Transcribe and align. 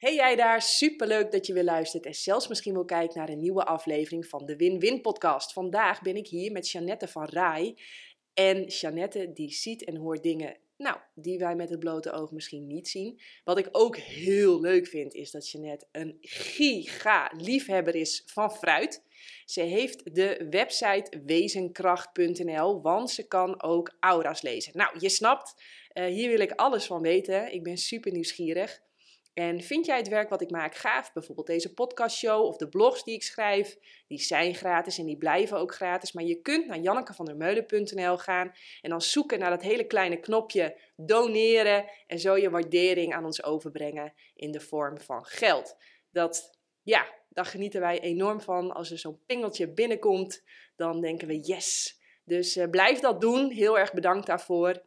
Hey 0.00 0.14
jij 0.14 0.36
daar, 0.36 0.62
superleuk 0.62 1.30
dat 1.30 1.46
je 1.46 1.52
weer 1.52 1.64
luistert 1.64 2.06
en 2.06 2.14
zelfs 2.14 2.48
misschien 2.48 2.72
wil 2.72 2.84
kijken 2.84 3.18
naar 3.18 3.28
een 3.28 3.40
nieuwe 3.40 3.64
aflevering 3.64 4.26
van 4.26 4.46
de 4.46 4.56
Win-Win 4.56 5.00
podcast. 5.00 5.52
Vandaag 5.52 6.02
ben 6.02 6.16
ik 6.16 6.26
hier 6.26 6.52
met 6.52 6.70
Jeannette 6.70 7.08
van 7.08 7.24
Rai. 7.24 7.78
En 8.34 8.64
Jeannette 8.64 9.32
die 9.32 9.52
ziet 9.52 9.84
en 9.84 9.96
hoort 9.96 10.22
dingen, 10.22 10.56
nou, 10.76 10.96
die 11.14 11.38
wij 11.38 11.54
met 11.54 11.70
het 11.70 11.78
blote 11.78 12.12
oog 12.12 12.30
misschien 12.30 12.66
niet 12.66 12.88
zien. 12.88 13.20
Wat 13.44 13.58
ik 13.58 13.68
ook 13.72 13.96
heel 13.96 14.60
leuk 14.60 14.86
vind 14.86 15.14
is 15.14 15.30
dat 15.30 15.50
Jeannette 15.50 15.86
een 15.92 16.16
giga 16.20 17.32
liefhebber 17.36 17.94
is 17.94 18.22
van 18.26 18.52
fruit. 18.52 19.04
Ze 19.44 19.60
heeft 19.60 20.14
de 20.14 20.46
website 20.50 21.22
wezenkracht.nl, 21.26 22.82
want 22.82 23.10
ze 23.10 23.26
kan 23.26 23.62
ook 23.62 23.96
aura's 23.98 24.42
lezen. 24.42 24.72
Nou, 24.76 24.98
je 24.98 25.08
snapt, 25.08 25.62
uh, 25.94 26.04
hier 26.04 26.28
wil 26.28 26.40
ik 26.40 26.52
alles 26.52 26.86
van 26.86 27.02
weten. 27.02 27.52
Ik 27.52 27.62
ben 27.62 27.76
super 27.76 28.12
nieuwsgierig. 28.12 28.88
En 29.32 29.60
vind 29.60 29.86
jij 29.86 29.96
het 29.96 30.08
werk 30.08 30.28
wat 30.28 30.40
ik 30.40 30.50
maak 30.50 30.74
gaaf? 30.74 31.12
Bijvoorbeeld 31.12 31.46
deze 31.46 31.74
podcastshow 31.74 32.44
of 32.44 32.56
de 32.56 32.68
blogs 32.68 33.04
die 33.04 33.14
ik 33.14 33.22
schrijf. 33.22 33.76
Die 34.06 34.18
zijn 34.18 34.54
gratis 34.54 34.98
en 34.98 35.06
die 35.06 35.16
blijven 35.16 35.58
ook 35.58 35.74
gratis. 35.74 36.12
Maar 36.12 36.24
je 36.24 36.40
kunt 36.40 36.66
naar 36.66 36.78
jannekevandermeulen.nl 36.78 38.18
gaan 38.18 38.52
en 38.80 38.90
dan 38.90 39.00
zoeken 39.00 39.38
naar 39.38 39.50
dat 39.50 39.62
hele 39.62 39.86
kleine 39.86 40.20
knopje 40.20 40.80
doneren. 40.96 41.90
En 42.06 42.18
zo 42.18 42.36
je 42.36 42.50
waardering 42.50 43.14
aan 43.14 43.24
ons 43.24 43.42
overbrengen 43.42 44.12
in 44.34 44.50
de 44.50 44.60
vorm 44.60 45.00
van 45.00 45.24
geld. 45.24 45.76
Dat, 46.10 46.58
ja, 46.82 47.06
daar 47.28 47.46
genieten 47.46 47.80
wij 47.80 48.00
enorm 48.00 48.40
van. 48.40 48.72
Als 48.72 48.90
er 48.90 48.98
zo'n 48.98 49.22
pingeltje 49.26 49.72
binnenkomt, 49.72 50.44
dan 50.76 51.00
denken 51.00 51.28
we 51.28 51.40
yes. 51.40 51.98
Dus 52.24 52.56
uh, 52.56 52.68
blijf 52.70 53.00
dat 53.00 53.20
doen. 53.20 53.50
Heel 53.50 53.78
erg 53.78 53.92
bedankt 53.92 54.26
daarvoor. 54.26 54.82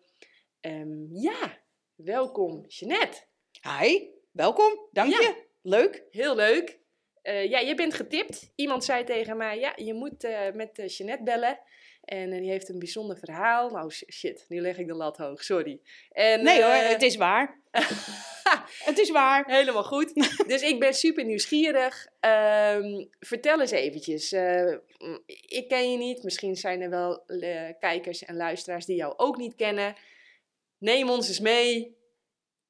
Um, 0.62 1.08
ja, 1.12 1.58
welkom 1.96 2.66
Jeanette. 2.68 3.22
Hi. 3.62 4.22
Welkom, 4.34 4.88
dank 4.92 5.12
je. 5.12 5.36
Leuk. 5.62 6.04
Heel 6.12 6.36
leuk. 6.36 6.80
Uh, 7.24 7.50
ja, 7.50 7.60
je 7.60 7.76
bent 7.76 7.94
getipt. 7.94 8.52
Iemand 8.56 8.84
zei 8.84 9.04
tegen 9.04 9.38
mij, 9.38 9.60
ja, 9.60 9.74
je 9.76 9.94
moet 9.94 10.24
uh, 10.24 10.52
met 10.54 10.80
uh, 10.80 10.88
Jeanette 10.88 11.24
bellen. 11.24 11.60
En 12.04 12.30
die 12.30 12.50
heeft 12.50 12.70
een 12.70 12.80
bijzonder 12.80 13.18
verhaal. 13.18 13.70
Nou, 13.70 13.92
shit, 13.92 14.46
nu 14.48 14.62
leg 14.62 14.78
ik 14.78 14.88
de 14.88 14.94
lat 14.94 15.18
hoog, 15.18 15.44
sorry. 15.44 15.80
En, 16.12 16.44
nee 16.44 16.64
hoor, 16.64 16.72
het 16.72 17.02
is 17.02 17.16
waar. 17.16 17.60
het 18.90 18.98
is 18.98 19.10
waar. 19.10 19.44
Helemaal 19.46 19.84
goed. 19.84 20.14
dus 20.48 20.62
ik 20.62 20.80
ben 20.80 20.94
super 20.94 21.26
nieuwsgierig. 21.26 22.08
Um, 22.20 23.10
vertel 23.20 23.62
eens 23.62 23.72
eventjes. 23.72 24.32
ik 25.48 25.66
ken 25.68 25.92
je 25.92 25.98
niet. 25.98 26.24
Misschien 26.24 26.56
zijn 26.56 26.82
er 26.82 26.90
wel 26.90 27.26
kijkers 27.80 28.24
en 28.24 28.36
luisteraars 28.36 28.86
die 28.86 28.96
jou 28.96 29.14
ook 29.18 29.38
niet 29.38 29.56
kennen. 29.56 29.96
Neem 30.78 31.10
ons 31.10 31.28
eens 31.28 31.40
mee 31.40 32.02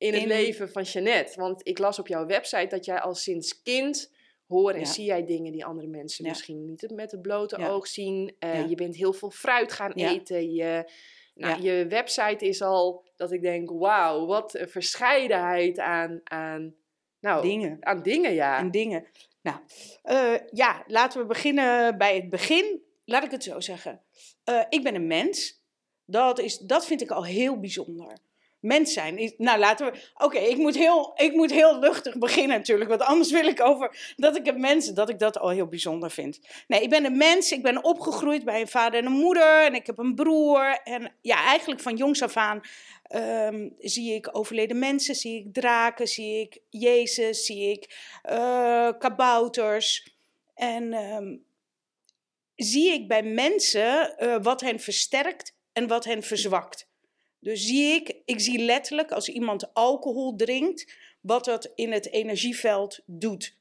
in 0.03 0.13
het 0.13 0.25
leven 0.25 0.69
van 0.69 0.83
Jeannette. 0.83 1.39
Want 1.39 1.67
ik 1.67 1.77
las 1.77 1.99
op 1.99 2.07
jouw 2.07 2.25
website 2.25 2.67
dat 2.67 2.85
jij 2.85 2.99
al 2.99 3.15
sinds 3.15 3.61
kind 3.61 4.11
hoor 4.47 4.71
en 4.71 4.85
zie 4.85 5.05
jij 5.05 5.25
dingen 5.25 5.51
die 5.51 5.65
andere 5.65 5.87
mensen 5.87 6.27
misschien 6.27 6.65
niet 6.65 6.91
met 6.91 7.11
het 7.11 7.21
blote 7.21 7.57
oog 7.57 7.87
zien. 7.87 8.35
Uh, 8.39 8.69
je 8.69 8.75
bent 8.75 8.95
heel 8.95 9.13
veel 9.13 9.29
fruit 9.29 9.71
gaan 9.71 9.91
eten. 9.91 10.53
Je, 10.53 10.91
nou, 11.35 11.61
je 11.61 11.87
website 11.87 12.45
is 12.45 12.61
al 12.61 13.05
dat 13.15 13.31
ik 13.31 13.41
denk, 13.41 13.69
wauw, 13.69 14.25
wat 14.25 14.53
een 14.53 14.69
verscheidenheid 14.69 15.79
aan, 15.79 16.21
aan, 16.23 16.75
nou, 17.19 17.41
dingen. 17.41 17.77
Aan 17.79 18.01
dingen, 18.01 18.33
ja. 18.33 18.57
Aan 18.57 18.71
dingen. 18.71 19.07
Nou, 19.41 19.57
uh, 20.03 20.39
ja, 20.51 20.83
laten 20.87 21.21
we 21.21 21.25
beginnen 21.25 21.97
bij 21.97 22.15
het 22.15 22.29
begin. 22.29 22.81
Laat 23.05 23.23
ik 23.23 23.31
het 23.31 23.43
zo 23.43 23.59
zeggen. 23.59 24.01
Uh, 24.49 24.63
ik 24.69 24.83
ben 24.83 24.95
een 24.95 25.07
mens. 25.07 25.61
Dat, 26.05 26.39
is, 26.39 26.57
dat 26.57 26.85
vind 26.85 27.01
ik 27.01 27.11
al 27.11 27.25
heel 27.25 27.59
bijzonder 27.59 28.17
mens 28.63 28.93
zijn. 28.93 29.33
Nou, 29.37 29.59
laten 29.59 29.91
we. 29.91 29.99
Oké, 30.17 30.37
ik 30.37 30.57
moet 30.57 30.75
heel, 30.75 31.11
ik 31.15 31.33
moet 31.33 31.51
heel 31.51 31.79
luchtig 31.79 32.17
beginnen 32.17 32.57
natuurlijk. 32.57 32.89
Want 32.89 33.01
anders 33.01 33.31
wil 33.31 33.47
ik 33.47 33.61
over 33.61 34.13
dat 34.15 34.35
ik 34.35 34.47
een 34.47 34.59
mens, 34.59 34.93
dat 34.93 35.09
ik 35.09 35.19
dat 35.19 35.39
al 35.39 35.49
heel 35.49 35.67
bijzonder 35.67 36.11
vind. 36.11 36.39
Nee, 36.67 36.81
ik 36.81 36.89
ben 36.89 37.05
een 37.05 37.17
mens. 37.17 37.51
Ik 37.51 37.61
ben 37.61 37.83
opgegroeid 37.83 38.43
bij 38.43 38.61
een 38.61 38.67
vader 38.67 38.99
en 38.99 39.05
een 39.05 39.11
moeder. 39.11 39.65
En 39.65 39.75
ik 39.75 39.85
heb 39.85 39.97
een 39.97 40.15
broer. 40.15 40.79
En 40.83 41.15
ja, 41.21 41.45
eigenlijk 41.45 41.81
van 41.81 41.95
jongs 41.95 42.21
af 42.21 42.37
aan 42.37 42.61
um, 43.15 43.75
zie 43.79 44.13
ik 44.13 44.29
overleden 44.31 44.79
mensen. 44.79 45.15
Zie 45.15 45.39
ik 45.39 45.53
draken. 45.53 46.07
Zie 46.07 46.39
ik 46.39 46.59
Jezus. 46.69 47.45
Zie 47.45 47.71
ik 47.71 47.97
uh, 48.29 48.89
kabouters. 48.99 50.15
En 50.55 50.93
um, 50.93 51.45
zie 52.55 52.93
ik 52.93 53.07
bij 53.07 53.23
mensen 53.23 54.15
uh, 54.19 54.35
wat 54.41 54.61
hen 54.61 54.79
versterkt 54.79 55.55
en 55.73 55.87
wat 55.87 56.05
hen 56.05 56.23
verzwakt. 56.23 56.91
Dus 57.43 57.65
zie 57.65 57.93
ik, 57.93 58.21
ik 58.25 58.39
zie 58.39 58.59
letterlijk 58.59 59.11
als 59.11 59.29
iemand 59.29 59.73
alcohol 59.73 60.35
drinkt, 60.35 60.93
wat 61.21 61.45
dat 61.45 61.71
in 61.75 61.91
het 61.91 62.11
energieveld 62.11 62.99
doet. 63.05 63.57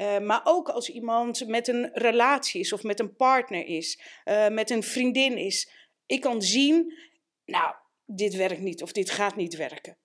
Uh, 0.00 0.18
maar 0.18 0.40
ook 0.44 0.68
als 0.68 0.88
iemand 0.88 1.46
met 1.46 1.68
een 1.68 1.90
relatie 1.92 2.60
is 2.60 2.72
of 2.72 2.82
met 2.82 3.00
een 3.00 3.16
partner 3.16 3.66
is, 3.66 4.00
uh, 4.24 4.48
met 4.48 4.70
een 4.70 4.82
vriendin 4.82 5.36
is. 5.36 5.70
Ik 6.06 6.20
kan 6.20 6.42
zien, 6.42 6.98
nou, 7.44 7.74
dit 8.04 8.34
werkt 8.34 8.60
niet 8.60 8.82
of 8.82 8.92
dit 8.92 9.10
gaat 9.10 9.36
niet 9.36 9.56
werken. 9.56 9.98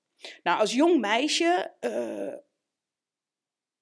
Nou, 0.44 0.60
als 0.60 0.74
jong 0.74 1.00
meisje, 1.00 1.74
uh, 1.82 2.34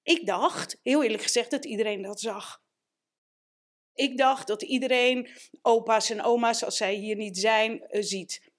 ik 0.03 0.25
dacht, 0.25 0.79
heel 0.83 1.03
eerlijk 1.03 1.23
gezegd, 1.23 1.51
dat 1.51 1.65
iedereen 1.65 2.01
dat 2.01 2.19
zag. 2.19 2.63
Ik 3.93 4.17
dacht 4.17 4.47
dat 4.47 4.61
iedereen, 4.61 5.29
opa's 5.61 6.09
en 6.09 6.21
oma's, 6.21 6.63
als 6.63 6.77
zij 6.77 6.93
hier 6.93 7.15
niet 7.15 7.37
zijn, 7.37 7.87
ziet. 7.89 8.53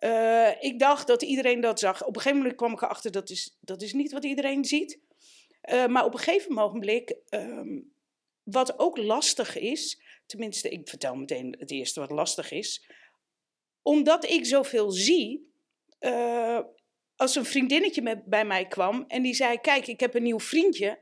Uh, 0.00 0.62
ik 0.62 0.78
dacht 0.78 1.06
dat 1.06 1.22
iedereen 1.22 1.60
dat 1.60 1.78
zag. 1.78 2.04
Op 2.04 2.16
een 2.16 2.20
gegeven 2.20 2.38
moment 2.38 2.56
kwam 2.56 2.72
ik 2.72 2.82
erachter 2.82 3.10
dat 3.10 3.30
is, 3.30 3.56
dat 3.60 3.82
is 3.82 3.92
niet 3.92 4.12
wat 4.12 4.24
iedereen 4.24 4.64
ziet. 4.64 4.98
Uh, 5.70 5.86
maar 5.86 6.04
op 6.04 6.12
een 6.12 6.18
gegeven 6.18 6.54
moment, 6.54 7.14
um, 7.30 7.92
wat 8.42 8.78
ook 8.78 8.96
lastig 8.96 9.58
is, 9.58 10.00
tenminste, 10.26 10.68
ik 10.68 10.88
vertel 10.88 11.14
meteen 11.14 11.56
het 11.58 11.70
eerste 11.70 12.00
wat 12.00 12.10
lastig 12.10 12.50
is. 12.50 12.90
Omdat 13.82 14.24
ik 14.24 14.46
zoveel 14.46 14.90
zie, 14.90 15.52
uh, 16.00 16.60
als 17.16 17.34
een 17.34 17.44
vriendinnetje 17.44 18.02
met, 18.02 18.24
bij 18.24 18.44
mij 18.44 18.66
kwam 18.66 19.04
en 19.08 19.22
die 19.22 19.34
zei: 19.34 19.58
Kijk, 19.58 19.86
ik 19.86 20.00
heb 20.00 20.14
een 20.14 20.22
nieuw 20.22 20.40
vriendje. 20.40 20.98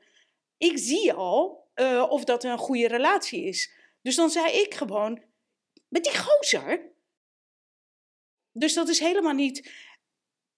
Ik 0.58 0.78
zie 0.78 1.12
al 1.12 1.66
of 2.08 2.24
dat 2.24 2.44
een 2.44 2.58
goede 2.58 2.88
relatie 2.88 3.44
is. 3.44 3.72
Dus 4.02 4.16
dan 4.16 4.30
zei 4.30 4.52
ik 4.52 4.74
gewoon: 4.74 5.22
Met 5.88 6.04
die 6.04 6.18
gozer, 6.18 6.92
dus 8.58 8.74
dat 8.74 8.88
is 8.88 8.98
helemaal 8.98 9.32
niet. 9.32 9.72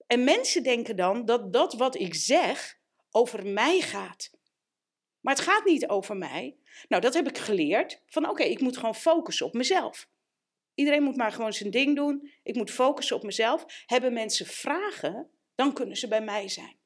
En 0.07 0.23
mensen 0.23 0.63
denken 0.63 0.95
dan 0.95 1.25
dat 1.25 1.53
dat 1.53 1.73
wat 1.73 1.95
ik 1.95 2.15
zeg 2.15 2.79
over 3.11 3.47
mij 3.47 3.81
gaat. 3.81 4.31
Maar 5.19 5.35
het 5.35 5.43
gaat 5.43 5.65
niet 5.65 5.87
over 5.87 6.17
mij. 6.17 6.57
Nou, 6.87 7.01
dat 7.01 7.13
heb 7.13 7.27
ik 7.27 7.37
geleerd. 7.37 8.01
Van 8.05 8.29
oké, 8.29 8.43
ik 8.43 8.59
moet 8.59 8.77
gewoon 8.77 8.95
focussen 8.95 9.45
op 9.45 9.53
mezelf. 9.53 10.09
Iedereen 10.73 11.03
moet 11.03 11.15
maar 11.15 11.31
gewoon 11.31 11.53
zijn 11.53 11.71
ding 11.71 11.95
doen. 11.95 12.31
Ik 12.43 12.55
moet 12.55 12.71
focussen 12.71 13.15
op 13.15 13.23
mezelf. 13.23 13.65
Hebben 13.85 14.13
mensen 14.13 14.45
vragen, 14.45 15.29
dan 15.55 15.73
kunnen 15.73 15.97
ze 15.97 16.07
bij 16.07 16.21
mij 16.21 16.49
zijn. 16.49 16.79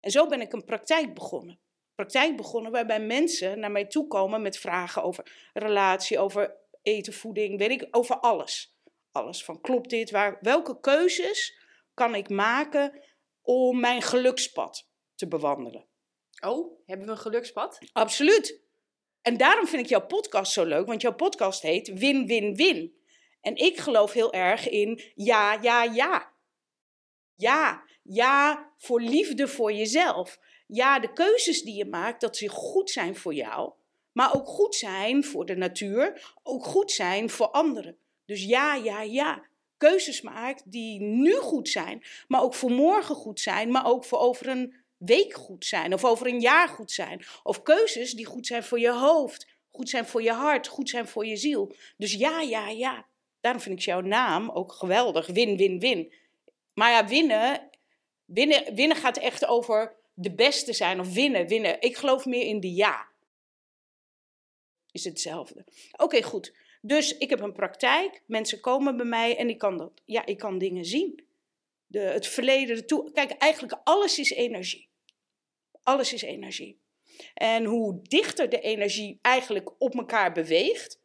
En 0.00 0.10
zo 0.10 0.26
ben 0.26 0.40
ik 0.40 0.52
een 0.52 0.64
praktijk 0.64 1.14
begonnen. 1.14 1.60
Praktijk 1.94 2.36
begonnen 2.36 2.72
waarbij 2.72 3.00
mensen 3.00 3.58
naar 3.58 3.70
mij 3.70 3.86
toe 3.86 4.06
komen 4.06 4.42
met 4.42 4.58
vragen 4.58 5.02
over 5.02 5.50
relatie, 5.52 6.18
over 6.18 6.56
eten, 6.82 7.12
voeding, 7.12 7.58
weet 7.58 7.70
ik, 7.70 7.88
over 7.90 8.20
alles 8.20 8.71
alles 9.12 9.44
van 9.44 9.60
klopt 9.60 9.90
dit? 9.90 10.10
Waar, 10.10 10.38
welke 10.40 10.80
keuzes 10.80 11.58
kan 11.94 12.14
ik 12.14 12.28
maken 12.28 13.00
om 13.42 13.80
mijn 13.80 14.02
gelukspad 14.02 14.88
te 15.14 15.28
bewandelen? 15.28 15.86
Oh, 16.44 16.80
hebben 16.86 17.06
we 17.06 17.12
een 17.12 17.18
gelukspad? 17.18 17.78
Absoluut. 17.92 18.60
En 19.22 19.36
daarom 19.36 19.66
vind 19.66 19.82
ik 19.82 19.88
jouw 19.88 20.06
podcast 20.06 20.52
zo 20.52 20.64
leuk, 20.64 20.86
want 20.86 21.02
jouw 21.02 21.14
podcast 21.14 21.62
heet 21.62 21.98
Win, 21.98 22.26
Win, 22.26 22.54
Win. 22.54 22.94
En 23.40 23.56
ik 23.56 23.78
geloof 23.78 24.12
heel 24.12 24.32
erg 24.32 24.68
in 24.68 25.02
ja, 25.14 25.58
ja, 25.60 25.82
ja. 25.82 26.32
Ja, 27.34 27.84
ja 28.02 28.70
voor 28.78 29.00
liefde 29.00 29.48
voor 29.48 29.72
jezelf. 29.72 30.38
Ja, 30.66 31.00
de 31.00 31.12
keuzes 31.12 31.62
die 31.62 31.74
je 31.74 31.84
maakt, 31.84 32.20
dat 32.20 32.36
ze 32.36 32.48
goed 32.48 32.90
zijn 32.90 33.16
voor 33.16 33.34
jou. 33.34 33.72
Maar 34.12 34.34
ook 34.34 34.46
goed 34.46 34.74
zijn 34.74 35.24
voor 35.24 35.46
de 35.46 35.56
natuur, 35.56 36.34
ook 36.42 36.64
goed 36.64 36.90
zijn 36.90 37.30
voor 37.30 37.48
anderen. 37.48 37.98
Dus 38.32 38.44
ja, 38.44 38.74
ja, 38.74 39.02
ja. 39.02 39.42
Keuzes 39.76 40.20
maakt 40.20 40.62
die 40.70 41.00
nu 41.00 41.34
goed 41.34 41.68
zijn, 41.68 42.02
maar 42.28 42.42
ook 42.42 42.54
voor 42.54 42.70
morgen 42.70 43.14
goed 43.14 43.40
zijn, 43.40 43.70
maar 43.70 43.86
ook 43.86 44.04
voor 44.04 44.18
over 44.18 44.48
een 44.48 44.74
week 44.96 45.34
goed 45.34 45.64
zijn 45.64 45.94
of 45.94 46.04
over 46.04 46.26
een 46.26 46.40
jaar 46.40 46.68
goed 46.68 46.90
zijn. 46.92 47.24
Of 47.42 47.62
keuzes 47.62 48.12
die 48.12 48.24
goed 48.24 48.46
zijn 48.46 48.64
voor 48.64 48.78
je 48.78 48.92
hoofd, 48.92 49.46
goed 49.70 49.88
zijn 49.88 50.06
voor 50.06 50.22
je 50.22 50.32
hart, 50.32 50.66
goed 50.66 50.88
zijn 50.88 51.06
voor 51.08 51.26
je 51.26 51.36
ziel. 51.36 51.74
Dus 51.96 52.12
ja, 52.12 52.40
ja, 52.40 52.68
ja. 52.68 53.06
Daarom 53.40 53.62
vind 53.62 53.78
ik 53.78 53.84
jouw 53.84 54.00
naam 54.00 54.50
ook 54.50 54.72
geweldig. 54.72 55.26
Win, 55.26 55.56
win, 55.56 55.78
win. 55.78 56.12
Maar 56.74 56.90
ja, 56.90 57.06
winnen, 57.06 57.70
winnen, 58.24 58.74
winnen 58.74 58.96
gaat 58.96 59.16
echt 59.16 59.46
over 59.46 59.96
de 60.14 60.34
beste 60.34 60.72
zijn 60.72 61.00
of 61.00 61.12
winnen, 61.12 61.48
winnen. 61.48 61.80
Ik 61.80 61.96
geloof 61.96 62.24
meer 62.24 62.46
in 62.46 62.60
de 62.60 62.74
ja. 62.74 63.06
Is 64.90 65.04
hetzelfde. 65.04 65.64
Oké, 65.96 66.22
goed. 66.22 66.52
Dus 66.84 67.18
ik 67.18 67.30
heb 67.30 67.40
een 67.40 67.52
praktijk, 67.52 68.22
mensen 68.26 68.60
komen 68.60 68.96
bij 68.96 69.06
mij 69.06 69.36
en 69.36 69.48
ik 69.48 69.58
kan, 69.58 69.76
dat, 69.76 69.92
ja, 70.04 70.26
ik 70.26 70.38
kan 70.38 70.58
dingen 70.58 70.84
zien. 70.84 71.24
De, 71.86 71.98
het 71.98 72.26
verleden, 72.26 72.76
de 72.76 72.84
toe. 72.84 73.12
Kijk, 73.12 73.30
eigenlijk 73.30 73.80
alles 73.84 74.18
is 74.18 74.30
energie. 74.30 74.88
Alles 75.82 76.12
is 76.12 76.22
energie. 76.22 76.80
En 77.34 77.64
hoe 77.64 78.00
dichter 78.02 78.48
de 78.48 78.60
energie 78.60 79.18
eigenlijk 79.22 79.70
op 79.78 79.94
elkaar 79.94 80.32
beweegt, 80.32 81.00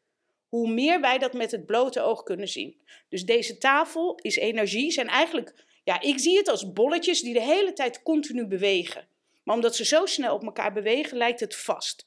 hoe 0.47 0.69
meer 0.69 1.01
wij 1.01 1.17
dat 1.17 1.33
met 1.33 1.51
het 1.51 1.65
blote 1.65 2.01
oog 2.01 2.23
kunnen 2.23 2.47
zien. 2.47 2.81
Dus 3.09 3.25
deze 3.25 3.57
tafel 3.57 4.15
is 4.15 4.35
energie, 4.35 4.91
zijn 4.91 5.07
eigenlijk, 5.07 5.65
ja, 5.83 6.01
ik 6.01 6.19
zie 6.19 6.37
het 6.37 6.47
als 6.47 6.71
bolletjes 6.71 7.21
die 7.21 7.33
de 7.33 7.41
hele 7.41 7.73
tijd 7.73 8.03
continu 8.03 8.45
bewegen. 8.45 9.07
Maar 9.43 9.55
omdat 9.55 9.75
ze 9.75 9.85
zo 9.85 10.05
snel 10.05 10.33
op 10.33 10.43
elkaar 10.43 10.73
bewegen, 10.73 11.17
lijkt 11.17 11.39
het 11.39 11.55
vast. 11.55 12.05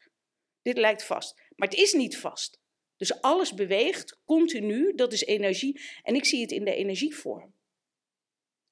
Dit 0.62 0.78
lijkt 0.78 1.04
vast. 1.04 1.40
Maar 1.56 1.68
het 1.68 1.78
is 1.78 1.92
niet 1.92 2.18
vast. 2.18 2.60
Dus 3.00 3.20
alles 3.20 3.54
beweegt 3.54 4.20
continu, 4.24 4.94
dat 4.94 5.12
is 5.12 5.24
energie. 5.24 5.80
En 6.02 6.14
ik 6.14 6.24
zie 6.24 6.40
het 6.40 6.50
in 6.50 6.64
de 6.64 6.74
energievorm. 6.74 7.54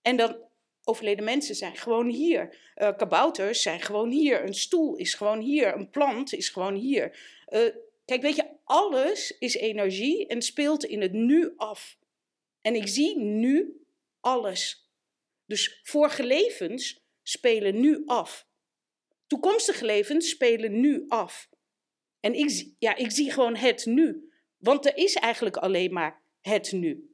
En 0.03 0.17
dan 0.17 0.37
overleden 0.85 1.25
mensen 1.25 1.55
zijn 1.55 1.77
gewoon 1.77 2.09
hier. 2.09 2.73
Uh, 2.77 2.97
kabouters 2.97 3.63
zijn 3.63 3.81
gewoon 3.81 4.11
hier. 4.11 4.45
Een 4.45 4.55
stoel 4.55 4.97
is 4.97 5.15
gewoon 5.15 5.41
hier. 5.41 5.75
Een 5.75 5.91
plant 5.91 6.33
is 6.33 6.49
gewoon 6.49 6.75
hier. 6.75 7.19
Uh, 7.49 7.75
kijk, 8.05 8.23
weet 8.23 8.37
je, 8.37 8.51
alles 8.65 9.39
is 9.39 9.55
energie 9.55 10.27
en 10.27 10.43
speelt 10.43 10.85
in 10.85 11.01
het 11.01 11.13
nu 11.13 11.53
af. 11.57 11.99
En 12.61 12.75
ik 12.75 12.89
zie 12.89 13.19
nu 13.19 13.85
alles. 14.21 14.91
Dus 15.47 15.81
vorige 15.83 16.25
levens 16.25 17.05
spelen 17.23 17.81
nu 17.81 18.03
af. 18.07 18.47
Toekomstige 19.27 19.85
levens 19.85 20.29
spelen 20.29 20.81
nu 20.81 21.05
af. 21.09 21.49
En 22.21 22.35
ik, 22.35 22.75
ja, 22.79 22.97
ik 22.97 23.11
zie 23.11 23.33
gewoon 23.33 23.57
het 23.57 23.87
nu. 23.87 24.31
Want 24.57 24.87
er 24.87 24.97
is 24.97 25.15
eigenlijk 25.15 25.57
alleen 25.57 25.93
maar 25.93 26.23
het 26.41 26.73
nu. 26.73 27.13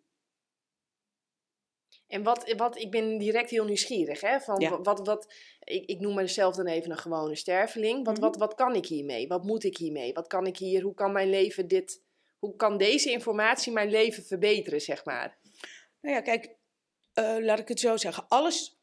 En 2.07 2.23
wat, 2.23 2.53
wat, 2.57 2.79
ik 2.79 2.91
ben 2.91 3.19
direct 3.19 3.51
heel 3.51 3.65
nieuwsgierig, 3.65 4.21
hè? 4.21 4.41
Van 4.41 4.83
wat, 4.83 5.07
wat, 5.07 5.35
ik, 5.61 5.85
ik 5.89 6.01
noem 6.01 6.15
mezelf 6.15 6.57
dan 6.57 6.67
even 6.67 6.91
een 6.91 6.99
gewone 6.99 7.37
sterveling. 7.37 8.05
Wat, 8.05 8.15
mhm. 8.15 8.25
wat, 8.25 8.37
wat 8.37 8.55
kan 8.55 8.75
ik 8.75 8.87
hiermee? 8.87 9.27
Wat 9.27 9.45
moet 9.45 9.65
ik 9.65 9.77
hiermee? 9.77 10.13
Wat 10.13 10.27
kan 10.27 10.47
ik 10.47 10.57
hier? 10.57 10.83
Hoe 10.83 10.95
kan 10.95 11.13
mijn 11.13 11.31
leven 11.31 11.69
dit? 11.69 12.03
Hoe 12.39 12.57
kan 12.57 12.77
deze 12.77 13.11
informatie 13.11 13.73
mijn 13.73 13.91
leven 13.91 14.25
verbeteren, 14.25 14.81
zeg 14.81 15.05
maar? 15.05 15.39
Nou 16.01 16.15
ja, 16.15 16.21
kijk, 16.21 16.57
uh, 17.15 17.37
laat 17.41 17.59
ik 17.59 17.69
het 17.69 17.81
zo 17.81 17.97
zeggen. 17.97 18.29
Alles, 18.29 18.79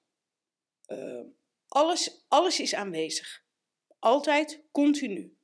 uh, 0.87 1.21
alles, 1.67 2.25
alles 2.27 2.59
is 2.59 2.75
aanwezig. 2.75 3.43
Altijd, 3.99 4.63
continu. 4.71 5.35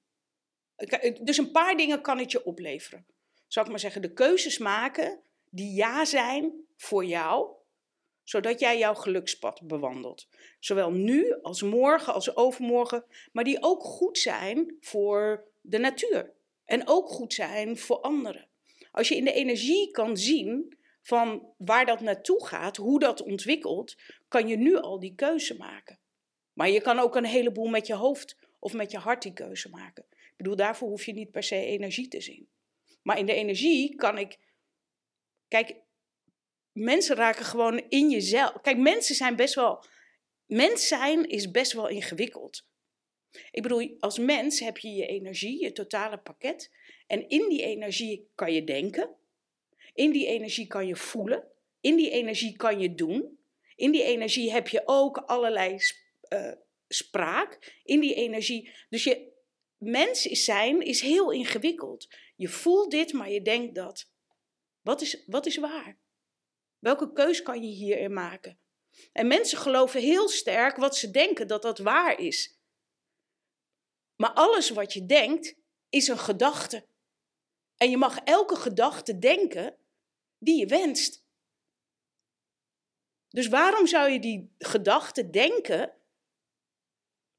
Dus 1.22 1.38
een 1.38 1.52
paar 1.52 1.78
dingen 1.78 2.02
kan 2.02 2.18
het 2.18 2.32
je 2.32 2.46
opleveren. 2.46 3.06
Zal 3.48 3.64
ik 3.64 3.70
maar 3.70 3.80
zeggen, 3.80 4.02
de 4.02 4.14
keuzes 4.14 4.58
maken 4.58 5.20
die 5.50 5.74
ja 5.74 6.06
zijn 6.06 6.54
voor 6.76 7.06
jou, 7.06 7.50
zodat 8.24 8.60
jij 8.60 8.78
jouw 8.78 8.94
gelukspad 8.94 9.62
bewandelt. 9.62 10.28
Zowel 10.60 10.92
nu 10.92 11.42
als 11.42 11.62
morgen 11.62 12.14
als 12.14 12.36
overmorgen, 12.36 13.06
maar 13.32 13.44
die 13.44 13.64
ook 13.64 13.84
goed 13.84 14.18
zijn 14.18 14.78
voor 14.80 15.44
de 15.62 15.78
natuur 15.78 16.34
en 16.66 16.88
ook 16.88 17.10
goed 17.10 17.34
zijn 17.34 17.78
voor 17.78 18.00
anderen. 18.00 18.48
Als 18.92 19.08
je 19.08 19.16
in 19.16 19.24
de 19.24 19.34
energie 19.34 19.92
kan 19.92 20.18
zien 20.18 20.78
van 21.02 21.54
waar 21.58 21.86
dat 21.86 22.00
naartoe 22.00 22.46
gaat, 22.46 22.78
hoe 22.78 23.00
dat 23.00 23.24
ontwikkelt, 23.24 23.96
kan 24.28 24.48
je 24.48 24.58
nu 24.58 24.76
al 24.76 25.00
die 25.00 25.16
keuze 25.16 25.58
maken. 25.58 26.00
Maar 26.54 26.70
je 26.70 26.82
kan 26.82 27.00
ook 27.00 27.16
een 27.16 27.26
heleboel 27.26 27.68
met 27.68 27.88
je 27.88 27.94
hoofd 27.94 28.38
of 28.60 28.74
met 28.74 28.92
je 28.92 28.98
hart 28.98 29.22
die 29.22 29.34
keuze 29.34 29.70
maken. 29.70 30.06
Bedoel, 30.38 30.56
daarvoor 30.56 30.90
hoef 30.90 31.06
je 31.06 31.14
niet 31.14 31.32
per 31.32 31.44
se 31.44 31.56
energie 31.56 32.08
te 32.08 32.22
zien. 32.22 32.50
Maar 33.02 33.18
in 33.18 33.26
de 33.26 33.34
energie 33.34 33.96
kan 33.96 34.18
ik. 34.18 34.38
Kijk, 35.48 35.76
mensen 36.72 37.16
raken 37.16 37.46
gewoon 37.46 37.84
in 37.90 38.10
jezelf. 38.10 38.62
Kijk, 38.62 38.78
mensen 38.78 39.16
zijn 39.16 39.36
best 39.36 39.56
wel. 39.56 39.86
Mens 40.46 40.88
zijn 40.88 41.30
is 41.30 41.52
best 41.52 41.74
wel 41.74 41.88
ingewikkeld. 41.88 42.66
Ik 43.52 43.62
bedoel, 43.62 43.98
als 44.00 44.18
mens 44.18 44.60
heb 44.60 44.78
je 44.78 44.90
je 44.90 45.06
energie, 45.06 45.64
je 45.64 45.72
totale 45.72 46.18
pakket. 46.18 46.72
En 47.08 47.30
in 47.30 47.50
die 47.50 47.64
energie 47.64 48.30
kan 48.36 48.54
je 48.54 48.64
denken. 48.64 49.16
In 49.94 50.12
die 50.12 50.28
energie 50.28 50.68
kan 50.68 50.88
je 50.88 50.96
voelen. 50.96 51.48
In 51.82 51.96
die 51.96 52.10
energie 52.10 52.56
kan 52.56 52.80
je 52.80 52.96
doen. 52.96 53.40
In 53.76 53.92
die 53.92 54.04
energie 54.04 54.52
heb 54.52 54.68
je 54.68 54.82
ook 54.86 55.18
allerlei 55.18 55.78
uh, 56.30 56.52
spraak. 56.88 57.80
In 57.84 58.00
die 58.00 58.14
energie. 58.14 58.72
Dus 58.90 59.04
je 59.04 59.36
mens 59.78 60.22
zijn 60.22 60.82
is 60.82 61.02
heel 61.02 61.32
ingewikkeld. 61.32 62.08
Je 62.36 62.48
voelt 62.48 62.92
dit, 62.92 63.14
maar 63.14 63.30
je 63.30 63.42
denkt 63.42 63.76
dat. 63.76 64.12
Wat 64.82 65.02
is, 65.02 65.24
wat 65.26 65.46
is 65.46 65.58
waar? 65.58 65.98
Welke 66.80 67.12
keus 67.12 67.42
kan 67.42 67.64
je 67.64 67.70
hierin 67.70 68.14
maken? 68.14 68.60
En 69.12 69.28
mensen 69.28 69.58
geloven 69.58 70.02
heel 70.02 70.30
sterk 70.30 70.76
wat 70.76 70.96
ze 70.96 71.12
denken 71.12 71.48
dat 71.48 71.62
dat 71.62 71.78
waar 71.78 72.20
is. 72.20 72.60
Maar 74.16 74.34
alles 74.34 74.70
wat 74.70 74.94
je 74.94 75.06
denkt 75.06 75.56
is 75.90 76.08
een 76.08 76.18
gedachte. 76.18 76.88
En 77.76 77.90
je 77.90 77.98
mag 77.98 78.18
elke 78.18 78.56
gedachte 78.56 79.20
denken 79.20 79.78
die 80.38 80.60
je 80.60 80.66
wenst. 80.66 81.26
Dus 83.30 83.48
waarom 83.48 83.88
zou 83.88 84.12
je 84.12 84.20
die 84.20 84.56
gedachte 84.58 85.30
denken 85.30 85.94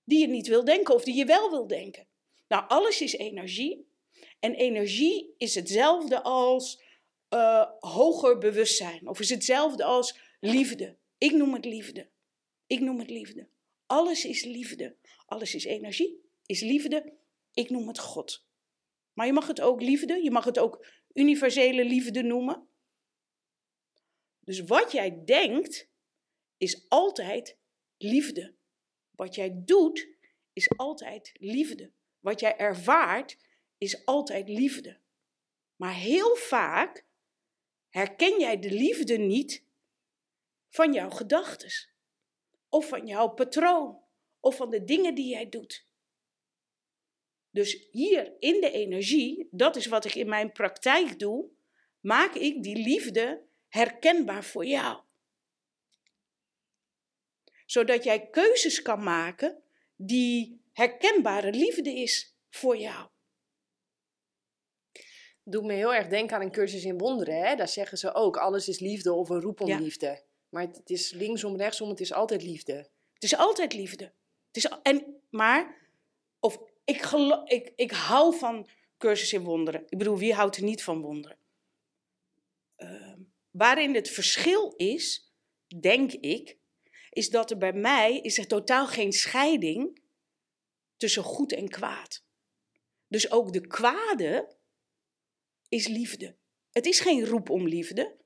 die 0.04 0.20
je 0.20 0.26
niet 0.26 0.46
wil 0.46 0.64
denken 0.64 0.94
of 0.94 1.04
die 1.04 1.14
je 1.14 1.24
wel 1.24 1.50
wil 1.50 1.66
denken? 1.66 2.07
Nou, 2.48 2.68
alles 2.68 3.00
is 3.00 3.12
energie. 3.12 3.86
En 4.40 4.54
energie 4.54 5.34
is 5.36 5.54
hetzelfde 5.54 6.22
als 6.22 6.82
uh, 7.34 7.70
hoger 7.78 8.38
bewustzijn. 8.38 9.08
Of 9.08 9.20
is 9.20 9.30
hetzelfde 9.30 9.84
als 9.84 10.18
liefde. 10.40 10.96
Ik 11.18 11.32
noem 11.32 11.54
het 11.54 11.64
liefde. 11.64 12.10
Ik 12.66 12.80
noem 12.80 12.98
het 12.98 13.10
liefde. 13.10 13.48
Alles 13.86 14.24
is 14.24 14.44
liefde. 14.44 14.96
Alles 15.26 15.54
is 15.54 15.64
energie, 15.64 16.20
is 16.46 16.60
liefde. 16.60 17.16
Ik 17.52 17.70
noem 17.70 17.88
het 17.88 17.98
God. 17.98 18.46
Maar 19.12 19.26
je 19.26 19.32
mag 19.32 19.46
het 19.46 19.60
ook 19.60 19.80
liefde, 19.80 20.22
je 20.22 20.30
mag 20.30 20.44
het 20.44 20.58
ook 20.58 20.86
universele 21.12 21.84
liefde 21.84 22.22
noemen. 22.22 22.68
Dus 24.40 24.60
wat 24.60 24.92
jij 24.92 25.24
denkt, 25.24 25.90
is 26.56 26.88
altijd 26.88 27.58
liefde. 27.96 28.54
Wat 29.10 29.34
jij 29.34 29.62
doet, 29.64 30.08
is 30.52 30.68
altijd 30.76 31.32
liefde. 31.34 31.92
Wat 32.20 32.40
jij 32.40 32.56
ervaart, 32.56 33.36
is 33.78 34.06
altijd 34.06 34.48
liefde. 34.48 34.98
Maar 35.76 35.94
heel 35.94 36.36
vaak 36.36 37.04
herken 37.88 38.40
jij 38.40 38.58
de 38.58 38.70
liefde 38.70 39.16
niet 39.18 39.64
van 40.68 40.92
jouw 40.92 41.10
gedachten. 41.10 41.70
Of 42.68 42.88
van 42.88 43.06
jouw 43.06 43.28
patroon. 43.28 44.02
Of 44.40 44.56
van 44.56 44.70
de 44.70 44.84
dingen 44.84 45.14
die 45.14 45.28
jij 45.28 45.48
doet. 45.48 45.86
Dus 47.50 47.88
hier 47.90 48.32
in 48.38 48.60
de 48.60 48.70
energie, 48.70 49.48
dat 49.50 49.76
is 49.76 49.86
wat 49.86 50.04
ik 50.04 50.14
in 50.14 50.28
mijn 50.28 50.52
praktijk 50.52 51.18
doe, 51.18 51.48
maak 52.00 52.34
ik 52.34 52.62
die 52.62 52.76
liefde 52.76 53.42
herkenbaar 53.68 54.44
voor 54.44 54.64
jou. 54.66 55.00
Zodat 57.66 58.04
jij 58.04 58.28
keuzes 58.28 58.82
kan 58.82 59.02
maken 59.02 59.62
die 59.96 60.60
herkenbare 60.78 61.50
liefde 61.50 61.94
is 61.94 62.36
voor 62.48 62.76
jou 62.76 63.08
doet 65.50 65.64
me 65.64 65.72
heel 65.72 65.94
erg 65.94 66.08
denken 66.08 66.36
aan 66.36 66.42
een 66.42 66.50
cursus 66.50 66.84
in 66.84 66.98
wonderen. 66.98 67.46
Hè? 67.46 67.54
Daar 67.54 67.68
zeggen 67.68 67.98
ze 67.98 68.14
ook, 68.14 68.36
alles 68.36 68.68
is 68.68 68.78
liefde 68.78 69.12
of 69.12 69.28
een 69.28 69.40
roep 69.40 69.60
om 69.60 69.72
liefde. 69.72 70.22
Maar 70.48 70.62
het 70.62 70.90
is 70.90 71.10
linksom, 71.10 71.56
rechtsom, 71.56 71.88
het 71.88 72.00
is 72.00 72.12
altijd 72.12 72.42
liefde. 72.42 72.90
Het 73.12 73.22
is 73.22 73.36
altijd 73.36 73.72
liefde. 73.72 74.04
Het 74.46 74.56
is, 74.56 74.68
en, 74.82 75.20
maar, 75.30 75.88
of, 76.40 76.58
ik, 76.84 77.10
ik, 77.44 77.72
ik 77.76 77.90
hou 77.90 78.38
van 78.38 78.68
cursus 78.98 79.32
in 79.32 79.42
wonderen. 79.42 79.82
Ik 79.88 79.98
bedoel, 79.98 80.18
wie 80.18 80.34
houdt 80.34 80.56
er 80.56 80.62
niet 80.62 80.82
van 80.82 81.00
wonderen? 81.00 81.38
Uh, 82.76 83.12
waarin 83.50 83.94
het 83.94 84.10
verschil 84.10 84.72
is, 84.76 85.32
denk 85.80 86.12
ik, 86.12 86.56
is 87.10 87.30
dat 87.30 87.50
er 87.50 87.58
bij 87.58 87.72
mij 87.72 88.18
is 88.18 88.38
er 88.38 88.46
totaal 88.46 88.86
geen 88.86 89.12
scheiding 89.12 90.00
tussen 90.98 91.22
goed 91.22 91.52
en 91.52 91.68
kwaad. 91.68 92.24
Dus 93.06 93.30
ook 93.30 93.52
de 93.52 93.66
kwade 93.66 94.56
is 95.68 95.86
liefde. 95.86 96.36
Het 96.70 96.86
is 96.86 97.00
geen 97.00 97.26
roep 97.26 97.50
om 97.50 97.68
liefde. 97.68 98.16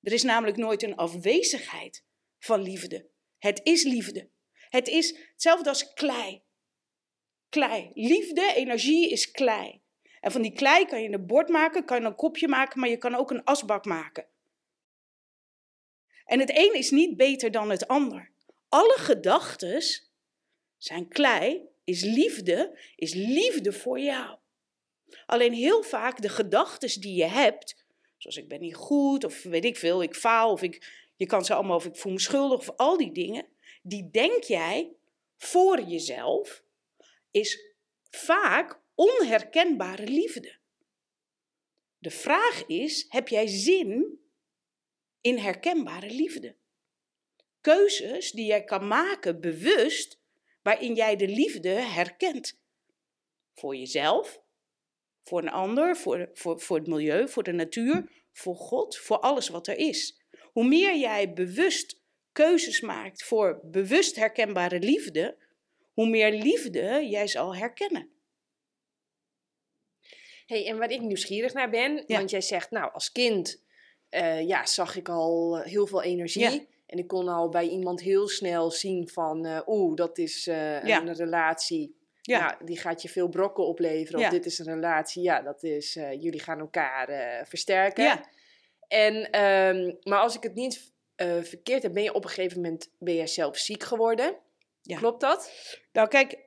Er 0.00 0.12
is 0.12 0.22
namelijk 0.22 0.56
nooit 0.56 0.82
een 0.82 0.96
afwezigheid 0.96 2.04
van 2.38 2.62
liefde. 2.62 3.08
Het 3.38 3.60
is 3.62 3.82
liefde. 3.82 4.30
Het 4.52 4.88
is 4.88 5.18
hetzelfde 5.32 5.68
als 5.68 5.92
klei. 5.92 6.42
Klei. 7.48 7.90
Liefde, 7.94 8.52
energie 8.54 9.10
is 9.10 9.30
klei. 9.30 9.82
En 10.20 10.32
van 10.32 10.42
die 10.42 10.52
klei 10.52 10.86
kan 10.86 11.02
je 11.02 11.08
een 11.08 11.26
bord 11.26 11.48
maken, 11.48 11.84
kan 11.84 12.00
je 12.00 12.06
een 12.06 12.14
kopje 12.14 12.48
maken, 12.48 12.80
maar 12.80 12.88
je 12.88 12.96
kan 12.96 13.14
ook 13.14 13.30
een 13.30 13.44
asbak 13.44 13.84
maken. 13.84 14.28
En 16.24 16.40
het 16.40 16.50
een 16.50 16.74
is 16.74 16.90
niet 16.90 17.16
beter 17.16 17.50
dan 17.50 17.70
het 17.70 17.88
ander. 17.88 18.32
Alle 18.68 18.96
gedachten 18.98 19.82
zijn 20.76 21.08
klei, 21.08 21.68
is 21.84 22.02
liefde, 22.02 22.78
is 22.96 23.14
liefde 23.14 23.72
voor 23.72 24.00
jou. 24.00 24.38
Alleen 25.26 25.52
heel 25.52 25.82
vaak 25.82 26.22
de 26.22 26.28
gedachten 26.28 27.00
die 27.00 27.14
je 27.14 27.24
hebt, 27.24 27.84
zoals 28.16 28.36
ik 28.36 28.48
ben 28.48 28.60
niet 28.60 28.74
goed, 28.74 29.24
of 29.24 29.42
weet 29.42 29.64
ik 29.64 29.76
veel, 29.76 30.02
ik 30.02 30.14
faal, 30.14 30.52
of 30.52 30.62
ik, 30.62 31.08
je 31.16 31.26
kan 31.26 31.44
ze 31.44 31.54
allemaal, 31.54 31.76
of 31.76 31.84
ik 31.84 31.96
voel 31.96 32.12
me 32.12 32.20
schuldig, 32.20 32.58
of 32.58 32.76
al 32.76 32.96
die 32.96 33.12
dingen, 33.12 33.46
die 33.82 34.10
denk 34.10 34.42
jij 34.42 34.92
voor 35.36 35.80
jezelf 35.80 36.62
is 37.30 37.74
vaak 38.10 38.80
onherkenbare 38.94 40.06
liefde. 40.06 40.56
De 41.98 42.10
vraag 42.10 42.66
is: 42.66 43.06
heb 43.08 43.28
jij 43.28 43.46
zin 43.46 44.20
in 45.20 45.38
herkenbare 45.38 46.10
liefde? 46.10 46.56
Keuzes 47.60 48.30
die 48.30 48.46
jij 48.46 48.64
kan 48.64 48.86
maken 48.86 49.40
bewust, 49.40 50.18
waarin 50.64 50.94
jij 50.94 51.16
de 51.16 51.28
liefde 51.28 51.68
herkent. 51.68 52.58
Voor 53.54 53.76
jezelf, 53.76 54.40
voor 55.22 55.42
een 55.42 55.50
ander, 55.50 55.96
voor, 55.96 56.30
voor, 56.32 56.60
voor 56.60 56.76
het 56.76 56.86
milieu, 56.86 57.28
voor 57.28 57.42
de 57.42 57.52
natuur, 57.52 58.10
voor 58.32 58.56
God, 58.56 58.96
voor 58.96 59.18
alles 59.18 59.48
wat 59.48 59.66
er 59.66 59.76
is. 59.76 60.20
Hoe 60.52 60.64
meer 60.64 60.96
jij 60.96 61.32
bewust 61.32 62.02
keuzes 62.32 62.80
maakt 62.80 63.24
voor 63.24 63.60
bewust 63.62 64.16
herkenbare 64.16 64.78
liefde, 64.78 65.36
hoe 65.92 66.08
meer 66.08 66.32
liefde 66.32 67.06
jij 67.08 67.26
zal 67.26 67.56
herkennen. 67.56 68.08
Hey, 70.46 70.66
en 70.66 70.78
waar 70.78 70.90
ik 70.90 71.00
nieuwsgierig 71.00 71.52
naar 71.52 71.70
ben, 71.70 72.04
want 72.06 72.30
jij 72.30 72.40
zegt, 72.40 72.70
nou, 72.70 72.92
als 72.92 73.12
kind 73.12 73.62
uh, 74.10 74.46
ja, 74.46 74.66
zag 74.66 74.96
ik 74.96 75.08
al 75.08 75.60
heel 75.60 75.86
veel 75.86 76.02
energie. 76.02 76.68
En 76.94 77.00
ik 77.00 77.08
kon 77.08 77.28
al 77.28 77.48
bij 77.48 77.68
iemand 77.68 78.00
heel 78.00 78.28
snel 78.28 78.70
zien 78.70 79.08
van, 79.08 79.46
uh, 79.46 79.60
oeh, 79.66 79.96
dat 79.96 80.18
is 80.18 80.48
uh, 80.48 80.84
een 80.84 81.14
relatie. 81.14 81.96
Ja. 82.20 82.40
Nou, 82.40 82.64
die 82.64 82.78
gaat 82.78 83.02
je 83.02 83.08
veel 83.08 83.28
brokken 83.28 83.66
opleveren. 83.66 84.20
Of 84.20 84.28
dit 84.28 84.46
is 84.46 84.58
een 84.58 84.74
relatie. 84.74 85.22
Ja, 85.22 85.42
dat 85.42 85.62
is, 85.62 85.92
jullie 85.94 86.40
gaan 86.40 86.58
elkaar 86.58 87.06
versterken. 87.46 88.04
Ja. 88.04 88.24
En, 88.88 89.42
um, 89.42 89.98
maar 90.02 90.18
als 90.18 90.36
ik 90.36 90.42
het 90.42 90.54
niet 90.54 90.92
verkeerd 91.16 91.82
heb, 91.82 91.92
ben 91.92 92.02
je 92.02 92.14
op 92.14 92.24
een 92.24 92.30
gegeven 92.30 92.60
moment 92.60 92.90
ben 92.98 93.14
je 93.14 93.26
zelf 93.26 93.56
ziek 93.56 93.82
geworden. 93.82 94.36
Ja. 94.82 94.98
Klopt 94.98 95.20
dat? 95.20 95.52
Nou, 95.92 96.08
kijk, 96.08 96.38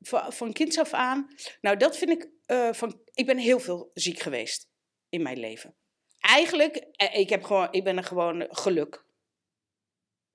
van, 0.00 0.32
van 0.32 0.52
kinds 0.52 0.78
af 0.78 0.92
aan. 0.92 1.28
Nou, 1.60 1.76
dat 1.76 1.96
vind 1.96 2.10
ik. 2.10 2.28
van, 2.74 3.00
ik 3.14 3.26
ben 3.26 3.38
heel 3.38 3.60
veel 3.60 3.90
ziek 3.94 4.18
geweest 4.18 4.68
in 5.08 5.22
mijn 5.22 5.38
leven. 5.38 5.74
Eigenlijk, 6.20 6.86
ik, 7.12 7.28
heb 7.28 7.42
gewoon, 7.42 7.68
ik 7.70 7.84
ben 7.84 7.96
er 7.96 8.04
gewoon 8.04 8.46
geluk. 8.50 9.04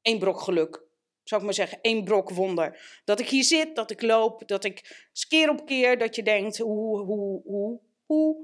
Eén 0.07 0.19
brok 0.19 0.39
geluk. 0.39 0.81
Zou 1.23 1.39
ik 1.41 1.45
maar 1.45 1.55
zeggen, 1.55 1.81
één 1.81 2.03
brok 2.03 2.29
wonder. 2.29 2.99
Dat 3.05 3.19
ik 3.19 3.29
hier 3.29 3.43
zit, 3.43 3.75
dat 3.75 3.91
ik 3.91 4.01
loop, 4.01 4.47
dat 4.47 4.63
ik 4.63 5.07
keer 5.27 5.49
op 5.49 5.65
keer 5.65 5.97
dat 5.97 6.15
je 6.15 6.23
denkt, 6.23 6.57
hoe, 6.57 6.99
hoe, 6.99 7.41
hoe, 7.43 7.79
hoe, 8.05 8.37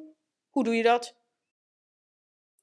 hoe 0.49 0.63
doe 0.63 0.75
je 0.75 0.83
dat? 0.83 1.15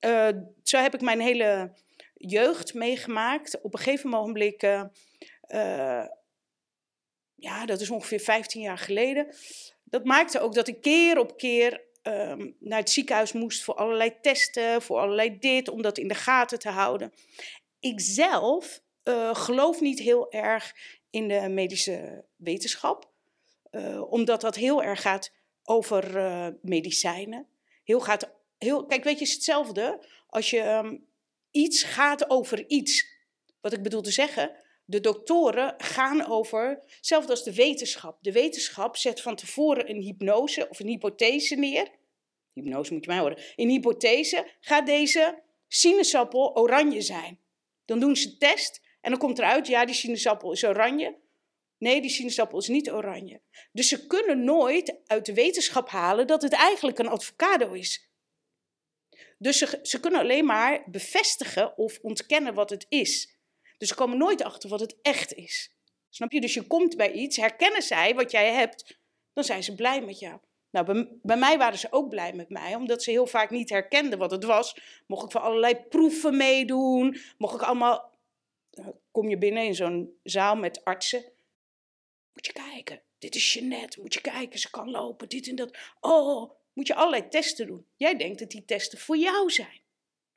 Uh, 0.00 0.28
zo 0.62 0.78
heb 0.78 0.94
ik 0.94 1.00
mijn 1.00 1.20
hele 1.20 1.72
jeugd 2.14 2.74
meegemaakt. 2.74 3.60
Op 3.60 3.72
een 3.72 3.78
gegeven 3.78 4.10
moment, 4.10 4.62
uh, 4.62 6.06
ja, 7.34 7.66
dat 7.66 7.80
is 7.80 7.90
ongeveer 7.90 8.20
15 8.20 8.60
jaar 8.60 8.78
geleden. 8.78 9.34
Dat 9.84 10.04
maakte 10.04 10.40
ook 10.40 10.54
dat 10.54 10.68
ik 10.68 10.80
keer 10.80 11.18
op 11.18 11.36
keer 11.36 11.84
um, 12.02 12.56
naar 12.58 12.78
het 12.78 12.90
ziekenhuis 12.90 13.32
moest 13.32 13.64
voor 13.64 13.74
allerlei 13.74 14.20
testen, 14.20 14.82
voor 14.82 14.98
allerlei 14.98 15.38
dit, 15.38 15.68
om 15.68 15.82
dat 15.82 15.98
in 15.98 16.08
de 16.08 16.14
gaten 16.14 16.58
te 16.58 16.68
houden. 16.68 17.12
Ik 17.80 18.00
zelf 18.00 18.82
uh, 19.04 19.34
geloof 19.34 19.80
niet 19.80 19.98
heel 19.98 20.32
erg 20.32 20.74
in 21.10 21.28
de 21.28 21.48
medische 21.48 22.24
wetenschap, 22.36 23.10
uh, 23.70 24.12
omdat 24.12 24.40
dat 24.40 24.56
heel 24.56 24.82
erg 24.82 25.00
gaat 25.00 25.32
over 25.64 26.16
uh, 26.16 26.46
medicijnen. 26.62 27.46
Heel 27.84 28.00
gaat, 28.00 28.30
heel, 28.58 28.86
kijk, 28.86 29.04
weet 29.04 29.18
je, 29.18 29.18
het 29.18 29.28
is 29.28 29.34
hetzelfde 29.34 30.06
als 30.26 30.50
je 30.50 30.62
um, 30.62 31.06
iets 31.50 31.82
gaat 31.82 32.30
over 32.30 32.68
iets. 32.68 33.18
Wat 33.60 33.72
ik 33.72 33.82
bedoel 33.82 34.02
te 34.02 34.10
zeggen, 34.10 34.56
de 34.84 35.00
doktoren 35.00 35.74
gaan 35.78 36.26
over, 36.26 36.82
hetzelfde 36.86 37.30
als 37.30 37.44
de 37.44 37.54
wetenschap. 37.54 38.18
De 38.20 38.32
wetenschap 38.32 38.96
zet 38.96 39.20
van 39.20 39.36
tevoren 39.36 39.90
een 39.90 40.00
hypnose 40.00 40.68
of 40.68 40.80
een 40.80 40.86
hypothese 40.86 41.54
neer. 41.54 41.90
Hypnose 42.52 42.92
moet 42.92 43.04
je 43.04 43.10
mij 43.10 43.20
horen. 43.20 43.38
In 43.56 43.68
hypothese 43.68 44.50
gaat 44.60 44.86
deze 44.86 45.42
sinaasappel 45.68 46.56
oranje 46.56 47.00
zijn. 47.00 47.38
Dan 47.84 48.00
doen 48.00 48.16
ze 48.16 48.36
test 48.36 48.80
en 49.00 49.10
dan 49.10 49.18
komt 49.18 49.38
eruit, 49.38 49.66
ja, 49.66 49.84
die 49.84 49.94
sinaasappel 49.94 50.52
is 50.52 50.64
oranje. 50.64 51.18
Nee, 51.78 52.00
die 52.00 52.10
sinaasappel 52.10 52.58
is 52.58 52.68
niet 52.68 52.90
oranje. 52.90 53.40
Dus 53.72 53.88
ze 53.88 54.06
kunnen 54.06 54.44
nooit 54.44 55.00
uit 55.06 55.26
de 55.26 55.34
wetenschap 55.34 55.88
halen 55.88 56.26
dat 56.26 56.42
het 56.42 56.52
eigenlijk 56.52 56.98
een 56.98 57.10
avocado 57.10 57.72
is. 57.72 58.08
Dus 59.38 59.58
ze, 59.58 59.78
ze 59.82 60.00
kunnen 60.00 60.20
alleen 60.20 60.44
maar 60.44 60.82
bevestigen 60.86 61.78
of 61.78 61.98
ontkennen 62.02 62.54
wat 62.54 62.70
het 62.70 62.86
is. 62.88 63.38
Dus 63.78 63.88
ze 63.88 63.94
komen 63.94 64.18
nooit 64.18 64.42
achter 64.42 64.68
wat 64.68 64.80
het 64.80 64.96
echt 65.02 65.32
is. 65.34 65.74
Snap 66.08 66.32
je? 66.32 66.40
Dus 66.40 66.54
je 66.54 66.66
komt 66.66 66.96
bij 66.96 67.12
iets, 67.12 67.36
herkennen 67.36 67.82
zij 67.82 68.14
wat 68.14 68.30
jij 68.30 68.52
hebt, 68.52 68.98
dan 69.32 69.44
zijn 69.44 69.62
ze 69.62 69.74
blij 69.74 70.00
met 70.00 70.18
jou. 70.18 70.38
Nou, 70.70 70.86
bij, 70.86 71.08
bij, 71.22 71.36
mij 71.36 71.58
waren 71.58 71.78
ze 71.78 71.86
ook 71.90 72.08
blij 72.08 72.32
met 72.32 72.48
mij, 72.48 72.74
omdat 72.74 73.02
ze 73.02 73.10
heel 73.10 73.26
vaak 73.26 73.50
niet 73.50 73.70
herkenden 73.70 74.18
wat 74.18 74.30
het 74.30 74.44
was. 74.44 74.76
Mocht 75.06 75.24
ik 75.24 75.30
voor 75.30 75.40
allerlei 75.40 75.74
proeven 75.74 76.36
meedoen, 76.36 77.16
mocht 77.38 77.54
ik 77.54 77.62
allemaal... 77.62 78.09
Kom 79.10 79.28
je 79.28 79.38
binnen 79.38 79.64
in 79.64 79.74
zo'n 79.74 80.18
zaal 80.22 80.56
met 80.56 80.84
artsen. 80.84 81.24
Moet 82.32 82.46
je 82.46 82.52
kijken, 82.52 83.02
dit 83.18 83.34
is 83.34 83.52
Jeanette, 83.52 84.00
moet 84.00 84.14
je 84.14 84.20
kijken, 84.20 84.58
ze 84.58 84.70
kan 84.70 84.90
lopen, 84.90 85.28
dit 85.28 85.48
en 85.48 85.54
dat. 85.54 85.76
Oh, 86.00 86.50
moet 86.72 86.86
je 86.86 86.94
allerlei 86.94 87.28
testen 87.28 87.66
doen. 87.66 87.86
Jij 87.96 88.16
denkt 88.16 88.38
dat 88.38 88.50
die 88.50 88.64
testen 88.64 88.98
voor 88.98 89.16
jou 89.16 89.50
zijn. 89.50 89.80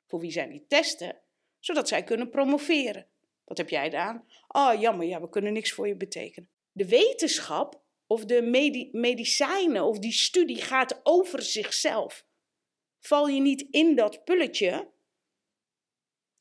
Voor 0.06 0.20
wie 0.20 0.30
zijn 0.30 0.50
die 0.50 0.64
testen? 0.68 1.20
Zodat 1.60 1.88
zij 1.88 2.04
kunnen 2.04 2.30
promoveren. 2.30 3.06
Wat 3.44 3.58
heb 3.58 3.68
jij 3.68 3.84
gedaan? 3.84 4.26
Oh, 4.48 4.80
jammer, 4.80 5.06
ja, 5.06 5.20
we 5.20 5.28
kunnen 5.28 5.52
niks 5.52 5.72
voor 5.72 5.88
je 5.88 5.96
betekenen. 5.96 6.48
De 6.72 6.88
wetenschap 6.88 7.82
of 8.06 8.24
de 8.24 8.42
medicijnen 8.92 9.84
of 9.84 9.98
die 9.98 10.12
studie 10.12 10.62
gaat 10.62 11.00
over 11.02 11.42
zichzelf. 11.42 12.26
Val 13.00 13.28
je 13.28 13.40
niet 13.40 13.66
in 13.70 13.94
dat 13.94 14.24
pulletje? 14.24 14.92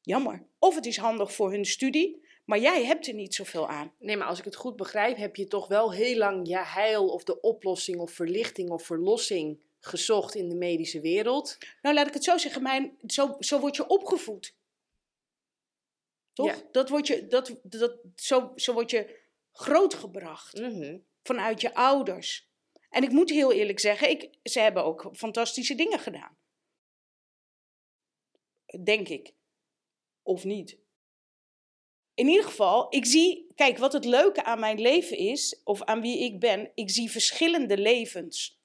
Jammer. 0.06 0.46
Of 0.60 0.76
het 0.76 0.86
is 0.86 0.98
handig 0.98 1.34
voor 1.34 1.52
hun 1.52 1.66
studie, 1.66 2.26
maar 2.46 2.60
jij 2.60 2.86
hebt 2.86 3.08
er 3.08 3.14
niet 3.14 3.36
zoveel 3.36 3.68
aan. 3.68 3.94
Nee, 4.00 4.18
maar 4.18 4.28
als 4.28 4.40
ik 4.40 4.46
het 4.46 4.56
goed 4.56 4.76
begrijp, 4.76 5.18
heb 5.18 5.36
je 5.36 5.48
toch 5.48 5.68
wel 5.68 5.94
heel 5.94 6.18
lang 6.18 6.48
je 6.48 6.58
heil 6.58 7.08
of 7.08 7.24
de 7.24 7.42
oplossing 7.42 8.00
of 8.00 8.12
verlichting 8.12 8.70
of 8.70 8.86
verlossing 8.86 9.64
gezocht 9.80 10.36
in 10.36 10.50
de 10.50 10.56
medische 10.56 11.02
wereld. 11.02 11.58
Nou, 11.82 11.96
laat 11.96 12.08
ik 12.08 12.14
het 12.14 12.24
zo 12.24 12.38
zeggen, 12.38 12.62
mijn, 12.62 12.98
zo, 13.08 13.36
zo 13.40 13.60
word 13.60 13.76
je 13.76 13.88
opgevoed. 13.88 14.56
Toch? 16.34 16.64
Dat 16.72 16.90
word 16.90 17.08
je, 17.08 17.28
dat, 17.28 17.60
dat, 17.64 17.98
zo, 18.16 18.52
zo 18.56 18.74
word 18.74 18.92
je 18.92 19.20
grootgebracht. 19.52 20.60
Mm 20.60 21.04
Vanuit 21.24 21.62
je 21.62 21.76
ouders. 21.76 22.52
En 22.90 23.04
ik 23.04 23.12
moet 23.12 23.30
heel 23.30 23.54
eerlijk 23.54 23.80
zeggen, 23.80 24.10
ik, 24.10 24.30
ze 24.44 24.60
hebben 24.60 24.84
ook 24.84 25.10
fantastische 25.14 25.76
dingen 25.76 26.00
gedaan. 26.00 26.38
Denk 28.84 29.10
ik. 29.10 29.34
Of 30.24 30.44
niet. 30.44 30.78
In 32.14 32.28
ieder 32.28 32.46
geval, 32.46 32.88
ik 32.90 33.06
zie, 33.06 33.48
kijk, 33.56 33.78
wat 33.78 33.94
het 33.94 34.06
leuke 34.06 34.44
aan 34.44 34.60
mijn 34.60 34.82
leven 34.82 35.18
is, 35.18 35.62
of 35.64 35.84
aan 35.84 36.02
wie 36.02 36.20
ik 36.20 36.40
ben, 36.40 36.72
ik 36.76 36.90
zie 36.90 37.12
verschillende 37.12 37.78
levens. 37.78 38.62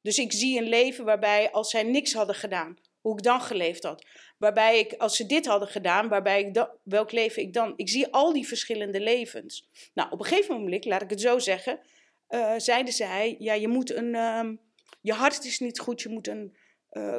Dus 0.00 0.18
ik 0.18 0.32
zie 0.32 0.58
een 0.58 0.68
leven 0.68 1.04
waarbij, 1.04 1.50
als 1.52 1.70
zij 1.70 1.82
niks 1.82 2.12
hadden 2.12 2.34
gedaan, 2.34 2.78
hoe 3.00 3.16
ik 3.16 3.22
dan 3.22 3.40
geleefd 3.40 3.82
had. 3.82 4.06
Waarbij 4.38 4.78
ik, 4.78 4.92
als 4.92 5.16
ze 5.16 5.26
dit 5.26 5.46
hadden 5.46 5.68
gedaan, 5.68 6.08
waarbij 6.08 6.42
ik 6.42 6.66
welk 6.82 7.12
leven 7.12 7.42
ik 7.42 7.52
dan. 7.52 7.72
Ik 7.76 7.88
zie 7.88 8.12
al 8.12 8.32
die 8.32 8.46
verschillende 8.46 9.00
levens. 9.00 9.68
Nou, 9.94 10.10
op 10.10 10.18
een 10.18 10.26
gegeven 10.26 10.60
moment, 10.60 10.84
laat 10.84 11.02
ik 11.02 11.10
het 11.10 11.20
zo 11.20 11.38
zeggen, 11.38 11.80
uh, 12.28 12.54
zeiden 12.56 12.92
zij: 12.92 13.36
ja, 13.38 13.52
je 13.52 13.68
moet 13.68 13.92
een. 13.92 14.14
Um, 14.14 14.60
je 15.00 15.12
hart 15.12 15.44
is 15.44 15.58
niet 15.58 15.78
goed, 15.78 16.02
je 16.02 16.08
moet 16.08 16.28
een, 16.28 16.56
uh, 16.92 17.18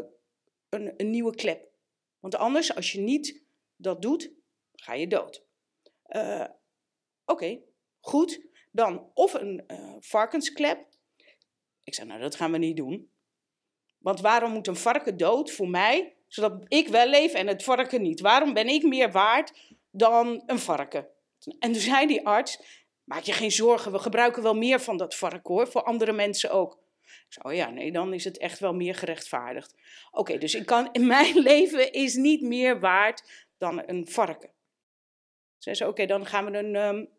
een, 0.70 0.94
een, 0.98 1.10
nieuwe 1.10 1.36
klep. 1.36 1.70
Want 2.20 2.36
anders, 2.36 2.76
als 2.76 2.92
je 2.92 3.00
niet 3.00 3.44
dat 3.78 4.02
doet, 4.02 4.32
ga 4.74 4.94
je 4.94 5.08
dood. 5.08 5.46
Uh, 6.08 6.46
Oké, 7.26 7.60
goed. 8.00 8.46
Dan 8.72 9.12
of 9.14 9.34
een 9.34 9.64
varkensklep. 10.00 10.86
Ik 11.84 11.94
zei: 11.94 12.08
Nou, 12.08 12.20
dat 12.20 12.36
gaan 12.36 12.52
we 12.52 12.58
niet 12.58 12.78
doen. 12.78 13.10
Want 13.98 14.22
waarom 14.22 14.52
moet 14.52 14.68
een 14.68 14.76
varken 14.76 15.18
dood 15.18 15.52
voor 15.52 15.70
mij, 15.70 16.16
zodat 16.28 16.64
ik 16.68 16.88
wel 16.88 17.08
leef 17.08 17.34
en 17.34 17.48
het 17.48 17.64
varken 17.64 18.02
niet? 18.02 18.20
Waarom 18.20 18.54
ben 18.54 18.68
ik 18.68 18.84
meer 18.84 19.12
waard 19.12 19.76
dan 19.92 20.44
een 20.46 20.60
varken? 20.60 21.08
En 21.60 21.72
toen 21.72 21.82
zei 21.82 22.08
die 22.08 22.28
arts, 22.28 22.62
maak 23.04 23.24
je 23.24 23.34
geen 23.34 23.52
zorgen, 23.52 23.92
we 23.92 24.00
gebruiken 24.00 24.44
wel 24.44 24.56
meer 24.56 24.80
van 24.80 24.98
dat 24.98 25.16
varken 25.16 25.54
hoor, 25.54 25.68
voor 25.68 25.84
andere 25.84 26.12
mensen 26.12 26.52
ook. 26.52 26.80
Ik 27.04 27.34
zei, 27.34 27.48
oh 27.48 27.54
ja, 27.54 27.70
nee, 27.70 27.92
dan 27.92 28.14
is 28.14 28.24
het 28.24 28.38
echt 28.38 28.60
wel 28.60 28.74
meer 28.74 28.96
gerechtvaardigd. 28.96 29.74
Oké, 30.12 30.38
dus 30.38 30.56
ik 30.56 30.66
kan, 30.66 30.90
mijn 31.02 31.40
leven 31.40 31.92
is 31.92 32.16
niet 32.16 32.42
meer 32.42 32.80
waard 32.80 33.47
dan 33.58 33.84
een 33.86 34.08
varken. 34.08 34.52
Zei 35.58 35.76
ze, 35.76 35.88
oké, 35.88 36.06
dan 36.06 36.26
gaan 36.26 36.52
we 36.52 36.58
een... 36.58 36.76
Um, 36.76 37.10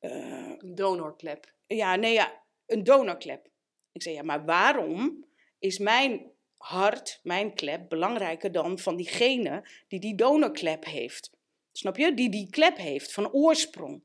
uh, 0.00 0.52
donorklep. 0.74 1.54
Ja, 1.66 1.94
nee, 1.94 2.12
ja, 2.12 2.42
een 2.66 2.84
donorklep. 2.84 3.48
Ik 3.92 4.02
zei, 4.02 4.14
ja, 4.14 4.22
maar 4.22 4.44
waarom 4.44 5.26
is 5.58 5.78
mijn 5.78 6.30
hart, 6.56 7.20
mijn 7.22 7.54
klep, 7.54 7.88
belangrijker 7.88 8.52
dan 8.52 8.78
van 8.78 8.96
diegene 8.96 9.68
die 9.88 10.00
die 10.00 10.14
donorklep 10.14 10.84
heeft. 10.84 11.30
Snap 11.72 11.96
je? 11.96 12.14
Die 12.14 12.30
die 12.30 12.50
klep 12.50 12.76
heeft 12.76 13.12
van 13.12 13.32
oorsprong. 13.32 14.02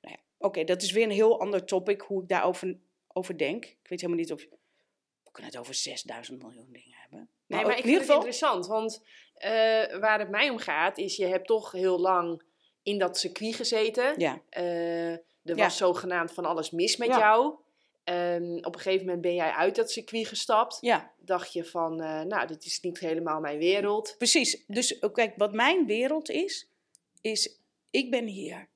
Nou 0.00 0.14
ja, 0.14 0.18
oké, 0.38 0.64
dat 0.64 0.82
is 0.82 0.90
weer 0.92 1.04
een 1.04 1.10
heel 1.10 1.40
ander 1.40 1.64
topic, 1.64 2.00
hoe 2.00 2.22
ik 2.22 2.28
daarover 2.28 2.78
over 3.06 3.38
denk. 3.38 3.64
Ik 3.64 3.88
weet 3.88 4.00
helemaal 4.00 4.22
niet 4.22 4.32
of... 4.32 4.46
We 5.22 5.30
kunnen 5.34 5.52
het 5.52 5.60
over 5.60 5.74
6000 5.74 6.42
miljoen 6.42 6.72
dingen 6.72 6.96
hebben. 6.96 7.30
Nee, 7.48 7.64
maar 7.64 7.78
ik 7.78 7.84
vind 7.84 8.00
het 8.00 8.10
interessant, 8.10 8.66
want 8.66 9.02
uh, 9.38 9.50
waar 10.00 10.18
het 10.18 10.30
mij 10.30 10.50
om 10.50 10.58
gaat, 10.58 10.98
is 10.98 11.16
je 11.16 11.26
hebt 11.26 11.46
toch 11.46 11.72
heel 11.72 11.98
lang 11.98 12.42
in 12.82 12.98
dat 12.98 13.18
circuit 13.18 13.54
gezeten. 13.54 14.14
Ja. 14.16 14.42
Uh, 14.58 15.10
er 15.12 15.56
was 15.56 15.76
zogenaamd 15.76 16.32
van 16.32 16.44
alles 16.44 16.70
mis 16.70 16.96
met 16.96 17.08
jou. 17.08 17.54
Um, 18.04 18.56
op 18.64 18.74
een 18.74 18.80
gegeven 18.80 19.06
moment 19.06 19.22
ben 19.22 19.34
jij 19.34 19.50
uit 19.50 19.76
dat 19.76 19.90
circuit 19.90 20.26
gestapt. 20.26 20.78
Ja. 20.80 21.12
Dacht 21.18 21.52
je 21.52 21.64
van, 21.64 22.02
uh, 22.02 22.20
nou, 22.20 22.46
dit 22.46 22.64
is 22.64 22.80
niet 22.80 22.98
helemaal 22.98 23.40
mijn 23.40 23.58
wereld. 23.58 24.14
Precies. 24.18 24.64
Dus 24.66 24.98
kijk, 25.12 25.32
wat 25.36 25.52
mijn 25.52 25.86
wereld 25.86 26.30
is, 26.30 26.68
is 27.20 27.58
ik 27.90 28.10
ben 28.10 28.26
hier. 28.26 28.68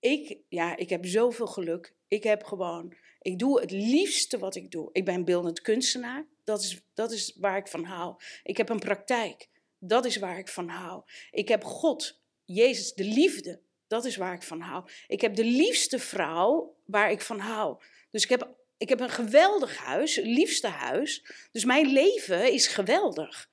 Ik, 0.00 0.38
ja, 0.48 0.76
ik 0.76 0.90
heb 0.90 1.06
zoveel 1.06 1.46
geluk. 1.46 1.94
Ik 2.08 2.22
heb 2.22 2.44
gewoon, 2.44 2.94
ik 3.20 3.38
doe 3.38 3.60
het 3.60 3.70
liefste 3.70 4.38
wat 4.38 4.54
ik 4.54 4.70
doe. 4.70 4.88
Ik 4.92 5.04
ben 5.04 5.24
beeldend 5.24 5.60
kunstenaar. 5.60 6.26
Dat 6.44 6.62
is, 6.62 6.80
dat 6.94 7.12
is 7.12 7.36
waar 7.36 7.56
ik 7.56 7.68
van 7.68 7.84
hou. 7.84 8.16
Ik 8.42 8.56
heb 8.56 8.68
een 8.68 8.78
praktijk. 8.78 9.48
Dat 9.78 10.04
is 10.04 10.16
waar 10.16 10.38
ik 10.38 10.48
van 10.48 10.68
hou. 10.68 11.02
Ik 11.30 11.48
heb 11.48 11.64
God, 11.64 12.20
Jezus, 12.44 12.94
de 12.94 13.04
liefde. 13.04 13.60
Dat 13.86 14.04
is 14.04 14.16
waar 14.16 14.34
ik 14.34 14.42
van 14.42 14.60
hou. 14.60 14.88
Ik 15.06 15.20
heb 15.20 15.34
de 15.34 15.44
liefste 15.44 15.98
vrouw 15.98 16.76
waar 16.84 17.10
ik 17.10 17.20
van 17.20 17.38
hou. 17.38 17.82
Dus 18.10 18.22
ik 18.22 18.28
heb, 18.28 18.54
ik 18.76 18.88
heb 18.88 19.00
een 19.00 19.10
geweldig 19.10 19.76
huis, 19.76 20.16
liefste 20.16 20.68
huis. 20.68 21.24
Dus 21.52 21.64
mijn 21.64 21.86
leven 21.86 22.52
is 22.52 22.66
geweldig. 22.66 23.50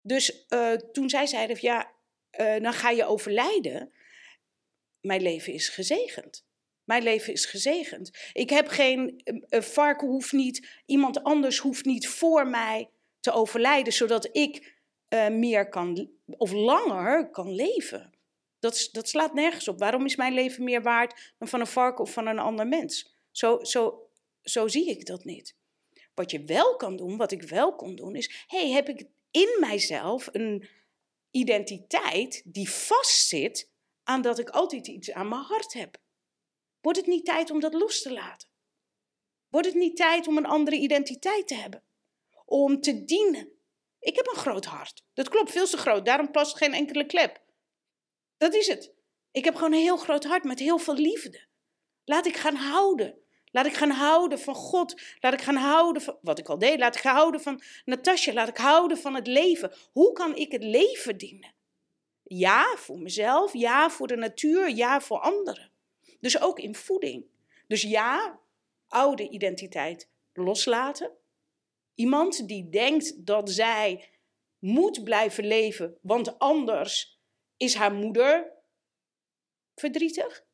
Dus 0.00 0.44
uh, 0.48 0.72
toen 0.72 1.10
zij 1.10 1.26
zeiden, 1.26 1.56
ja, 1.60 1.92
uh, 2.40 2.60
dan 2.60 2.72
ga 2.72 2.90
je 2.90 3.04
overlijden. 3.04 3.92
Mijn 5.00 5.22
leven 5.22 5.52
is 5.52 5.68
gezegend. 5.68 6.45
Mijn 6.86 7.02
leven 7.02 7.32
is 7.32 7.44
gezegend. 7.44 8.10
Ik 8.32 8.50
heb 8.50 8.68
geen 8.68 9.22
uh, 9.24 9.60
varken 9.60 10.08
hoeft 10.08 10.32
niet, 10.32 10.68
iemand 10.86 11.22
anders 11.22 11.58
hoeft 11.58 11.84
niet 11.84 12.08
voor 12.08 12.46
mij 12.48 12.90
te 13.20 13.32
overlijden, 13.32 13.92
zodat 13.92 14.28
ik 14.32 14.74
meer 15.30 15.68
kan 15.68 16.10
of 16.26 16.52
langer 16.52 17.30
kan 17.30 17.54
leven. 17.54 18.14
Dat, 18.58 18.88
dat 18.92 19.08
slaat 19.08 19.34
nergens 19.34 19.68
op. 19.68 19.78
Waarom 19.78 20.04
is 20.04 20.16
mijn 20.16 20.34
leven 20.34 20.64
meer 20.64 20.82
waard 20.82 21.34
dan 21.38 21.48
van 21.48 21.60
een 21.60 21.66
varken 21.66 22.04
of 22.04 22.12
van 22.12 22.26
een 22.26 22.38
ander 22.38 22.66
mens? 22.66 23.14
Zo, 23.30 23.64
zo, 23.64 24.08
zo 24.42 24.68
zie 24.68 24.90
ik 24.90 25.06
dat 25.06 25.24
niet. 25.24 25.56
Wat 26.14 26.30
je 26.30 26.44
wel 26.44 26.76
kan 26.76 26.96
doen, 26.96 27.16
wat 27.16 27.32
ik 27.32 27.42
wel 27.42 27.74
kon 27.74 27.96
doen, 27.96 28.14
is: 28.14 28.44
hey, 28.46 28.70
heb 28.70 28.88
ik 28.88 29.06
in 29.30 29.56
mijzelf 29.60 30.28
een 30.32 30.68
identiteit 31.30 32.42
die 32.44 32.70
vastzit 32.70 33.70
aan 34.02 34.22
dat 34.22 34.38
ik 34.38 34.48
altijd 34.48 34.86
iets 34.86 35.12
aan 35.12 35.28
mijn 35.28 35.42
hart 35.42 35.72
heb? 35.72 35.98
Wordt 36.80 36.98
het 36.98 37.06
niet 37.06 37.24
tijd 37.24 37.50
om 37.50 37.60
dat 37.60 37.74
los 37.74 38.02
te 38.02 38.12
laten? 38.12 38.48
Wordt 39.48 39.66
het 39.66 39.76
niet 39.76 39.96
tijd 39.96 40.26
om 40.26 40.36
een 40.36 40.46
andere 40.46 40.76
identiteit 40.76 41.48
te 41.48 41.54
hebben? 41.54 41.82
Om 42.44 42.80
te 42.80 43.04
dienen? 43.04 43.52
Ik 43.98 44.16
heb 44.16 44.26
een 44.26 44.40
groot 44.40 44.64
hart. 44.64 45.04
Dat 45.14 45.28
klopt, 45.28 45.50
veel 45.50 45.66
te 45.66 45.76
groot. 45.76 46.04
Daarom 46.04 46.30
past 46.30 46.56
geen 46.56 46.74
enkele 46.74 47.06
klep. 47.06 47.40
Dat 48.36 48.54
is 48.54 48.66
het. 48.66 48.92
Ik 49.30 49.44
heb 49.44 49.54
gewoon 49.54 49.72
een 49.72 49.78
heel 49.78 49.96
groot 49.96 50.24
hart 50.24 50.44
met 50.44 50.58
heel 50.58 50.78
veel 50.78 50.94
liefde. 50.94 51.46
Laat 52.04 52.26
ik 52.26 52.36
gaan 52.36 52.54
houden. 52.54 53.18
Laat 53.44 53.66
ik 53.66 53.74
gaan 53.74 53.90
houden 53.90 54.38
van 54.38 54.54
God. 54.54 55.00
Laat 55.20 55.32
ik 55.32 55.42
gaan 55.42 55.56
houden 55.56 56.02
van 56.02 56.18
wat 56.22 56.38
ik 56.38 56.48
al 56.48 56.58
deed. 56.58 56.78
Laat 56.78 56.94
ik 56.94 57.00
gaan 57.00 57.16
houden 57.16 57.40
van 57.40 57.62
Natasja. 57.84 58.32
Laat 58.32 58.48
ik 58.48 58.56
houden 58.56 58.98
van 58.98 59.14
het 59.14 59.26
leven. 59.26 59.72
Hoe 59.92 60.12
kan 60.12 60.36
ik 60.36 60.52
het 60.52 60.62
leven 60.62 61.18
dienen? 61.18 61.54
Ja, 62.22 62.76
voor 62.76 62.98
mezelf. 62.98 63.52
Ja, 63.52 63.90
voor 63.90 64.06
de 64.06 64.16
natuur. 64.16 64.70
Ja, 64.70 65.00
voor 65.00 65.18
anderen. 65.18 65.70
Dus 66.26 66.40
ook 66.40 66.58
in 66.58 66.74
voeding. 66.74 67.26
Dus 67.66 67.82
ja, 67.82 68.40
oude 68.86 69.28
identiteit 69.28 70.08
loslaten. 70.32 71.10
Iemand 71.94 72.48
die 72.48 72.68
denkt 72.68 73.26
dat 73.26 73.50
zij 73.50 74.08
moet 74.58 75.04
blijven 75.04 75.46
leven, 75.46 75.98
want 76.00 76.38
anders 76.38 77.20
is 77.56 77.74
haar 77.74 77.92
moeder 77.92 78.52
verdrietig. 79.74 80.44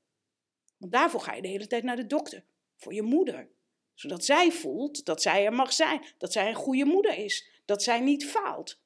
Want 0.77 0.92
daarvoor 0.92 1.20
ga 1.20 1.35
je 1.35 1.42
de 1.42 1.49
hele 1.49 1.66
tijd 1.66 1.83
naar 1.83 1.96
de 1.96 2.07
dokter. 2.07 2.44
Voor 2.77 2.94
je 2.94 3.03
moeder. 3.03 3.51
Zodat 3.94 4.25
zij 4.25 4.53
voelt 4.53 5.05
dat 5.05 5.23
zij 5.23 5.44
er 5.44 5.53
mag 5.53 5.73
zijn. 5.73 6.05
Dat 6.18 6.33
zij 6.33 6.49
een 6.49 6.55
goede 6.55 6.85
moeder 6.85 7.18
is. 7.18 7.62
Dat 7.64 7.83
zij 7.83 8.01
niet 8.01 8.27
faalt. 8.27 8.81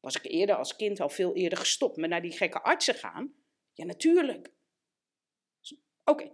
Was 0.00 0.16
ik 0.16 0.24
eerder 0.24 0.56
als 0.56 0.76
kind 0.76 1.00
al 1.00 1.08
veel 1.08 1.34
eerder 1.34 1.58
gestopt 1.58 1.96
met 1.96 2.10
naar 2.10 2.22
die 2.22 2.36
gekke 2.36 2.62
artsen 2.62 2.94
gaan? 2.94 3.34
Ja, 3.72 3.84
natuurlijk. 3.84 4.54
Oké. 6.10 6.30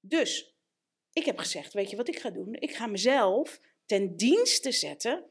Dus, 0.00 0.56
ik 1.12 1.24
heb 1.24 1.38
gezegd, 1.38 1.72
weet 1.72 1.90
je 1.90 1.96
wat 1.96 2.08
ik 2.08 2.18
ga 2.18 2.30
doen? 2.30 2.54
Ik 2.54 2.74
ga 2.74 2.86
mezelf 2.86 3.60
ten 3.86 4.16
dienste 4.16 4.72
zetten 4.72 5.30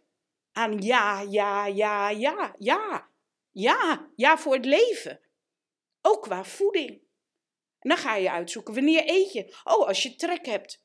aan 0.51 0.81
ja, 0.81 1.21
ja, 1.21 1.65
ja, 1.65 2.09
ja, 2.09 2.55
ja. 2.59 3.09
Ja, 3.51 4.11
ja 4.15 4.37
voor 4.37 4.53
het 4.53 4.65
leven. 4.65 5.19
Ook 6.01 6.23
qua 6.23 6.43
voeding. 6.43 6.89
En 7.79 7.89
dan 7.89 7.97
ga 7.97 8.15
je 8.15 8.31
uitzoeken, 8.31 8.73
wanneer 8.73 9.03
eet 9.05 9.33
je? 9.33 9.55
Oh, 9.63 9.87
als 9.87 10.03
je 10.03 10.15
trek 10.15 10.45
hebt. 10.45 10.83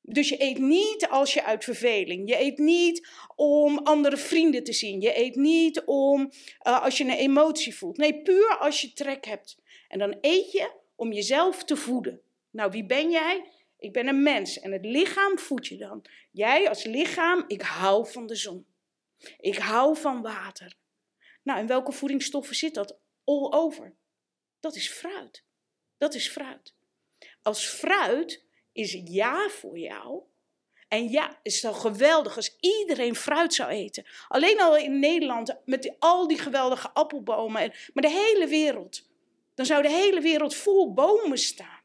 Dus 0.00 0.28
je 0.28 0.42
eet 0.42 0.58
niet 0.58 1.08
als 1.08 1.34
je 1.34 1.44
uit 1.44 1.64
verveling. 1.64 2.28
Je 2.28 2.40
eet 2.40 2.58
niet 2.58 3.08
om 3.36 3.78
andere 3.78 4.16
vrienden 4.16 4.64
te 4.64 4.72
zien. 4.72 5.00
Je 5.00 5.18
eet 5.18 5.34
niet 5.34 5.82
om 5.84 6.32
uh, 6.66 6.82
als 6.82 6.98
je 6.98 7.04
een 7.04 7.10
emotie 7.10 7.74
voelt. 7.74 7.96
Nee, 7.96 8.22
puur 8.22 8.58
als 8.58 8.80
je 8.80 8.92
trek 8.92 9.24
hebt. 9.24 9.58
En 9.88 9.98
dan 9.98 10.18
eet 10.20 10.52
je 10.52 10.70
om 10.98 11.12
jezelf 11.12 11.64
te 11.64 11.76
voeden. 11.76 12.20
Nou, 12.50 12.70
wie 12.70 12.86
ben 12.86 13.10
jij? 13.10 13.52
Ik 13.78 13.92
ben 13.92 14.06
een 14.06 14.22
mens 14.22 14.60
en 14.60 14.72
het 14.72 14.84
lichaam 14.84 15.38
voed 15.38 15.66
je 15.66 15.76
dan. 15.76 16.04
Jij 16.30 16.68
als 16.68 16.84
lichaam, 16.84 17.44
ik 17.46 17.62
hou 17.62 18.10
van 18.10 18.26
de 18.26 18.34
zon. 18.34 18.66
Ik 19.40 19.56
hou 19.56 19.96
van 19.96 20.22
water. 20.22 20.74
Nou, 21.42 21.58
en 21.58 21.66
welke 21.66 21.92
voedingsstoffen 21.92 22.56
zit 22.56 22.74
dat? 22.74 22.98
All 23.24 23.52
over. 23.52 23.94
Dat 24.60 24.76
is 24.76 24.88
fruit. 24.90 25.44
Dat 25.98 26.14
is 26.14 26.28
fruit. 26.28 26.74
Als 27.42 27.66
fruit 27.66 28.44
is 28.72 29.00
ja 29.04 29.48
voor 29.48 29.78
jou. 29.78 30.22
En 30.88 31.08
ja, 31.08 31.38
is 31.42 31.60
dan 31.60 31.74
geweldig 31.74 32.36
als 32.36 32.56
iedereen 32.60 33.14
fruit 33.14 33.54
zou 33.54 33.70
eten. 33.70 34.06
Alleen 34.28 34.60
al 34.60 34.76
in 34.76 34.98
Nederland 34.98 35.56
met 35.64 35.96
al 35.98 36.28
die 36.28 36.38
geweldige 36.38 36.90
appelbomen. 36.90 37.62
En, 37.62 37.72
maar 37.94 38.02
de 38.02 38.10
hele 38.10 38.46
wereld. 38.46 39.07
Dan 39.58 39.66
zou 39.66 39.82
de 39.82 39.90
hele 39.90 40.20
wereld 40.20 40.54
vol 40.54 40.92
bomen 40.92 41.38
staan. 41.38 41.80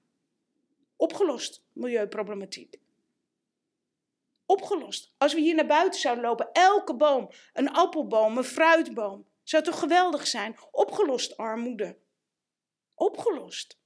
Opgelost, 0.96 1.64
milieuproblematiek. 1.72 2.80
Opgelost. 4.46 5.14
Als 5.18 5.34
we 5.34 5.40
hier 5.40 5.56
naar 5.56 5.66
buiten 5.66 6.00
zouden 6.00 6.24
lopen, 6.24 6.50
elke 6.52 6.96
boom, 6.96 7.30
een 7.54 7.72
appelboom, 7.72 8.38
een 8.38 8.44
fruitboom. 8.44 9.28
Zou 9.44 9.64
toch 9.64 9.80
geweldig 9.80 10.28
zijn? 10.28 10.58
Opgelost, 10.72 11.38
armoede. 11.38 11.98
Opgelost. 12.96 13.78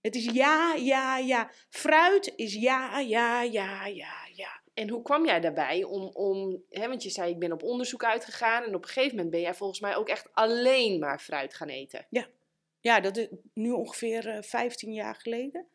Het 0.00 0.14
is 0.14 0.24
ja, 0.24 0.74
ja, 0.74 1.18
ja. 1.18 1.50
Fruit 1.68 2.32
is 2.36 2.54
ja, 2.54 2.98
ja, 2.98 3.42
ja, 3.42 3.86
ja, 3.86 4.26
ja. 4.34 4.60
En 4.74 4.88
hoe 4.88 5.02
kwam 5.02 5.26
jij 5.26 5.40
daarbij 5.40 5.84
om, 5.84 6.02
om 6.02 6.64
hè, 6.68 6.88
want 6.88 7.02
je 7.02 7.10
zei 7.10 7.30
ik 7.30 7.38
ben 7.38 7.52
op 7.52 7.62
onderzoek 7.62 8.04
uitgegaan 8.04 8.62
en 8.62 8.74
op 8.74 8.82
een 8.82 8.88
gegeven 8.88 9.16
moment 9.16 9.30
ben 9.30 9.40
jij 9.40 9.54
volgens 9.54 9.80
mij 9.80 9.96
ook 9.96 10.08
echt 10.08 10.28
alleen 10.32 10.98
maar 10.98 11.18
fruit 11.18 11.54
gaan 11.54 11.68
eten. 11.68 12.06
Ja, 12.10 12.26
ja 12.80 13.00
dat 13.00 13.16
is 13.16 13.28
nu 13.54 13.70
ongeveer 13.70 14.26
uh, 14.26 14.36
eh, 14.36 14.42
15 14.42 14.92
jaar 14.92 15.14
geleden. 15.14 15.68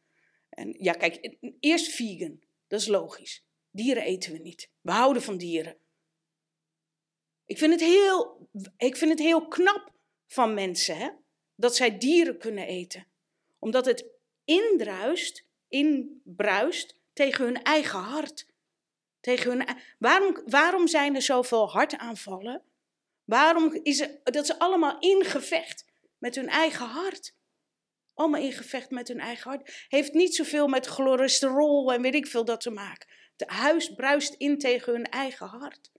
En 0.49 0.75
ja, 0.77 0.93
kijk, 0.93 1.37
eerst 1.59 1.91
vegan, 1.91 2.43
dat 2.67 2.79
is 2.79 2.87
logisch. 2.87 3.45
Dieren 3.71 4.03
eten 4.03 4.31
we 4.31 4.37
niet. 4.37 4.69
We 4.81 4.91
houden 4.91 5.21
van 5.21 5.37
dieren. 5.37 5.77
Ik 7.45 7.57
vind 7.57 7.71
het 7.71 7.81
heel, 7.81 8.49
ik 8.77 8.97
vind 8.97 9.11
het 9.11 9.19
heel 9.19 9.47
knap 9.47 9.93
van 10.27 10.53
mensen 10.53 10.97
hè, 10.97 11.09
dat 11.55 11.75
zij 11.75 11.97
dieren 11.97 12.37
kunnen 12.37 12.67
eten. 12.67 13.07
Omdat 13.59 13.85
het 13.85 14.05
indruist, 14.43 15.45
inbruist 15.67 16.99
tegen 17.13 17.45
hun 17.45 17.63
eigen 17.63 17.99
hart. 17.99 18.53
Tegen 19.19 19.51
hun, 19.51 19.77
waarom, 19.99 20.41
waarom 20.45 20.87
zijn 20.87 21.15
er 21.15 21.21
zoveel 21.21 21.69
hartaanvallen? 21.69 22.63
Waarom 23.23 23.79
is 23.83 24.07
dat 24.23 24.45
ze 24.45 24.59
allemaal 24.59 24.99
in 24.99 25.23
gevecht 25.23 25.85
met 26.25 26.35
hun 26.35 26.49
eigen 26.49 26.85
hart? 26.85 27.35
Allemaal 28.13 28.41
in 28.41 28.51
gevecht 28.51 28.89
met 28.89 29.07
hun 29.07 29.19
eigen 29.19 29.51
hart. 29.51 29.85
Heeft 29.87 30.13
niet 30.13 30.35
zoveel 30.35 30.67
met 30.67 30.85
cholesterol 30.85 31.93
en 31.93 32.01
weet 32.01 32.15
ik 32.15 32.27
veel 32.27 32.45
dat 32.45 32.61
te 32.61 32.69
maken. 32.69 33.09
Het 33.37 33.49
huis 33.49 33.93
bruist 33.93 34.33
in 34.33 34.57
tegen 34.57 34.93
hun 34.93 35.09
eigen 35.09 35.47
hart. 35.47 35.91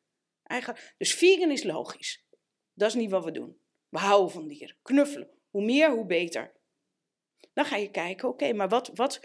Eigen... 0.43 0.77
Dus 0.99 1.15
vegan 1.15 1.51
is 1.51 1.63
logisch. 1.63 2.25
Dat 2.75 2.89
is 2.89 2.95
niet 2.95 3.11
wat 3.11 3.25
we 3.25 3.31
doen. 3.31 3.61
We 3.89 3.99
houden 3.99 4.31
van 4.31 4.49
dieren. 4.49 4.77
Knuffelen. 4.83 5.31
Hoe 5.51 5.65
meer, 5.65 5.91
hoe 5.91 6.07
beter. 6.07 6.53
Dan 7.53 7.65
ga 7.65 7.77
je 7.77 7.91
kijken, 7.91 8.29
oké, 8.29 8.53
maar 8.53 8.69
wat, 8.69 8.91
wat, 8.95 9.21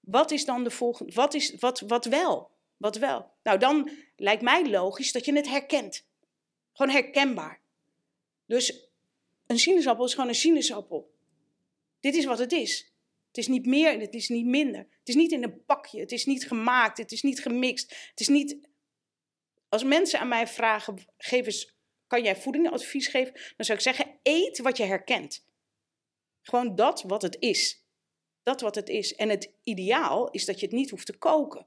wat 0.00 0.30
is 0.30 0.44
dan 0.44 0.64
de 0.64 0.70
volgende? 0.70 1.12
Wat, 1.12 1.34
is, 1.34 1.54
wat, 1.54 1.80
wat 1.80 2.04
wel? 2.04 2.50
Wat 2.76 2.96
wel? 2.96 3.32
Nou, 3.42 3.58
dan 3.58 3.90
lijkt 4.16 4.42
mij 4.42 4.70
logisch 4.70 5.12
dat 5.12 5.24
je 5.24 5.34
het 5.34 5.48
herkent. 5.48 6.06
Gewoon 6.72 6.92
herkenbaar. 6.92 7.60
Dus 8.46 8.91
een 9.52 9.58
sinaasappel 9.58 10.04
is 10.04 10.14
gewoon 10.14 10.28
een 10.28 10.34
sinaasappel. 10.34 11.14
Dit 12.00 12.14
is 12.14 12.24
wat 12.24 12.38
het 12.38 12.52
is. 12.52 12.92
Het 13.26 13.38
is 13.38 13.46
niet 13.46 13.66
meer 13.66 13.92
en 13.92 14.00
het 14.00 14.14
is 14.14 14.28
niet 14.28 14.46
minder. 14.46 14.80
Het 14.80 15.08
is 15.08 15.14
niet 15.14 15.32
in 15.32 15.42
een 15.42 15.64
pakje. 15.64 16.00
Het 16.00 16.12
is 16.12 16.26
niet 16.26 16.46
gemaakt. 16.46 16.98
Het 16.98 17.12
is 17.12 17.22
niet 17.22 17.40
gemixt. 17.40 18.08
Het 18.10 18.20
is 18.20 18.28
niet. 18.28 18.68
Als 19.68 19.84
mensen 19.84 20.20
aan 20.20 20.28
mij 20.28 20.46
vragen: 20.46 20.98
geef 21.16 21.46
eens, 21.46 21.74
kan 22.06 22.22
jij 22.22 22.36
voedingadvies 22.36 23.06
geven? 23.06 23.32
Dan 23.32 23.66
zou 23.66 23.78
ik 23.78 23.84
zeggen: 23.84 24.18
eet 24.22 24.58
wat 24.58 24.76
je 24.76 24.84
herkent. 24.84 25.46
Gewoon 26.42 26.74
dat 26.74 27.02
wat 27.02 27.22
het 27.22 27.36
is. 27.38 27.84
Dat 28.42 28.60
wat 28.60 28.74
het 28.74 28.88
is. 28.88 29.14
En 29.14 29.28
het 29.28 29.52
ideaal 29.62 30.30
is 30.30 30.44
dat 30.44 30.60
je 30.60 30.66
het 30.66 30.74
niet 30.74 30.90
hoeft 30.90 31.06
te 31.06 31.18
koken. 31.18 31.66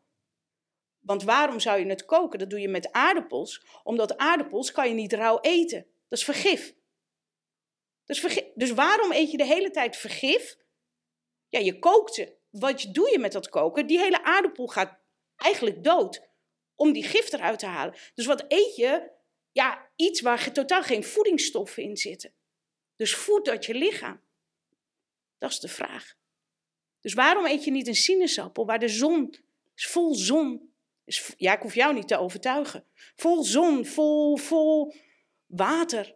Want 1.00 1.24
waarom 1.24 1.60
zou 1.60 1.80
je 1.80 1.86
het 1.86 2.06
koken? 2.06 2.39
Dat 2.39 2.50
doe 2.50 2.60
je 2.60 2.67
met 2.67 2.91
aardappels. 2.91 3.65
Omdat 3.84 4.17
aardappels 4.17 4.71
kan 4.71 4.88
je 4.88 4.93
niet 4.93 5.13
rauw 5.13 5.39
eten. 5.41 5.86
Dat 6.08 6.19
is 6.19 6.26
vergif. 6.26 6.76
Dus, 8.06 8.44
dus 8.56 8.72
waarom 8.72 9.12
eet 9.12 9.32
je 9.32 9.38
de 9.38 9.46
hele 9.46 9.72
tijd 9.72 9.98
vergif? 9.98 10.58
Ja, 11.50 11.60
je 11.60 11.80
kookt. 11.80 12.28
Wat 12.50 12.88
doe 12.91 13.12
je 13.12 13.20
met 13.20 13.32
dat 13.32 13.50
koken? 13.50 13.88
Die 13.88 14.00
hele 14.00 14.24
aardappel 14.24 14.68
gaat 14.68 15.00
eigenlijk 15.36 15.84
dood. 15.84 16.28
Om 16.76 16.94
die 16.94 17.04
gif 17.04 17.32
eruit 17.32 17.60
te 17.60 17.65
halen. 17.65 17.96
Dus 18.13 18.26
wat 18.26 18.46
eet 18.48 18.76
je? 18.76 19.12
Ja, 19.52 19.89
iets 19.96 20.22
waar 20.22 20.52
totaal 20.52 20.84
geen 20.84 21.04
voedingsstoffen 21.04 21.84
in 21.84 21.98
zitten. 21.98 22.34
Dus 22.96 23.15
voedt 23.15 23.46
dat 23.46 23.65
je 23.65 23.74
lichaam? 23.74 24.22
Dat 25.38 25.52
is 25.52 25.60
de 25.60 25.68
vraag. 25.68 26.15
Dus 27.02 27.13
waarom 27.13 27.46
eet 27.46 27.63
je 27.63 27.72
niet 27.72 27.88
een 27.88 27.96
sinaasappel 27.96 28.65
waar 28.65 28.80
de 28.80 28.88
zon 28.88 29.36
is 29.76 29.88
vol 29.88 30.15
zon? 30.15 30.74
Ja, 31.38 31.54
ik 31.54 31.62
hoef 31.62 31.76
jou 31.76 31.94
niet 31.94 32.08
te 32.08 32.18
overtuigen. 32.18 32.86
Vol 33.15 33.44
zon, 33.44 33.86
vol, 33.86 34.38
vol 34.38 34.94
water. 35.46 36.15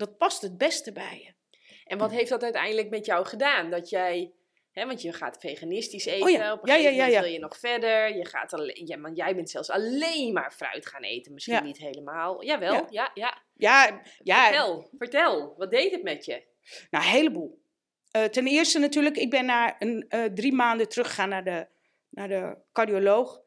Dat 0.00 0.18
past 0.18 0.42
het 0.42 0.58
beste 0.58 0.92
bij 0.92 1.22
je. 1.24 1.58
En 1.84 1.98
wat 1.98 2.10
heeft 2.10 2.28
dat 2.28 2.42
uiteindelijk 2.42 2.90
met 2.90 3.06
jou 3.06 3.26
gedaan? 3.26 3.70
Dat 3.70 3.88
jij, 3.88 4.32
hè, 4.72 4.86
want 4.86 5.02
je 5.02 5.12
gaat 5.12 5.38
veganistisch 5.40 6.04
eten, 6.04 6.22
Oh 6.22 6.30
ja, 6.30 6.52
op 6.52 6.62
een 6.62 6.68
ja, 6.68 6.74
gegeven 6.74 6.96
ja, 6.96 7.04
moment 7.04 7.22
wil 7.22 7.32
je 7.32 7.38
nog 7.38 7.58
verder. 7.58 8.16
Je 8.16 8.26
gaat 8.26 8.52
alleen, 8.52 8.86
ja, 8.86 9.00
want 9.00 9.16
jij 9.16 9.34
bent 9.34 9.50
zelfs 9.50 9.70
alleen 9.70 10.32
maar 10.32 10.52
fruit 10.52 10.86
gaan 10.86 11.02
eten. 11.02 11.34
Misschien 11.34 11.64
niet 11.64 11.78
helemaal. 11.78 12.44
Jawel, 12.44 12.72
Ja. 12.72 12.86
ja, 12.90 13.10
ja. 13.14 13.42
Ja, 13.54 14.02
ja 14.22 14.44
Vertel, 14.44 14.88
vertel. 14.98 15.54
Wat 15.56 15.70
deed 15.70 15.92
het 15.92 16.02
met 16.02 16.24
je? 16.24 16.42
nou, 16.90 17.04
een 17.04 17.10
heleboel. 17.10 17.62
Eh, 18.10 18.24
ten 18.24 18.46
eerste 18.46 18.78
natuurlijk, 18.78 19.16
ik 19.16 19.30
ben 19.30 19.44
na 19.44 19.80
een, 19.82 20.04
eh, 20.08 20.24
drie 20.24 20.52
maanden 20.52 20.88
teruggegaan 20.88 21.28
naar 21.28 21.44
de, 21.44 21.66
naar 22.08 22.28
de 22.28 22.56
cardioloog. 22.72 23.40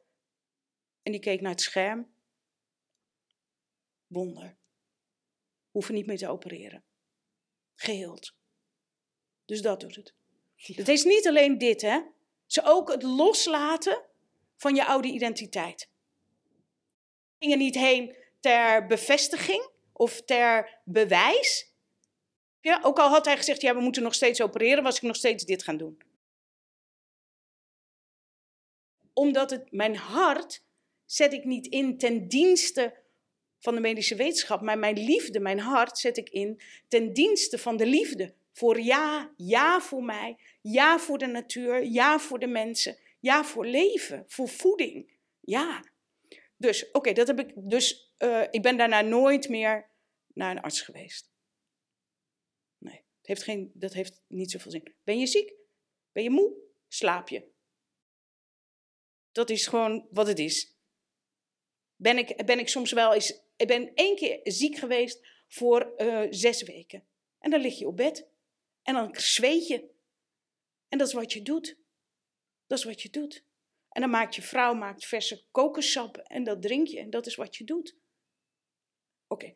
En 1.04 1.12
die 1.12 1.22
keek 1.22 1.42
naar 1.42 1.52
het 1.52 1.62
scherm. 1.62 2.14
Wonder. 4.08 4.62
Hoeven 5.74 5.94
niet 5.94 6.06
meer 6.06 6.18
te 6.18 6.30
opereren. 6.30 6.84
Geheeld. 7.76 8.36
Dus 9.46 9.62
dat 9.62 9.80
doet 9.80 9.96
het. 9.96 10.14
Het 10.56 10.88
is 10.88 11.04
niet 11.04 11.28
alleen 11.28 11.58
dit, 11.58 11.82
hè. 11.82 12.02
Is 12.48 12.64
ook 12.64 12.92
het 12.92 13.04
loslaten 13.04 14.06
van 14.58 14.76
je 14.76 14.86
oude 14.86 15.08
identiteit. 15.08 15.82
Ik 17.38 17.40
ging 17.40 17.52
er 17.52 17.58
niet 17.58 17.76
heen 17.76 18.16
ter 18.40 18.86
bevestiging 18.86 19.70
of 19.94 20.22
ter 20.22 20.82
bewijs. 20.86 21.72
Ja, 22.62 22.80
ook 22.82 23.00
al 23.00 23.10
had 23.10 23.26
hij 23.26 23.38
gezegd, 23.38 23.62
ja, 23.62 23.76
we 23.76 23.82
moeten 23.82 24.04
nog 24.04 24.14
steeds 24.14 24.42
opereren, 24.42 24.84
was 24.84 24.96
ik 24.96 25.02
nog 25.02 25.16
steeds 25.16 25.46
dit 25.46 25.64
gaan 25.64 25.78
doen. 25.78 26.02
Omdat 29.14 29.50
het, 29.50 29.72
mijn 29.72 29.96
hart 29.96 30.64
zet 31.06 31.34
ik 31.34 31.44
niet 31.44 31.68
in 31.68 31.98
ten 31.98 32.28
dienste 32.28 33.03
van 33.64 33.76
de 33.76 33.82
medische 33.82 34.16
wetenschap, 34.16 34.62
maar 34.62 34.80
mijn 34.80 35.00
liefde, 35.00 35.40
mijn 35.40 35.60
hart 35.60 35.98
zet 35.98 36.18
ik 36.18 36.30
in 36.30 36.62
ten 36.88 37.14
dienste 37.14 37.58
van 37.58 37.78
de 37.78 37.86
liefde. 37.86 38.34
Voor 38.52 38.80
ja, 38.80 39.34
ja 39.38 39.82
voor 39.82 40.04
mij, 40.04 40.38
ja 40.62 41.00
voor 41.00 41.18
de 41.18 41.26
natuur, 41.26 41.84
ja 41.86 42.20
voor 42.20 42.40
de 42.40 42.48
mensen, 42.48 42.98
ja 43.20 43.44
voor 43.44 43.66
leven, 43.66 44.24
voor 44.28 44.50
voeding. 44.50 45.12
Ja. 45.40 45.84
Dus, 46.58 46.92
oké, 46.92 47.14
dat 47.14 47.28
heb 47.28 47.40
ik. 47.40 47.52
Dus 47.56 48.14
eh, 48.18 48.44
ik 48.52 48.62
ben 48.62 48.78
daarna 48.78 49.02
nooit 49.02 49.50
meer 49.50 49.90
naar 50.34 50.52
een 50.52 50.62
arts 50.62 50.82
geweest. 50.82 51.32
Nee, 52.78 52.96
het 53.18 53.28
heeft 53.28 53.44
geen, 53.44 53.72
dat 53.74 53.94
heeft 53.94 54.22
niet 54.28 54.52
zoveel 54.52 54.72
zin. 54.72 54.94
Ben 55.04 55.20
je 55.20 55.28
ziek? 55.28 55.54
Ben 56.12 56.24
je 56.24 56.30
moe? 56.30 56.54
Slaap 56.88 57.30
je. 57.30 57.52
Dat 59.32 59.50
is 59.50 59.68
gewoon 59.68 60.08
wat 60.12 60.28
het 60.28 60.40
is. 60.40 60.76
Ben 61.96 62.18
ik, 62.18 62.46
ben 62.46 62.60
ik 62.60 62.68
soms 62.68 62.92
wel 62.92 63.14
eens. 63.14 63.43
Ik 63.64 63.70
ben 63.70 63.92
één 63.94 64.16
keer 64.16 64.40
ziek 64.44 64.78
geweest 64.78 65.28
voor 65.48 65.96
eh, 65.96 66.28
zes 66.30 66.64
weken. 66.64 67.04
En 67.40 67.52
dan 67.52 67.60
lig 67.60 67.80
je 67.80 67.88
op 67.88 67.98
bed. 67.98 68.28
En 68.82 68.94
dan 68.94 69.16
zweet 69.16 69.68
je. 69.68 69.90
En 70.90 70.98
dat 70.98 71.08
is 71.08 71.14
wat 71.14 71.34
je 71.34 71.42
doet. 71.42 71.78
Dat 72.68 72.78
is 72.78 72.84
wat 72.84 73.02
je 73.02 73.10
doet. 73.10 73.44
En 73.90 74.02
dan 74.02 74.10
maakt 74.10 74.36
je 74.36 74.42
vrouw 74.42 74.74
maakt 74.74 75.06
verse 75.06 75.46
kokossap 75.52 76.18
en 76.18 76.44
dat 76.44 76.62
drink 76.62 76.88
je. 76.88 77.00
En 77.00 77.10
dat 77.10 77.26
is 77.26 77.36
wat 77.36 77.56
je 77.56 77.64
doet. 77.64 77.96
Oké. 79.28 79.56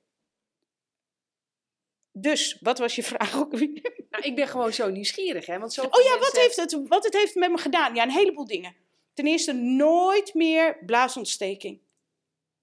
Dus, 2.11 2.57
wat 2.59 2.77
was 2.77 2.95
je 2.95 3.03
vraag 3.03 3.35
ook 3.35 3.51
weer? 3.51 3.95
Nou, 4.09 4.29
ik 4.29 4.35
ben 4.35 4.47
gewoon 4.47 4.73
zo 4.73 4.89
nieuwsgierig, 4.89 5.45
hè? 5.45 5.59
Want 5.59 5.73
zo 5.73 5.83
Oh 5.83 6.03
ja, 6.03 6.19
wat, 6.19 6.37
heeft 6.37 6.55
het, 6.55 6.87
wat 6.87 7.03
het 7.03 7.13
heeft 7.13 7.35
met 7.35 7.51
me 7.51 7.57
gedaan? 7.57 7.95
Ja, 7.95 8.03
een 8.03 8.11
heleboel 8.11 8.45
dingen. 8.45 8.75
Ten 9.13 9.27
eerste, 9.27 9.53
nooit 9.53 10.33
meer 10.33 10.77
blaasontsteking. 10.85 11.81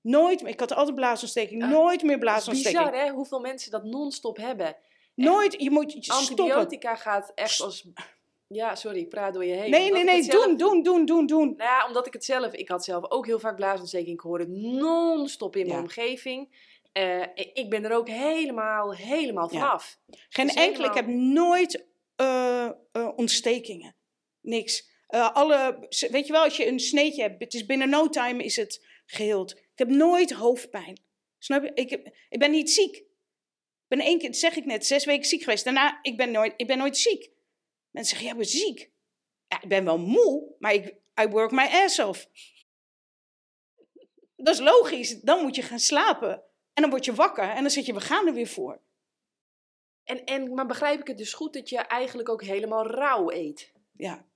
Nooit 0.05 0.43
meer. 0.43 0.53
Ik 0.53 0.61
had 0.61 0.73
altijd 0.75 0.95
blaasontsteking. 0.95 1.63
Nooit 1.69 2.03
meer 2.03 2.19
blaasontsteking. 2.19 2.85
Bizar, 2.91 3.05
hè? 3.05 3.11
Hoeveel 3.11 3.41
mensen 3.41 3.71
dat 3.71 3.85
non-stop 3.85 4.37
hebben. 4.37 4.77
Nooit. 5.15 5.63
Je 5.63 5.71
moet 5.71 5.91
stoppen. 5.99 6.15
Antibiotica 6.45 6.97
gaat 6.97 7.33
echt 7.35 7.61
als... 7.61 7.89
Ja, 8.47 8.75
sorry, 8.75 8.99
ik 8.99 9.09
praat 9.09 9.35
door 9.35 9.45
je 9.45 9.55
heen. 9.55 9.71
Nee, 9.71 9.93
nee, 9.93 10.05
nee. 10.05 10.17
het 10.17 10.25
zelf- 10.25 10.45
Doen, 10.45 10.57
doen, 10.57 10.83
doen, 10.83 11.05
doen, 11.07 11.27
doen. 11.27 11.47
Nou 11.57 11.71
ja, 11.71 11.87
omdat 11.87 12.07
ik 12.07 12.13
het 12.13 12.25
zelf... 12.25 12.53
Ik 12.53 12.69
had 12.69 12.85
zelf 12.85 13.11
ook 13.11 13.27
heel 13.27 13.39
vaak 13.39 13.57
blaasontsteking. 13.57 14.15
Ik 14.15 14.21
hoorde 14.21 14.45
het 14.45 14.53
non-stop 14.53 15.57
in 15.57 15.63
mijn 15.67 15.77
Ja. 15.77 15.83
omgeving. 15.83 16.73
Eh, 16.93 17.23
ik 17.53 17.67
ben 17.69 17.85
er 17.85 17.97
ook 17.97 18.09
helemaal, 18.09 18.95
helemaal 18.95 19.53
Ja. 19.53 19.59
vanaf. 19.61 19.99
Geen 20.29 20.47
Dus 20.47 20.57
enkele. 20.57 20.87
Ik 20.87 20.95
heb 20.95 21.07
nooit 21.07 21.87
eh, 22.17 22.65
eh, 22.65 22.73
ontstekingen. 23.17 23.95
Niks. 24.41 24.93
Alle, 25.09 25.87
weet 26.11 26.27
je 26.27 26.33
wel, 26.33 26.43
als 26.43 26.57
je 26.57 26.67
een 26.67 26.81
sneetje 26.81 27.23
hebt, 27.23 27.41
het 27.43 27.55
is 27.55 27.67
binnen 27.67 27.89
no 27.89 28.09
time 28.09 28.43
is 28.45 28.57
het 28.57 28.87
geheeld. 29.07 29.63
Ik 29.75 29.79
heb 29.79 29.89
nooit 29.89 30.33
hoofdpijn. 30.33 31.01
Snap 31.39 31.63
je? 31.63 31.71
Ik, 31.75 31.91
heb, 31.91 32.15
ik 32.29 32.39
ben 32.39 32.51
niet 32.51 32.71
ziek. 32.71 32.97
Ik 32.97 33.89
ben 33.89 34.01
één 34.01 34.19
keer, 34.19 34.35
zeg 34.35 34.57
ik 34.57 34.65
net, 34.65 34.87
zes 34.87 35.05
weken 35.05 35.29
ziek 35.29 35.43
geweest. 35.43 35.65
Daarna, 35.65 35.99
ik 36.03 36.17
ben 36.17 36.31
nooit, 36.31 36.55
ik 36.57 36.67
ben 36.67 36.79
nooit 36.79 36.97
ziek. 36.97 37.31
Mensen 37.91 38.17
zeggen, 38.17 38.27
ja, 38.27 38.33
ik 38.33 38.51
ben 38.51 38.61
ziek. 38.61 38.93
Ja, 39.47 39.63
ik 39.63 39.69
ben 39.69 39.85
wel 39.85 39.99
moe, 39.99 40.55
maar 40.59 40.75
ik 40.75 41.03
I 41.21 41.27
work 41.27 41.51
my 41.51 41.67
ass 41.67 41.99
off. 41.99 42.29
Dat 44.37 44.55
is 44.55 44.61
logisch. 44.61 45.21
Dan 45.21 45.43
moet 45.43 45.57
je 45.57 45.63
gaan 45.63 45.79
slapen. 45.79 46.43
En 46.73 46.83
dan 46.83 46.91
word 46.91 47.05
je 47.05 47.15
wakker 47.15 47.49
en 47.49 47.61
dan 47.61 47.71
zeg 47.71 47.87
je, 47.87 47.95
we 47.95 48.01
gaan 48.01 48.27
er 48.27 48.35
weer 48.35 48.47
voor. 48.47 48.83
En, 50.05 50.25
en, 50.25 50.55
maar 50.55 50.67
begrijp 50.67 51.01
ik 51.01 51.07
het 51.07 51.19
dus 51.19 51.33
goed 51.33 51.53
dat 51.53 51.69
je 51.69 51.79
eigenlijk 51.79 52.29
ook 52.29 52.43
helemaal 52.43 52.87
rauw 52.87 53.31
eet? 53.31 53.73
Ja. 53.93 54.27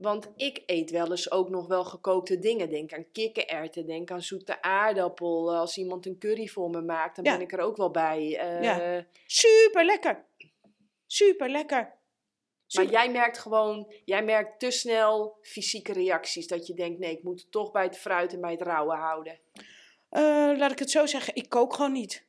Want 0.00 0.28
ik 0.36 0.62
eet 0.66 0.90
wel 0.90 1.10
eens 1.10 1.30
ook 1.30 1.48
nog 1.48 1.66
wel 1.66 1.84
gekookte 1.84 2.38
dingen. 2.38 2.70
Denk 2.70 2.92
aan 2.92 3.10
kikkererwten, 3.12 3.86
denk 3.86 4.10
aan 4.10 4.22
zoete 4.22 4.62
aardappel. 4.62 5.56
Als 5.56 5.76
iemand 5.76 6.06
een 6.06 6.18
curry 6.18 6.46
voor 6.46 6.70
me 6.70 6.80
maakt, 6.82 7.16
dan 7.16 7.24
Ja. 7.24 7.32
ben 7.32 7.40
ik 7.40 7.52
er 7.52 7.60
ook 7.60 7.76
wel 7.76 7.90
bij. 7.90 8.38
Eh, 8.38 8.62
Ja. 8.62 9.06
Super 9.26 9.84
lekker. 9.84 10.24
Super 11.06 11.48
lekker. 11.48 11.98
Maar 12.74 12.84
jij 12.84 13.10
merkt 13.10 13.38
gewoon, 13.38 13.92
jij 14.04 14.24
merkt 14.24 14.60
te 14.60 14.70
snel 14.70 15.38
fysieke 15.42 15.92
reacties. 15.92 16.46
Dat 16.46 16.66
je 16.66 16.74
denkt, 16.74 16.98
nee, 16.98 17.16
ik 17.16 17.22
moet 17.22 17.40
het 17.40 17.50
toch 17.50 17.70
bij 17.70 17.84
het 17.84 17.98
fruit 17.98 18.32
en 18.32 18.40
bij 18.40 18.50
het 18.50 18.62
rauwe 18.62 18.94
houden. 18.94 19.38
Eh, 20.08 20.50
laat 20.56 20.70
ik 20.72 20.78
het 20.78 20.90
zo 20.90 21.06
zeggen, 21.06 21.34
ik 21.34 21.48
kook 21.48 21.74
gewoon 21.74 21.92
niet. 21.92 22.26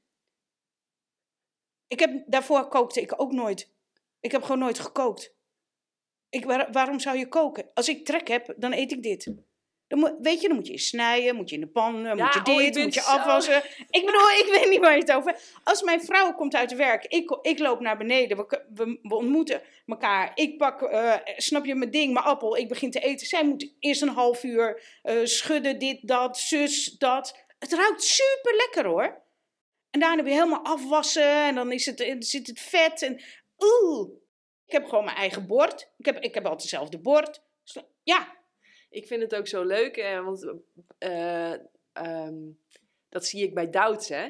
Ik 1.88 2.00
heb, 2.00 2.24
daarvoor 2.26 2.68
kookte 2.68 3.02
ik 3.02 3.22
ook 3.22 3.32
nooit. 3.32 3.70
Ik 4.20 4.32
heb 4.32 4.42
gewoon 4.42 4.60
nooit 4.60 4.80
gekookt. 4.80 5.36
Ik, 6.32 6.46
waar- 6.46 6.72
waarom 6.72 7.00
zou 7.00 7.18
je 7.18 7.28
koken? 7.28 7.66
Als 7.74 7.90
ik 7.90 8.06
trek 8.06 8.28
heb, 8.28 8.54
dan 8.58 8.74
eet 8.74 8.92
ik 8.92 9.04
dit. 9.04 9.34
Dan 9.88 10.00
moet, 10.00 10.14
weet 10.22 10.42
je, 10.42 10.48
dan 10.48 10.58
moet 10.58 10.68
je 10.68 10.78
snijden, 10.78 11.36
moet 11.36 11.50
je 11.50 11.56
in 11.56 11.62
de 11.62 11.68
pan, 11.68 11.96
eh, 12.06 12.16
Ja, 12.16 12.24
moet 12.26 12.34
je 12.34 12.40
oh, 12.40 12.46
dit, 12.58 12.76
moet 12.84 12.94
je 12.94 13.00
zo- 13.02 13.10
afwassen. 13.10 13.64
Ik 13.90 14.06
bedoel, 14.06 14.30
ik 14.30 14.48
weet 14.52 14.70
niet 14.70 14.80
waar 14.80 14.94
je 14.94 15.00
het 15.00 15.12
over 15.12 15.32
hebt. 15.32 15.54
Als 15.64 15.82
mijn 15.84 16.02
vrouw 16.02 16.34
komt 16.34 16.56
uit 16.56 16.76
werk, 16.76 17.06
ik, 17.06 17.38
ik 17.42 17.60
loop 17.60 17.80
naar 17.80 17.98
beneden, 17.98 18.38
we, 18.38 18.62
we, 18.74 19.00
we 19.02 19.16
ontmoeten 19.16 19.62
elkaar. 19.86 20.32
Ik 20.36 20.58
pak, 20.58 20.82
eh, 20.82 21.16
snap 21.38 21.66
je, 21.66 21.76
mijn 21.76 21.92
ding, 21.92 22.14
mijn 22.14 22.26
appel, 22.26 22.58
ik 22.58 22.68
begin 22.68 22.92
te 22.92 23.00
eten. 23.00 23.28
Zij 23.28 23.46
moet 23.46 23.74
eerst 23.80 24.02
een 24.02 24.08
half 24.10 24.44
uur 24.44 24.82
eh, 25.02 25.16
schudden, 25.24 25.80
dit, 25.80 26.00
dat, 26.02 26.38
zus, 26.38 26.86
dat. 26.98 27.44
Het 27.60 27.74
ruikt 27.74 28.04
super 28.04 28.56
lekker 28.56 28.86
hoor. 28.86 29.22
En 29.90 30.00
daarna 30.00 30.24
weer 30.24 30.34
helemaal 30.34 30.64
afwassen 30.66 31.24
en 31.48 31.56
dan 31.56 31.72
is 31.72 31.86
het, 31.86 32.16
zit 32.20 32.48
het 32.48 32.60
vet. 32.60 33.02
En, 33.02 33.22
oeh. 33.60 34.10
Ik 34.72 34.78
heb 34.78 34.90
gewoon 34.90 35.06
mijn 35.06 35.18
eigen 35.18 35.48
bord. 35.48 35.90
Ik 35.98 36.06
heb, 36.06 36.20
ik 36.20 36.34
heb 36.34 36.44
altijd 36.44 36.62
hetzelfde 36.62 36.98
bord. 36.98 37.42
Ja, 38.04 38.36
Ik 38.90 39.08
vind 39.08 39.22
het 39.22 39.36
ook 39.36 39.48
zo 39.48 39.64
leuk, 39.64 39.98
eh, 39.98 40.24
want 40.24 40.54
eh, 40.98 41.52
ehm, 41.94 42.36
dat 43.10 43.26
zie 43.26 43.44
ik 43.44 43.54
bij 43.54 43.70
Douds, 43.70 44.10
hè. 44.10 44.30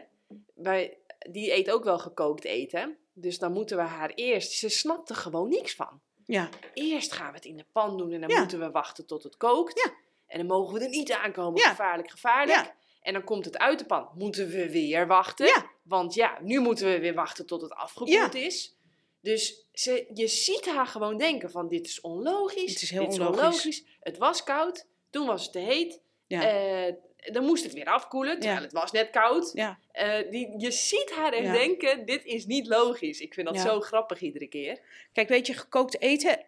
Bij, 0.56 0.98
die 1.30 1.54
eet 1.54 1.72
ook 1.72 1.84
wel 1.84 2.00
gekookt 2.00 2.44
eten. 2.44 2.98
Dus 3.14 3.40
dan 3.40 3.52
moeten 3.52 3.78
we 3.78 3.84
haar 3.84 4.12
eerst... 4.16 4.52
Ze 4.52 4.70
snapt 4.70 5.10
er 5.10 5.16
gewoon 5.16 5.50
niks 5.50 5.76
van. 5.76 6.02
Ja. 6.26 6.50
Eerst 6.74 7.12
gaan 7.12 7.30
we 7.30 7.36
het 7.36 7.46
in 7.46 7.58
de 7.58 7.66
pan 7.72 7.98
doen 7.98 8.12
en 8.12 8.22
dan 8.22 8.30
Ja. 8.30 8.40
moeten 8.40 8.60
we 8.60 8.72
wachten 8.72 9.06
tot 9.06 9.24
het 9.24 9.38
kookt. 9.38 9.82
Ja. 9.86 9.94
En 10.28 10.38
dan 10.38 10.48
mogen 10.48 10.74
we 10.74 10.84
er 10.84 10.90
niet 10.90 11.12
aankomen. 11.12 11.62
Ja. 11.62 11.70
Gevaarlijk, 11.70 12.12
gevaarlijk. 12.12 12.58
Ja. 12.58 12.76
En 13.02 13.14
dan 13.14 13.24
komt 13.24 13.46
het 13.46 13.58
uit 13.58 13.80
de 13.80 13.86
pan. 13.86 14.10
Moeten 14.16 14.48
we 14.48 14.72
weer 14.72 15.08
wachten. 15.08 15.46
Ja. 15.46 15.66
Want 15.84 16.14
ja, 16.14 16.38
nu 16.42 16.60
moeten 16.60 16.88
we 16.92 17.00
weer 17.00 17.14
wachten 17.14 17.46
tot 17.46 17.62
het 17.62 17.74
afgekoeld 17.74 18.36
is. 18.36 18.76
Dus 19.22 19.66
ze, 19.74 20.06
je 20.14 20.28
ziet 20.28 20.66
haar 20.66 20.88
gewoon 20.88 21.18
denken 21.18 21.52
van 21.52 21.68
dit 21.68 21.88
is 21.88 22.02
onlogisch. 22.02 22.74
Het 22.74 22.82
is 22.82 22.90
heel 22.92 23.10
dit 23.10 23.20
onlogisch. 23.20 23.84
Het 24.00 24.18
was 24.18 24.44
koud. 24.44 24.86
Toen 25.10 25.26
was 25.28 25.44
het 25.44 25.52
te 25.52 25.60
heet. 25.60 26.00
Ja. 26.28 26.48
Eh, 26.88 26.94
dan 27.34 27.44
moest 27.46 27.64
het 27.64 27.74
weer 27.74 27.86
afkoelen, 27.86 28.34
terwijl 28.34 28.56
Ja. 28.58 28.64
het 28.64 28.74
was 28.74 28.92
net 28.92 29.10
koud. 29.10 29.52
Ja. 29.54 29.80
Eh, 29.92 30.32
die, 30.32 30.54
je 30.58 30.72
ziet 30.72 31.12
haar 31.12 31.34
echt 31.34 31.46
Ja. 31.46 31.54
denken, 31.54 32.06
dit 32.06 32.26
is 32.26 32.46
niet 32.46 32.68
logisch. 32.68 33.20
Ik 33.20 33.34
vind 33.34 33.48
dat 33.48 33.60
zo 33.60 33.80
grappig 33.80 34.22
iedere 34.22 34.48
keer. 34.48 34.80
Kijk, 35.14 35.30
weet 35.30 35.48
je, 35.48 35.54
gekookt 35.54 36.02
eten, 36.02 36.46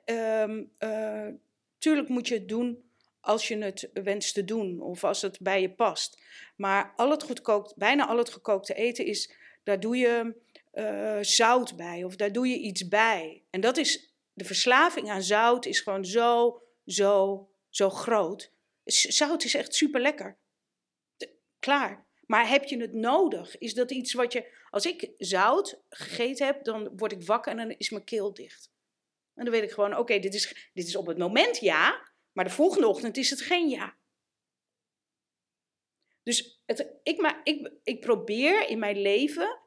eh, 0.77 1.27
tuurlijk 1.77 2.07
moet 2.09 2.27
je 2.27 2.33
het 2.33 2.47
doen 2.47 2.83
als 3.21 3.47
je 3.47 3.57
het 3.57 3.89
wenst 3.93 4.33
te 4.33 4.43
doen 4.45 4.81
of 4.81 5.03
als 5.03 5.21
het 5.21 5.39
bij 5.39 5.61
je 5.61 5.69
past. 5.69 6.21
Maar 6.55 6.93
al 6.95 7.09
het 7.09 7.23
gekookt, 7.23 7.75
bijna 7.75 8.07
al 8.07 8.17
het 8.17 8.29
gekookte 8.29 8.73
eten 8.73 9.05
is, 9.05 9.31
daar 9.63 9.79
doe 9.79 9.97
je 9.97 10.33
eh, 10.73 11.17
zout 11.21 11.75
bij 11.75 12.03
of 12.03 12.15
daar 12.15 12.31
doe 12.31 12.47
je 12.47 12.57
iets 12.57 12.87
bij. 12.87 13.43
En 13.49 13.61
dat 13.61 13.77
is, 13.77 14.13
de 14.33 14.45
verslaving 14.45 15.09
aan 15.09 15.23
zout 15.23 15.65
is 15.65 15.79
gewoon 15.79 16.05
zo, 16.05 16.61
zo, 16.85 17.49
zo 17.69 17.89
groot. 17.89 18.51
Zout 18.83 19.43
is 19.43 19.53
echt 19.53 19.75
super 19.75 20.01
lekker. 20.01 20.37
Klaar. 21.59 22.05
Maar 22.25 22.49
heb 22.49 22.63
je 22.63 22.77
het 22.77 22.93
nodig? 22.93 23.57
Is 23.57 23.73
dat 23.73 23.91
iets 23.91 24.13
wat 24.13 24.33
je. 24.33 24.61
Als 24.69 24.85
ik 24.85 25.11
zout 25.17 25.81
gegeten 25.89 26.45
heb, 26.45 26.63
dan 26.63 26.97
word 26.97 27.11
ik 27.11 27.23
wakker 27.23 27.51
en 27.51 27.57
dan 27.57 27.77
is 27.77 27.89
mijn 27.89 28.03
keel 28.03 28.33
dicht. 28.33 28.71
En 29.33 29.43
dan 29.43 29.53
weet 29.53 29.63
ik 29.63 29.71
gewoon: 29.71 29.97
oké, 29.97 30.19
dit, 30.19 30.33
is, 30.33 30.69
dit 30.73 30.87
is 30.87 30.95
op 30.95 31.05
het 31.05 31.17
moment 31.17 31.59
ja, 31.59 32.09
maar 32.31 32.45
de 32.45 32.51
volgende 32.51 32.87
ochtend 32.87 33.17
is 33.17 33.29
het 33.29 33.41
geen 33.41 33.69
ja. 33.69 33.95
Dus 36.23 36.61
het, 36.65 36.87
ik, 37.03 37.17
ma, 37.17 37.41
ik, 37.43 37.71
ik 37.83 37.99
probeer 37.99 38.69
in 38.69 38.79
mijn 38.79 38.97
leven 38.97 39.61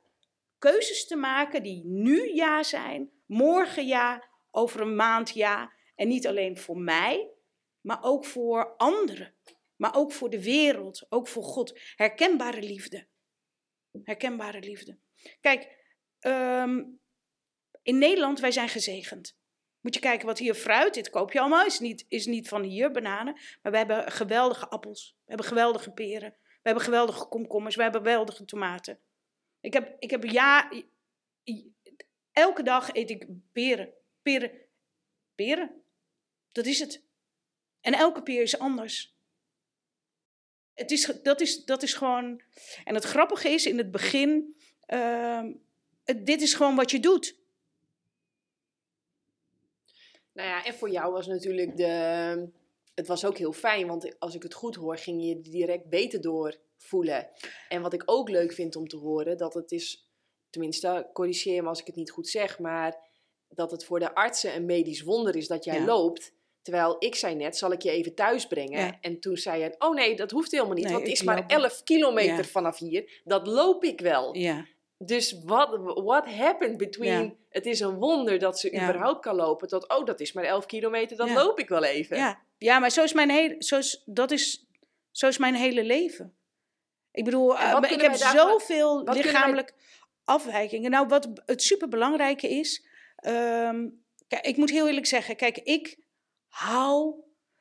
keuzes 0.59 1.07
te 1.07 1.17
maken 1.17 1.63
die 1.63 1.85
nu 1.85 2.35
ja 2.35 2.63
zijn, 2.63 3.11
morgen 3.27 3.87
ja, 3.87 4.29
over 4.51 4.81
een 4.81 4.97
maand 4.97 5.31
ja. 5.31 5.73
En 5.95 6.09
niet 6.09 6.27
alleen 6.27 6.59
voor 6.59 6.79
mij, 6.79 7.31
maar 7.81 7.99
ook 8.03 8.25
voor 8.25 8.77
anderen. 8.77 9.35
Maar 9.77 9.95
ook 9.95 10.13
voor 10.13 10.31
de 10.31 10.43
wereld, 10.43 11.07
ook 11.09 11.29
voor 11.29 11.43
God. 11.43 11.81
Herkenbare 11.97 12.63
liefde. 12.63 13.07
Herkenbare 14.03 14.61
liefde. 14.61 14.99
Kijk, 15.41 15.69
ehm, 16.19 16.85
in 17.83 17.99
Nederland, 17.99 18.41
wij 18.41 18.51
zijn 18.51 18.69
gezegend. 18.69 19.39
Moet 19.81 19.95
je 19.95 20.01
kijken 20.01 20.27
wat 20.27 20.39
hier 20.39 20.55
fruit, 20.55 20.95
dit 20.95 21.11
koop 21.11 21.33
je 21.33 21.41
allemaal, 21.41 21.67
is 21.67 21.79
niet, 21.79 22.05
is 22.09 22.27
niet 22.27 22.49
van 22.49 22.63
hier, 22.63 22.91
bananen. 22.91 23.33
Maar 23.63 23.73
we 23.73 23.79
hebben 23.79 24.13
geweldige 24.13 24.69
appels, 24.69 25.17
we 25.19 25.25
hebben 25.25 25.47
geweldige 25.47 25.91
peren, 25.91 26.37
we 26.41 26.61
hebben 26.63 26.83
geweldige 26.83 27.29
komkommers, 27.29 27.77
we 27.77 27.83
hebben 27.83 28.01
geweldige 28.01 28.45
tomaten. 28.45 29.01
Ik 29.67 29.73
heb, 29.73 29.97
ik 29.99 30.11
heb 30.11 30.25
ja, 30.25 30.71
elke 32.33 32.63
dag 32.63 32.95
eet 32.95 33.11
ik 33.11 33.27
peren, 33.53 33.93
peren, 34.23 34.51
peren. 35.35 35.83
Dat 36.53 36.67
is 36.67 36.81
het. 36.81 37.03
En 37.81 37.95
elke 37.95 38.23
peer 38.23 38.43
is 38.43 38.59
anders. 38.59 39.17
Het 40.75 40.91
is, 40.91 41.05
dat, 41.23 41.41
is, 41.41 41.65
dat 41.65 41.83
is 41.83 41.95
gewoon. 41.95 42.43
En 42.85 42.95
het 42.95 43.05
grappige 43.05 43.49
is 43.49 43.67
in 43.67 43.79
het 43.79 43.91
begin. 43.91 44.57
ehm, 44.87 45.53
dit 46.05 46.41
is 46.43 46.55
gewoon 46.55 46.77
wat 46.77 46.91
je 46.91 47.01
doet. 47.01 47.39
Nou 50.33 50.49
ja, 50.49 50.65
en 50.65 50.75
voor 50.75 50.91
jou 50.91 51.13
was 51.13 51.27
natuurlijk 51.27 51.77
de... 51.77 52.49
Het 52.95 53.07
was 53.07 53.25
ook 53.25 53.39
heel 53.39 53.53
fijn, 53.53 53.87
want 53.87 54.19
als 54.19 54.35
ik 54.35 54.43
het 54.43 54.55
goed 54.55 54.75
hoor, 54.75 54.99
ging 54.99 55.25
je 55.25 55.41
direct 55.41 55.89
beter 55.89 56.21
door 56.21 56.66
voelen. 56.77 57.29
En 57.69 57.83
wat 57.83 57.93
ik 57.93 58.03
ook 58.07 58.29
leuk 58.29 58.53
vind 58.53 58.77
om 58.77 58.89
te 58.89 58.97
horen, 58.97 59.37
dat 59.37 59.55
het 59.55 59.73
is... 59.73 60.11
Tenminste, 60.51 61.11
corrigeer 61.13 61.63
me 61.63 61.69
als 61.69 61.81
ik 61.81 61.87
het 61.87 61.97
niet 61.97 62.11
goed 62.11 62.29
zeg, 62.29 62.59
maar 62.59 62.97
dat 63.49 63.71
het 63.71 63.85
voor 63.85 63.99
de 63.99 64.15
artsen 64.15 64.55
een 64.55 64.65
medisch 64.67 65.03
wonder 65.03 65.37
is 65.37 65.47
dat 65.49 65.65
jij 65.65 65.79
Ja. 65.79 65.85
loopt. 65.85 66.33
Terwijl 66.63 66.97
ik 66.99 67.15
zei 67.15 67.35
net, 67.35 67.57
zal 67.57 67.73
ik 67.73 67.83
je 67.83 67.91
even 67.91 68.15
thuis 68.15 68.47
brengen? 68.47 68.79
Ja. 68.81 68.99
En 69.01 69.21
toen 69.21 69.37
zei 69.37 69.63
je, 69.63 69.75
oh 69.79 69.95
nee, 69.95 70.17
dat 70.17 70.31
hoeft 70.31 70.51
helemaal 70.51 70.75
niet, 70.75 70.85
Nee, 70.85 70.93
want 70.93 71.05
het 71.05 71.13
is 71.15 71.23
maar 71.23 71.37
loop. 71.37 71.51
11 71.51 71.83
kilometer 71.83 72.37
Ja. 72.37 72.43
vanaf 72.45 72.79
hier. 72.79 73.21
Dat 73.25 73.47
loop 73.47 73.85
ik 73.85 74.01
wel. 74.01 74.37
Ja. 74.37 74.67
Dus 74.99 75.41
wat 75.45 75.79
what 76.05 76.27
happened 76.27 76.77
between... 76.77 77.23
Ja. 77.23 77.35
Het 77.49 77.67
is 77.67 77.81
een 77.81 77.95
wonder 77.95 78.39
dat 78.39 78.59
ze 78.61 78.73
Ja. 78.73 78.83
überhaupt 78.83 79.21
kan 79.21 79.35
lopen. 79.37 79.69
Tot, 79.69 79.89
oh, 79.89 80.05
dat 80.05 80.21
is 80.21 80.33
maar 80.33 80.45
11 80.45 80.67
kilometer, 80.67 81.17
dat 81.17 81.29
Ja. 81.29 81.35
loop 81.35 81.59
ik 81.59 81.69
wel 81.69 81.85
even. 81.85 82.17
Ja. 82.17 82.43
ja, 82.59 82.79
maar 82.79 82.91
zo 82.91 83.03
is 83.03 83.13
mijn 83.13 83.31
hele, 83.31 83.55
zo 83.59 83.77
is, 83.79 84.03
dat 84.07 84.31
is, 84.31 84.67
zo 85.11 85.27
is 85.27 85.39
mijn 85.39 85.55
hele 85.55 85.85
leven. 85.85 86.37
Ik 87.17 87.25
bedoel, 87.25 87.59
eh, 87.59 87.91
ik 87.91 88.01
heb 88.01 88.15
zoveel 88.15 88.97
kunnen 88.97 89.15
wij- 89.15 89.23
lichamelijk 89.33 89.75
afwijkingen. 90.25 90.91
Nou, 90.91 91.07
wat 91.07 91.29
het 91.47 91.63
superbelangrijke 91.63 92.49
is. 92.49 92.87
ehm, 93.17 93.89
kijk, 94.29 94.47
ik 94.47 94.57
moet 94.57 94.71
heel 94.71 94.87
eerlijk 94.87 95.07
zeggen, 95.07 95.37
kijk, 95.37 95.57
ik 95.59 95.99
hou, 96.49 97.15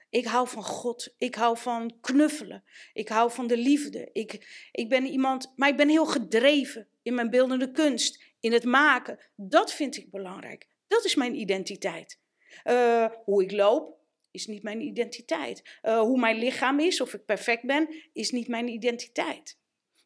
ik 0.10 0.26
hou 0.26 0.48
van 0.48 0.64
God. 0.64 1.14
Ik 1.18 1.36
hou 1.36 1.58
van 1.58 1.98
knuffelen. 2.02 2.64
Ik 2.94 3.10
hou 3.10 3.32
van 3.32 3.48
de 3.48 3.58
liefde. 3.58 4.10
Ik, 4.14 4.68
ik 4.72 4.90
ben 4.90 5.06
iemand, 5.06 5.54
maar 5.56 5.70
ik 5.70 5.78
ben 5.78 5.90
heel 5.90 6.06
gedreven 6.06 6.88
in 7.02 7.14
mijn 7.16 7.30
beeldende 7.30 7.72
kunst, 7.72 8.24
in 8.40 8.54
het 8.54 8.64
maken. 8.64 9.20
Dat 9.36 9.74
vind 9.74 9.98
ik 9.98 10.12
belangrijk. 10.12 10.68
Dat 10.88 11.06
is 11.06 11.16
mijn 11.16 11.36
identiteit. 11.36 12.20
Eh, 12.64 13.06
hoe 13.26 13.44
ik 13.44 13.52
loop 13.52 13.98
is 14.36 14.48
niet 14.48 14.64
mijn 14.64 14.82
identiteit. 14.82 15.80
Eh, 15.82 16.00
hoe 16.00 16.20
mijn 16.20 16.38
lichaam 16.38 16.80
is, 16.80 17.02
of 17.02 17.14
ik 17.14 17.26
perfect 17.26 17.66
ben, 17.66 17.96
is 18.14 18.32
niet 18.32 18.48
mijn 18.48 18.68
identiteit. 18.68 19.60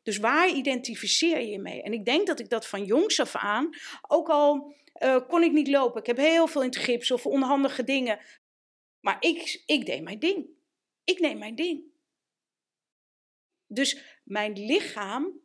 Dus 0.04 0.18
waar 0.18 0.50
identificeer 0.50 1.40
je 1.40 1.48
je 1.48 1.60
mee? 1.60 1.82
En 1.82 1.94
ik 1.94 2.06
denk 2.06 2.28
dat 2.28 2.40
ik 2.40 2.50
dat 2.50 2.68
van 2.68 2.86
jongs 2.86 3.20
af 3.20 3.36
aan, 3.36 3.70
ook 4.08 4.30
al 4.30 4.76
eh, 4.94 5.28
kon 5.28 5.44
ik 5.44 5.52
niet 5.52 5.68
lopen, 5.68 6.00
ik 6.00 6.08
heb 6.08 6.18
heel 6.18 6.48
veel 6.48 6.62
in 6.62 6.68
het 6.68 6.78
gips 6.78 7.12
of 7.12 7.26
onhandige 7.26 7.84
dingen, 7.84 8.20
maar 9.00 9.18
ik, 9.20 9.64
ik 9.66 9.86
deed 9.86 10.02
mijn 10.02 10.20
ding. 10.20 10.48
Ik 11.04 11.20
neem 11.20 11.38
mijn 11.38 11.56
ding. 11.56 11.84
Dus 13.68 14.20
mijn 14.24 14.66
lichaam, 14.66 15.40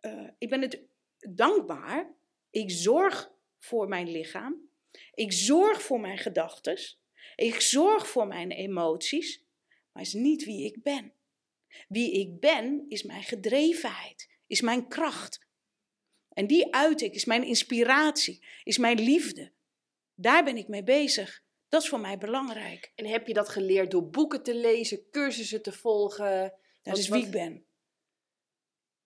eh, 0.00 0.28
ik 0.38 0.48
ben 0.48 0.60
het 0.60 0.82
dankbaar. 1.18 2.16
Ik 2.50 2.70
zorg 2.70 3.32
voor 3.58 3.88
mijn 3.88 4.10
lichaam. 4.10 4.68
Ik 5.14 5.32
zorg 5.32 5.82
voor 5.82 6.00
mijn 6.00 6.18
gedachten. 6.18 6.78
Ik 7.38 7.60
zorg 7.60 8.08
voor 8.08 8.26
mijn 8.26 8.50
emoties. 8.50 9.44
Maar 9.92 10.02
is 10.02 10.12
niet 10.12 10.44
wie 10.44 10.64
ik 10.64 10.82
ben. 10.82 11.12
Wie 11.88 12.12
ik 12.12 12.40
ben 12.40 12.84
is 12.88 13.02
mijn 13.02 13.22
gedrevenheid, 13.22 14.28
is 14.46 14.60
mijn 14.60 14.88
kracht. 14.88 15.46
En 16.28 16.46
die 16.46 16.74
uit 16.74 17.00
ik, 17.00 17.14
is 17.14 17.24
mijn 17.24 17.44
inspiratie, 17.44 18.44
is 18.64 18.78
mijn 18.78 19.00
liefde. 19.00 19.52
Daar 20.14 20.44
ben 20.44 20.56
ik 20.56 20.68
mee 20.68 20.82
bezig. 20.82 21.42
Dat 21.68 21.82
is 21.82 21.88
voor 21.88 22.00
mij 22.00 22.18
belangrijk. 22.18 22.92
En 22.94 23.06
heb 23.06 23.26
je 23.26 23.34
dat 23.34 23.48
geleerd 23.48 23.90
door 23.90 24.08
boeken 24.08 24.42
te 24.42 24.54
lezen, 24.54 25.10
cursussen 25.10 25.62
te 25.62 25.72
volgen? 25.72 26.54
Dat 26.82 26.98
is 26.98 27.08
wie 27.08 27.24
ik 27.24 27.30
ben. 27.30 27.64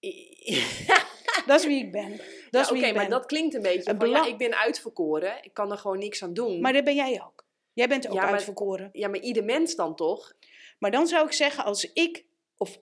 Dat 1.47 1.61
is 1.61 1.67
wie 1.67 1.85
ik 1.85 1.93
ben. 1.93 2.21
Dat 2.51 2.71
oké, 2.71 2.93
maar 2.93 3.09
dat 3.09 3.27
klinkt 3.27 3.55
een 3.55 3.63
beetje 3.63 3.95
van, 3.97 4.11
ja, 4.11 4.27
ik 4.27 4.37
ben 4.37 4.55
uitverkoren. 4.55 5.45
Ik 5.45 5.55
kan 5.55 5.71
er 5.71 5.79
gewoon 5.79 5.99
niks 5.99 6.23
aan 6.23 6.35
doen. 6.35 6.61
Maar 6.61 6.73
dat 6.73 6.85
ben 6.85 6.95
jij 6.95 7.23
ook. 7.23 7.42
Jij 7.73 7.89
bent 7.89 8.07
ook 8.09 8.15
Ja, 8.15 8.23
maar- 8.23 8.33
uitverkoren. 8.33 8.89
ja, 8.93 9.09
maar 9.09 9.21
ieder 9.21 9.45
mens 9.45 9.75
dan 9.75 9.97
toch? 9.97 10.33
Maar 10.79 10.91
dan 10.91 11.07
zou 11.07 11.27
ik 11.27 11.33
zeggen, 11.33 11.65
als 11.65 11.93
ik, 11.93 12.25
of 12.57 12.79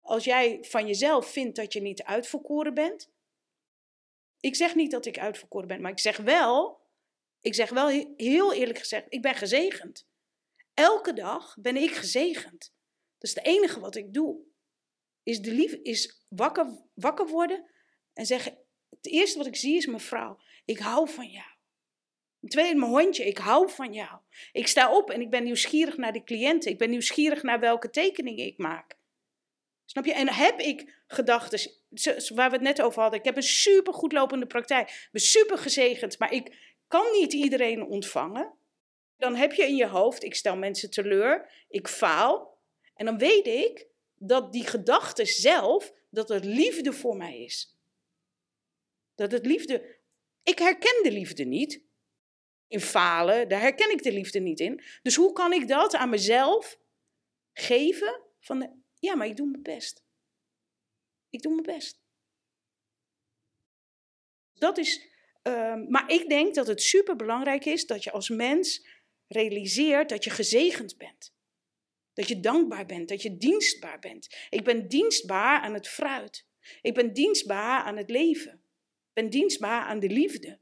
als 0.00 0.24
jij 0.24 0.58
van 0.62 0.86
jezelf 0.86 1.30
vindt 1.32 1.56
dat 1.56 1.72
je 1.72 1.80
niet 1.80 2.02
uitverkoren 2.02 2.74
bent. 2.74 3.10
Ik 4.40 4.56
zeg 4.56 4.74
niet 4.74 4.90
dat 4.90 5.06
ik 5.06 5.18
uitverkoren 5.18 5.68
ben, 5.68 5.80
maar 5.80 5.90
ik 5.90 5.98
zeg 5.98 6.16
wel, 6.16 6.80
ik 7.40 7.54
zeg 7.54 7.70
wel 7.70 7.90
he- 7.90 8.12
heel 8.16 8.52
eerlijk 8.54 8.78
gezegd, 8.78 9.06
ik 9.08 9.22
ben 9.22 9.34
gezegend. 9.34 10.06
Elke 10.74 11.12
dag 11.12 11.56
ben 11.60 11.76
ik 11.76 11.90
gezegend. 11.90 12.72
Dat 13.18 13.30
is 13.30 13.34
het 13.34 13.44
enige 13.46 13.80
wat 13.80 13.94
ik 13.94 14.12
doe. 14.14 14.40
Is, 15.22 15.40
de 15.40 15.52
lief, 15.52 15.72
is 15.72 16.24
wakker, 16.28 16.82
wakker 16.94 17.26
worden 17.26 17.70
en 18.12 18.26
zeggen, 18.26 18.58
het 18.90 19.06
eerste 19.06 19.38
wat 19.38 19.46
ik 19.46 19.56
zie 19.56 19.76
is 19.76 19.86
mijn 19.86 20.00
vrouw. 20.00 20.38
Ik 20.64 20.78
hou 20.78 21.08
van 21.08 21.26
jou. 21.30 21.49
Tweede, 22.48 22.78
mijn 22.78 22.90
hondje, 22.90 23.26
ik 23.26 23.38
hou 23.38 23.70
van 23.70 23.92
jou. 23.92 24.18
Ik 24.52 24.66
sta 24.66 24.96
op 24.96 25.10
en 25.10 25.20
ik 25.20 25.30
ben 25.30 25.44
nieuwsgierig 25.44 25.96
naar 25.96 26.12
de 26.12 26.24
cliënten. 26.24 26.70
Ik 26.70 26.78
ben 26.78 26.90
nieuwsgierig 26.90 27.42
naar 27.42 27.60
welke 27.60 27.90
tekeningen 27.90 28.46
ik 28.46 28.58
maak. 28.58 28.96
Snap 29.84 30.04
je? 30.04 30.12
En 30.12 30.32
heb 30.32 30.58
ik 30.58 31.02
gedachten, 31.06 31.72
waar 32.34 32.50
we 32.50 32.56
het 32.56 32.64
net 32.64 32.82
over 32.82 33.02
hadden. 33.02 33.18
Ik 33.18 33.24
heb 33.24 33.36
een 33.36 33.42
super 33.42 33.94
goed 33.94 34.12
lopende 34.12 34.46
praktijk. 34.46 34.88
Ik 34.88 35.08
ben 35.12 35.20
super 35.20 35.58
gezegend, 35.58 36.18
maar 36.18 36.32
ik 36.32 36.76
kan 36.88 37.12
niet 37.12 37.32
iedereen 37.32 37.84
ontvangen. 37.84 38.52
Dan 39.16 39.34
heb 39.34 39.52
je 39.52 39.62
in 39.62 39.76
je 39.76 39.86
hoofd, 39.86 40.24
ik 40.24 40.34
stel 40.34 40.56
mensen 40.56 40.90
teleur, 40.90 41.50
ik 41.68 41.88
faal. 41.88 42.58
En 42.94 43.04
dan 43.04 43.18
weet 43.18 43.46
ik 43.46 43.86
dat 44.14 44.52
die 44.52 44.66
gedachte 44.66 45.24
zelf, 45.24 45.92
dat 46.10 46.28
het 46.28 46.44
liefde 46.44 46.92
voor 46.92 47.16
mij 47.16 47.38
is. 47.38 47.76
Dat 49.14 49.32
het 49.32 49.46
liefde 49.46 49.98
Ik 50.42 50.58
herken 50.58 51.02
de 51.02 51.12
liefde 51.12 51.44
niet. 51.44 51.82
In 52.70 52.80
falen, 52.80 53.48
daar 53.48 53.60
herken 53.60 53.90
ik 53.90 54.02
de 54.02 54.12
liefde 54.12 54.40
niet 54.40 54.60
in. 54.60 54.82
Dus 55.02 55.14
hoe 55.14 55.32
kan 55.32 55.52
ik 55.52 55.68
dat 55.68 55.94
aan 55.94 56.10
mezelf 56.10 56.78
geven? 57.52 58.22
Van 58.38 58.58
de, 58.58 58.70
ja, 58.98 59.14
maar 59.14 59.26
ik 59.26 59.36
doe 59.36 59.46
mijn 59.46 59.62
best. 59.62 60.04
Ik 61.30 61.42
doe 61.42 61.52
mijn 61.52 61.76
best. 61.76 62.00
Dat 64.54 64.78
is, 64.78 65.06
uh, 65.42 65.74
maar 65.88 66.10
ik 66.10 66.28
denk 66.28 66.54
dat 66.54 66.66
het 66.66 66.82
super 66.82 67.16
belangrijk 67.16 67.64
is 67.64 67.86
dat 67.86 68.04
je 68.04 68.10
als 68.10 68.28
mens 68.28 68.86
realiseert 69.26 70.08
dat 70.08 70.24
je 70.24 70.30
gezegend 70.30 70.96
bent. 70.96 71.34
Dat 72.12 72.28
je 72.28 72.40
dankbaar 72.40 72.86
bent, 72.86 73.08
dat 73.08 73.22
je 73.22 73.36
dienstbaar 73.36 73.98
bent. 73.98 74.46
Ik 74.50 74.64
ben 74.64 74.88
dienstbaar 74.88 75.60
aan 75.60 75.74
het 75.74 75.88
fruit. 75.88 76.46
Ik 76.82 76.94
ben 76.94 77.12
dienstbaar 77.12 77.82
aan 77.82 77.96
het 77.96 78.10
leven. 78.10 78.52
Ik 78.52 79.12
ben 79.12 79.30
dienstbaar 79.30 79.82
aan 79.82 80.00
de 80.00 80.08
liefde. 80.10 80.59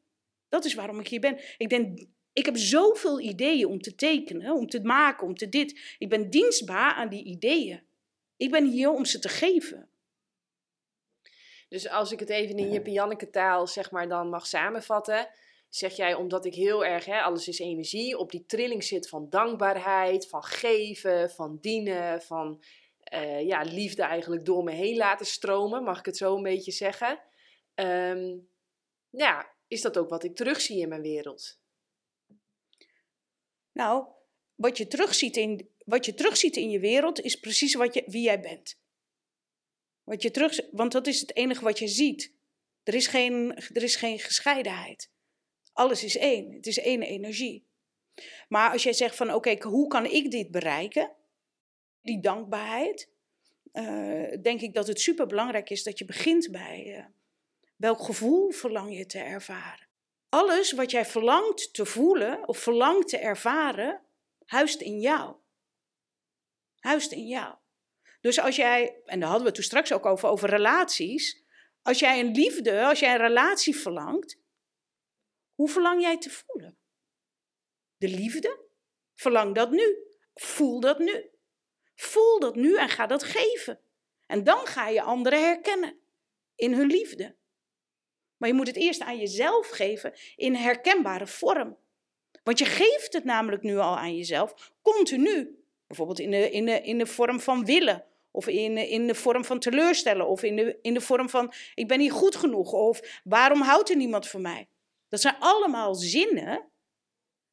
Dat 0.48 0.64
is 0.64 0.74
waarom 0.74 1.00
ik 1.00 1.08
hier 1.08 1.20
ben. 1.20 1.38
Ik, 1.56 1.68
denk, 1.68 2.06
ik 2.32 2.44
heb 2.44 2.56
zoveel 2.56 3.20
ideeën 3.20 3.66
om 3.66 3.80
te 3.80 3.94
tekenen, 3.94 4.52
om 4.52 4.68
te 4.68 4.80
maken, 4.80 5.26
om 5.26 5.34
te 5.34 5.48
dit. 5.48 5.80
Ik 5.98 6.08
ben 6.08 6.30
dienstbaar 6.30 6.94
aan 6.94 7.08
die 7.08 7.24
ideeën. 7.24 7.82
Ik 8.36 8.50
ben 8.50 8.66
hier 8.66 8.90
om 8.90 9.04
ze 9.04 9.18
te 9.18 9.28
geven. 9.28 9.88
Dus 11.68 11.88
als 11.88 12.12
ik 12.12 12.20
het 12.20 12.28
even 12.28 12.58
in 12.58 12.72
je 12.72 12.82
Pianneke 12.82 13.30
taal 13.30 13.66
zeg 13.66 13.90
maar 13.90 14.08
dan 14.08 14.28
mag 14.28 14.46
samenvatten, 14.46 15.28
zeg 15.68 15.96
jij 15.96 16.14
omdat 16.14 16.44
ik 16.44 16.54
heel 16.54 16.84
erg, 16.84 17.04
hè, 17.04 17.20
alles 17.20 17.48
is 17.48 17.58
energie, 17.58 18.18
op 18.18 18.30
die 18.30 18.46
trilling 18.46 18.84
zit 18.84 19.08
van 19.08 19.30
dankbaarheid, 19.30 20.28
van 20.28 20.42
geven, 20.42 21.30
van 21.30 21.58
dienen, 21.60 22.22
van 22.22 22.62
uh, 23.14 23.46
ja, 23.46 23.62
liefde 23.62 24.02
eigenlijk 24.02 24.44
door 24.44 24.64
me 24.64 24.72
heen 24.72 24.96
laten 24.96 25.26
stromen, 25.26 25.82
mag 25.82 25.98
ik 25.98 26.04
het 26.04 26.16
zo 26.16 26.36
een 26.36 26.42
beetje 26.42 26.72
zeggen. 26.72 27.20
Um, 27.74 28.48
ja, 29.10 29.52
is 29.68 29.80
dat 29.80 29.98
ook 29.98 30.08
wat 30.08 30.24
ik 30.24 30.36
terugzie 30.36 30.80
in 30.80 30.88
mijn 30.88 31.02
wereld? 31.02 31.60
Nou, 33.72 34.06
wat 34.54 34.76
je 34.76 34.86
terugziet 34.86 35.36
in, 35.36 35.68
wat 35.84 36.04
je 36.04 36.14
terugziet 36.14 36.56
in 36.56 36.70
je 36.70 36.80
wereld 36.80 37.20
is 37.20 37.40
precies 37.40 37.74
wat 37.74 37.94
je, 37.94 38.02
wie 38.06 38.22
jij 38.22 38.40
bent. 38.40 38.80
Wat 40.04 40.22
je 40.22 40.30
terug, 40.30 40.60
want 40.70 40.92
dat 40.92 41.06
is 41.06 41.20
het 41.20 41.36
enige 41.36 41.64
wat 41.64 41.78
je 41.78 41.88
ziet. 41.88 42.32
Er 42.82 42.94
is 42.94 43.06
geen, 43.06 43.56
er 43.56 43.82
is 43.82 43.96
geen 43.96 44.18
gescheidenheid. 44.18 45.10
Alles 45.72 46.04
is 46.04 46.16
één. 46.16 46.52
Het 46.52 46.66
is 46.66 46.78
één 46.78 47.02
energie. 47.02 47.66
Maar 48.48 48.70
als 48.72 48.82
jij 48.82 48.92
zegt 48.92 49.16
van 49.16 49.34
oké, 49.34 49.62
hoe 49.62 49.88
kan 49.88 50.06
ik 50.06 50.30
dit 50.30 50.50
bereiken? 50.50 51.12
Die 52.02 52.20
dankbaarheid. 52.20 53.08
Uh, 53.72 54.42
denk 54.42 54.60
ik 54.60 54.74
dat 54.74 54.86
het 54.86 55.00
super 55.00 55.26
belangrijk 55.26 55.70
is 55.70 55.82
dat 55.82 55.98
je 55.98 56.04
begint 56.04 56.50
bij 56.50 56.96
uh, 56.96 57.04
welk 57.78 58.00
gevoel 58.02 58.50
verlang 58.50 58.96
je 58.96 59.06
te 59.06 59.18
ervaren. 59.18 59.88
Alles 60.28 60.72
wat 60.72 60.90
jij 60.90 61.04
verlangt 61.04 61.74
te 61.74 61.86
voelen 61.86 62.48
of 62.48 62.58
verlangt 62.58 63.08
te 63.08 63.18
ervaren, 63.18 64.02
huist 64.44 64.80
in 64.80 65.00
jou. 65.00 65.36
Huist 66.78 67.12
in 67.12 67.26
jou. 67.26 67.56
Dus 68.20 68.40
als 68.40 68.56
jij, 68.56 69.02
en 69.04 69.20
daar 69.20 69.28
hadden 69.28 69.40
we 69.40 69.46
het 69.46 69.54
toen 69.54 69.64
straks 69.64 69.92
ook 69.92 70.06
over, 70.06 70.28
over 70.28 70.48
relaties. 70.48 71.42
Als 71.82 71.98
jij 71.98 72.20
een 72.20 72.30
liefde, 72.30 72.84
als 72.84 72.98
jij 72.98 73.14
een 73.14 73.26
relatie 73.26 73.76
verlangt, 73.76 74.38
hoe 75.54 75.68
verlang 75.68 76.02
jij 76.02 76.18
te 76.18 76.30
voelen? 76.30 76.78
De 77.96 78.08
liefde? 78.08 78.66
Verlang 79.14 79.54
dat 79.54 79.70
nu. 79.70 79.96
Voel 80.34 80.80
dat 80.80 80.98
nu. 80.98 81.30
Voel 81.94 82.40
dat 82.40 82.54
nu 82.54 82.76
en 82.76 82.88
ga 82.88 83.06
dat 83.06 83.22
geven. 83.22 83.80
En 84.26 84.44
dan 84.44 84.66
ga 84.66 84.88
je 84.88 85.02
anderen 85.02 85.42
herkennen 85.42 86.00
in 86.54 86.72
hun 86.72 86.86
liefde. 86.86 87.37
Maar 88.38 88.48
je 88.48 88.54
moet 88.54 88.66
het 88.66 88.76
eerst 88.76 89.00
aan 89.00 89.18
jezelf 89.18 89.68
geven 89.68 90.14
in 90.36 90.54
herkenbare 90.54 91.26
vorm. 91.26 91.76
Want 92.42 92.58
je 92.58 92.64
geeft 92.64 93.12
het 93.12 93.24
namelijk 93.24 93.62
nu 93.62 93.76
al 93.76 93.98
aan 93.98 94.16
jezelf, 94.16 94.72
continu. 94.82 95.62
Bijvoorbeeld 95.86 96.18
in 96.18 96.30
de, 96.30 96.50
in 96.50 96.64
de, 96.64 96.80
in 96.80 96.98
de 96.98 97.06
vorm 97.06 97.40
van 97.40 97.64
willen. 97.64 98.04
Of 98.30 98.46
in, 98.46 98.76
in 98.76 99.06
de 99.06 99.14
vorm 99.14 99.44
van 99.44 99.58
teleurstellen. 99.58 100.28
Of 100.28 100.42
in 100.42 100.56
de, 100.56 100.78
in 100.82 100.94
de 100.94 101.00
vorm 101.00 101.28
van 101.28 101.52
ik 101.74 101.88
ben 101.88 101.98
niet 101.98 102.12
goed 102.12 102.36
genoeg. 102.36 102.72
Of 102.72 103.20
waarom 103.24 103.60
houdt 103.60 103.90
er 103.90 103.96
niemand 103.96 104.28
van 104.28 104.42
mij? 104.42 104.68
Dat 105.08 105.20
zijn 105.20 105.36
allemaal 105.38 105.94
zinnen 105.94 106.70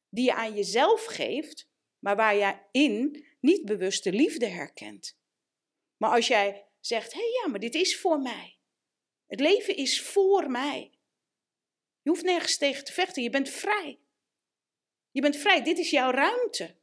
die 0.08 0.24
je 0.24 0.34
aan 0.34 0.54
jezelf 0.54 1.04
geeft, 1.04 1.68
maar 1.98 2.16
waar 2.16 2.36
je 2.36 2.54
in 2.70 3.26
niet 3.40 3.64
bewust 3.64 4.04
de 4.04 4.12
liefde 4.12 4.46
herkent. 4.46 5.18
Maar 5.96 6.10
als 6.10 6.28
jij 6.28 6.64
zegt, 6.80 7.12
hé 7.12 7.18
hey, 7.18 7.30
ja, 7.42 7.50
maar 7.50 7.60
dit 7.60 7.74
is 7.74 7.98
voor 7.98 8.20
mij. 8.20 8.55
Het 9.26 9.40
leven 9.40 9.76
is 9.76 10.02
voor 10.02 10.50
mij. 10.50 10.90
Je 12.02 12.10
hoeft 12.10 12.24
nergens 12.24 12.56
tegen 12.56 12.84
te 12.84 12.92
vechten, 12.92 13.22
je 13.22 13.30
bent 13.30 13.48
vrij. 13.48 14.00
Je 15.10 15.20
bent 15.20 15.36
vrij, 15.36 15.62
dit 15.62 15.78
is 15.78 15.90
jouw 15.90 16.10
ruimte. 16.10 16.76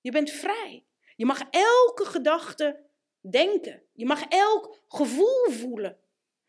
Je 0.00 0.10
bent 0.10 0.30
vrij. 0.30 0.86
Je 1.16 1.26
mag 1.26 1.42
elke 1.50 2.04
gedachte 2.04 2.84
denken. 3.20 3.82
Je 3.92 4.06
mag 4.06 4.22
elk 4.28 4.82
gevoel 4.88 5.50
voelen. 5.50 6.00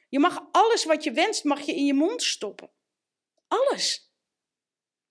Je 0.10 0.20
mag 0.20 0.48
alles 0.52 0.86
wat 0.86 1.04
je 1.04 1.12
wenst, 1.12 1.44
mag 1.44 1.62
je 1.62 1.76
in 1.76 1.86
je 1.86 1.94
mond 1.94 2.24
stoppen. 2.24 2.72
Alles. 3.48 4.12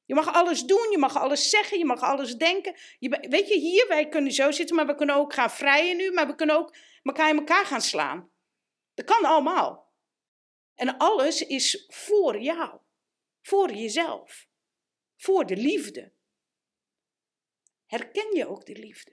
Je 0.04 0.14
mag 0.14 0.34
alles 0.34 0.64
doen, 0.64 0.90
je 0.90 0.98
mag 0.98 1.16
alles 1.16 1.50
zeggen, 1.50 1.78
je 1.78 1.84
mag 1.84 2.00
alles 2.00 2.36
denken. 2.36 2.74
Je, 2.98 3.26
weet 3.28 3.48
je, 3.48 3.58
hier, 3.58 3.88
wij 3.88 4.08
kunnen 4.08 4.32
zo 4.32 4.50
zitten, 4.50 4.76
maar 4.76 4.86
we 4.86 4.94
kunnen 4.94 5.16
ook 5.16 5.32
gaan 5.34 5.50
vrijen 5.50 5.96
nu, 5.96 6.12
maar 6.12 6.26
we 6.26 6.34
kunnen 6.34 6.56
ook 6.56 6.76
elkaar 7.02 7.28
in 7.28 7.38
elkaar 7.38 7.66
gaan 7.66 7.80
slaan. 7.80 8.31
Dat 8.94 9.06
kan 9.06 9.24
allemaal. 9.24 9.90
En 10.74 10.96
alles 10.96 11.46
is 11.46 11.84
voor 11.88 12.40
jou, 12.40 12.78
voor 13.40 13.72
jezelf, 13.72 14.48
voor 15.16 15.46
de 15.46 15.56
liefde. 15.56 16.12
Herken 17.86 18.36
je 18.36 18.48
ook 18.48 18.66
de 18.66 18.76
liefde? 18.76 19.12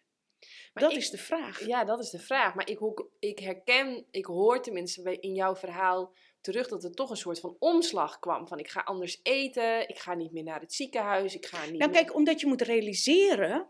Maar 0.74 0.84
dat 0.84 0.92
is 0.92 1.10
de 1.10 1.18
vraag. 1.18 1.66
Ja, 1.66 1.84
dat 1.84 2.00
is 2.00 2.10
de 2.10 2.20
vraag. 2.20 2.56
Maar 2.56 2.70
ik, 2.70 2.80
ik 3.20 3.40
herken, 3.40 4.06
ik 4.12 4.26
hoor 4.26 4.62
tenminste 4.62 5.20
in 5.20 5.34
jouw 5.34 5.56
verhaal 5.56 6.14
terug 6.42 6.68
dat 6.68 6.84
er 6.84 6.92
toch 6.92 7.10
een 7.10 7.18
soort 7.18 7.40
van 7.40 7.56
omslag 7.60 8.20
kwam. 8.20 8.48
Van 8.48 8.60
ik 8.60 8.70
ga 8.70 8.82
anders 8.82 9.20
eten, 9.24 9.90
ik 9.90 9.98
ga 9.98 10.14
niet 10.14 10.32
meer 10.32 10.44
naar 10.44 10.60
het 10.60 10.74
ziekenhuis, 10.74 11.36
ik 11.36 11.46
ga 11.46 11.66
niet 11.66 11.80
Nou 11.80 11.92
kijk, 11.92 12.16
omdat 12.16 12.40
je 12.40 12.48
moet 12.48 12.62
realiseren, 12.62 13.68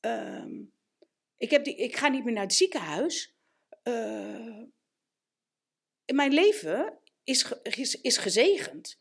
ehm, 0.00 0.60
ik, 1.36 1.50
heb 1.50 1.64
die, 1.64 1.76
ik 1.76 1.96
ga 1.96 2.08
niet 2.08 2.24
meer 2.24 2.34
naar 2.34 2.42
het 2.42 2.54
ziekenhuis. 2.54 3.34
Uh, 3.84 4.62
mijn 6.14 6.32
leven 6.32 6.98
is, 7.24 7.52
is, 7.62 8.00
is 8.00 8.16
gezegend. 8.16 9.00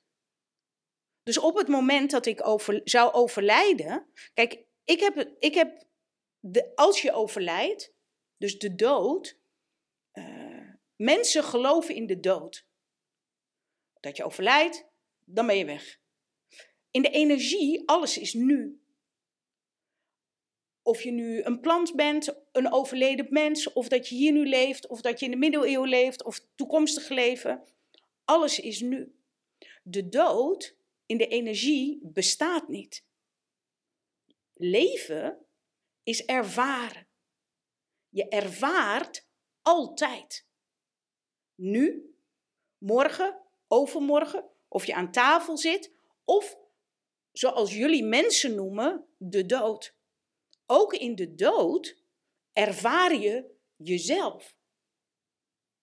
Dus 1.23 1.37
op 1.37 1.55
het 1.55 1.67
moment 1.67 2.11
dat 2.11 2.25
ik 2.25 2.47
over, 2.47 2.81
zou 2.83 3.13
overlijden. 3.13 4.07
Kijk, 4.33 4.63
ik 4.83 4.99
heb, 4.99 5.35
ik 5.39 5.53
heb 5.53 5.85
de, 6.39 6.75
als 6.75 7.01
je 7.01 7.13
overlijdt, 7.13 7.93
dus 8.37 8.59
de 8.59 8.75
dood. 8.75 9.39
Uh, 10.13 10.69
mensen 10.95 11.43
geloven 11.43 11.95
in 11.95 12.05
de 12.05 12.19
dood 12.19 12.65
dat 13.99 14.17
je 14.17 14.23
overlijdt, 14.23 14.85
dan 15.25 15.47
ben 15.47 15.57
je 15.57 15.65
weg. 15.65 15.99
In 16.91 17.01
de 17.01 17.09
energie, 17.09 17.87
alles 17.87 18.17
is 18.17 18.33
nu. 18.33 18.80
Of 20.83 21.01
je 21.01 21.11
nu 21.11 21.43
een 21.43 21.59
plant 21.59 21.95
bent, 21.95 22.35
een 22.51 22.71
overleden 22.71 23.27
mens, 23.29 23.73
of 23.73 23.87
dat 23.87 24.09
je 24.09 24.15
hier 24.15 24.31
nu 24.31 24.47
leeft, 24.47 24.87
of 24.87 25.01
dat 25.01 25.19
je 25.19 25.25
in 25.25 25.31
de 25.31 25.37
middeleeuwen 25.37 25.89
leeft, 25.89 26.23
of 26.23 26.45
toekomstig 26.55 27.09
leven. 27.09 27.63
Alles 28.25 28.59
is 28.59 28.81
nu. 28.81 29.15
De 29.83 30.09
dood 30.09 30.75
in 31.05 31.17
de 31.17 31.27
energie 31.27 31.99
bestaat 32.03 32.67
niet. 32.67 33.05
Leven 34.53 35.45
is 36.03 36.25
ervaren. 36.25 37.07
Je 38.09 38.27
ervaart 38.27 39.27
altijd. 39.61 40.45
Nu, 41.55 42.15
morgen, 42.77 43.41
overmorgen, 43.67 44.49
of 44.67 44.85
je 44.85 44.93
aan 44.93 45.11
tafel 45.11 45.57
zit, 45.57 45.91
of 46.25 46.57
zoals 47.31 47.73
jullie 47.73 48.03
mensen 48.03 48.55
noemen, 48.55 49.05
de 49.17 49.45
dood. 49.45 49.95
Ook 50.73 50.93
in 50.93 51.15
de 51.15 51.35
dood 51.35 51.97
ervaar 52.53 53.15
je 53.15 53.45
jezelf. 53.75 54.55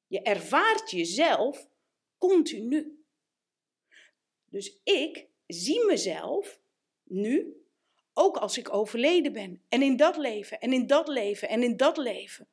Je 0.07 0.22
ervaart 0.22 0.91
jezelf 0.91 1.68
continu. 2.18 3.05
Dus 4.45 4.80
ik 4.84 5.26
zie 5.47 5.84
mezelf 5.84 6.61
nu, 7.05 7.62
ook 8.12 8.36
als 8.36 8.59
ik 8.59 8.72
overleden 8.72 9.32
ben. 9.32 9.62
En 9.68 9.82
in 9.82 9.97
dat 9.97 10.16
leven, 10.16 10.61
en 10.61 10.72
in 10.72 10.86
dat 10.86 11.09
leven, 11.09 11.49
en 11.49 11.62
in 11.62 11.76
dat 11.76 11.97
leven. 11.97 12.49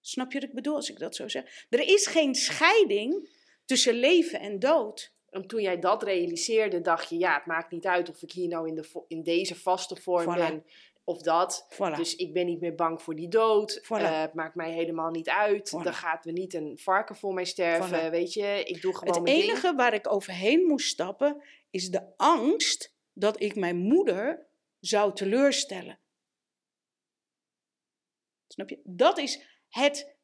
Snap 0.00 0.32
je 0.32 0.40
wat 0.40 0.48
ik 0.48 0.54
bedoel 0.54 0.74
als 0.74 0.90
ik 0.90 0.98
dat 0.98 1.16
zo 1.16 1.28
zeg? 1.28 1.66
Er 1.70 1.88
is 1.88 2.06
geen 2.06 2.34
scheiding 2.34 3.28
tussen 3.64 3.94
leven 3.94 4.40
en 4.40 4.58
dood. 4.58 5.14
En 5.30 5.46
toen 5.46 5.62
jij 5.62 5.78
dat 5.78 6.02
realiseerde, 6.02 6.80
dacht 6.80 7.08
je, 7.08 7.18
ja, 7.18 7.34
het 7.34 7.46
maakt 7.46 7.70
niet 7.70 7.86
uit 7.86 8.08
of 8.08 8.22
ik 8.22 8.32
hier 8.32 8.48
nou 8.48 8.68
in, 8.68 8.74
de, 8.74 9.04
in 9.08 9.22
deze 9.22 9.54
vaste 9.54 9.96
vorm 9.96 10.34
ben. 10.34 10.64
Of 11.04 11.22
dat. 11.22 11.66
Voilà. 11.74 11.96
Dus 11.96 12.16
ik 12.16 12.32
ben 12.32 12.46
niet 12.46 12.60
meer 12.60 12.74
bang 12.74 13.02
voor 13.02 13.14
die 13.14 13.28
dood. 13.28 13.80
Voilà. 13.84 13.88
Eh, 13.88 14.20
het 14.20 14.34
maakt 14.34 14.54
mij 14.54 14.72
helemaal 14.72 15.10
niet 15.10 15.28
uit. 15.28 15.68
Voilà. 15.68 15.82
Dan 15.82 15.94
gaat 15.94 16.26
er 16.26 16.32
niet 16.32 16.54
een 16.54 16.78
varken 16.78 17.16
voor 17.16 17.34
mij 17.34 17.44
sterven. 17.44 18.10
Weet 18.10 18.32
je, 18.32 18.62
ik 18.64 18.80
doe 18.82 18.96
gewoon 18.96 19.14
Het 19.14 19.22
mijn 19.22 19.36
ding. 19.36 19.48
enige 19.50 19.74
waar 19.74 19.94
ik 19.94 20.12
overheen 20.12 20.66
moest 20.66 20.88
stappen 20.88 21.42
is 21.70 21.90
de 21.90 22.16
angst 22.16 22.94
dat 23.12 23.40
ik 23.40 23.54
mijn 23.54 23.76
moeder 23.76 24.46
zou 24.80 25.14
teleurstellen. 25.14 25.98
Snap 28.46 28.68
je? 28.68 28.80
Dat 28.84 29.18
is 29.18 29.42
het 29.68 30.16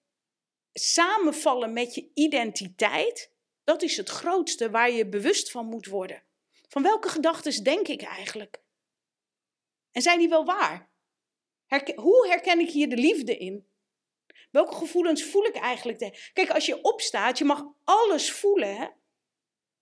samenvallen 0.73 1.73
met 1.73 1.95
je 1.95 2.11
identiteit. 2.15 3.33
Dat 3.65 3.83
is 3.83 3.97
het 3.97 4.09
grootste 4.09 4.71
waar 4.71 4.91
je 4.91 5.09
bewust 5.09 5.51
van 5.51 5.67
moet 5.67 5.87
worden. 5.87 6.23
Van 6.69 6.83
welke 6.83 7.09
gedachten 7.09 7.65
denk 7.65 7.89
ik 7.89 8.03
eigenlijk? 8.03 8.63
En 9.93 10.03
zijn 10.03 10.19
die 10.19 10.29
wel 10.29 10.45
waar? 10.45 10.91
Hoe 11.95 12.27
herken 12.29 12.61
ik 12.61 12.71
hier 12.71 12.89
de 12.89 12.97
liefde 12.97 13.37
in? 13.37 13.67
Welke 14.51 14.75
gevoelens 14.75 15.25
voel 15.25 15.45
ik 15.45 15.57
eigenlijk? 15.57 16.31
Kijk, 16.33 16.51
als 16.51 16.67
je 16.67 16.83
opstaat, 16.83 17.39
je 17.39 17.45
mag 17.45 17.65
alles 17.85 18.33
voelen, 18.33 18.77
hè? 18.77 18.87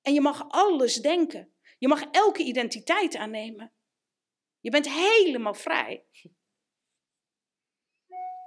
En 0.03 0.15
je 0.15 0.21
mag 0.21 0.49
alles 0.49 0.97
denken. 0.97 1.55
Je 1.79 1.89
mag 1.89 2.05
elke 2.11 2.43
identiteit 2.43 3.17
aannemen. 3.17 3.73
Je 4.61 4.71
bent 4.71 4.89
helemaal 4.89 5.55
vrij. 5.55 6.05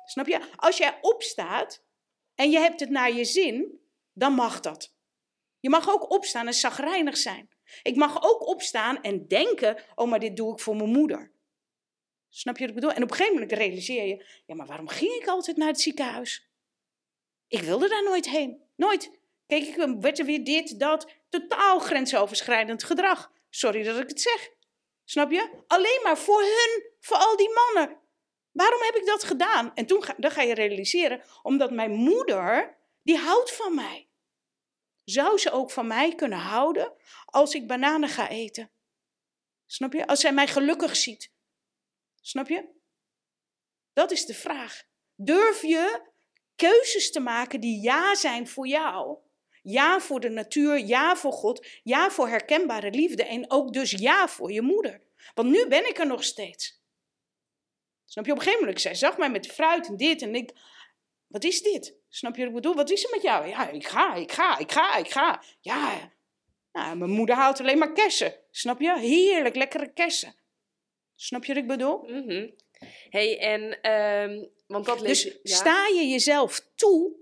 Snap 0.06 0.28
je? 0.28 0.40
Als 0.56 0.78
jij 0.78 0.98
opstaat 1.02 1.84
en 2.36 2.52
je 2.52 2.60
hebt 2.60 2.80
het 2.80 2.90
naar 2.90 3.14
je 3.14 3.26
zin, 3.26 3.80
dan 4.14 4.34
mag 4.34 4.60
dat. 4.60 4.96
Je 5.60 5.70
mag 5.70 5.90
ook 5.90 6.12
opstaan 6.12 6.48
en 6.48 6.54
zagrijnig 6.54 7.18
zijn. 7.18 7.50
Ik 7.82 7.96
mag 7.96 8.24
ook 8.24 8.48
opstaan 8.48 9.02
en 9.02 9.28
denken, 9.28 9.84
oh, 9.96 10.10
maar 10.10 10.20
dit 10.20 10.36
doe 10.36 10.54
ik 10.54 10.60
voor 10.60 10.76
mijn 10.76 10.90
moeder. 10.90 11.32
Snap 12.30 12.56
je 12.56 12.62
wat 12.62 12.70
ik 12.70 12.76
bedoel? 12.76 12.96
En 12.96 13.04
op 13.04 13.10
een 13.10 13.16
gegeven 13.16 13.34
moment 13.34 13.52
realiseer 13.52 14.08
je, 14.08 14.26
ja, 14.46 14.56
maar 14.56 14.68
waarom 14.68 14.88
ging 14.88 15.12
ik 15.12 15.28
altijd 15.28 15.58
naar 15.58 15.68
het 15.68 15.82
ziekenhuis? 15.82 16.50
Ik 17.48 17.62
wilde 17.62 17.88
daar 17.88 18.04
nooit 18.04 18.30
heen. 18.30 18.62
Nooit. 18.76 19.12
Kijk, 19.48 19.64
ik 19.64 19.96
werd 20.00 20.20
er 20.20 20.26
weer 20.26 20.44
dit, 20.44 20.80
dat. 20.80 21.12
Totaal 21.30 21.80
grensoverschrijdend 21.80 22.84
gedrag. 22.84 23.32
Sorry 23.50 23.84
dat 23.84 24.00
ik 24.00 24.10
het 24.10 24.22
zeg. 24.22 24.50
Snap 25.06 25.32
je? 25.32 25.64
Alleen 25.68 26.00
maar 26.04 26.18
voor 26.18 26.42
hun, 26.42 26.92
voor 27.00 27.18
al 27.18 27.38
die 27.38 27.54
mannen. 27.54 27.98
Waarom 28.52 28.82
heb 28.82 28.96
ik 28.96 29.06
dat 29.06 29.24
gedaan? 29.24 29.72
En 29.76 29.86
toen 29.86 30.04
ga, 30.04 30.16
dan 30.18 30.32
ga 30.32 30.42
je 30.42 30.54
realiseren, 30.54 31.24
omdat 31.44 31.72
mijn 31.72 31.92
moeder, 31.92 32.78
die 33.04 33.18
houdt 33.18 33.52
van 33.52 33.76
mij. 33.76 34.08
Zou 35.04 35.38
ze 35.38 35.52
ook 35.52 35.72
van 35.72 35.88
mij 35.88 36.16
kunnen 36.16 36.38
houden 36.38 36.94
als 37.26 37.54
ik 37.54 37.68
bananen 37.68 38.10
ga 38.10 38.30
eten? 38.30 38.72
Snap 39.66 39.94
je? 39.94 40.08
Als 40.08 40.20
zij 40.20 40.34
mij 40.34 40.48
gelukkig 40.48 40.96
ziet. 40.96 41.32
Snap 42.30 42.48
je? 42.48 42.66
Dat 43.94 44.12
is 44.12 44.26
de 44.26 44.34
vraag. 44.34 44.84
Durf 45.16 45.62
je 45.62 46.02
keuzes 46.56 47.12
te 47.12 47.20
maken 47.20 47.60
die 47.60 47.82
ja 47.82 48.16
zijn 48.16 48.48
voor 48.48 48.68
jou? 48.68 49.18
Ja 49.62 50.00
voor 50.00 50.20
de 50.20 50.30
natuur, 50.30 50.78
ja 50.78 51.16
voor 51.16 51.32
God, 51.32 51.68
ja 51.84 52.10
voor 52.10 52.28
herkenbare 52.28 52.92
liefde 52.92 53.24
en 53.24 53.52
ook 53.52 53.74
dus 53.74 53.92
ja 53.92 54.28
voor 54.28 54.52
je 54.52 54.62
moeder. 54.62 55.02
Want 55.34 55.50
nu 55.50 55.68
ben 55.68 55.90
ik 55.90 55.98
er 55.98 56.08
nog 56.08 56.24
steeds. 56.24 56.82
Snap 58.06 58.26
je? 58.26 58.32
Op 58.32 58.38
een 58.38 58.44
gegeven 58.44 58.66
moment, 58.66 58.82
zij 58.82 58.96
zag 58.96 59.18
mij 59.18 59.30
met 59.30 59.48
fruit 59.48 59.88
en 59.88 59.98
dit 59.98 60.22
en 60.22 60.36
ik, 60.36 60.52
wat 61.28 61.44
is 61.44 61.62
dit? 61.62 61.96
Snap 62.10 62.36
je 62.36 62.40
wat 62.40 62.50
ik 62.50 62.56
bedoel? 62.56 62.76
Wat 62.76 62.90
is 62.90 63.04
er 63.04 63.10
met 63.12 63.22
jou? 63.22 63.48
Ja, 63.48 63.70
ik 63.70 63.88
ga, 63.88 64.14
ik 64.14 64.32
ga, 64.32 64.58
ik 64.58 64.72
ga, 64.72 64.96
ik 64.96 65.12
ga. 65.12 65.44
Ja, 65.60 66.12
nou, 66.72 66.98
mijn 66.98 67.12
moeder 67.12 67.36
houdt 67.36 67.60
alleen 67.60 67.78
maar 67.78 67.94
kersen. 67.94 68.36
Snap 68.52 68.80
je? 68.80 69.00
Heerlijk, 69.00 69.56
lekkere 69.56 69.94
kersen. 69.94 70.39
Snap 71.22 71.46
je 71.46 71.54
wat 71.54 71.62
ik 71.64 71.68
bedoel? 71.68 72.04
Mhm. 72.04 72.50
hey, 73.10 73.40
en, 73.40 73.82
ehm, 73.82 74.46
want 74.68 74.86
dat 74.86 75.00
Dus 75.00 75.24
je- 75.24 75.40
ja. 75.44 75.56
sta 75.56 75.88
je 75.88 76.08
jezelf 76.08 76.68
toe 76.76 77.16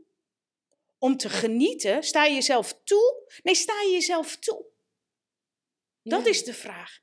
om 0.98 1.18
te 1.18 1.30
genieten? 1.30 2.04
Sta 2.04 2.26
je 2.26 2.34
jezelf 2.34 2.80
toe? 2.84 3.30
Nee, 3.44 3.56
sta 3.56 3.82
je 3.82 3.90
jezelf 3.92 4.36
toe? 4.36 4.66
Dat 6.04 6.24
Ja. 6.24 6.30
is 6.30 6.44
de 6.44 6.54
vraag. 6.54 7.00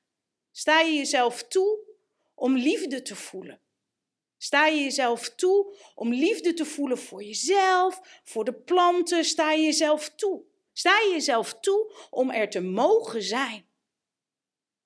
Sta 0.51 0.80
je 0.80 0.92
jezelf 0.95 1.42
toe 1.45 1.78
om 2.34 2.57
liefde 2.57 3.03
te 3.03 3.16
voelen? 3.16 3.61
Sta 4.36 4.66
je 4.66 4.80
jezelf 4.82 5.34
toe 5.34 5.76
om 5.95 6.12
liefde 6.12 6.53
te 6.55 6.64
voelen 6.64 6.99
voor 6.99 7.22
jezelf, 7.22 8.20
voor 8.24 8.45
de 8.45 8.55
planten? 8.55 9.24
Sta 9.24 9.53
je 9.53 9.62
jezelf 9.64 10.11
toe? 10.14 10.42
Sta 10.72 11.01
je 11.01 11.11
jezelf 11.11 11.55
toe 11.61 11.92
om 12.11 12.30
er 12.30 12.51
te 12.51 12.61
mogen 12.61 13.22
zijn? 13.22 13.66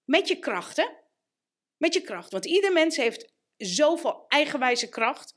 Met 0.05 0.29
je 0.29 0.39
kracht, 0.39 0.77
hè? 0.77 0.87
Met 1.79 1.95
je 1.95 2.01
kracht. 2.01 2.33
Want 2.33 2.45
ieder 2.45 2.73
mens 2.73 2.97
heeft 2.97 3.33
zoveel 3.57 4.25
eigenwijze 4.29 4.89
kracht. 4.89 5.37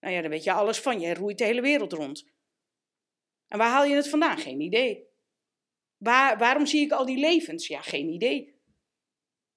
Nou 0.00 0.14
ja, 0.14 0.20
daar 0.20 0.30
weet 0.30 0.44
je 0.44 0.52
alles 0.52 0.80
van. 0.80 1.00
Jij 1.00 1.14
roeit 1.14 1.38
de 1.38 1.44
hele 1.44 1.60
wereld 1.60 1.92
rond. 1.92 2.26
En 3.46 3.58
waar 3.58 3.70
haal 3.70 3.84
je 3.84 3.94
het 3.94 4.08
vandaan? 4.08 4.38
Geen 4.38 4.60
idee. 4.60 5.06
Waar, 5.96 6.38
waarom 6.38 6.66
zie 6.66 6.80
ik 6.84 6.92
al 6.92 7.04
die 7.06 7.18
levens? 7.18 7.66
Ja, 7.66 7.80
geen 7.82 8.08
idee. 8.08 8.56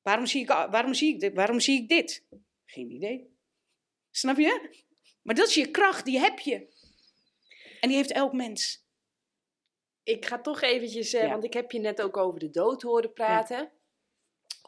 Waarom 0.01 0.25
zie, 0.25 0.41
ik, 0.41 0.47
waarom, 0.47 0.93
zie 0.93 1.13
ik 1.13 1.19
dit? 1.19 1.33
waarom 1.33 1.59
zie 1.59 1.81
ik 1.81 1.89
dit? 1.89 2.25
Geen 2.65 2.91
idee. 2.91 3.37
Snap 4.11 4.37
je? 4.37 4.83
Maar 5.21 5.35
dat 5.35 5.47
is 5.47 5.53
je 5.53 5.71
kracht, 5.71 6.05
die 6.05 6.19
heb 6.19 6.39
je. 6.39 6.67
En 7.79 7.87
die 7.87 7.97
heeft 7.97 8.11
elk 8.11 8.33
mens. 8.33 8.85
Ik 10.03 10.25
ga 10.25 10.41
toch 10.41 10.61
eventjes, 10.61 11.13
eh, 11.13 11.21
Ja. 11.23 11.29
want 11.29 11.43
ik 11.43 11.53
heb 11.53 11.71
je 11.71 11.79
net 11.79 12.01
ook 12.01 12.17
over 12.17 12.39
de 12.39 12.49
dood 12.49 12.81
horen 12.81 13.13
praten. 13.13 13.71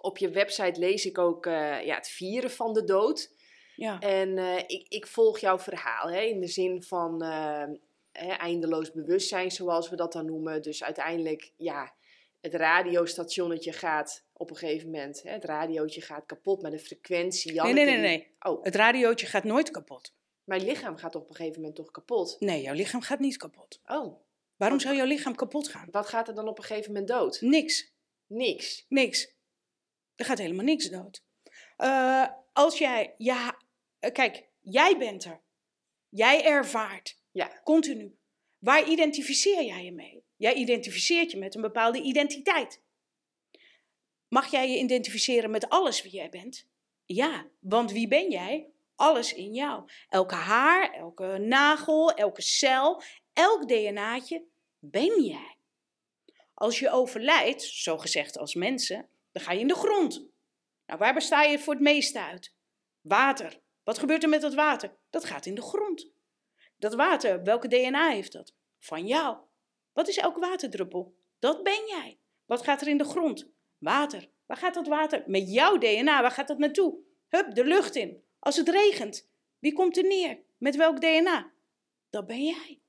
Op 0.06 0.18
je 0.18 0.30
website 0.30 0.80
lees 0.80 1.06
ik 1.06 1.18
ook 1.18 1.46
eh, 1.46 1.86
ja, 1.86 1.96
het 1.96 2.08
vieren 2.08 2.52
van 2.52 2.74
de 2.74 2.84
dood. 2.84 3.32
Ja. 3.76 4.00
En 4.00 4.38
eh, 4.38 4.58
ik, 4.58 4.86
ik 4.90 5.08
volg 5.08 5.40
jouw 5.40 5.60
verhaal 5.60 6.10
hè, 6.10 6.22
in 6.22 6.40
de 6.42 6.48
zin 6.48 6.84
van 6.84 7.22
eh, 7.22 7.64
hè, 8.12 8.32
eindeloos 8.32 8.92
bewustzijn, 8.92 9.52
zoals 9.52 9.90
we 9.90 9.96
dat 9.96 10.14
dan 10.14 10.26
noemen. 10.26 10.62
Dus 10.62 10.84
uiteindelijk, 10.84 11.52
ja, 11.58 11.94
het 12.42 12.54
radiostationnetje 12.54 13.74
gaat 13.74 14.24
op 14.34 14.50
een 14.50 14.56
gegeven 14.56 14.90
moment, 14.90 15.22
hè, 15.24 15.32
het 15.32 15.44
radiootje 15.46 16.02
gaat 16.02 16.26
kapot 16.26 16.62
met 16.62 16.74
een 16.74 16.80
frequentie. 16.80 17.62
Nee, 17.62 17.74
nee, 17.74 17.86
nee, 17.86 17.98
nee. 17.98 18.36
Oh, 18.40 18.64
Het 18.64 18.76
radiootje 18.76 19.26
gaat 19.26 19.44
nooit 19.44 19.72
kapot. 19.72 20.14
mijn 20.44 20.64
lichaam 20.64 20.98
gaat 20.98 21.16
op 21.16 21.30
een 21.30 21.36
gegeven 21.36 21.60
moment 21.60 21.76
toch 21.76 21.92
kapot. 21.92 22.36
Nee, 22.40 22.62
jouw 22.62 22.74
lichaam 22.74 23.02
gaat 23.02 23.20
niet 23.20 23.38
kapot. 23.38 23.82
Oh, 23.86 24.22
Waarom 24.56 24.80
zou 24.80 24.96
jouw 24.96 25.06
lichaam 25.06 25.36
kapot 25.36 25.68
gaan? 25.68 25.88
wat 25.92 26.08
gaat 26.08 26.28
er 26.28 26.36
dan 26.36 26.48
op 26.48 26.58
een 26.58 26.64
gegeven 26.64 26.92
moment 26.92 27.08
dood? 27.12 27.42
Niks. 27.42 27.92
Niks. 28.28 28.86
Niks. 28.90 29.32
Er 30.16 30.26
gaat 30.26 30.38
helemaal 30.38 30.66
niks 30.66 30.90
dood. 30.90 31.24
Eh, 31.78 32.28
als 32.54 32.78
jij, 32.78 33.14
ja, 33.18 33.62
eh, 34.00 34.12
kijk, 34.12 34.48
jij 34.62 34.98
bent 34.98 35.26
er. 35.26 35.42
Jij 36.10 36.46
ervaart. 36.46 37.22
Ja. 37.32 37.62
Continu. 37.64 38.18
Waar 38.60 38.90
identificeer 38.90 39.64
jij 39.64 39.84
je 39.84 39.92
mee? 39.92 40.24
Jij 40.36 40.54
identificeert 40.54 41.32
je 41.32 41.38
met 41.38 41.56
een 41.56 41.62
bepaalde 41.62 42.02
identiteit. 42.02 42.82
Mag 44.28 44.52
jij 44.52 44.70
je 44.70 44.80
identificeren 44.80 45.52
met 45.52 45.70
alles 45.70 46.02
wie 46.02 46.12
jij 46.12 46.30
bent? 46.30 46.68
Ja, 47.06 47.48
want 47.60 47.92
wie 47.92 48.08
ben 48.08 48.32
jij? 48.32 48.70
Alles 48.96 49.34
in 49.34 49.54
jou. 49.54 49.90
Elke 50.10 50.36
haar, 50.36 50.94
elke 50.94 51.38
nagel, 51.38 52.12
elke 52.12 52.42
cel, 52.42 53.02
elk 53.34 53.68
DNA'tje 53.68 54.44
ben 54.80 55.24
jij. 55.24 55.58
Als 56.54 56.80
je 56.80 56.90
overlijdt, 56.90 57.62
zogezegd 57.62 58.38
als 58.38 58.56
mensen, 58.56 59.10
dan 59.34 59.44
ga 59.44 59.52
je 59.52 59.60
in 59.60 59.68
de 59.68 59.76
grond. 59.76 60.26
Nou, 60.86 61.00
waar 61.00 61.14
besta 61.14 61.44
je 61.44 61.60
voor 61.60 61.74
het 61.74 61.84
meeste 61.84 62.22
uit? 62.22 62.56
Water. 63.02 63.62
Wat 63.84 64.00
gebeurt 64.00 64.24
er 64.24 64.30
met 64.30 64.42
dat 64.42 64.54
water? 64.54 64.98
Dat 65.10 65.26
gaat 65.26 65.46
in 65.46 65.56
de 65.56 65.62
grond. 65.62 66.12
Dat 66.78 66.94
water, 66.94 67.44
welke 67.44 67.68
DNA 67.68 68.10
heeft 68.10 68.32
dat? 68.32 68.56
Van 68.80 69.08
jou. 69.08 69.38
Wat 69.94 70.08
is 70.08 70.18
elke 70.18 70.40
waterdruppel? 70.40 71.16
Dat 71.40 71.64
ben 71.64 71.86
jij. 71.88 72.20
Wat 72.46 72.64
gaat 72.64 72.82
er 72.82 72.88
in 72.88 72.98
de 72.98 73.04
grond? 73.04 73.52
Water. 73.78 74.30
Waar 74.46 74.58
gaat 74.58 74.74
dat 74.74 74.88
water? 74.88 75.24
Met 75.28 75.52
jouw 75.52 75.78
DNA, 75.78 76.22
waar 76.22 76.32
gaat 76.32 76.48
dat 76.48 76.58
naartoe? 76.58 77.00
Hup, 77.28 77.56
de 77.56 77.66
lucht 77.66 77.96
in. 77.96 78.24
Als 78.40 78.56
het 78.56 78.70
regent, 78.70 79.30
wie 79.60 79.74
komt 79.74 79.98
er 79.98 80.04
neer? 80.04 80.40
Met 80.58 80.76
welk 80.76 81.02
DNA? 81.02 81.52
Dat 82.10 82.28
ben 82.28 82.44
jij. 82.44 82.83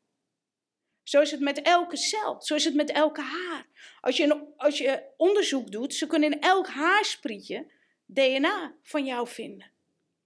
Zo 1.04 1.20
is 1.20 1.30
het 1.30 1.40
met 1.40 1.62
elke 1.62 1.96
cel. 1.96 2.42
Zo 2.42 2.54
is 2.54 2.64
het 2.64 2.74
met 2.74 2.90
elke 2.90 3.20
haar. 3.20 3.66
Als 4.00 4.16
je, 4.16 4.52
als 4.56 4.78
je 4.78 5.02
onderzoek 5.16 5.70
doet, 5.70 5.94
ze 5.94 6.06
kunnen 6.06 6.32
in 6.32 6.40
elk 6.40 6.66
haarsprietje 6.66 7.72
DNA 8.06 8.74
van 8.82 9.04
jou 9.04 9.28
vinden. 9.28 9.70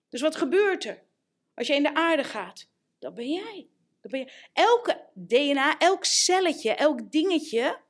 Dus 0.09 0.21
wat 0.21 0.37
gebeurt 0.37 0.85
er? 0.85 1.03
Als 1.55 1.67
je 1.67 1.75
in 1.75 1.83
de 1.83 1.95
aarde 1.95 2.25
gaat, 2.25 2.69
dat 2.99 3.15
ben 3.15 3.29
jij. 3.33 3.69
Dat 4.01 4.11
ben 4.11 4.21
je. 4.21 4.33
Elke 4.53 5.07
DNA, 5.15 5.79
elk 5.79 6.05
celletje, 6.05 6.71
elk 6.71 7.13
dingetje 7.13 7.81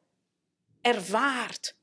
ervaart. 0.81 1.77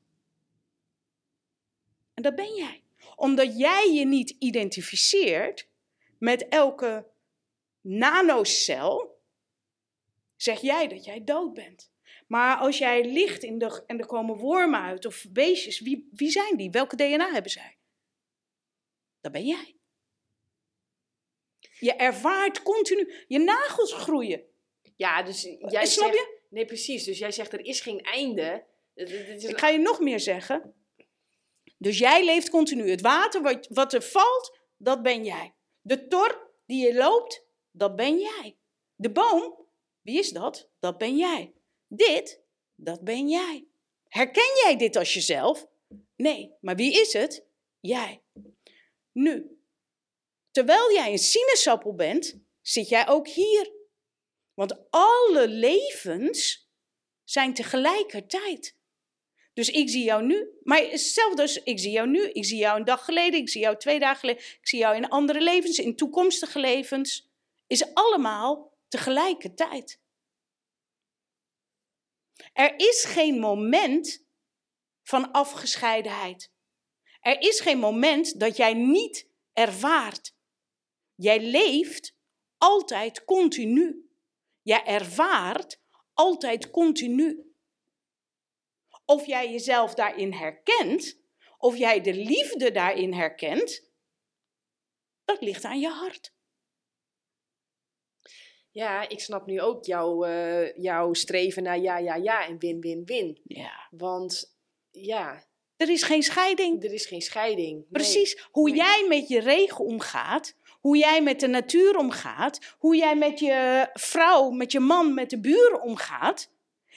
En 2.14 2.22
dat 2.22 2.34
ben 2.34 2.54
jij. 2.54 2.82
Omdat 3.16 3.58
jij 3.58 3.92
je 3.92 4.04
niet 4.04 4.30
identificeert 4.38 5.68
met 6.18 6.48
elke 6.48 7.06
nanocel, 7.80 9.15
zeg 10.36 10.60
jij 10.60 10.88
dat 10.88 11.04
jij 11.04 11.24
dood 11.24 11.54
bent. 11.54 11.90
Maar 12.26 12.56
als 12.56 12.78
jij 12.78 13.04
ligt 13.04 13.42
in 13.42 13.58
de, 13.58 13.82
en 13.86 13.98
er 13.98 14.06
komen 14.06 14.36
wormen 14.36 14.80
uit 14.80 15.06
of 15.06 15.24
beestjes, 15.30 15.80
wie, 15.80 16.08
wie 16.12 16.30
zijn 16.30 16.56
die? 16.56 16.70
Welke 16.70 16.96
DNA 16.96 17.32
hebben 17.32 17.50
zij? 17.50 17.76
dat 19.26 19.34
ben 19.34 19.46
jij. 19.46 19.76
Je 21.78 21.92
ervaart 21.92 22.62
continu, 22.62 23.12
je 23.28 23.38
nagels 23.38 23.92
groeien. 23.92 24.44
Ja, 24.96 25.22
dus 25.22 25.42
jij 25.42 25.58
Eh, 25.60 25.82
Snap 25.82 26.12
zegt... 26.12 26.14
je? 26.14 26.40
Nee, 26.50 26.64
precies. 26.64 27.04
Dus 27.04 27.18
jij 27.18 27.32
zegt 27.32 27.52
er 27.52 27.64
is 27.64 27.80
geen 27.80 28.00
einde. 28.00 28.64
Ik 28.94 29.58
ga 29.58 29.68
je 29.68 29.78
nog 29.78 30.00
meer 30.00 30.20
zeggen. 30.20 30.74
Dus 31.78 31.98
jij 31.98 32.24
leeft 32.24 32.50
continu. 32.50 32.90
Het 32.90 33.00
water 33.00 33.42
wat, 33.42 33.66
wat 33.70 33.92
er 33.92 34.02
valt, 34.02 34.58
dat 34.76 35.02
ben 35.02 35.24
jij. 35.24 35.54
De 35.80 36.06
tor 36.06 36.50
die 36.66 36.86
je 36.86 36.94
loopt, 36.94 37.46
dat 37.70 37.96
ben 37.96 38.18
jij. 38.18 38.56
De 38.94 39.10
boom, 39.10 39.65
wie 40.06 40.18
is 40.18 40.30
dat? 40.30 40.68
Dat 40.78 40.98
ben 40.98 41.16
jij. 41.16 41.52
Dit, 41.88 42.40
dat 42.74 43.00
ben 43.04 43.28
jij. 43.28 43.66
Herken 44.08 44.50
jij 44.64 44.76
dit 44.76 44.96
als 44.96 45.14
jezelf? 45.14 45.66
Nee, 46.16 46.52
maar 46.60 46.76
wie 46.76 47.00
is 47.00 47.12
het? 47.12 47.44
Jij. 47.80 48.22
Nu, 49.12 49.58
terwijl 50.50 50.92
jij 50.92 51.12
een 51.12 51.18
sinaasappel 51.18 51.94
bent, 51.94 52.38
zit 52.60 52.88
jij 52.88 53.08
ook 53.08 53.28
hier. 53.28 53.72
Want 54.54 54.90
alle 54.90 55.48
levens 55.48 56.68
zijn 57.24 57.54
tegelijkertijd. 57.54 58.76
Dus 59.52 59.68
ik 59.68 59.88
zie 59.88 60.04
jou 60.04 60.22
nu, 60.22 60.48
maar 60.62 60.78
hetzelfde 60.78 61.42
als 61.42 61.62
ik 61.62 61.78
zie 61.78 61.90
jou 61.90 62.08
nu, 62.08 62.30
ik 62.30 62.44
zie 62.44 62.58
jou 62.58 62.78
een 62.78 62.84
dag 62.84 63.04
geleden, 63.04 63.40
ik 63.40 63.48
zie 63.48 63.60
jou 63.60 63.76
twee 63.76 63.98
dagen 63.98 64.20
geleden, 64.20 64.42
ik 64.42 64.68
zie 64.68 64.78
jou 64.78 64.96
in 64.96 65.08
andere 65.08 65.40
levens, 65.40 65.78
in 65.78 65.96
toekomstige 65.96 66.58
levens, 66.58 67.30
is 67.66 67.94
allemaal 67.94 68.75
tegelijkertijd. 68.88 70.00
Er 72.52 72.74
is 72.76 73.04
geen 73.04 73.38
moment 73.38 74.24
van 75.02 75.32
afgescheidenheid. 75.32 76.52
Er 77.20 77.40
is 77.40 77.60
geen 77.60 77.78
moment 77.78 78.40
dat 78.40 78.56
jij 78.56 78.74
niet 78.74 79.28
ervaart. 79.52 80.34
Jij 81.14 81.40
leeft 81.40 82.16
altijd 82.58 83.24
continu. 83.24 84.10
Jij 84.62 84.84
ervaart 84.84 85.80
altijd 86.12 86.70
continu. 86.70 87.54
Of 89.04 89.26
jij 89.26 89.50
jezelf 89.50 89.94
daarin 89.94 90.32
herkent, 90.32 91.20
of 91.58 91.76
jij 91.76 92.00
de 92.00 92.14
liefde 92.14 92.70
daarin 92.70 93.12
herkent, 93.12 93.90
dat 95.24 95.40
ligt 95.40 95.64
aan 95.64 95.80
je 95.80 95.88
hart. 95.88 96.35
Ja, 98.76 99.08
ik 99.08 99.20
snap 99.20 99.46
nu 99.46 99.60
ook 99.60 99.84
jouw, 99.84 100.24
eh, 100.24 100.76
jouw 100.76 101.12
streven 101.12 101.62
naar 101.62 101.78
ja, 101.78 101.98
ja, 101.98 102.14
ja 102.14 102.46
en 102.46 102.58
win, 102.58 102.80
win, 102.80 103.04
win. 103.04 103.40
Ja. 103.44 103.88
Want 103.90 104.56
ja, 104.90 105.44
Er 105.76 105.88
is 105.88 106.02
geen 106.02 106.22
scheiding. 106.22 106.84
er 106.84 106.92
is 106.92 107.06
geen 107.06 107.22
scheiding. 107.22 107.74
Nee. 107.74 107.86
Precies. 107.90 108.46
Hoe 108.50 108.68
nee. 108.68 108.78
jij 108.78 109.06
met 109.08 109.28
je 109.28 109.40
regen 109.40 109.84
omgaat, 109.84 110.54
hoe 110.80 110.96
jij 110.96 111.22
met 111.22 111.40
de 111.40 111.46
natuur 111.46 111.96
omgaat, 111.96 112.74
hoe 112.78 112.96
jij 112.96 113.16
met 113.16 113.38
je 113.38 113.88
vrouw, 113.92 114.50
met 114.50 114.72
je 114.72 114.80
man, 114.80 115.14
met 115.14 115.30
de 115.30 115.40
buren 115.40 115.82
omgaat, 115.82 116.50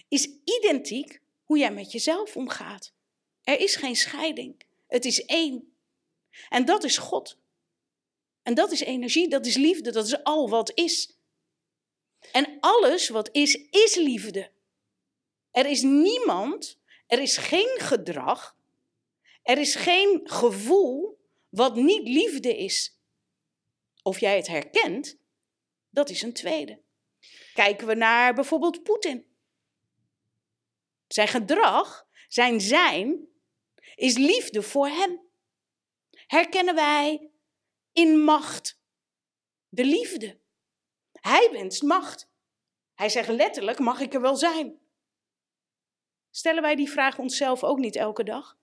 is 0.07 0.29
identiek 0.43 1.21
hoe 1.43 1.57
jij 1.57 1.71
met 1.71 1.91
jezelf 1.91 2.35
omgaat. 2.35 2.93
Er 3.43 3.59
is 3.59 3.75
geen 3.75 3.95
scheiding. 3.95 4.61
Het 4.87 5.05
is 5.05 5.25
één. 5.25 5.73
En 6.49 6.65
dat 6.65 6.83
is 6.83 6.97
God. 6.97 7.37
En 8.43 8.53
dat 8.53 8.71
is 8.71 8.79
energie, 8.79 9.27
dat 9.27 9.45
is 9.45 9.55
liefde, 9.55 9.91
dat 9.91 10.05
is 10.05 10.23
al 10.23 10.49
wat 10.49 10.71
is. 10.75 11.17
En 12.31 12.57
alles 12.59 13.09
wat 13.09 13.29
is, 13.31 13.55
is 13.69 13.95
liefde. 13.95 14.51
Er 15.51 15.65
is 15.65 15.81
niemand, 15.81 16.79
er 17.07 17.19
is 17.19 17.37
geen 17.37 17.79
gedrag, 17.79 18.57
er 19.43 19.57
is 19.57 19.75
geen 19.75 20.21
gevoel 20.23 21.19
wat 21.49 21.75
niet 21.75 22.07
liefde 22.07 22.57
is. 22.57 22.99
Of 24.01 24.19
jij 24.19 24.35
het 24.35 24.47
herkent, 24.47 25.17
dat 25.89 26.09
is 26.09 26.21
een 26.21 26.33
tweede. 26.33 26.81
Kijken 27.53 27.87
we 27.87 27.93
naar 27.93 28.33
bijvoorbeeld 28.33 28.83
Poetin. 28.83 29.25
Zijn 31.07 31.27
gedrag, 31.27 32.07
zijn 32.27 32.61
zijn, 32.61 33.27
is 33.95 34.17
liefde 34.17 34.61
voor 34.61 34.87
hem. 34.87 35.21
Herkennen 36.27 36.75
wij 36.75 37.29
in 37.93 38.19
macht 38.19 38.79
de 39.69 39.85
liefde. 39.85 40.38
Hij 41.21 41.49
wenst 41.51 41.81
macht. 41.81 42.29
Hij 42.93 43.09
zegt 43.09 43.27
letterlijk, 43.27 43.79
mag 43.79 43.99
ik 43.99 44.13
er 44.13 44.21
wel 44.21 44.35
zijn? 44.35 44.79
Stellen 46.31 46.61
wij 46.61 46.75
die 46.75 46.89
vraag 46.89 47.17
onszelf 47.17 47.63
ook 47.63 47.77
niet 47.77 47.95
elke 47.95 48.23
dag? 48.23 48.57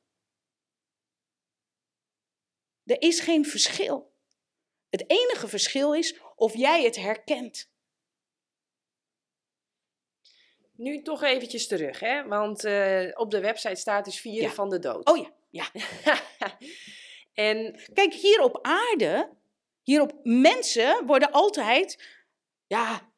Er 2.84 3.02
is 3.02 3.20
geen 3.20 3.44
verschil. 3.44 4.14
Het 4.88 5.04
enige 5.10 5.48
verschil 5.48 5.94
is 5.94 6.20
of 6.36 6.54
jij 6.54 6.84
het 6.84 6.96
herkent. 6.96 7.70
Nu 10.72 11.02
toch 11.02 11.22
eventjes 11.22 11.66
terug, 11.66 12.00
hè? 12.00 12.24
Want 12.24 12.64
eh, 12.64 13.10
op 13.14 13.30
de 13.30 13.40
website 13.40 13.74
staat 13.76 14.04
dus 14.04 14.20
vieren 14.20 14.48
Ja. 14.48 14.54
van 14.54 14.70
de 14.70 14.78
dood. 14.78 15.08
Oh 15.08 15.16
ja, 15.16 15.30
ja. 15.50 15.70
en 17.34 17.80
Kijk, 17.94 18.12
hier 18.14 18.40
op 18.42 18.58
aarde, 18.62 19.30
hier 19.82 20.00
op 20.00 20.20
mensen 20.22 21.06
worden 21.06 21.30
altijd, 21.32 22.15
ja, 22.66 23.12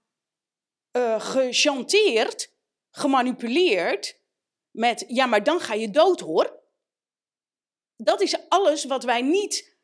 eh 0.91 1.21
gechanteerd, 1.21 2.53
gemanipuleerd 2.91 4.21
met, 4.71 5.05
ja, 5.09 5.27
maar 5.27 5.43
dan 5.43 5.61
ga 5.61 5.75
je 5.75 5.91
dood 5.91 6.21
hoor. 6.21 6.63
Dat 7.97 8.21
is 8.21 8.49
alles 8.49 8.85
wat 8.85 9.05
wij 9.05 9.23
niet 9.23 9.77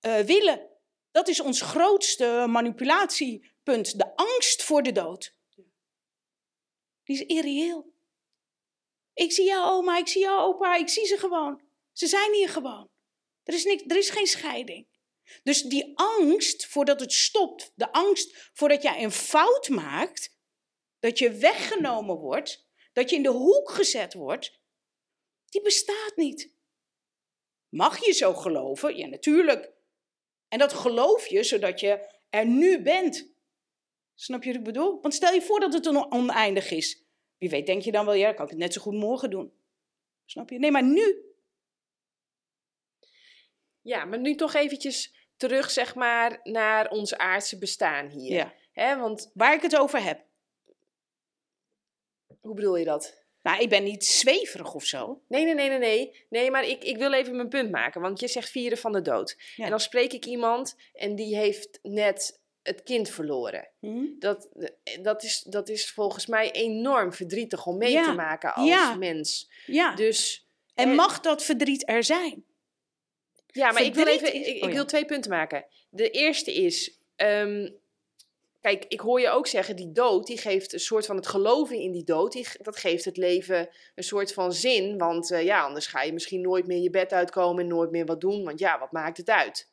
eh, 0.00 0.18
willen. 0.18 0.70
Dat 1.10 1.28
is 1.28 1.40
ons 1.40 1.60
grootste 1.60 2.44
manipulatiepunt, 2.48 3.98
de 3.98 4.16
angst 4.16 4.62
voor 4.62 4.82
de 4.82 4.92
dood. 4.92 5.34
Die 7.04 7.16
is 7.16 7.26
irreëel. 7.26 7.92
Ik 9.14 9.32
zie 9.32 9.44
jouw 9.44 9.70
oma, 9.70 9.98
ik 9.98 10.08
zie 10.08 10.20
jouw 10.20 10.38
opa, 10.38 10.76
ik 10.76 10.88
zie 10.88 11.06
ze 11.06 11.18
gewoon. 11.18 11.62
Ze 11.92 12.06
zijn 12.06 12.32
hier 12.32 12.48
gewoon. 12.48 12.90
Er 13.42 13.54
is, 13.54 13.64
niks, 13.64 13.82
er 13.86 13.96
is 13.96 14.10
geen 14.10 14.26
scheiding. 14.26 14.86
Dus 15.42 15.62
die 15.62 15.92
angst 15.94 16.66
voordat 16.66 17.00
het 17.00 17.12
stopt, 17.12 17.72
de 17.74 17.92
angst 17.92 18.50
voordat 18.52 18.82
jij 18.82 19.02
een 19.02 19.12
fout 19.12 19.68
maakt, 19.68 20.36
dat 20.98 21.18
je 21.18 21.32
weggenomen 21.32 22.16
wordt, 22.16 22.66
dat 22.92 23.10
je 23.10 23.16
in 23.16 23.22
de 23.22 23.28
hoek 23.28 23.70
gezet 23.70 24.14
wordt, 24.14 24.60
die 25.44 25.62
bestaat 25.62 26.12
niet. 26.16 26.54
Mag 27.68 28.04
je 28.04 28.12
zo 28.12 28.34
geloven? 28.34 28.96
Ja, 28.96 29.06
natuurlijk. 29.06 29.72
En 30.48 30.58
dat 30.58 30.72
geloof 30.72 31.26
je 31.26 31.42
zodat 31.42 31.80
je 31.80 32.08
er 32.30 32.46
nu 32.46 32.82
bent. 32.82 33.30
Snap 34.14 34.42
je 34.42 34.48
wat 34.48 34.58
ik 34.58 34.64
bedoel? 34.64 35.00
Want 35.00 35.14
stel 35.14 35.32
je 35.32 35.42
voor 35.42 35.60
dat 35.60 35.72
het 35.72 35.86
een 35.86 36.12
oneindig 36.12 36.70
is. 36.70 37.04
Wie 37.38 37.50
weet 37.50 37.66
denk 37.66 37.82
je 37.82 37.92
dan 37.92 38.06
wel, 38.06 38.14
ja, 38.14 38.32
kan 38.32 38.44
ik 38.44 38.50
het 38.50 38.60
net 38.60 38.72
zo 38.72 38.80
goed 38.80 38.94
morgen 38.94 39.30
doen. 39.30 39.52
Snap 40.24 40.50
je? 40.50 40.58
Nee, 40.58 40.70
maar 40.70 40.84
nu. 40.84 41.31
Ja, 43.82 44.04
maar 44.04 44.18
nu 44.18 44.34
toch 44.34 44.54
eventjes 44.54 45.14
terug, 45.36 45.70
zeg 45.70 45.94
maar, 45.94 46.40
naar 46.42 46.90
ons 46.90 47.16
aardse 47.16 47.58
bestaan 47.58 48.08
hier. 48.08 48.52
Ja. 48.74 48.98
Want 48.98 49.30
Waar 49.34 49.54
ik 49.54 49.62
het 49.62 49.76
over 49.76 50.02
heb. 50.02 50.24
hoe 52.40 52.54
bedoel 52.54 52.76
je 52.76 52.84
dat? 52.84 53.20
Nou, 53.42 53.60
ik 53.62 53.68
ben 53.68 53.82
niet 53.84 54.04
zweverig 54.04 54.74
of 54.74 54.84
zo. 54.84 55.22
Nee, 55.28 55.44
nee, 55.44 55.54
nee, 55.54 55.68
nee, 55.68 55.78
nee. 55.78 56.24
Nee, 56.28 56.50
maar 56.50 56.64
ik, 56.68 56.84
ik 56.84 56.96
wil 56.96 57.12
even 57.12 57.36
mijn 57.36 57.48
punt 57.48 57.70
maken. 57.70 58.00
Want 58.00 58.20
je 58.20 58.28
zegt 58.28 58.48
vieren 58.50 58.78
van 58.78 58.92
de 58.92 59.02
dood. 59.02 59.36
Ja. 59.56 59.64
En 59.64 59.70
dan 59.70 59.80
spreek 59.80 60.12
ik 60.12 60.24
iemand 60.24 60.76
en 60.92 61.14
die 61.14 61.36
heeft 61.36 61.78
net 61.82 62.40
het 62.62 62.82
kind 62.82 63.08
verloren. 63.10 63.68
Hm? 63.80 64.04
Dat, 64.18 64.48
dat, 65.00 65.22
is, 65.22 65.40
dat 65.40 65.68
is 65.68 65.90
volgens 65.90 66.26
mij 66.26 66.50
enorm 66.52 67.12
verdrietig 67.12 67.66
om 67.66 67.78
mee 67.78 67.92
Ja. 67.92 68.04
te 68.04 68.12
maken 68.12 68.54
als 68.54 68.68
Ja. 68.68 68.94
mens. 68.94 69.50
Ja. 69.66 69.94
Dus, 69.94 70.46
En 70.74 70.94
mag 70.94 71.20
dat 71.20 71.44
verdriet 71.44 71.88
er 71.88 72.04
zijn? 72.04 72.44
Ja, 73.52 73.72
maar 73.72 73.82
ik 73.82 73.94
wil, 73.94 74.06
even, 74.06 74.34
ik, 74.34 74.46
ik 74.46 74.62
oh 74.62 74.68
ja. 74.68 74.74
wil 74.74 74.84
twee 74.84 75.04
punten 75.04 75.30
maken. 75.30 75.64
De 75.90 76.10
eerste 76.10 76.54
is, 76.54 76.98
ehm, 77.16 77.70
kijk, 78.60 78.84
ik 78.88 79.00
hoor 79.00 79.20
je 79.20 79.30
ook 79.30 79.46
zeggen, 79.46 79.76
die 79.76 79.92
dood, 79.92 80.26
die 80.26 80.38
geeft 80.38 80.72
een 80.72 80.80
soort 80.80 81.06
van 81.06 81.16
het 81.16 81.26
geloven 81.26 81.76
in 81.76 81.92
die 81.92 82.04
dood, 82.04 82.32
die, 82.32 82.46
dat 82.62 82.76
geeft 82.76 83.04
het 83.04 83.16
leven 83.16 83.68
een 83.94 84.04
soort 84.04 84.32
van 84.32 84.52
zin. 84.52 84.98
Want 84.98 85.30
eh, 85.30 85.44
ja, 85.44 85.62
anders 85.62 85.86
ga 85.86 86.02
je 86.02 86.12
misschien 86.12 86.40
nooit 86.40 86.66
meer 86.66 86.82
je 86.82 86.90
bed 86.90 87.12
uitkomen 87.12 87.62
en 87.62 87.68
nooit 87.68 87.90
meer 87.90 88.06
wat 88.06 88.20
doen. 88.20 88.44
Want 88.44 88.58
ja, 88.58 88.78
wat 88.78 88.92
maakt 88.92 89.16
het 89.16 89.28
uit? 89.28 89.70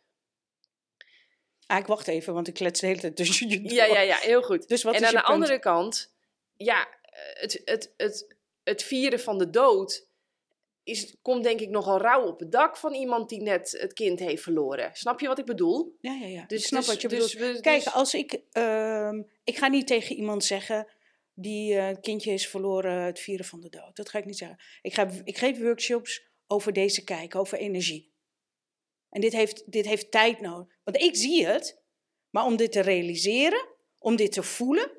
Ah, 1.66 1.78
ik 1.78 1.86
wacht 1.86 2.08
even, 2.08 2.34
want 2.34 2.48
ik 2.48 2.54
klets 2.54 2.80
de 2.80 2.88
hele 2.88 3.00
tijd 3.00 3.16
tussen 3.16 3.64
Ja, 3.64 3.86
ja, 3.86 4.00
ja, 4.00 4.16
heel 4.16 4.42
goed. 4.42 4.68
Dus 4.68 4.84
wat 4.84 4.94
en 4.94 5.02
is 5.02 5.06
aan 5.06 5.12
je 5.12 5.18
de 5.18 5.24
punt? 5.24 5.34
andere 5.34 5.60
kant, 5.60 6.14
ja, 6.58 6.88
het, 7.34 7.62
het, 7.66 7.94
het, 7.98 8.36
het 8.64 8.84
vieren 8.84 9.20
van 9.20 9.38
de 9.38 9.50
dood 9.50 10.08
is, 10.90 11.16
komt 11.22 11.44
denk 11.44 11.60
ik 11.60 11.70
nogal 11.70 11.98
rauw 11.98 12.26
op 12.26 12.40
het 12.40 12.52
dak 12.52 12.78
van 12.78 12.94
iemand 12.94 13.30
die 13.30 13.42
net 13.42 13.72
het 13.80 13.94
kind 13.94 14.20
heeft 14.20 14.44
verloren. 14.44 14.90
Snap 14.94 15.20
je 15.20 15.28
wat 15.28 15.40
ik 15.40 15.46
bedoel? 15.46 15.96
Ja, 16.00 16.14
ja, 16.14 16.26
ja. 16.26 16.46
Dus, 16.46 16.62
ik 16.62 16.68
snap 16.68 16.80
dus- 16.80 16.90
wat 16.90 17.02
je 17.02 17.08
dus 17.08 17.36
bedoelt. 17.36 17.62
Kijk, 17.62 17.84
dus- 17.84 17.94
als 17.94 18.14
ik... 18.14 18.42
ehm, 18.52 19.22
ik 19.44 19.58
ga 19.58 19.68
niet 19.68 19.88
tegen 19.88 20.16
iemand 20.16 20.44
zeggen 20.44 20.88
die 21.34 21.76
een 21.76 22.02
kindje 22.02 22.32
is 22.32 22.48
verloren 22.48 23.02
het 23.02 23.20
vieren 23.20 23.46
van 23.46 23.60
de 23.60 23.70
dood. 23.70 23.96
Dat 23.96 24.10
ga 24.10 24.18
ik 24.18 24.26
niet 24.26 24.38
zeggen. 24.38 24.60
Ik, 24.82 24.94
ga, 24.94 25.10
ik 25.24 25.38
geef 25.38 25.60
workshops 25.60 26.28
over 26.48 26.74
deze 26.74 27.04
kijk, 27.04 27.36
over 27.36 27.58
energie. 27.58 28.12
En 29.10 29.22
dit 29.22 29.34
heeft, 29.34 29.72
dit 29.72 29.86
heeft 29.86 30.12
tijd 30.12 30.42
nodig. 30.42 30.78
Want 30.84 30.98
ik 30.98 31.16
zie 31.16 31.46
het, 31.46 31.82
maar 32.30 32.46
om 32.46 32.56
dit 32.56 32.72
te 32.72 32.80
realiseren, 32.80 33.68
om 33.98 34.16
dit 34.16 34.32
te 34.32 34.44
voelen, 34.44 34.92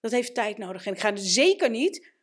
dat 0.00 0.10
heeft 0.12 0.34
tijd 0.34 0.58
nodig. 0.58 0.86
En 0.86 0.92
ik 0.92 1.00
ga 1.00 1.12
dus 1.12 1.32
zeker 1.32 1.70
niet 1.70 2.13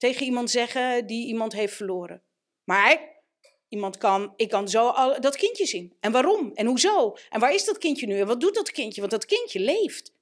tegen 0.00 0.26
iemand 0.26 0.50
zeggen 0.50 1.06
die 1.06 1.26
iemand 1.26 1.52
heeft 1.52 1.74
verloren. 1.74 2.22
Maar 2.64 3.22
iemand 3.68 3.96
kan, 3.96 4.32
ik 4.36 4.48
kan 4.48 4.68
zo 4.68 4.88
al 4.88 5.20
dat 5.20 5.36
kindje 5.36 5.66
zien. 5.66 5.96
En 6.00 6.12
waarom? 6.12 6.52
En 6.54 6.66
hoezo? 6.66 7.16
En 7.28 7.40
waar 7.40 7.54
is 7.54 7.64
dat 7.64 7.78
kindje 7.78 8.06
nu? 8.06 8.20
En 8.20 8.26
wat 8.26 8.40
doet 8.40 8.54
dat 8.54 8.70
kindje? 8.70 9.00
Want 9.00 9.12
dat 9.12 9.26
kindje 9.26 9.60
leeft. 9.60 10.14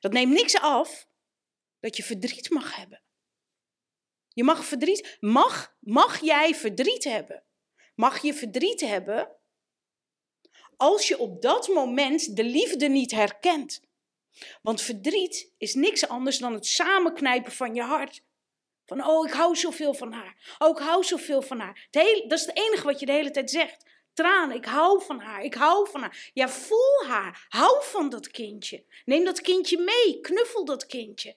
Dat 0.00 0.12
neemt 0.12 0.32
niks 0.32 0.60
af 0.60 1.08
dat 1.80 1.96
je 1.96 2.02
verdriet 2.02 2.50
mag 2.50 2.76
hebben. 2.76 3.02
Je 4.28 4.44
mag 4.44 4.64
verdriet, 4.64 5.16
mag, 5.20 5.76
mag 5.80 6.20
jij 6.20 6.54
verdriet 6.54 7.04
hebben? 7.04 7.44
Mag 7.94 8.22
je 8.22 8.34
verdriet 8.34 8.80
hebben 8.80 9.36
als 10.76 11.08
je 11.08 11.18
op 11.18 11.42
dat 11.42 11.68
moment 11.68 12.36
de 12.36 12.44
liefde 12.44 12.88
niet 12.88 13.10
herkent? 13.10 13.80
Want 14.62 14.80
verdriet 14.80 15.52
is 15.58 15.74
niks 15.74 16.08
anders 16.08 16.38
dan 16.38 16.52
het 16.52 16.66
samenknijpen 16.66 17.52
van 17.52 17.74
je 17.74 17.82
hart. 17.82 18.24
Van, 18.86 19.06
oh, 19.06 19.26
ik 19.26 19.32
hou 19.32 19.56
zoveel 19.56 19.94
van 19.94 20.12
haar. 20.12 20.56
Oh, 20.58 20.70
ik 20.70 20.84
hou 20.84 21.04
zoveel 21.04 21.42
van 21.42 21.60
haar. 21.60 21.88
Hele, 21.90 22.26
dat 22.28 22.38
is 22.38 22.46
het 22.46 22.56
enige 22.56 22.84
wat 22.84 23.00
je 23.00 23.06
de 23.06 23.12
hele 23.12 23.30
tijd 23.30 23.50
zegt. 23.50 23.84
Tranen, 24.12 24.56
ik 24.56 24.64
hou 24.64 25.02
van 25.02 25.20
haar, 25.20 25.42
ik 25.42 25.54
hou 25.54 25.90
van 25.90 26.00
haar. 26.00 26.30
Ja, 26.34 26.48
voel 26.48 27.04
haar. 27.06 27.46
Hou 27.48 27.84
van 27.84 28.08
dat 28.08 28.30
kindje. 28.30 28.84
Neem 29.04 29.24
dat 29.24 29.40
kindje 29.40 29.78
mee. 29.78 30.20
Knuffel 30.20 30.64
dat 30.64 30.86
kindje. 30.86 31.36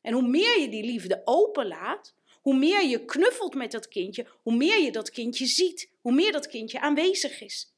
En 0.00 0.12
hoe 0.12 0.28
meer 0.28 0.60
je 0.60 0.68
die 0.68 0.84
liefde 0.84 1.22
openlaat, 1.24 2.14
hoe 2.40 2.56
meer 2.56 2.84
je 2.84 3.04
knuffelt 3.04 3.54
met 3.54 3.72
dat 3.72 3.88
kindje, 3.88 4.26
hoe 4.42 4.56
meer 4.56 4.78
je 4.78 4.92
dat 4.92 5.10
kindje 5.10 5.46
ziet, 5.46 5.90
hoe 6.00 6.12
meer 6.12 6.32
dat 6.32 6.46
kindje 6.46 6.80
aanwezig 6.80 7.40
is. 7.40 7.74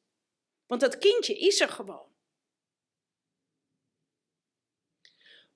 Want 0.66 0.80
dat 0.80 0.98
kindje 0.98 1.38
is 1.38 1.60
er 1.60 1.68
gewoon. 1.68 2.13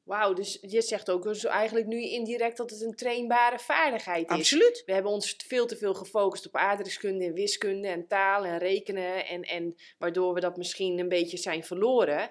Wauw, 0.08 0.32
dus 0.32 0.58
je 0.60 0.82
zegt 0.82 1.10
ook 1.10 1.22
dus 1.22 1.44
eigenlijk 1.44 1.86
nu 1.86 2.02
indirect 2.02 2.56
dat 2.56 2.70
het 2.70 2.80
een 2.82 2.94
trainbare 2.94 3.58
vaardigheid 3.58 4.30
is. 4.30 4.36
Absoluut. 4.36 4.82
We 4.86 4.92
hebben 4.92 5.12
ons 5.12 5.36
veel 5.46 5.66
te 5.66 5.76
veel 5.76 5.94
gefocust 5.94 6.46
op 6.46 6.56
aardrijkskunde 6.56 7.24
en 7.24 7.32
wiskunde 7.32 7.88
en 7.88 8.06
taal 8.06 8.44
en 8.44 8.58
rekenen. 8.58 9.26
En, 9.26 9.42
en 9.42 9.76
waardoor 9.98 10.34
we 10.34 10.40
dat 10.40 10.56
misschien 10.56 10.98
een 10.98 11.08
beetje 11.08 11.36
zijn 11.36 11.64
verloren. 11.64 12.30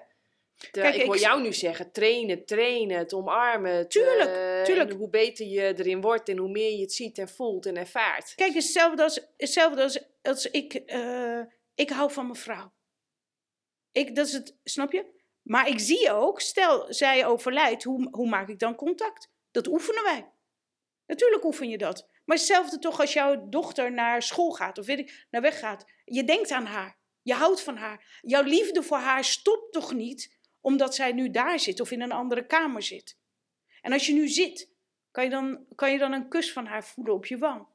Kijk, 0.70 0.94
ik 0.94 1.06
hoor 1.06 1.18
jou 1.18 1.42
nu 1.42 1.52
zeggen, 1.52 1.92
trainen, 1.92 2.44
trainen, 2.44 2.98
het 2.98 3.12
omarmen. 3.12 3.88
Tuurlijk, 3.88 4.30
uh, 4.30 4.62
tuurlijk. 4.62 4.92
hoe 4.92 5.10
beter 5.10 5.46
je 5.46 5.74
erin 5.76 6.00
wordt 6.00 6.28
en 6.28 6.36
hoe 6.36 6.50
meer 6.50 6.70
je 6.70 6.80
het 6.80 6.92
ziet 6.92 7.18
en 7.18 7.28
voelt 7.28 7.66
en 7.66 7.76
ervaart. 7.76 8.32
Kijk, 8.34 8.54
hetzelfde 8.54 9.02
als, 9.02 9.20
hetzelfde 9.36 9.82
als, 9.82 10.04
als 10.22 10.50
ik, 10.50 10.82
uh, 10.86 11.40
ik 11.74 11.90
hou 11.90 12.12
van 12.12 12.24
mijn 12.24 12.38
vrouw. 12.38 12.72
Ik, 13.92 14.14
dat 14.14 14.26
is 14.26 14.32
het, 14.32 14.56
snap 14.64 14.92
je? 14.92 15.16
Maar 15.48 15.68
ik 15.68 15.78
zie 15.78 16.12
ook, 16.12 16.40
stel 16.40 16.86
zij 16.94 17.26
overlijdt, 17.26 17.84
hoe, 17.84 18.08
hoe 18.10 18.28
maak 18.28 18.48
ik 18.48 18.58
dan 18.58 18.74
contact? 18.74 19.30
Dat 19.50 19.66
oefenen 19.66 20.02
wij. 20.02 20.30
Natuurlijk 21.06 21.44
oefen 21.44 21.68
je 21.68 21.78
dat. 21.78 22.08
Maar 22.24 22.36
hetzelfde 22.36 22.78
toch 22.78 23.00
als 23.00 23.12
jouw 23.12 23.48
dochter 23.48 23.92
naar 23.92 24.22
school 24.22 24.50
gaat 24.50 24.78
of 24.78 24.86
weet 24.86 24.98
ik, 24.98 25.26
naar 25.30 25.42
weg 25.42 25.58
gaat. 25.58 25.84
Je 26.04 26.24
denkt 26.24 26.50
aan 26.50 26.66
haar. 26.66 26.98
Je 27.22 27.34
houdt 27.34 27.62
van 27.62 27.76
haar. 27.76 28.20
Jouw 28.20 28.42
liefde 28.42 28.82
voor 28.82 28.96
haar 28.96 29.24
stopt 29.24 29.72
toch 29.72 29.92
niet 29.92 30.36
omdat 30.60 30.94
zij 30.94 31.12
nu 31.12 31.30
daar 31.30 31.58
zit 31.58 31.80
of 31.80 31.90
in 31.90 32.00
een 32.00 32.12
andere 32.12 32.46
kamer 32.46 32.82
zit. 32.82 33.18
En 33.80 33.92
als 33.92 34.06
je 34.06 34.12
nu 34.12 34.28
zit, 34.28 34.70
kan 35.10 35.24
je 35.24 35.30
dan, 35.30 35.66
kan 35.74 35.92
je 35.92 35.98
dan 35.98 36.12
een 36.12 36.28
kus 36.28 36.52
van 36.52 36.66
haar 36.66 36.84
voelen 36.84 37.14
op 37.14 37.26
je 37.26 37.38
wang? 37.38 37.66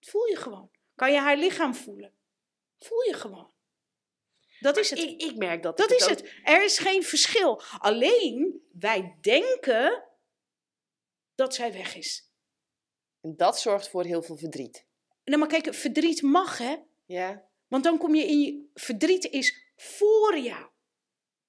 Voel 0.00 0.26
je 0.26 0.36
gewoon. 0.36 0.70
Kan 0.94 1.12
je 1.12 1.18
haar 1.18 1.36
lichaam 1.36 1.74
voelen? 1.74 2.12
Voel 2.78 3.02
je 3.02 3.14
gewoon. 3.14 3.52
Dat 4.62 4.76
is 4.76 4.90
het. 4.90 4.98
Ik, 4.98 5.22
ik 5.22 5.36
merk 5.36 5.62
dat. 5.62 5.76
Dat 5.76 5.90
is 5.90 6.06
het. 6.06 6.32
Er 6.44 6.64
is 6.64 6.78
geen 6.78 7.02
verschil. 7.02 7.62
Alleen 7.78 8.62
wij 8.72 9.16
denken 9.20 10.04
dat 11.34 11.54
zij 11.54 11.72
weg 11.72 11.96
is. 11.96 12.30
En 13.20 13.36
dat 13.36 13.60
zorgt 13.60 13.88
voor 13.88 14.04
heel 14.04 14.22
veel 14.22 14.36
verdriet. 14.36 14.86
Nou, 15.24 15.38
maar 15.38 15.48
kijk, 15.48 15.74
verdriet 15.74 16.22
mag, 16.22 16.58
hè? 16.58 16.76
Ja. 17.06 17.44
Want 17.68 17.84
dan 17.84 17.98
kom 17.98 18.14
je 18.14 18.24
in 18.24 18.40
je. 18.40 18.70
Verdriet 18.74 19.24
is 19.24 19.72
voor 19.76 20.38
jou. 20.38 20.66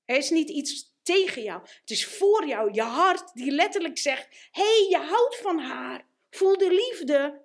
Er 0.06 0.18
is 0.18 0.30
niet 0.30 0.50
iets 0.50 0.96
tegen 1.04 1.42
jou. 1.42 1.62
Het 1.62 1.90
is 1.90 2.06
voor 2.06 2.48
jou. 2.48 2.74
Je 2.74 2.82
hart 2.82 3.34
die 3.34 3.52
letterlijk 3.52 3.98
zegt: 3.98 4.28
hé, 4.52 4.64
hey, 4.64 4.88
je 4.90 4.98
houdt 4.98 5.38
van 5.38 5.60
haar. 5.60 6.06
Voel 6.30 6.58
de 6.58 6.70
liefde. 6.70 7.42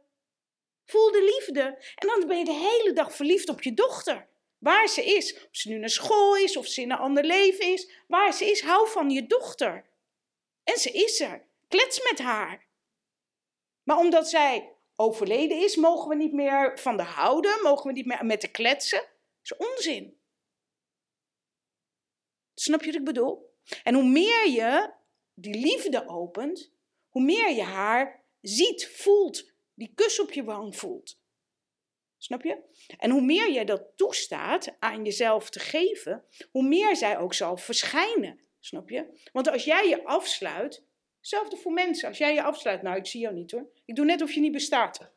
Voel 0.84 1.12
de 1.12 1.34
liefde. 1.36 1.62
En 1.94 2.08
dan 2.08 2.28
ben 2.28 2.38
je 2.38 2.44
de 2.44 2.76
hele 2.80 2.92
dag 2.92 3.14
verliefd 3.14 3.48
op 3.48 3.62
je 3.62 3.74
dochter. 3.74 4.27
Waar 4.58 4.88
ze 4.88 5.04
is. 5.04 5.34
Of 5.34 5.48
ze 5.50 5.68
nu 5.68 5.78
naar 5.78 5.88
school 5.88 6.36
is, 6.36 6.56
of 6.56 6.66
ze 6.66 6.80
in 6.80 6.90
een 6.90 6.98
ander 6.98 7.24
leven 7.24 7.72
is. 7.72 7.90
Waar 8.06 8.32
ze 8.32 8.44
is, 8.44 8.60
hou 8.60 8.88
van 8.88 9.10
je 9.10 9.26
dochter. 9.26 9.90
En 10.64 10.78
ze 10.78 10.90
is 10.90 11.20
er. 11.20 11.46
Klets 11.68 12.10
met 12.10 12.18
haar. 12.18 12.66
Maar 13.82 13.98
omdat 13.98 14.28
zij 14.28 14.72
overleden 14.96 15.62
is, 15.62 15.76
mogen 15.76 16.08
we 16.08 16.14
niet 16.14 16.32
meer 16.32 16.78
van 16.78 16.96
de 16.96 17.02
houden, 17.02 17.62
mogen 17.62 17.86
we 17.86 17.92
niet 17.92 18.06
meer 18.06 18.24
met 18.24 18.40
de 18.40 18.50
kletsen. 18.50 18.98
Dat 18.98 19.58
is 19.60 19.68
onzin. 19.68 20.20
Snap 22.54 22.80
je 22.80 22.86
wat 22.86 22.94
ik 22.94 23.04
bedoel? 23.04 23.56
En 23.82 23.94
hoe 23.94 24.08
meer 24.08 24.48
je 24.48 24.92
die 25.34 25.54
liefde 25.54 26.08
opent, 26.08 26.72
hoe 27.08 27.22
meer 27.22 27.50
je 27.50 27.62
haar 27.62 28.24
ziet, 28.40 28.88
voelt, 28.88 29.50
die 29.74 29.92
kus 29.94 30.20
op 30.20 30.32
je 30.32 30.44
wang 30.44 30.76
voelt. 30.76 31.18
Snap 32.18 32.42
je? 32.42 32.58
En 32.98 33.10
hoe 33.10 33.20
meer 33.20 33.52
jij 33.52 33.64
dat 33.64 33.82
toestaat 33.96 34.76
aan 34.78 35.04
jezelf 35.04 35.50
te 35.50 35.58
geven, 35.58 36.24
hoe 36.50 36.62
meer 36.62 36.96
zij 36.96 37.18
ook 37.18 37.34
zal 37.34 37.56
verschijnen. 37.56 38.40
Snap 38.60 38.90
je? 38.90 39.28
Want 39.32 39.50
als 39.50 39.64
jij 39.64 39.88
je 39.88 40.04
afsluit, 40.04 40.84
hetzelfde 41.18 41.56
voor 41.56 41.72
mensen, 41.72 42.08
als 42.08 42.18
jij 42.18 42.34
je 42.34 42.42
afsluit, 42.42 42.82
nou 42.82 42.96
ik 42.96 43.06
zie 43.06 43.20
jou 43.20 43.34
niet 43.34 43.50
hoor, 43.50 43.68
ik 43.84 43.94
doe 43.94 44.04
net 44.04 44.22
of 44.22 44.32
je 44.32 44.40
niet 44.40 44.52
bestaat. 44.52 45.00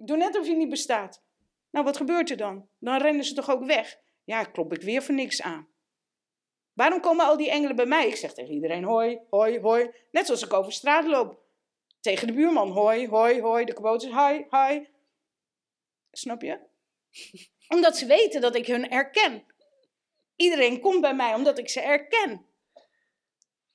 ik 0.00 0.06
doe 0.06 0.16
net 0.16 0.38
of 0.38 0.46
je 0.46 0.56
niet 0.56 0.68
bestaat. 0.68 1.22
Nou, 1.70 1.84
wat 1.84 1.96
gebeurt 1.96 2.30
er 2.30 2.36
dan? 2.36 2.68
Dan 2.78 3.00
rennen 3.00 3.24
ze 3.24 3.34
toch 3.34 3.50
ook 3.50 3.64
weg? 3.64 3.98
Ja, 4.24 4.44
klop 4.44 4.72
ik 4.72 4.82
weer 4.82 5.02
voor 5.02 5.14
niks 5.14 5.42
aan. 5.42 5.68
Waarom 6.72 7.00
komen 7.00 7.26
al 7.26 7.36
die 7.36 7.50
engelen 7.50 7.76
bij 7.76 7.86
mij? 7.86 8.08
Ik 8.08 8.16
zeg 8.16 8.34
tegen 8.34 8.54
iedereen 8.54 8.84
hoi, 8.84 9.20
hoi, 9.30 9.60
hoi. 9.60 9.90
Net 10.10 10.26
zoals 10.26 10.42
ik 10.42 10.52
over 10.52 10.72
straat 10.72 11.06
loop. 11.06 11.38
Tegen 12.00 12.26
de 12.26 12.32
buurman 12.32 12.70
hoi, 12.70 13.08
hoi, 13.08 13.40
hoi. 13.40 13.64
De 13.64 13.72
kabouters 13.72 14.12
hoi, 14.12 14.46
hoi. 14.48 14.88
Snap 16.18 16.42
je? 16.42 16.58
Omdat 17.74 17.96
ze 17.96 18.06
weten 18.06 18.40
dat 18.40 18.54
ik 18.54 18.66
hun 18.66 18.90
herken. 18.90 19.44
Iedereen 20.36 20.80
komt 20.80 21.00
bij 21.00 21.14
mij 21.14 21.34
omdat 21.34 21.58
ik 21.58 21.68
ze 21.68 21.80
herken. 21.80 22.46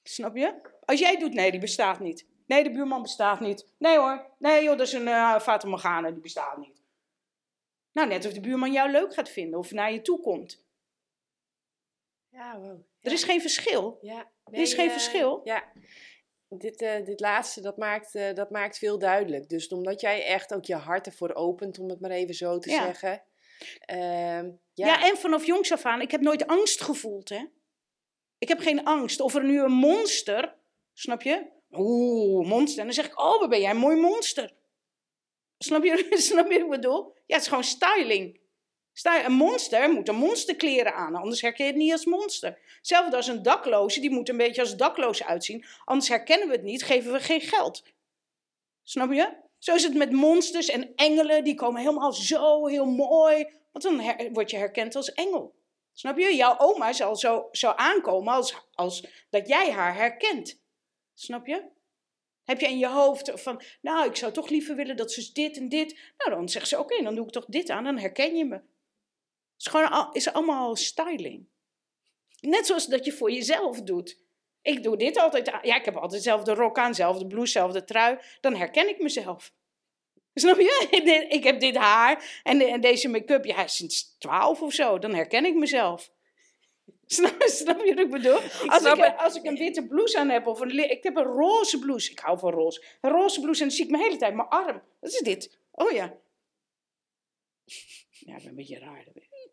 Snap 0.03 0.35
je? 0.35 0.61
Als 0.85 0.99
jij 0.99 1.17
doet, 1.17 1.33
nee, 1.33 1.51
die 1.51 1.59
bestaat 1.59 1.99
niet. 1.99 2.27
Nee, 2.45 2.63
de 2.63 2.71
buurman 2.71 3.01
bestaat 3.01 3.39
niet. 3.39 3.67
Nee 3.77 3.97
hoor, 3.97 4.25
nee 4.39 4.63
joh, 4.63 4.77
dat 4.77 4.87
is 4.87 4.93
een 4.93 5.07
uh, 5.07 5.39
Fata 5.39 5.67
Morgana, 5.67 6.11
die 6.11 6.21
bestaat 6.21 6.57
niet. 6.57 6.81
Nou, 7.91 8.07
net 8.07 8.25
of 8.25 8.33
de 8.33 8.39
buurman 8.39 8.71
jou 8.71 8.91
leuk 8.91 9.13
gaat 9.13 9.29
vinden 9.29 9.59
of 9.59 9.71
naar 9.71 9.91
je 9.93 10.01
toe 10.01 10.21
komt. 10.21 10.63
Ja, 12.29 12.59
wow. 12.59 12.85
Er 13.01 13.11
is 13.11 13.23
geen 13.23 13.41
verschil. 13.41 13.99
Ja. 14.01 14.31
er 14.45 14.59
is 14.59 14.73
geen 14.73 14.85
uh, 14.87 14.91
verschil. 14.91 15.41
Ja. 15.43 15.71
Dit, 16.57 16.81
uh, 16.81 17.05
dit 17.05 17.19
laatste, 17.19 17.61
dat 17.61 17.77
maakt, 17.77 18.15
uh, 18.15 18.33
dat 18.33 18.49
maakt 18.49 18.77
veel 18.77 18.99
duidelijk. 18.99 19.49
Dus 19.49 19.67
omdat 19.67 20.01
jij 20.01 20.25
echt 20.25 20.53
ook 20.53 20.65
je 20.65 20.75
hart 20.75 21.05
ervoor 21.05 21.33
opent, 21.33 21.79
om 21.79 21.89
het 21.89 21.99
maar 21.99 22.11
even 22.11 22.33
zo 22.33 22.59
te 22.59 22.69
Ja. 22.69 22.83
zeggen. 22.83 23.23
Ehm, 23.79 24.49
ja. 24.73 24.85
Ja. 24.87 25.03
en 25.09 25.17
vanaf 25.17 25.45
jongs 25.45 25.71
af 25.71 25.85
aan, 25.85 26.01
ik 26.01 26.11
heb 26.11 26.21
nooit 26.21 26.47
angst 26.47 26.81
gevoeld, 26.81 27.29
hè. 27.29 27.45
Ik 28.37 28.47
heb 28.47 28.59
geen 28.59 28.83
angst. 28.83 29.19
Of 29.19 29.35
er 29.35 29.43
nu 29.43 29.61
een 29.61 29.71
monster, 29.71 30.55
snap 30.93 31.21
je? 31.21 31.45
Oeh, 31.71 32.47
monster. 32.47 32.79
En 32.79 32.85
dan 32.85 32.93
zeg 32.95 33.05
ik, 33.05 33.19
oh, 33.19 33.39
wat 33.39 33.49
ben 33.49 33.61
jij 33.61 33.69
een 33.69 33.77
mooi 33.77 33.95
monster. 33.99 34.53
Snap 35.57 35.83
je, 35.83 36.05
snap 36.29 36.51
je 36.51 36.57
wat 36.57 36.63
ik 36.63 36.69
bedoel? 36.81 37.13
Ja, 37.25 37.35
het 37.35 37.41
is 37.41 37.47
gewoon 37.47 37.63
styling. 37.63 38.40
Een 39.03 39.31
monster 39.31 39.91
moet 39.91 40.07
een 40.07 40.15
monsterkleren 40.15 40.93
aan, 40.93 41.15
anders 41.15 41.41
herken 41.41 41.65
je 41.65 41.71
het 41.71 41.81
niet 41.81 41.91
als 41.91 42.05
monster. 42.05 42.59
Hetzelfde 42.77 43.15
als 43.15 43.27
een 43.27 43.43
dakloze, 43.43 43.99
die 43.99 44.09
moet 44.09 44.29
een 44.29 44.37
beetje 44.37 44.61
als 44.61 44.77
dakloze 44.77 45.25
uitzien. 45.25 45.65
Anders 45.85 46.09
herkennen 46.09 46.47
we 46.47 46.53
het 46.53 46.63
niet, 46.63 46.83
geven 46.83 47.11
we 47.11 47.19
geen 47.19 47.41
geld. 47.41 47.83
Snap 48.83 49.11
je? 49.11 49.33
Zo 49.57 49.75
is 49.75 49.83
het 49.83 49.93
met 49.93 50.11
monsters 50.11 50.67
en 50.69 50.95
engelen, 50.95 51.43
die 51.43 51.55
komen 51.55 51.81
helemaal 51.81 52.13
zo 52.13 52.67
heel 52.67 52.85
mooi. 52.85 53.59
Want 53.71 53.83
dan 53.83 54.31
word 54.33 54.49
je 54.49 54.57
herkend 54.57 54.95
als 54.95 55.13
engel. 55.13 55.55
Snap 55.93 56.17
je? 56.17 56.35
Jouw 56.35 56.57
oma 56.57 56.93
zal 56.93 57.15
zo, 57.15 57.47
zo 57.51 57.69
aankomen 57.69 58.33
als, 58.33 58.55
als 58.73 59.25
dat 59.29 59.47
jij 59.47 59.71
haar 59.71 59.95
herkent. 59.95 60.61
Snap 61.13 61.47
je? 61.47 61.63
Heb 62.43 62.59
je 62.59 62.67
in 62.67 62.77
je 62.77 62.87
hoofd 62.87 63.31
van, 63.33 63.61
nou, 63.81 64.09
ik 64.09 64.15
zou 64.15 64.31
toch 64.31 64.49
liever 64.49 64.75
willen 64.75 64.97
dat 64.97 65.11
ze 65.11 65.29
dit 65.33 65.57
en 65.57 65.69
dit. 65.69 65.99
Nou, 66.17 66.29
dan 66.29 66.49
zegt 66.49 66.67
ze, 66.67 66.79
oké, 66.79 67.03
dan 67.03 67.15
doe 67.15 67.25
ik 67.25 67.31
toch 67.31 67.45
dit 67.45 67.69
aan, 67.69 67.83
dan 67.83 67.97
herken 67.97 68.35
je 68.35 68.45
me. 68.45 68.61
Het 69.63 69.73
is 69.73 69.79
gewoon 69.79 70.13
is 70.13 70.33
allemaal 70.33 70.75
styling. 70.75 71.47
Net 72.39 72.65
zoals 72.65 72.87
dat 72.87 73.05
je 73.05 73.11
voor 73.11 73.31
jezelf 73.31 73.81
doet. 73.81 74.17
Ik 74.61 74.83
doe 74.83 74.97
dit 74.97 75.17
altijd. 75.17 75.47
Ja, 75.61 75.75
ik 75.75 75.85
heb 75.85 75.95
altijd 75.95 76.23
dezelfde 76.23 76.53
rok 76.53 76.77
aan, 76.77 76.89
dezelfde 76.89 77.27
blouse, 77.27 77.53
dezelfde 77.53 77.83
trui. 77.83 78.17
Dan 78.41 78.55
herken 78.55 78.89
ik 78.89 79.01
mezelf. 79.01 79.53
Snap 80.33 80.59
je? 80.59 80.87
Ik 81.37 81.43
heb 81.43 81.59
dit 81.59 81.75
haar 81.75 82.41
en, 82.43 82.61
en 82.61 82.81
deze 82.81 83.09
make-up, 83.09 83.45
ja, 83.45 83.67
sinds 83.67 84.17
12 84.17 84.61
of 84.61 84.73
zo. 84.73 84.99
Dan 84.99 85.13
herken 85.13 85.45
ik 85.45 85.55
mezelf. 85.55 86.11
Snap, 87.05 87.41
snap 87.41 87.83
je 87.83 87.93
wat 87.95 88.03
ik 88.05 88.11
bedoel? 88.11 88.39
als, 88.67 88.83
ik, 88.83 89.15
als 89.17 89.35
ik 89.35 89.45
een 89.45 89.57
witte 89.57 89.87
blouse 89.87 90.19
aan 90.19 90.29
heb 90.29 90.47
of 90.47 90.59
een... 90.59 90.89
Ik 90.89 91.03
heb 91.03 91.15
een 91.15 91.23
roze 91.23 91.79
blouse. 91.79 92.11
Ik 92.11 92.19
hou 92.19 92.39
van 92.39 92.51
roze. 92.51 92.83
Een 93.01 93.11
roze 93.11 93.41
blouse 93.41 93.61
en 93.61 93.67
dan 93.67 93.75
zie 93.75 93.85
ik 93.85 93.91
mijn 93.91 94.03
hele 94.03 94.17
tijd 94.17 94.33
mijn 94.33 94.47
arm. 94.47 94.81
Wat 94.99 95.11
is 95.11 95.19
dit? 95.19 95.57
Oh 95.71 95.91
ja. 95.91 96.13
Ja, 98.25 98.35
ik 98.35 98.41
ben 98.41 98.49
een 98.49 98.55
beetje 98.55 98.79
raar. 98.79 99.05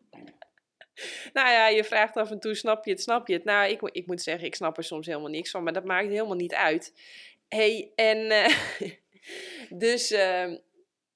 Nou 1.33 1.49
ja, 1.49 1.67
je 1.67 1.83
vraagt 1.83 2.15
af 2.15 2.31
en 2.31 2.39
toe, 2.39 2.55
snap 2.55 2.85
je 2.85 2.91
het, 2.91 3.01
snap 3.01 3.27
je 3.27 3.33
het? 3.33 3.43
Nou, 3.43 3.69
ik, 3.69 3.81
ik 3.81 4.07
moet 4.07 4.21
zeggen, 4.21 4.47
ik 4.47 4.55
snap 4.55 4.77
er 4.77 4.83
soms 4.83 5.05
helemaal 5.05 5.29
niks 5.29 5.51
van, 5.51 5.63
maar 5.63 5.73
dat 5.73 5.83
maakt 5.83 6.07
helemaal 6.07 6.35
niet 6.35 6.53
uit. 6.53 6.93
hey, 7.47 7.91
en 7.95 8.31
eh, 8.31 8.55
dus 9.85 10.11
eh, 10.11 10.53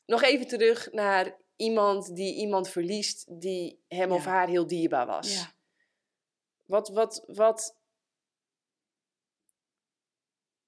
nog 0.06 0.24
even 0.24 0.48
terug 0.48 0.92
naar 0.92 1.38
iemand 1.56 2.16
die 2.16 2.36
iemand 2.36 2.70
verliest 2.70 3.42
die 3.42 3.84
hem 3.88 4.12
of 4.12 4.26
haar 4.26 4.48
heel 4.48 4.68
dierbaar 4.68 5.06
was. 5.06 5.34
Ja. 5.34 5.54
Wat, 6.66 6.90
wat, 6.90 7.24
wat, 7.28 7.78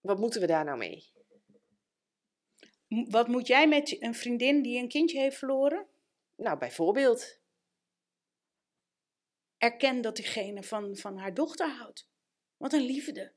wat 0.02 0.20
moeten 0.20 0.42
we 0.42 0.48
daar 0.48 0.66
nou 0.66 0.78
mee? 0.78 1.14
Wat 2.88 3.28
moet 3.28 3.48
jij 3.48 3.68
met 3.68 4.02
een 4.02 4.16
vriendin 4.16 4.62
die 4.62 4.80
een 4.80 4.88
kindje 4.88 5.20
heeft 5.20 5.38
verloren? 5.38 5.88
Nou, 6.36 6.58
bijvoorbeeld. 6.58 7.40
Erken 9.58 10.02
dat 10.02 10.16
diegene 10.16 10.64
van, 10.64 10.96
van 10.96 11.18
haar 11.18 11.34
dochter 11.34 11.70
houdt. 11.70 12.10
Wat 12.58 12.74
een 12.74 12.86
liefde. 12.86 13.34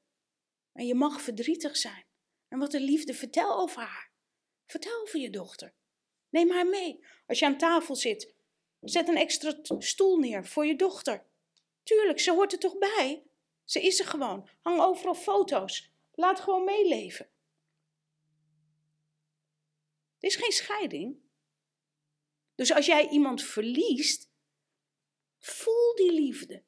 En 0.73 0.87
je 0.87 0.95
mag 0.95 1.21
verdrietig 1.21 1.77
zijn. 1.77 2.07
En 2.49 2.59
wat 2.59 2.75
een 2.75 2.83
liefde. 2.83 3.15
Vertel 3.15 3.59
over 3.59 3.83
haar. 3.83 4.13
Vertel 4.67 5.03
over 5.03 5.21
je 5.21 5.31
dochter. 5.31 5.75
Neem 6.29 6.51
haar 6.51 6.67
mee. 6.67 7.05
Als 7.27 7.39
je 7.39 7.47
aan 7.47 7.59
tafel 7.59 7.97
zit, 7.97 8.35
zet 8.81 9.09
een 9.09 9.17
extra 9.17 9.59
stoel 9.79 10.19
neer 10.19 10.47
voor 10.47 10.67
je 10.67 10.77
dochter. 10.77 11.27
Tuurlijk, 11.83 12.21
ze 12.21 12.33
hoort 12.33 12.53
er 12.53 12.59
toch 12.59 12.79
bij? 12.79 13.27
Ze 13.65 13.83
is 13.83 14.01
er 14.01 14.07
gewoon. 14.07 14.49
Hang 14.61 14.81
overal 14.81 15.15
foto's. 15.15 15.93
Laat 16.13 16.41
gewoon 16.41 16.65
meeleven. 16.65 17.31
Er 20.19 20.29
is 20.29 20.37
geen 20.37 20.53
scheiding. 20.53 21.17
Dus 22.55 22.73
als 22.73 22.87
jij 22.87 23.09
iemand 23.09 23.43
verliest, 23.43 24.28
voel 25.49 25.95
die 25.95 26.13
liefde. 26.13 26.63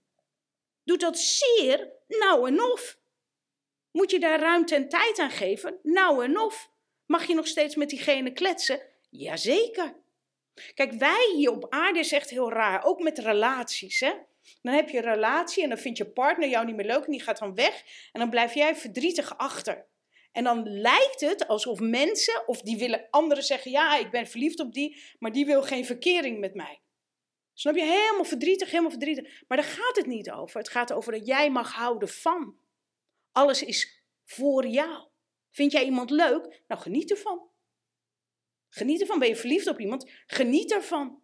Doe 0.85 0.99
dat 0.99 1.19
zeer 1.19 1.93
nou 2.09 2.49
en 2.49 2.63
of. 2.63 2.99
Moet 3.91 4.11
je 4.11 4.19
daar 4.19 4.41
ruimte 4.41 4.75
en 4.75 4.89
tijd 4.89 5.19
aan 5.19 5.31
geven? 5.31 5.79
Nou 5.83 6.25
en 6.25 6.39
of. 6.39 6.71
Mag 7.07 7.27
je 7.27 7.35
nog 7.35 7.47
steeds 7.47 7.75
met 7.75 7.89
diegene 7.89 8.33
kletsen? 8.33 8.83
Jazeker. 9.11 9.95
Kijk, 10.75 10.93
wij 10.93 11.33
hier 11.37 11.51
op 11.51 11.67
aarde 11.69 11.99
is 11.99 12.13
echt 12.13 12.31
heel 12.31 12.53
raar. 12.53 12.85
Ook 12.85 13.01
met 13.01 13.19
relaties, 13.19 14.01
hè. 14.01 14.13
Dan 14.63 14.75
heb 14.75 14.89
je 14.89 14.97
een 14.97 15.13
relatie 15.13 15.63
en 15.63 15.69
dan 15.69 15.79
vindt 15.79 15.99
je 15.99 16.11
partner 16.11 16.49
jou 16.49 16.67
niet 16.67 16.77
meer 16.77 16.87
leuk 16.87 17.05
en 17.05 17.11
die 17.11 17.23
gaat 17.23 17.39
dan 17.39 17.55
weg. 17.55 17.83
En 18.13 18.21
dan 18.21 18.31
blijf 18.31 18.55
jij 18.55 18.77
verdrietig 18.77 19.39
achter. 19.39 19.87
En 20.33 20.45
dan 20.45 20.69
lijkt 20.69 21.21
het 21.21 21.49
alsof 21.49 21.81
mensen, 21.81 22.49
of 22.49 22.61
die 22.61 22.79
willen 22.79 23.07
anderen 23.11 23.45
zeggen, 23.45 23.71
ja, 23.71 23.97
ik 23.97 24.11
ben 24.11 24.27
verliefd 24.27 24.61
op 24.61 24.73
die, 24.73 25.03
maar 25.19 25.33
die 25.33 25.47
wil 25.47 25.63
geen 25.63 25.85
verkering 25.85 26.39
met 26.39 26.55
mij. 26.55 26.80
Snap 27.61 27.75
je? 27.75 27.83
Helemaal 27.83 28.25
verdrietig, 28.25 28.71
helemaal 28.71 28.91
verdrietig. 28.91 29.43
Maar 29.49 29.59
daar 29.59 29.67
gaat 29.67 29.97
het 29.97 30.07
niet 30.07 30.31
over. 30.31 30.59
Het 30.59 30.69
gaat 30.69 30.93
over 30.93 31.13
dat 31.13 31.27
jij 31.27 31.51
mag 31.51 31.73
houden 31.73 32.09
van. 32.09 32.59
Alles 33.33 33.63
is 33.63 34.05
voor 34.25 34.67
jou. 34.67 35.09
Vind 35.51 35.73
jij 35.73 35.85
iemand 35.85 36.11
leuk? 36.11 36.63
Nou, 36.67 36.81
geniet 36.81 37.11
ervan. 37.11 37.51
Geniet 38.69 39.01
ervan. 39.01 39.19
Ben 39.19 39.29
je 39.29 39.37
verliefd 39.37 39.67
op 39.67 39.81
iemand? 39.81 40.11
Geniet 40.27 40.73
ervan. 40.73 41.23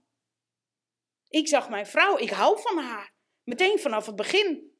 Ik 1.29 1.49
zag 1.49 1.69
mijn 1.69 1.87
vrouw, 1.87 2.19
ik 2.19 2.31
hou 2.31 2.61
van 2.61 2.79
haar. 2.79 3.15
Meteen 3.43 3.79
vanaf 3.79 4.07
het 4.07 4.17
begin. 4.17 4.73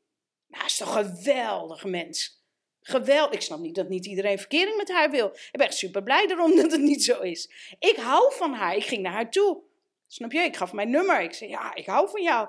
Nou, 0.47 0.65
is 0.65 0.77
toch 0.77 0.97
een 0.97 1.05
geweldig 1.05 1.85
mens. 1.85 2.45
Geweldig. 2.81 3.35
Ik 3.35 3.43
snap 3.43 3.59
niet 3.59 3.75
dat 3.75 3.89
niet 3.89 4.07
iedereen 4.07 4.39
verkering 4.39 4.77
met 4.77 4.89
haar 4.89 5.11
wil. 5.11 5.27
Ik 5.27 5.49
ben 5.53 5.67
echt 5.67 5.77
super 5.77 6.03
blij 6.03 6.27
erom 6.27 6.57
dat 6.63 6.73
het 6.73 6.81
niet 6.81 7.05
zo 7.05 7.21
is. 7.21 7.75
Ik 7.79 7.97
hou 7.97 8.35
van 8.35 8.53
haar. 8.53 8.77
Ik 8.77 8.85
ging 8.85 9.03
naar 9.03 9.13
haar 9.13 9.31
toe. 9.31 9.66
Snap 10.07 10.33
je? 10.33 10.39
Ik 10.39 10.57
gaf 10.57 10.73
mijn 10.73 10.91
nummer. 10.91 11.21
Ik 11.21 11.35
zei, 11.35 11.51
ja, 11.51 11.75
ik 11.75 11.87
hou 11.87 12.09
van 12.11 12.23
jou. 12.23 12.49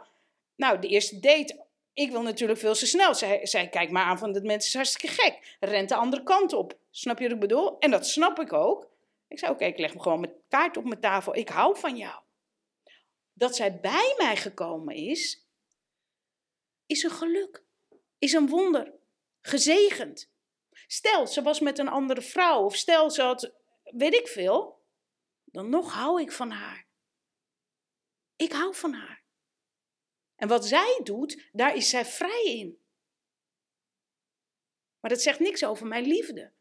Nou, 0.56 0.80
de 0.80 0.88
eerste 0.88 1.20
date. 1.20 1.66
Ik 1.94 2.12
wil 2.12 2.22
natuurlijk 2.22 2.60
veel 2.60 2.74
te 2.74 2.86
snel. 2.86 3.16
Zij, 3.16 3.70
kijkt 3.72 3.92
me 3.92 4.00
aan 4.00 4.18
van, 4.18 4.32
dat 4.32 4.44
mensen 4.44 4.70
is 4.70 4.76
hartstikke 4.76 5.22
gek. 5.22 5.58
Rent 5.60 5.90
de 5.90 5.96
andere 5.96 6.24
kant 6.24 6.54
op. 6.54 6.78
Snap 6.92 7.18
je 7.18 7.24
wat 7.24 7.34
ik 7.34 7.40
bedoel? 7.40 7.80
En 7.80 7.92
dat 7.92 8.08
snap 8.08 8.40
ik 8.40 8.54
ook. 8.54 8.90
Ik 9.28 9.40
zei, 9.40 9.52
oké, 9.52 9.66
ik 9.66 9.78
leg 9.78 9.94
me 9.94 10.02
gewoon 10.02 10.20
met 10.20 10.34
kaart 10.50 10.78
op 10.78 10.84
mijn 10.84 11.00
tafel. 11.00 11.36
Ik 11.36 11.50
hou 11.50 11.78
van 11.78 11.98
jou. 11.98 12.20
Dat 13.34 13.56
zij 13.56 13.80
bij 13.80 14.14
mij 14.18 14.36
gekomen 14.36 14.96
is, 14.96 15.48
is 16.86 17.04
een 17.04 17.12
geluk. 17.12 17.64
Is 18.20 18.34
een 18.34 18.48
wonder. 18.48 18.94
Gezegend. 19.42 20.30
Stel, 20.88 21.28
ze 21.28 21.42
was 21.42 21.60
met 21.60 21.80
een 21.80 21.88
andere 21.88 22.22
vrouw. 22.22 22.64
Of 22.64 22.76
stel, 22.76 23.12
ze 23.12 23.22
had, 23.22 23.52
weet 23.84 24.14
ik 24.14 24.28
veel. 24.28 24.82
Dan 25.44 25.70
nog 25.70 25.94
hou 25.94 26.22
ik 26.22 26.32
van 26.32 26.52
haar. 26.52 26.87
Ik 28.38 28.52
hou 28.52 28.76
van 28.76 28.94
haar. 28.94 29.24
En 30.36 30.48
wat 30.48 30.66
zij 30.66 31.00
doet, 31.04 31.50
daar 31.52 31.76
is 31.76 31.90
zij 31.90 32.06
vrij 32.06 32.44
in. 32.44 32.82
Maar 35.00 35.10
dat 35.10 35.22
zegt 35.22 35.40
niks 35.40 35.66
over 35.66 35.88
mijn 35.88 36.06
liefde. 36.06 36.54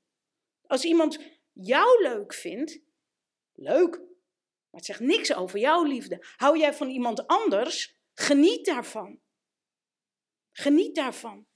Als 0.67 0.85
iemand 0.85 1.19
jou 1.53 2.03
leuk 2.03 2.35
vindt, 2.35 2.81
leuk. 3.53 3.97
Maar 3.97 4.81
het 4.81 4.85
zegt 4.85 5.01
niks 5.01 5.35
over 5.35 5.59
jouw 5.59 5.85
liefde. 5.85 6.27
Hou 6.37 6.59
jij 6.59 6.75
van 6.75 6.89
iemand 6.89 7.27
anders, 7.27 7.97
geniet 8.13 8.65
daarvan. 8.67 9.21
Geniet 10.53 10.95
daarvan. 10.95 11.47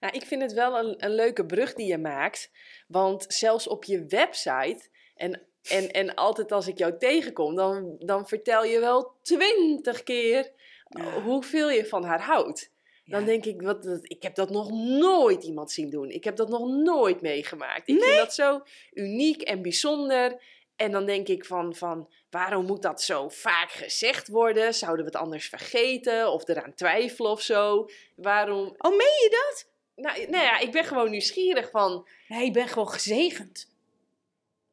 Nou, 0.00 0.16
ik 0.16 0.26
vind 0.26 0.42
het 0.42 0.52
wel 0.52 0.78
een, 0.78 1.04
een 1.04 1.14
leuke 1.14 1.46
brug 1.46 1.74
die 1.74 1.86
je 1.86 1.98
maakt. 1.98 2.50
Want 2.86 3.24
zelfs 3.28 3.68
op 3.68 3.84
je 3.84 4.06
website, 4.06 4.88
en, 5.14 5.48
en, 5.68 5.90
en 5.90 6.14
altijd 6.14 6.52
als 6.52 6.66
ik 6.68 6.78
jou 6.78 6.98
tegenkom, 6.98 7.54
dan, 7.54 7.96
dan 7.98 8.28
vertel 8.28 8.64
je 8.64 8.80
wel 8.80 9.12
twintig 9.22 10.02
keer 10.02 10.50
Ja. 10.88 11.20
hoeveel 11.22 11.70
je 11.70 11.86
van 11.86 12.04
haar 12.04 12.20
houdt. 12.22 12.72
Dan 13.06 13.20
Ja. 13.20 13.26
denk 13.26 13.44
ik, 13.44 13.62
wat, 13.62 13.84
wat- 13.84 13.98
ik 14.10 14.22
heb 14.22 14.34
dat 14.34 14.50
nog 14.50 14.70
nooit 14.70 15.44
iemand 15.44 15.70
zien 15.72 15.90
doen. 15.90 16.10
Ik 16.10 16.24
heb 16.24 16.36
dat 16.36 16.48
nog 16.48 16.66
nooit 16.68 17.20
meegemaakt. 17.20 17.88
Ik 17.88 18.02
vind 18.02 18.16
dat 18.16 18.34
zo 18.34 18.60
uniek 18.92 19.42
en 19.42 19.62
bijzonder. 19.62 20.42
En 20.76 20.90
dan 20.92 21.06
denk 21.06 21.28
ik 21.28 21.44
van, 21.44 21.74
van, 21.74 22.08
waarom 22.30 22.64
moet 22.66 22.82
dat 22.82 23.02
zo 23.02 23.28
vaak 23.28 23.70
gezegd 23.70 24.28
worden? 24.28 24.74
Zouden 24.74 25.04
we 25.04 25.10
het 25.10 25.20
anders 25.20 25.48
vergeten 25.48 26.32
of 26.32 26.48
eraan 26.48 26.74
twijfelen 26.74 27.30
of 27.30 27.40
zo? 27.40 27.88
Waarom? 28.16 28.74
Oh, 28.78 28.90
meen 28.90 28.98
je 29.22 29.28
dat? 29.30 29.66
Nou, 29.96 30.30
nou 30.30 30.44
ja, 30.44 30.58
ik 30.58 30.72
ben 30.72 30.84
gewoon 30.84 31.10
nieuwsgierig 31.10 31.70
van, 31.70 32.06
Nee, 32.28 32.44
ik 32.46 32.52
ben 32.52 32.68
gewoon 32.68 32.88
gezegend. 32.90 33.72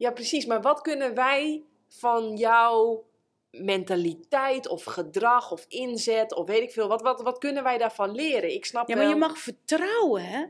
Ja 0.02 0.12
precies, 0.12 0.45
maar 0.45 0.62
wat 0.62 0.82
kunnen 0.82 1.14
wij 1.14 1.64
van 1.88 2.38
jouw 2.38 3.06
mentaliteit 3.52 4.68
of 4.68 4.84
gedrag 4.84 5.52
of 5.52 5.66
inzet 5.68 6.34
of 6.34 6.47
weet 6.47 6.62
ik 6.62 6.72
veel, 6.72 6.88
wat, 6.88 7.02
wat, 7.02 7.22
wat 7.22 7.38
kunnen 7.38 7.64
wij 7.64 7.78
daarvan 7.78 8.12
leren? 8.12 8.54
Ik 8.54 8.66
snap 8.66 8.89
Ja, 8.89 8.95
maar 8.95 9.08
je 9.08 9.16
mag 9.16 9.38
vertrouwen, 9.38 10.24
hè? 10.26 10.45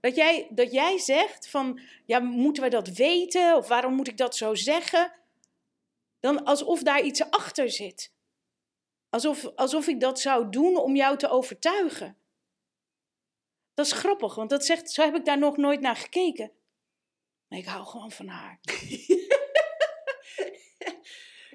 Dat 0.00 0.14
jij, 0.16 0.48
dat 0.50 0.72
jij 0.72 0.98
zegt 0.98 1.48
van, 1.48 1.80
ja, 2.04 2.18
moeten 2.18 2.62
wij 2.62 2.70
dat 2.70 2.88
weten? 2.88 3.56
Of 3.56 3.68
waarom 3.68 3.94
moet 3.94 4.08
ik 4.08 4.16
dat 4.16 4.36
zo 4.36 4.54
zeggen? 4.54 5.12
Dan 6.20 6.44
alsof 6.44 6.82
daar 6.82 7.02
iets 7.02 7.30
achter 7.30 7.70
zit. 7.70 8.12
Alsof, 9.10 9.46
alsof 9.54 9.86
ik 9.86 10.00
dat 10.00 10.20
zou 10.20 10.50
doen 10.50 10.76
om 10.76 10.96
jou 10.96 11.16
te 11.16 11.28
overtuigen. 11.28 12.16
Dat 13.74 13.86
is 13.86 13.92
grappig, 13.92 14.34
want 14.34 14.50
dat 14.50 14.64
zegt, 14.64 14.90
zo 14.90 15.02
heb 15.02 15.14
ik 15.14 15.24
daar 15.24 15.38
nog 15.38 15.56
nooit 15.56 15.80
naar 15.80 15.96
gekeken. 15.96 16.52
Ik 17.48 17.64
hou 17.64 17.86
gewoon 17.86 18.10
van 18.10 18.26
haar. 18.28 18.58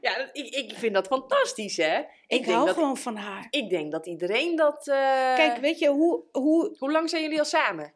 Ja, 0.02 0.18
dat- 0.18 0.30
ik, 0.34 0.54
ik 0.56 0.74
vind 0.78 0.94
dat 0.94 1.08
fantastisch, 1.08 1.78
hè? 1.78 2.02
Ik, 2.28 2.46
hou 2.46 2.66
dat, 2.66 2.74
gewoon 2.76 2.98
van 2.98 3.16
haar. 3.16 3.48
Ik 3.50 3.70
denk 3.70 3.92
dat 3.92 4.06
iedereen 4.08 4.56
dat... 4.56 4.88
eh, 4.88 4.96
Kijk, 5.36 5.58
weet 5.58 5.80
je, 5.80 5.90
hoe, 5.90 6.24
hoe... 6.32 6.76
Hoe 6.80 6.92
lang 6.92 7.10
zijn 7.10 7.22
jullie 7.24 7.40
al 7.40 7.46
samen? 7.46 7.94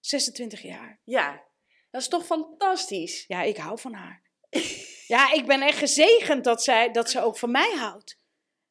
26 0.00 0.62
jaar. 0.62 1.00
Ja, 1.04 1.42
dat 1.90 2.00
is 2.00 2.08
toch 2.08 2.26
fantastisch? 2.26 3.24
Ja, 3.26 3.42
ik 3.42 3.56
hou 3.56 3.78
van 3.78 3.92
haar. 3.92 4.22
ja, 5.14 5.32
ik 5.32 5.46
ben 5.46 5.62
echt 5.62 5.78
gezegend 5.78 6.44
dat, 6.44 6.62
zij, 6.62 6.90
dat 6.90 7.10
ze 7.10 7.20
ook 7.22 7.38
van 7.38 7.50
mij 7.50 7.72
houdt. 7.76 8.18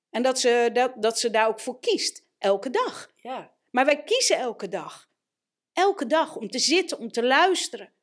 En 0.09 0.23
dat 0.23 0.39
ze, 0.39 0.69
dat, 0.73 0.93
dat 1.01 1.19
ze 1.19 1.29
daar 1.29 1.47
ook 1.47 1.59
voor 1.59 1.79
kiest. 1.79 2.25
Elke 2.37 2.69
dag. 2.69 3.11
Ja. 3.15 3.53
Maar 3.71 3.85
wij 3.85 4.03
kiezen 4.03 4.37
elke 4.37 4.67
dag. 4.67 5.09
Elke 5.73 6.05
dag 6.05 6.35
om 6.35 6.49
te 6.49 6.59
zitten, 6.59 6.97
om 6.97 7.11
te 7.11 7.23
luisteren. 7.23 7.93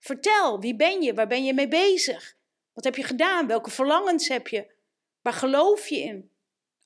Vertel, 0.00 0.60
wie 0.60 0.76
ben 0.76 1.02
je? 1.02 1.14
Waar 1.14 1.26
ben 1.26 1.44
je 1.44 1.54
mee 1.54 1.68
bezig? 1.68 2.36
Wat 2.72 2.84
heb 2.84 2.96
je 2.96 3.02
gedaan? 3.02 3.46
Welke 3.46 3.70
verlangens 3.70 4.28
heb 4.28 4.48
je? 4.48 4.72
Waar 5.20 5.32
geloof 5.32 5.88
je 5.88 5.96
in? 5.96 6.30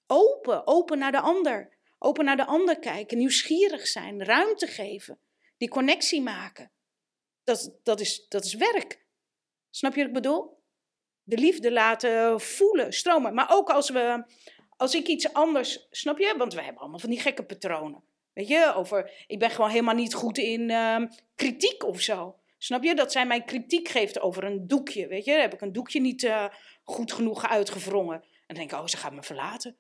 Open, 0.07 0.67
open 0.67 0.99
naar 0.99 1.13
de 1.13 1.21
ander. 1.21 1.73
Open 1.99 2.25
naar 2.25 2.37
de 2.37 2.47
ander 2.47 2.79
kijken, 2.79 3.19
nieuwsgierig 3.19 3.87
zijn, 3.87 4.25
ruimte 4.25 4.67
geven. 4.67 5.19
Die 5.57 5.69
connectie 5.69 6.23
maken. 6.23 6.71
Dat, 7.45 7.75
dat, 7.83 8.01
is, 8.01 8.29
dat 8.29 8.45
is 8.45 8.55
werk. 8.55 9.05
Snap 9.71 9.95
je 9.95 9.99
wat 9.99 10.09
ik 10.09 10.15
bedoel? 10.15 10.55
de 11.25 11.39
liefde 11.39 11.73
laten 11.73 12.41
voelen, 12.41 12.93
stromen. 12.93 13.35
Maar 13.35 13.51
ook 13.51 13.71
als 13.71 13.91
we, 13.91 14.25
als 14.77 14.95
ik 14.95 15.07
iets 15.07 15.33
anders, 15.33 15.87
snap 15.91 16.19
je? 16.19 16.35
Want 16.37 16.55
we 16.55 16.63
hebben 16.63 16.81
allemaal 16.81 16.99
van 16.99 17.11
die 17.11 17.21
gekke 17.21 17.45
patronen. 17.45 18.03
Weet 18.33 18.49
je, 18.49 18.73
over, 18.75 19.25
ik 19.27 19.39
ben 19.39 19.51
gewoon 19.51 19.71
helemaal 19.71 19.95
niet 19.95 20.15
goed 20.15 20.39
in 20.39 20.71
ehm, 20.71 21.07
kritiek 21.35 21.85
of 21.85 22.01
zo. 22.01 22.37
Snap 22.65 22.83
je? 22.83 22.95
Dat 22.95 23.13
zij 23.13 23.27
mij 23.27 23.45
kritiek 23.45 23.89
geeft 23.89 24.21
over 24.21 24.45
een 24.45 24.67
doekje. 24.67 25.07
Weet 25.07 25.25
je, 25.25 25.33
heb 25.33 25.55
ik 25.55 25.61
een 25.61 25.73
doekje 25.73 26.01
niet 26.01 26.23
uh, 26.23 26.47
goed 26.83 27.13
genoeg 27.13 27.49
uitgevrongen. 27.49 28.23
En 28.23 28.41
dan 28.47 28.57
denk 28.57 28.73
ik, 28.73 28.79
oh, 28.79 28.87
ze 28.87 28.97
gaat 28.97 29.13
me 29.13 29.23
verlaten. 29.23 29.79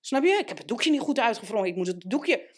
Snap 0.00 0.24
je? 0.24 0.30
Ik 0.30 0.48
heb 0.48 0.58
het 0.58 0.68
doekje 0.68 0.90
niet 0.90 1.00
goed 1.00 1.18
uitgevrongen. 1.18 1.68
Ik 1.68 1.76
moet 1.76 1.86
het 1.86 2.04
doekje. 2.06 2.50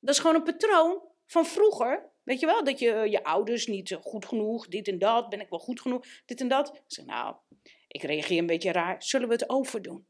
Dat 0.00 0.14
is 0.14 0.20
gewoon 0.20 0.36
een 0.36 0.42
patroon 0.42 1.02
van 1.26 1.46
vroeger. 1.46 2.12
Weet 2.22 2.40
je 2.40 2.46
wel? 2.46 2.64
Dat 2.64 2.78
je 2.78 3.10
je 3.10 3.24
ouders 3.24 3.66
niet 3.66 3.98
goed 4.00 4.26
genoeg, 4.26 4.68
dit 4.68 4.88
en 4.88 4.98
dat, 4.98 5.28
ben 5.28 5.40
ik 5.40 5.48
wel 5.48 5.58
goed 5.58 5.80
genoeg, 5.80 6.06
dit 6.24 6.40
en 6.40 6.48
dat. 6.48 6.74
Ik 6.74 6.82
zeg, 6.86 7.04
nou, 7.04 7.36
ik 7.88 8.02
reageer 8.02 8.38
een 8.38 8.46
beetje 8.46 8.72
raar. 8.72 9.02
Zullen 9.02 9.28
we 9.28 9.34
het 9.34 9.48
overdoen? 9.48 10.06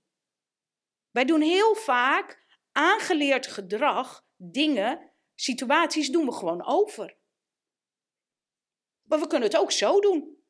Wij 1.10 1.24
doen 1.24 1.40
heel 1.40 1.74
vaak 1.74 2.46
aangeleerd 2.72 3.46
gedrag, 3.46 4.26
dingen, 4.36 5.12
situaties 5.34 6.10
doen 6.10 6.24
we 6.24 6.32
gewoon 6.32 6.66
over. 6.66 7.22
Maar 9.04 9.20
we 9.20 9.26
kunnen 9.26 9.48
het 9.48 9.58
ook 9.58 9.72
zo 9.72 10.00
doen. 10.00 10.42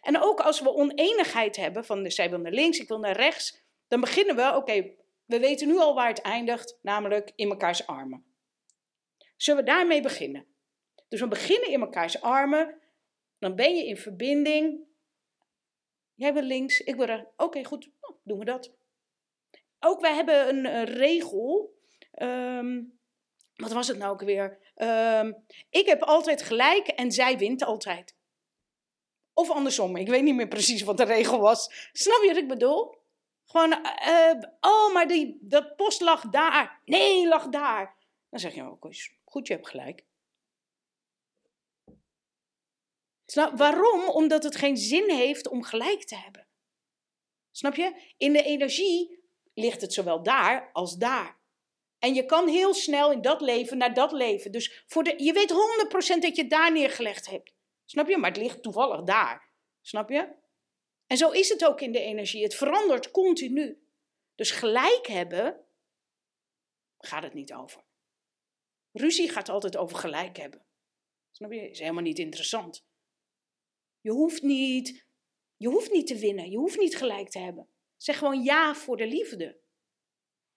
En 0.00 0.22
ook 0.22 0.40
als 0.40 0.60
we 0.60 0.74
oneenigheid 0.74 1.56
hebben, 1.56 1.84
van 1.84 2.10
zij 2.10 2.30
wil 2.30 2.38
naar 2.38 2.52
links, 2.52 2.78
ik 2.78 2.88
wil 2.88 2.98
naar 2.98 3.16
rechts, 3.16 3.62
dan 3.88 4.00
beginnen 4.00 4.36
we, 4.36 4.56
oké, 4.56 4.94
we 5.24 5.38
weten 5.38 5.68
nu 5.68 5.78
al 5.78 5.94
waar 5.94 6.08
het 6.08 6.20
eindigt, 6.20 6.78
namelijk 6.82 7.32
in 7.34 7.48
mekaars 7.48 7.86
armen. 7.86 8.24
Zullen 9.36 9.64
we 9.64 9.70
daarmee 9.70 10.02
beginnen? 10.02 10.46
Dus 11.08 11.20
we 11.20 11.28
beginnen 11.28 11.70
in 11.70 11.80
mekaars 11.80 12.20
armen, 12.20 12.80
dan 13.38 13.54
ben 13.54 13.76
je 13.76 13.86
in 13.86 13.96
verbinding. 13.96 14.86
Jij 16.14 16.32
wil 16.32 16.42
links, 16.42 16.80
ik 16.80 16.96
wil 16.96 17.04
rechts. 17.04 17.30
Oké, 17.36 17.64
goed, 17.64 17.90
nou, 18.00 18.14
doen 18.22 18.38
we 18.38 18.44
dat. 18.44 18.76
Ook 19.78 20.00
wij 20.00 20.14
hebben 20.14 20.48
een, 20.48 20.64
een 20.64 20.84
regel. 20.84 21.76
Ehm, 22.10 22.82
wat 23.58 23.72
was 23.72 23.88
het 23.88 23.98
nou 23.98 24.12
ook 24.12 24.22
weer? 24.22 24.58
Ehm, 24.74 25.32
ik 25.70 25.86
heb 25.86 26.02
altijd 26.02 26.42
gelijk 26.42 26.88
en 26.88 27.12
zij 27.12 27.38
wint 27.38 27.64
altijd. 27.64 28.16
Of 29.32 29.50
andersom, 29.50 29.96
ik 29.96 30.08
weet 30.08 30.22
niet 30.22 30.34
meer 30.34 30.48
precies 30.48 30.82
wat 30.82 30.96
de 30.96 31.04
regel 31.04 31.40
was. 31.40 31.90
Snap 31.92 32.22
je 32.22 32.28
wat 32.28 32.36
ik 32.36 32.48
bedoel? 32.48 32.96
Gewoon, 33.44 33.72
uh, 34.08 34.42
oh, 34.60 34.92
maar 34.92 35.08
die, 35.08 35.38
dat 35.40 35.76
post 35.76 36.00
lag 36.00 36.28
daar. 36.28 36.82
Nee, 36.84 37.28
lag 37.28 37.48
daar. 37.48 37.96
Dan 38.30 38.40
zeg 38.40 38.54
je, 38.54 38.62
ook 38.62 38.84
oh, 38.84 38.92
goed, 39.24 39.46
je 39.46 39.52
hebt 39.52 39.68
gelijk. 39.68 40.04
Snap, 43.26 43.58
waarom? 43.58 44.08
Omdat 44.08 44.42
het 44.42 44.56
geen 44.56 44.76
zin 44.76 45.10
heeft 45.10 45.48
om 45.48 45.62
gelijk 45.62 46.04
te 46.04 46.16
hebben. 46.16 46.46
Snap 47.50 47.74
je? 47.74 48.12
In 48.16 48.32
de 48.32 48.42
energie 48.42 49.24
ligt 49.54 49.80
het 49.80 49.92
zowel 49.92 50.22
daar 50.22 50.70
als 50.72 50.96
daar. 50.96 51.37
En 51.98 52.14
je 52.14 52.24
kan 52.24 52.48
heel 52.48 52.74
snel 52.74 53.12
in 53.12 53.22
dat 53.22 53.40
leven 53.40 53.78
naar 53.78 53.94
dat 53.94 54.12
leven. 54.12 54.52
Dus 54.52 54.82
voor 54.86 55.02
de, 55.02 55.14
je 55.24 55.32
weet 55.32 55.52
100% 56.16 56.20
dat 56.20 56.36
je 56.36 56.42
het 56.42 56.50
daar 56.50 56.72
neergelegd 56.72 57.26
hebt. 57.26 57.52
Snap 57.84 58.08
je? 58.08 58.16
Maar 58.16 58.30
het 58.30 58.40
ligt 58.40 58.62
toevallig 58.62 59.02
daar. 59.02 59.48
Snap 59.80 60.08
je? 60.08 60.28
En 61.06 61.16
zo 61.16 61.30
is 61.30 61.48
het 61.48 61.64
ook 61.64 61.80
in 61.80 61.92
de 61.92 62.00
energie. 62.00 62.42
Het 62.42 62.54
verandert 62.54 63.10
continu. 63.10 63.82
Dus 64.34 64.50
gelijk 64.50 65.06
hebben 65.06 65.64
gaat 66.98 67.22
het 67.22 67.34
niet 67.34 67.52
over. 67.52 67.82
Ruzie 68.92 69.28
gaat 69.28 69.48
altijd 69.48 69.76
over 69.76 69.96
gelijk 69.96 70.36
hebben. 70.36 70.64
Snap 71.30 71.52
je? 71.52 71.70
Is 71.70 71.78
helemaal 71.78 72.02
niet 72.02 72.18
interessant. 72.18 72.84
Je 74.00 74.10
hoeft 74.10 74.42
niet, 74.42 75.04
je 75.56 75.68
hoeft 75.68 75.92
niet 75.92 76.06
te 76.06 76.18
winnen. 76.18 76.50
Je 76.50 76.56
hoeft 76.56 76.78
niet 76.78 76.96
gelijk 76.96 77.28
te 77.28 77.38
hebben. 77.38 77.68
Zeg 77.96 78.18
gewoon 78.18 78.42
ja 78.42 78.74
voor 78.74 78.96
de 78.96 79.06
liefde. 79.06 79.58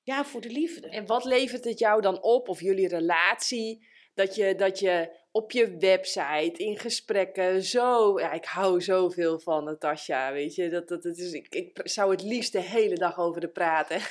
Ja, 0.03 0.25
voor 0.25 0.41
de 0.41 0.49
liefde. 0.49 0.89
En 0.89 1.05
wat 1.05 1.25
levert 1.25 1.63
het 1.63 1.79
jou 1.79 2.01
dan 2.01 2.21
op, 2.21 2.49
of 2.49 2.59
jullie 2.59 2.87
relatie, 2.87 3.87
dat 4.13 4.35
je, 4.35 4.55
dat 4.55 4.79
je 4.79 5.19
op 5.31 5.51
je 5.51 5.77
website, 5.77 6.53
in 6.63 6.77
gesprekken, 6.77 7.63
zo... 7.63 8.19
Ja, 8.19 8.31
ik 8.31 8.45
hou 8.45 8.81
zoveel 8.81 9.39
van 9.39 9.63
Natasja, 9.63 10.31
weet 10.31 10.55
je. 10.55 10.69
Dat, 10.69 10.87
dat, 10.87 11.03
dat 11.03 11.17
is, 11.17 11.31
ik, 11.31 11.55
ik 11.55 11.79
zou 11.83 12.11
het 12.11 12.21
liefst 12.21 12.51
de 12.51 12.61
hele 12.61 12.95
dag 12.95 13.19
over 13.19 13.41
de 13.41 13.49
praten. 13.49 14.01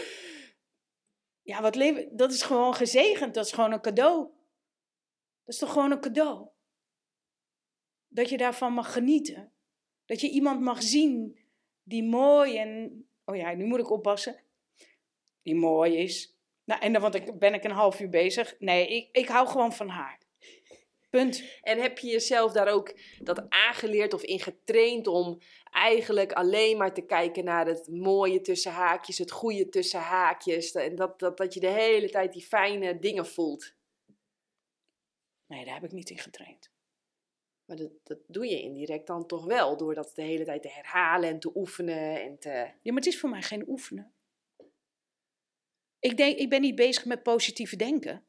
ja, 1.50 1.62
wat 1.62 1.74
leven, 1.74 2.16
dat 2.16 2.32
is 2.32 2.42
gewoon 2.42 2.74
gezegend. 2.74 3.34
Dat 3.34 3.46
is 3.46 3.52
gewoon 3.52 3.72
een 3.72 3.80
cadeau. 3.80 4.30
Dat 5.44 5.54
is 5.54 5.58
toch 5.58 5.72
gewoon 5.72 5.90
een 5.90 6.00
cadeau? 6.00 6.48
Dat 8.08 8.28
je 8.28 8.36
daarvan 8.36 8.72
mag 8.72 8.92
genieten. 8.92 9.52
Dat 10.06 10.20
je 10.20 10.30
iemand 10.30 10.60
mag 10.60 10.82
zien 10.82 11.38
die 11.82 12.04
mooi 12.04 12.58
en 12.58 13.04
oh 13.24 13.36
ja, 13.36 13.52
nu 13.54 13.64
moet 13.64 13.80
ik 13.80 13.90
oppassen, 13.90 14.40
die 15.42 15.54
mooi 15.54 15.96
is. 15.96 16.38
Nou, 16.64 16.80
en 16.80 16.92
dan 16.92 17.02
want 17.02 17.14
ik, 17.14 17.38
ben 17.38 17.54
ik 17.54 17.64
een 17.64 17.70
half 17.70 18.00
uur 18.00 18.08
bezig. 18.08 18.54
Nee, 18.58 18.88
ik, 18.88 19.08
ik 19.12 19.28
hou 19.28 19.48
gewoon 19.48 19.72
van 19.72 19.88
haar. 19.88 20.22
Punt. 21.10 21.44
En 21.62 21.78
heb 21.78 21.98
je 21.98 22.08
jezelf 22.08 22.52
daar 22.52 22.68
ook 22.68 22.98
dat 23.18 23.46
aangeleerd 23.48 24.14
of 24.14 24.22
in 24.22 24.40
getraind 24.40 25.06
om 25.06 25.40
eigenlijk 25.70 26.32
alleen 26.32 26.76
maar 26.76 26.94
te 26.94 27.06
kijken 27.06 27.44
naar 27.44 27.66
het 27.66 27.88
mooie 27.88 28.40
tussen 28.40 28.72
haakjes, 28.72 29.18
het 29.18 29.30
goede 29.30 29.68
tussen 29.68 30.00
haakjes. 30.00 30.72
En 30.72 30.94
dat, 30.94 31.18
dat, 31.18 31.36
dat 31.36 31.54
je 31.54 31.60
de 31.60 31.70
hele 31.70 32.10
tijd 32.10 32.32
die 32.32 32.42
fijne 32.42 32.98
dingen 32.98 33.26
voelt? 33.26 33.74
Nee, 35.46 35.64
daar 35.64 35.74
heb 35.74 35.84
ik 35.84 35.92
niet 35.92 36.10
in 36.10 36.18
getraind. 36.18 36.73
Maar 37.64 37.76
dat, 37.76 37.90
dat 38.02 38.18
doe 38.26 38.46
je 38.46 38.60
indirect 38.60 39.06
dan 39.06 39.26
toch 39.26 39.44
wel, 39.44 39.76
door 39.76 39.94
dat 39.94 40.12
de 40.14 40.22
hele 40.22 40.44
tijd 40.44 40.62
te 40.62 40.68
herhalen 40.68 41.28
en 41.28 41.40
te 41.40 41.56
oefenen. 41.56 42.22
En 42.22 42.38
te... 42.38 42.48
Ja, 42.50 42.92
maar 42.92 43.02
het 43.02 43.06
is 43.06 43.18
voor 43.18 43.30
mij 43.30 43.42
geen 43.42 43.68
oefenen. 43.68 44.12
Ik, 45.98 46.16
denk, 46.16 46.38
ik 46.38 46.48
ben 46.48 46.60
niet 46.60 46.74
bezig 46.74 47.04
met 47.04 47.22
positieve 47.22 47.76
denken. 47.76 48.24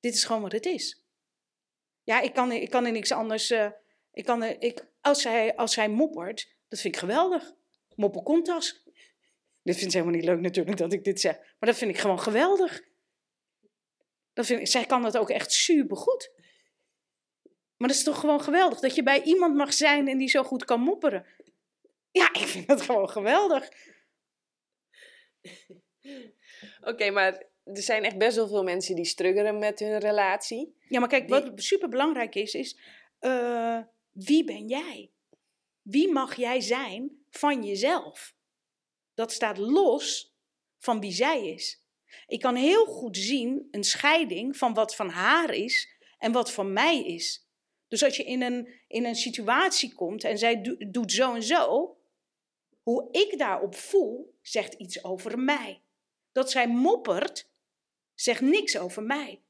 Dit 0.00 0.14
is 0.14 0.24
gewoon 0.24 0.42
wat 0.42 0.52
het 0.52 0.66
is. 0.66 1.02
Ja, 2.02 2.20
ik 2.20 2.34
kan, 2.34 2.52
ik 2.52 2.70
kan 2.70 2.86
in 2.86 2.92
niks 2.92 3.12
anders. 3.12 3.50
Uh, 3.50 3.70
ik 4.12 4.24
kan, 4.24 4.42
ik, 4.42 4.86
als, 5.00 5.22
zij, 5.22 5.56
als 5.56 5.72
zij 5.72 5.88
moppert, 5.88 6.56
dat 6.68 6.80
vind 6.80 6.94
ik 6.94 7.00
geweldig. 7.00 7.54
Moppen 7.94 8.22
kontas. 8.22 8.82
Dit 9.62 9.76
vindt 9.76 9.92
ze 9.92 9.98
helemaal 9.98 10.20
niet 10.20 10.28
leuk 10.28 10.40
natuurlijk 10.40 10.76
dat 10.76 10.92
ik 10.92 11.04
dit 11.04 11.20
zeg. 11.20 11.36
Maar 11.38 11.68
dat 11.68 11.76
vind 11.76 11.90
ik 11.90 11.98
gewoon 11.98 12.20
geweldig. 12.20 12.82
Dat 14.32 14.46
vind 14.46 14.60
ik, 14.60 14.66
zij 14.66 14.86
kan 14.86 15.02
dat 15.02 15.18
ook 15.18 15.30
echt 15.30 15.52
supergoed. 15.52 16.32
Maar 17.78 17.88
dat 17.88 17.96
is 17.96 18.04
toch 18.04 18.20
gewoon 18.20 18.42
geweldig 18.42 18.80
dat 18.80 18.94
je 18.94 19.02
bij 19.02 19.22
iemand 19.22 19.54
mag 19.54 19.72
zijn 19.72 20.08
en 20.08 20.18
die 20.18 20.28
zo 20.28 20.42
goed 20.42 20.64
kan 20.64 20.80
mopperen. 20.80 21.26
Ja, 22.10 22.28
ik 22.32 22.46
vind 22.46 22.66
dat 22.66 22.80
gewoon 22.80 23.10
geweldig. 23.10 23.68
Oké, 26.80 27.10
maar 27.10 27.46
er 27.64 27.82
zijn 27.82 28.04
echt 28.04 28.18
best 28.18 28.36
wel 28.36 28.48
veel 28.48 28.62
mensen 28.62 28.94
die 28.94 29.04
struggelen 29.04 29.58
met 29.58 29.78
hun 29.78 29.98
relatie. 29.98 30.76
Ja, 30.88 31.00
maar 31.00 31.08
kijk, 31.08 31.28
wat 31.28 31.52
super 31.54 31.88
belangrijk 31.88 32.34
is, 32.34 32.54
is 32.54 32.78
uh, 33.20 33.80
wie 34.12 34.44
ben 34.44 34.68
jij? 34.68 35.10
Wie 35.82 36.12
mag 36.12 36.36
jij 36.36 36.60
zijn 36.60 37.24
van 37.30 37.64
jezelf? 37.64 38.34
Dat 39.14 39.32
staat 39.32 39.58
los 39.58 40.34
van 40.78 41.00
wie 41.00 41.12
zij 41.12 41.46
is. 41.46 41.82
Ik 42.26 42.40
kan 42.40 42.54
heel 42.54 42.84
goed 42.84 43.16
zien 43.16 43.68
een 43.70 43.84
scheiding 43.84 44.56
van 44.56 44.74
wat 44.74 44.94
van 44.94 45.08
haar 45.08 45.54
is 45.54 45.88
en 46.18 46.32
wat 46.32 46.52
van 46.52 46.72
mij 46.72 47.04
is. 47.04 47.47
Dus 47.88 48.04
als 48.04 48.16
je 48.16 48.24
in 48.24 48.42
een, 48.42 48.68
in 48.86 49.04
een 49.04 49.14
situatie 49.14 49.94
komt 49.94 50.24
en 50.24 50.38
zij 50.38 50.78
doet 50.90 51.12
zo 51.12 51.34
en 51.34 51.42
zo, 51.42 51.96
hoe 52.82 53.08
ik 53.10 53.38
daarop 53.38 53.74
voel, 53.74 54.38
zegt 54.42 54.74
iets 54.74 55.04
over 55.04 55.38
mij. 55.38 55.82
Dat 56.32 56.50
zij 56.50 56.68
moppert, 56.68 57.50
zegt 58.14 58.40
niks 58.40 58.78
over 58.78 59.02
mij. 59.02 59.42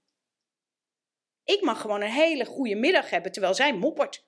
Ik 1.44 1.60
mag 1.62 1.80
gewoon 1.80 2.00
een 2.00 2.10
hele 2.10 2.44
goede 2.44 2.74
middag 2.74 3.10
hebben 3.10 3.32
terwijl 3.32 3.54
zij 3.54 3.74
moppert. 3.74 4.24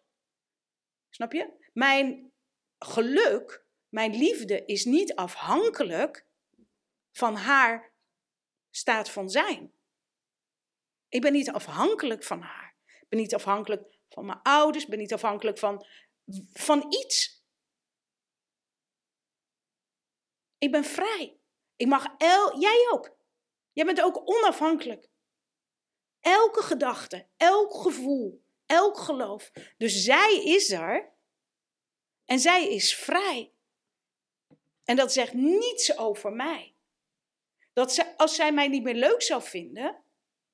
Snap 1.10 1.32
je? 1.32 1.68
Mijn 1.72 2.32
geluk, 2.78 3.64
mijn 3.88 4.16
liefde 4.16 4.64
is 4.64 4.84
niet 4.84 5.14
afhankelijk 5.14 6.26
van 7.12 7.34
haar 7.34 7.92
staat 8.70 9.10
van 9.10 9.30
zijn. 9.30 9.72
Ik 11.08 11.20
ben 11.20 11.32
niet 11.32 11.50
afhankelijk 11.50 12.24
van 12.24 12.40
haar. 12.40 12.74
Ik 13.00 13.08
ben 13.08 13.18
niet 13.18 13.34
afhankelijk 13.34 13.99
van 14.10 14.26
mijn 14.26 14.42
ouders, 14.42 14.86
ben 14.86 14.98
niet 14.98 15.12
afhankelijk 15.12 15.58
van, 15.58 15.86
van 16.52 16.92
iets. 16.92 17.44
Ik 20.58 20.70
ben 20.70 20.84
vrij. 20.84 21.38
Ik 21.76 21.86
mag 21.86 22.06
el, 22.18 22.60
jij 22.60 22.88
ook. 22.92 23.16
Jij 23.72 23.84
bent 23.84 24.02
ook 24.02 24.22
onafhankelijk. 24.24 25.08
Elke 26.20 26.62
gedachte, 26.62 27.28
elk 27.36 27.74
gevoel, 27.74 28.44
elk 28.66 28.98
geloof. 28.98 29.50
Dus 29.76 30.04
zij 30.04 30.42
is 30.44 30.70
er 30.70 31.12
en 32.24 32.38
zij 32.38 32.68
is 32.68 32.94
vrij. 32.96 33.52
En 34.84 34.96
dat 34.96 35.12
zegt 35.12 35.32
niets 35.32 35.96
over 35.96 36.32
mij. 36.32 36.74
Dat 37.72 37.94
ze, 37.94 38.16
als 38.16 38.34
zij 38.34 38.52
mij 38.52 38.68
niet 38.68 38.82
meer 38.82 38.94
leuk 38.94 39.22
zou 39.22 39.42
vinden, 39.42 40.04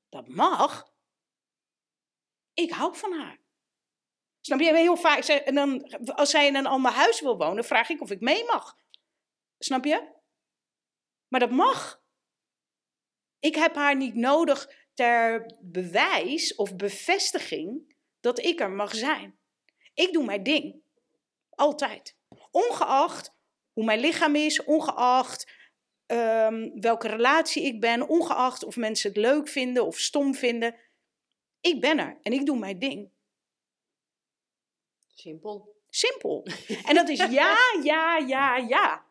dat 0.08 0.28
mag. 0.28 0.92
Ik 2.54 2.70
hou 2.70 2.96
van 2.96 3.12
haar. 3.12 3.45
Snap 4.46 4.60
je? 4.60 4.76
Heel 4.76 4.96
vaak, 4.96 5.24
en 5.24 5.54
dan, 5.54 5.92
als 6.14 6.30
zij 6.30 6.46
in 6.46 6.54
een 6.54 6.66
ander 6.66 6.92
huis 6.92 7.20
wil 7.20 7.36
wonen, 7.36 7.64
vraag 7.64 7.88
ik 7.88 8.00
of 8.00 8.10
ik 8.10 8.20
mee 8.20 8.44
mag. 8.44 8.78
Snap 9.58 9.84
je? 9.84 10.12
Maar 11.28 11.40
dat 11.40 11.50
mag. 11.50 12.02
Ik 13.38 13.54
heb 13.54 13.74
haar 13.74 13.96
niet 13.96 14.14
nodig 14.14 14.70
ter 14.94 15.54
bewijs 15.60 16.54
of 16.54 16.76
bevestiging 16.76 17.96
dat 18.20 18.38
ik 18.38 18.60
er 18.60 18.70
mag 18.70 18.94
zijn. 18.94 19.38
Ik 19.94 20.12
doe 20.12 20.24
mijn 20.24 20.42
ding. 20.42 20.82
Altijd. 21.50 22.16
Ongeacht 22.50 23.34
hoe 23.72 23.84
mijn 23.84 24.00
lichaam 24.00 24.34
is, 24.34 24.64
ongeacht 24.64 25.52
ehm, 26.06 26.70
welke 26.80 27.08
relatie 27.08 27.62
ik 27.62 27.80
ben, 27.80 28.08
ongeacht 28.08 28.64
of 28.64 28.76
mensen 28.76 29.08
het 29.08 29.18
leuk 29.18 29.48
vinden 29.48 29.86
of 29.86 29.98
stom 29.98 30.34
vinden. 30.34 30.76
Ik 31.60 31.80
ben 31.80 31.98
er 31.98 32.18
en 32.22 32.32
ik 32.32 32.46
doe 32.46 32.58
mijn 32.58 32.78
ding. 32.78 33.14
Simpel. 35.20 35.74
Simpel. 35.90 36.46
En 36.88 36.94
dat 36.94 37.08
is 37.08 37.18
ja, 37.18 37.56
ja, 37.82 38.16
ja, 38.18 38.56
ja. 38.56 39.04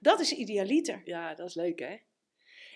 Dat 0.00 0.20
is 0.20 0.32
idealiter. 0.32 1.00
Ja, 1.04 1.34
dat 1.34 1.48
is 1.48 1.54
leuk, 1.54 1.78
hè? 1.78 1.96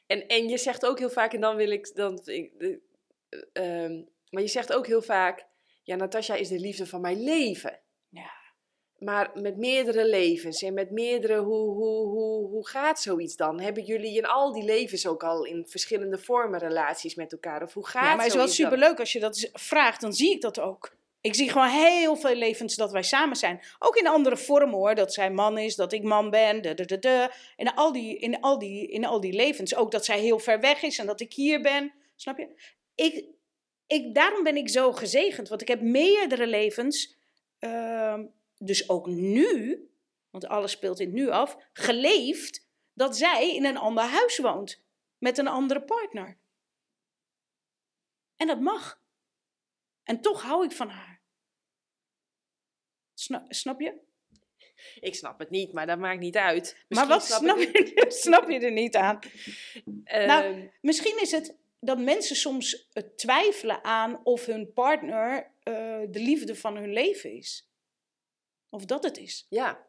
En, 0.07 0.27
en 0.27 0.49
je 0.49 0.59
zegt 0.59 0.87
ook 0.87 0.99
heel 0.99 1.11
vaak, 1.11 1.33
en 1.33 1.41
dan 1.41 1.57
wil 1.57 1.71
ik 1.71 1.95
dan. 1.95 2.21
ik- 2.25 2.53
eh, 2.59 3.85
ehm, 3.85 4.03
maar 4.31 4.43
je 4.43 4.49
zegt 4.49 4.73
ook 4.73 4.87
heel 4.87 5.03
vaak: 5.03 5.47
ja, 5.83 5.97
Natasja 5.97 6.35
is 6.35 6.49
de 6.49 6.59
liefde 6.59 6.87
van 6.87 7.01
mijn 7.01 7.23
leven. 7.23 7.81
Ja. 8.09 8.31
Maar 8.99 9.31
met 9.35 9.57
meerdere 9.57 10.07
levens 10.09 10.63
en 10.63 10.75
met 10.75 10.91
meerdere, 10.91 11.39
hoe, 11.39 11.71
hoe, 11.75 12.07
hoe, 12.07 12.49
hoe 12.49 12.69
gaat 12.69 13.01
zoiets 13.01 13.37
dan? 13.37 13.61
Hebben 13.61 13.85
jullie 13.85 14.17
in 14.17 14.27
al 14.27 14.53
die 14.53 14.65
levens 14.65 15.07
ook 15.07 15.23
al 15.25 15.45
in 15.45 15.67
verschillende 15.69 16.19
vormen 16.19 16.59
relaties 16.61 17.15
met 17.15 17.33
elkaar? 17.33 17.63
Of 17.63 17.75
hoe 17.75 17.87
gaat 17.87 18.03
Ja, 18.03 18.09
maar 18.09 18.17
het 18.19 18.27
is 18.27 18.35
wel 18.35 18.45
dan? 18.45 18.55
superleuk 18.55 18.99
als 18.99 19.13
je 19.13 19.21
dat 19.21 19.51
vraagt, 19.53 20.01
dan 20.01 20.13
zie 20.13 20.31
ik 20.31 20.41
dat 20.41 20.61
ook. 20.61 20.97
Ik 21.21 21.35
zie 21.35 21.51
gewoon 21.51 21.69
heel 21.69 22.17
veel 22.17 22.35
levens 22.35 22.77
dat 22.77 22.93
wij 22.93 23.03
samen 23.03 23.37
zijn. 23.37 23.61
Ook 23.79 23.97
in 23.97 24.07
andere 24.07 24.37
vormen 24.37 24.75
hoor. 24.75 24.95
Dat 24.95 25.15
zij 25.15 25.31
man 25.31 25.59
is, 25.59 25.77
dat 25.77 25.93
ik 25.93 26.03
man 26.03 26.31
ben. 26.31 26.63
De. 26.63 27.31
In, 27.57 27.75
al 27.75 27.93
die, 27.93 28.19
in, 28.19 28.41
al 28.41 28.59
die, 28.59 28.89
in 28.89 29.05
al 29.05 29.21
die 29.21 29.33
levens. 29.33 29.75
Ook 29.75 29.91
dat 29.91 30.05
zij 30.05 30.21
heel 30.21 30.39
ver 30.39 30.61
weg 30.61 30.83
is 30.83 30.99
en 30.99 31.07
dat 31.07 31.21
ik 31.21 31.33
hier 31.33 31.61
ben. 31.61 31.93
Snap 32.17 32.39
je? 32.39 32.49
Ik, 32.95 33.25
ik, 33.87 34.15
daarom 34.15 34.43
ben 34.43 34.57
ik 34.57 34.69
zo 34.69 34.93
gezegend. 34.93 35.49
Want 35.49 35.61
ik 35.61 35.69
heb 35.69 35.81
meerdere 35.81 36.47
levens. 36.47 37.17
ehm, 37.59 38.27
dus 38.59 38.89
ook 38.89 39.07
nu, 39.07 39.83
want 40.31 40.47
alles 40.47 40.71
speelt 40.71 41.01
in 41.01 41.07
het 41.07 41.15
nu 41.15 41.29
af. 41.29 41.57
Geleefd 41.73 42.67
dat 42.95 43.17
zij 43.17 43.55
in 43.55 43.65
een 43.65 43.77
ander 43.77 44.05
huis 44.05 44.39
woont. 44.39 44.83
Met 45.19 45.39
een 45.39 45.49
andere 45.49 45.83
partner. 45.83 46.39
En 48.37 48.47
dat 48.47 48.61
mag. 48.61 49.01
En 50.09 50.21
toch 50.21 50.43
hou 50.43 50.65
ik 50.65 50.73
van 50.73 50.89
haar. 50.89 51.21
Snap, 53.15 53.53
snap 53.53 53.81
je? 53.81 54.07
Ik 55.01 55.15
snap 55.15 55.39
het 55.39 55.51
niet, 55.51 55.73
maar 55.73 55.87
dat 55.87 55.99
maakt 55.99 56.21
niet 56.21 56.37
uit. 56.37 56.85
maar 56.89 57.07
wat 57.07 57.25
snap 57.25 57.59
je, 57.59 58.05
snap 58.25 58.49
je 58.51 58.59
er 58.59 58.73
niet 58.73 58.97
aan? 58.97 59.19
Nou, 60.05 60.45
Ehm, 60.45 60.67
Misschien 60.81 61.21
is 61.21 61.31
het 61.31 61.57
dat 61.81 61.99
mensen 61.99 62.37
soms 62.37 62.89
eh, 62.93 63.03
twijfelen 63.17 63.85
aan 63.85 64.25
of 64.25 64.47
hun 64.47 64.73
partner 64.73 65.53
eh, 65.63 66.01
de 66.11 66.21
liefde 66.21 66.55
van 66.55 66.77
hun 66.77 66.93
leven 66.93 67.33
is. 67.33 67.71
Of 68.69 68.85
dat 68.85 69.05
het 69.05 69.17
is. 69.17 69.47
Ja, 69.49 69.87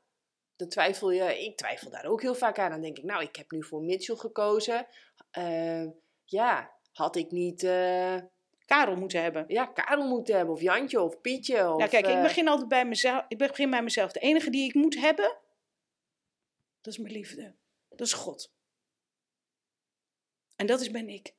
dan 0.55 0.69
twijfel 0.69 1.11
je. 1.11 1.45
Ik 1.45 1.57
twijfel 1.57 1.89
daar 1.89 2.05
ook 2.05 2.21
heel 2.21 2.35
vaak 2.35 2.59
aan. 2.59 2.71
Dan 2.71 2.81
denk 2.81 2.97
ik, 2.97 3.03
nou, 3.03 3.23
ik 3.23 3.35
heb 3.35 3.51
nu 3.51 3.63
voor 3.63 3.81
Mitchell 3.81 4.15
gekozen. 4.15 4.87
Eh, 5.31 5.85
ja, 6.23 6.77
had 6.91 7.15
ik 7.15 7.31
niet 7.31 7.63
eh, 7.63 8.17
Karel 8.69 8.95
moeten 8.95 9.21
hebben. 9.21 9.45
ja, 9.47 9.65
Karel 9.65 10.07
moeten 10.07 10.35
hebben, 10.35 10.55
of 10.55 10.61
Jantje, 10.61 11.01
of 11.01 11.21
Pietje. 11.21 11.71
Of, 11.71 11.79
Ja, 11.79 11.87
kijk, 11.87 12.05
ik 12.05 12.13
eh, 12.15 12.21
begin 12.21 12.47
altijd 12.47 12.67
bij 12.67 12.85
mezelf. 12.85 13.25
Ik 13.27 13.37
begin 13.37 13.69
bij 13.69 13.83
mezelf. 13.83 14.11
De 14.11 14.19
enige 14.19 14.49
die 14.49 14.67
ik 14.67 14.73
moet 14.73 14.95
hebben, 14.95 15.37
dat 16.81 16.93
is 16.93 16.99
mijn 16.99 17.13
liefde. 17.13 17.55
Dat 17.89 18.07
is 18.07 18.13
God. 18.13 18.53
En 20.55 20.65
dat 20.67 20.81
is 20.81 20.91
ben 20.91 21.09
ik. 21.09 21.33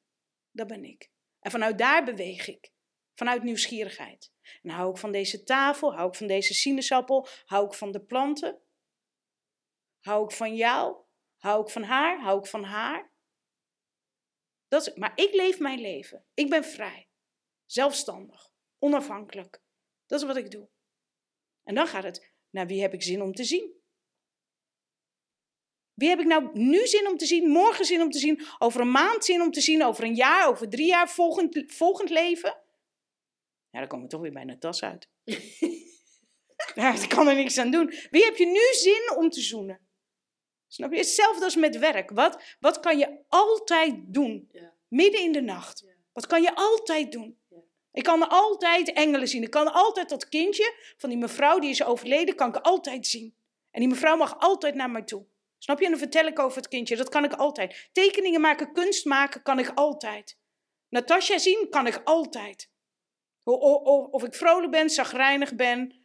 Dat 0.50 0.66
ben 0.66 0.84
ik. 0.84 1.10
En 1.40 1.50
vanuit 1.50 1.78
daar 1.78 2.04
beweeg 2.04 2.48
ik. 2.48 2.72
Vanuit 3.14 3.42
nieuwsgierigheid. 3.42 4.32
En 4.62 4.70
hou 4.70 4.90
ik 4.90 4.96
van 4.96 5.12
deze 5.12 5.44
tafel, 5.44 5.94
hou 5.94 6.08
ik 6.08 6.14
van 6.14 6.26
deze 6.26 6.54
sinaasappel, 6.54 7.26
hou 7.44 7.66
ik 7.66 7.74
van 7.74 7.92
de 7.92 8.00
planten. 8.00 8.58
Hou 10.00 10.24
ik 10.24 10.30
van 10.30 10.56
jou, 10.56 10.96
hou 11.36 11.62
ik 11.62 11.70
van 11.70 11.82
haar, 11.82 12.20
hou 12.20 12.38
ik 12.38 12.46
van 12.46 12.64
haar. 12.64 13.10
Dat 14.68 14.86
is, 14.86 14.94
maar 14.94 15.12
ik 15.14 15.34
leef 15.34 15.58
mijn 15.58 15.80
leven. 15.80 16.24
Ik 16.34 16.50
ben 16.50 16.64
vrij. 16.64 17.09
Zelfstandig. 17.70 18.50
Onafhankelijk. 18.78 19.62
Dat 20.06 20.20
is 20.20 20.26
wat 20.26 20.36
ik 20.36 20.50
doe. 20.50 20.68
En 21.64 21.74
dan 21.74 21.86
gaat 21.86 22.02
het, 22.02 22.32
naar 22.50 22.66
wie 22.66 22.80
heb 22.80 22.94
ik 22.94 23.02
zin 23.02 23.22
om 23.22 23.34
te 23.34 23.44
zien? 23.44 23.72
Wie 25.94 26.08
heb 26.08 26.18
ik 26.18 26.26
nou 26.26 26.58
nu 26.58 26.86
zin 26.86 27.08
om 27.08 27.16
te 27.16 27.26
zien, 27.26 27.48
morgen 27.48 27.84
zin 27.84 28.00
om 28.00 28.10
te 28.10 28.18
zien, 28.18 28.46
over 28.58 28.80
een 28.80 28.90
maand 28.90 29.24
zin 29.24 29.42
om 29.42 29.50
te 29.50 29.60
zien, 29.60 29.84
over 29.84 30.04
een 30.04 30.14
jaar, 30.14 30.48
over 30.48 30.68
drie 30.68 30.86
jaar, 30.86 31.08
volgend, 31.08 31.64
volgend 31.66 32.10
leven? 32.10 32.62
Ja, 33.70 33.78
dan 33.78 33.88
komen 33.88 34.04
we 34.04 34.10
toch 34.10 34.20
weer 34.20 34.32
bij 34.32 34.44
Natas 34.44 34.82
uit. 34.82 35.08
ja, 36.74 36.94
ik 37.02 37.08
kan 37.08 37.28
er 37.28 37.34
niks 37.34 37.58
aan 37.58 37.70
doen. 37.70 37.94
Wie 38.10 38.24
heb 38.24 38.36
je 38.36 38.46
nu 38.46 38.74
zin 38.78 39.16
om 39.16 39.30
te 39.30 39.40
zoenen? 39.40 39.88
Snap 40.66 40.90
je? 40.92 40.98
Hetzelfde 40.98 41.44
als 41.44 41.56
met 41.56 41.78
werk. 41.78 42.10
Wat, 42.10 42.56
wat 42.60 42.80
kan 42.80 42.98
je 42.98 43.24
altijd 43.28 43.94
doen? 44.06 44.48
Ja. 44.52 44.74
Midden 44.88 45.20
in 45.20 45.32
de 45.32 45.42
nacht. 45.42 45.80
Ja. 45.80 45.94
Wat 46.12 46.26
kan 46.26 46.42
je 46.42 46.54
altijd 46.54 47.12
doen? 47.12 47.39
Ik 47.92 48.02
kan 48.02 48.28
altijd 48.28 48.92
engelen 48.92 49.28
zien. 49.28 49.42
Ik 49.42 49.50
kan 49.50 49.72
altijd 49.72 50.08
dat 50.08 50.28
kindje 50.28 50.74
van 50.96 51.08
die 51.08 51.18
mevrouw 51.18 51.58
die 51.58 51.70
is 51.70 51.84
overleden, 51.84 52.34
kan 52.34 52.48
ik 52.48 52.56
altijd 52.56 53.06
zien. 53.06 53.34
En 53.70 53.80
die 53.80 53.88
mevrouw 53.88 54.16
mag 54.16 54.38
altijd 54.38 54.74
naar 54.74 54.90
mij 54.90 55.02
toe. 55.02 55.26
Snap 55.58 55.78
je? 55.78 55.84
En 55.84 55.90
dan 55.90 56.00
vertel 56.00 56.26
ik 56.26 56.38
over 56.38 56.56
het 56.56 56.68
kindje. 56.68 56.96
Dat 56.96 57.08
kan 57.08 57.24
ik 57.24 57.32
altijd. 57.32 57.88
Tekeningen 57.92 58.40
maken, 58.40 58.72
kunst 58.72 59.04
maken, 59.04 59.42
kan 59.42 59.58
ik 59.58 59.70
altijd. 59.74 60.38
Natasja 60.88 61.38
zien, 61.38 61.66
kan 61.70 61.86
ik 61.86 62.00
altijd. 62.04 62.70
Of 64.10 64.24
ik 64.24 64.34
vrolijk 64.34 64.72
ben, 64.72 64.90
zagrijnig 64.90 65.54
ben. 65.54 66.04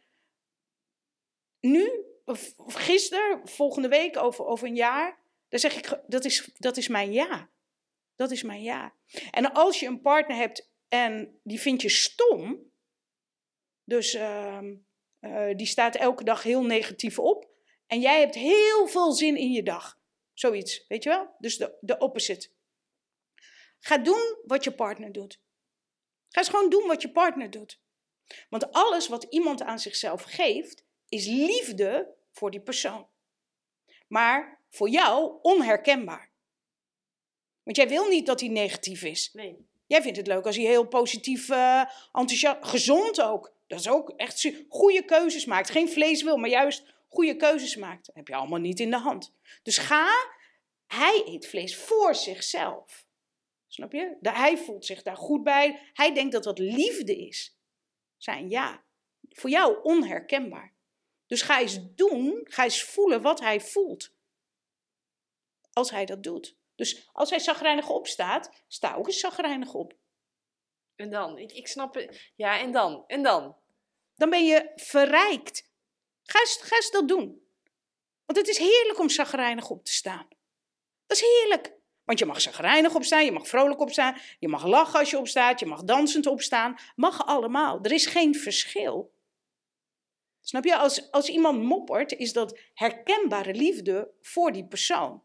Nu, 1.60 2.04
of 2.24 2.54
gisteren, 2.66 3.48
volgende 3.48 3.88
week, 3.88 4.16
over, 4.16 4.44
over 4.44 4.66
een 4.66 4.74
jaar. 4.74 5.18
Dan 5.48 5.58
zeg 5.58 5.76
ik, 5.76 6.00
dat 6.06 6.24
is, 6.24 6.50
dat 6.58 6.76
is 6.76 6.88
mijn 6.88 7.12
ja. 7.12 7.48
Dat 8.16 8.30
is 8.30 8.42
mijn 8.42 8.62
ja. 8.62 8.92
En 9.30 9.52
als 9.52 9.80
je 9.80 9.86
een 9.86 10.00
partner 10.00 10.36
hebt 10.36 10.70
en 10.88 11.40
die 11.42 11.60
vind 11.60 11.82
je 11.82 11.88
stom. 11.88 12.72
Dus 13.84 14.14
ehm, 14.14 14.74
eh, 15.18 15.56
die 15.56 15.66
staat 15.66 15.96
elke 15.96 16.24
dag 16.24 16.42
heel 16.42 16.64
negatief 16.64 17.18
op. 17.18 17.54
En 17.86 18.00
jij 18.00 18.20
hebt 18.20 18.34
heel 18.34 18.86
veel 18.86 19.12
zin 19.12 19.36
in 19.36 19.52
je 19.52 19.62
dag. 19.62 20.00
Zoiets, 20.32 20.86
weet 20.88 21.02
je 21.02 21.08
wel? 21.08 21.34
Dus 21.38 21.56
de, 21.56 21.76
de 21.80 21.98
opposite. 21.98 22.50
Ga 23.80 23.98
doen 23.98 24.38
wat 24.44 24.64
je 24.64 24.74
partner 24.74 25.12
doet. 25.12 25.40
Ga 26.28 26.40
eens 26.40 26.48
gewoon 26.48 26.70
doen 26.70 26.86
wat 26.86 27.02
je 27.02 27.12
partner 27.12 27.50
doet. 27.50 27.80
Want 28.48 28.72
alles 28.72 29.08
wat 29.08 29.24
iemand 29.24 29.62
aan 29.62 29.78
zichzelf 29.78 30.22
geeft, 30.22 30.84
is 31.08 31.26
liefde 31.26 32.14
voor 32.32 32.50
die 32.50 32.60
persoon. 32.60 33.08
Maar 34.08 34.64
voor 34.68 34.88
jou 34.88 35.38
onherkenbaar. 35.42 36.32
Want 37.62 37.76
jij 37.76 37.88
wil 37.88 38.08
niet 38.08 38.26
dat 38.26 38.40
hij 38.40 38.48
negatief 38.48 39.02
is. 39.02 39.32
Nee. 39.32 39.68
Jij 39.86 40.02
vindt 40.02 40.16
het 40.16 40.26
leuk 40.26 40.46
als 40.46 40.56
hij 40.56 40.64
heel 40.64 40.86
positief, 40.86 41.48
eh, 41.48 41.82
enthousiast, 42.12 42.58
gezond 42.60 43.22
ook. 43.22 43.54
Dat 43.66 43.80
is 43.80 43.88
ook 43.88 44.10
echt 44.10 44.52
goede 44.68 45.04
keuzes 45.04 45.44
maakt. 45.44 45.70
Geen 45.70 45.88
vlees 45.88 46.22
wil, 46.22 46.36
maar 46.36 46.50
juist 46.50 46.84
goede 47.08 47.36
keuzes 47.36 47.76
maakt. 47.76 48.10
Heb 48.14 48.28
je 48.28 48.34
allemaal 48.34 48.58
niet 48.58 48.80
in 48.80 48.90
de 48.90 48.98
hand. 48.98 49.34
Dus 49.62 49.78
ga, 49.78 50.08
hij 50.86 51.22
eet 51.26 51.46
vlees 51.46 51.76
voor 51.76 52.14
zichzelf. 52.14 53.06
Snap 53.68 53.92
je? 53.92 54.16
Hij 54.20 54.58
voelt 54.58 54.86
zich 54.86 55.02
daar 55.02 55.16
goed 55.16 55.42
bij. 55.42 55.90
Hij 55.92 56.14
denkt 56.14 56.32
dat 56.32 56.44
dat 56.44 56.58
liefde 56.58 57.16
is. 57.16 57.58
Zijn 58.16 58.48
ja. 58.48 58.84
Voor 59.28 59.50
jou 59.50 59.82
onherkenbaar. 59.82 60.74
Dus 61.26 61.42
ga 61.42 61.60
eens 61.60 61.78
doen, 61.94 62.40
ga 62.44 62.64
eens 62.64 62.82
voelen 62.82 63.22
wat 63.22 63.40
hij 63.40 63.60
voelt. 63.60 64.14
Als 65.72 65.90
hij 65.90 66.04
dat 66.04 66.22
doet. 66.22 66.55
Dus 66.76 67.08
als 67.12 67.30
hij 67.30 67.38
zagrijnig 67.38 67.88
opstaat, 67.88 68.64
sta 68.68 68.94
ook 68.94 69.06
eens 69.06 69.20
zagrijnig 69.20 69.74
op. 69.74 69.94
En 70.96 71.10
dan? 71.10 71.38
Ik, 71.38 71.52
ik 71.52 71.66
snap 71.66 71.94
het. 71.94 72.32
Ja, 72.34 72.58
en 72.60 72.72
dan? 72.72 73.04
En 73.06 73.22
dan? 73.22 73.56
Dan 74.14 74.30
ben 74.30 74.44
je 74.44 74.72
verrijkt. 74.74 75.70
Ga 76.22 76.40
eens, 76.40 76.58
ga 76.62 76.76
eens 76.76 76.90
dat 76.90 77.08
doen. 77.08 77.44
Want 78.24 78.38
het 78.38 78.48
is 78.48 78.58
heerlijk 78.58 78.98
om 78.98 79.08
zagrijnig 79.08 79.70
op 79.70 79.84
te 79.84 79.92
staan. 79.92 80.28
Dat 81.06 81.16
is 81.16 81.22
heerlijk. 81.22 81.74
Want 82.04 82.18
je 82.18 82.24
mag 82.24 82.40
zagrijnig 82.40 82.94
opstaan, 82.94 83.24
je 83.24 83.32
mag 83.32 83.48
vrolijk 83.48 83.80
opstaan, 83.80 84.18
je 84.38 84.48
mag 84.48 84.66
lachen 84.66 84.98
als 84.98 85.10
je 85.10 85.18
opstaat, 85.18 85.60
je 85.60 85.66
mag 85.66 85.82
dansend 85.82 86.26
opstaan. 86.26 86.76
Mag 86.94 87.26
allemaal. 87.26 87.78
Er 87.82 87.92
is 87.92 88.06
geen 88.06 88.34
verschil. 88.34 89.14
Snap 90.40 90.64
je? 90.64 90.76
Als, 90.76 91.10
als 91.10 91.28
iemand 91.28 91.62
moppert, 91.62 92.12
is 92.12 92.32
dat 92.32 92.58
herkenbare 92.74 93.54
liefde 93.54 94.10
voor 94.20 94.52
die 94.52 94.66
persoon. 94.66 95.22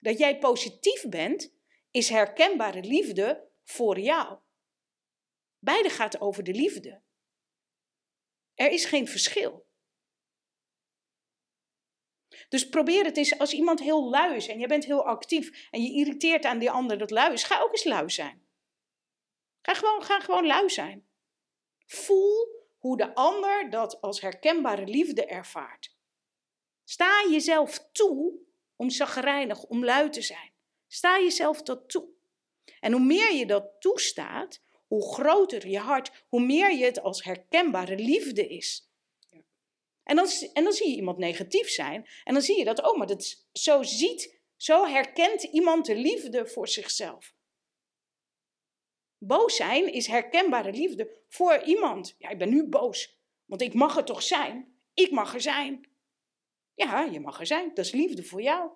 Dat 0.00 0.18
jij 0.18 0.38
positief 0.38 1.08
bent, 1.08 1.54
is 1.90 2.08
herkenbare 2.08 2.82
liefde 2.82 3.50
voor 3.64 3.98
jou. 3.98 4.38
Beide 5.58 5.90
gaat 5.90 6.20
over 6.20 6.44
de 6.44 6.52
liefde. 6.52 7.02
Er 8.54 8.70
is 8.70 8.84
geen 8.84 9.08
verschil. 9.08 9.66
Dus 12.48 12.68
probeer 12.68 13.04
het 13.04 13.16
eens, 13.16 13.38
als 13.38 13.52
iemand 13.52 13.80
heel 13.80 14.10
lui 14.10 14.36
is 14.36 14.48
en 14.48 14.58
je 14.58 14.66
bent 14.66 14.84
heel 14.84 15.04
actief 15.04 15.68
en 15.70 15.82
je 15.82 15.92
irriteert 15.92 16.44
aan 16.44 16.58
die 16.58 16.70
ander 16.70 16.98
dat 16.98 17.10
lui 17.10 17.32
is, 17.32 17.42
ga 17.42 17.60
ook 17.60 17.72
eens 17.72 17.84
lui 17.84 18.10
zijn. 18.10 18.46
Ga 19.62 19.74
gewoon, 19.74 20.02
ga 20.02 20.20
gewoon 20.20 20.46
lui 20.46 20.70
zijn. 20.70 21.08
Voel 21.86 22.66
hoe 22.78 22.96
de 22.96 23.14
ander 23.14 23.70
dat 23.70 24.00
als 24.00 24.20
herkenbare 24.20 24.86
liefde 24.86 25.26
ervaart. 25.26 25.96
Sta 26.84 27.26
jezelf 27.30 27.88
toe 27.92 28.47
om 28.78 28.90
zagrijnig, 28.90 29.64
om 29.64 29.84
lui 29.84 30.10
te 30.10 30.22
zijn. 30.22 30.52
Sta 30.86 31.18
jezelf 31.18 31.62
dat 31.62 31.88
toe. 31.88 32.08
En 32.80 32.92
hoe 32.92 33.04
meer 33.04 33.34
je 33.34 33.46
dat 33.46 33.70
toestaat, 33.78 34.62
hoe 34.86 35.12
groter 35.12 35.68
je 35.68 35.78
hart, 35.78 36.24
hoe 36.28 36.40
meer 36.40 36.72
je 36.72 36.84
het 36.84 37.00
als 37.00 37.24
herkenbare 37.24 37.96
liefde 37.96 38.48
is. 38.48 38.90
En 40.02 40.16
dan, 40.16 40.28
en 40.52 40.64
dan 40.64 40.72
zie 40.72 40.90
je 40.90 40.96
iemand 40.96 41.18
negatief 41.18 41.68
zijn. 41.68 42.08
En 42.24 42.32
dan 42.32 42.42
zie 42.42 42.58
je 42.58 42.64
dat, 42.64 42.82
oh, 42.82 42.96
maar 42.96 43.06
dat, 43.06 43.46
zo 43.52 43.82
ziet, 43.82 44.40
zo 44.56 44.86
herkent 44.86 45.42
iemand 45.42 45.86
de 45.86 45.96
liefde 45.96 46.46
voor 46.46 46.68
zichzelf. 46.68 47.34
Boos 49.18 49.56
zijn 49.56 49.92
is 49.92 50.06
herkenbare 50.06 50.72
liefde 50.72 51.22
voor 51.28 51.62
iemand. 51.62 52.14
Ja, 52.18 52.28
ik 52.28 52.38
ben 52.38 52.48
nu 52.48 52.64
boos, 52.64 53.18
want 53.44 53.62
ik 53.62 53.74
mag 53.74 53.96
er 53.96 54.04
toch 54.04 54.22
zijn. 54.22 54.80
Ik 54.94 55.10
mag 55.10 55.34
er 55.34 55.40
zijn. 55.40 55.88
Ja, 56.78 57.02
je 57.02 57.20
mag 57.20 57.40
er 57.40 57.46
zijn. 57.46 57.74
Dat 57.74 57.84
is 57.84 57.92
liefde 57.92 58.24
voor 58.24 58.42
jou. 58.42 58.70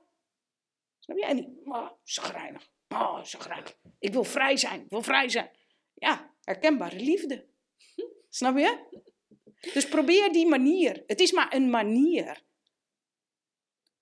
Snap 0.98 1.16
je? 1.16 1.24
En, 1.24 1.60
oh, 1.64 1.90
zagrijnig. 2.02 2.70
Oh, 2.88 3.24
zagrijnig. 3.24 3.78
Ik 3.98 4.12
wil 4.12 4.24
vrij 4.24 4.56
zijn. 4.56 4.80
Ik 4.80 4.90
wil 4.90 5.02
vrij 5.02 5.28
zijn. 5.28 5.50
Ja, 5.94 6.34
herkenbare 6.40 6.96
liefde. 6.96 7.46
Snap 8.28 8.56
je? 8.56 9.00
Dus 9.72 9.88
probeer 9.88 10.32
die 10.32 10.46
manier. 10.46 11.02
Het 11.06 11.20
is 11.20 11.32
maar 11.32 11.54
een 11.54 11.70
manier. 11.70 12.42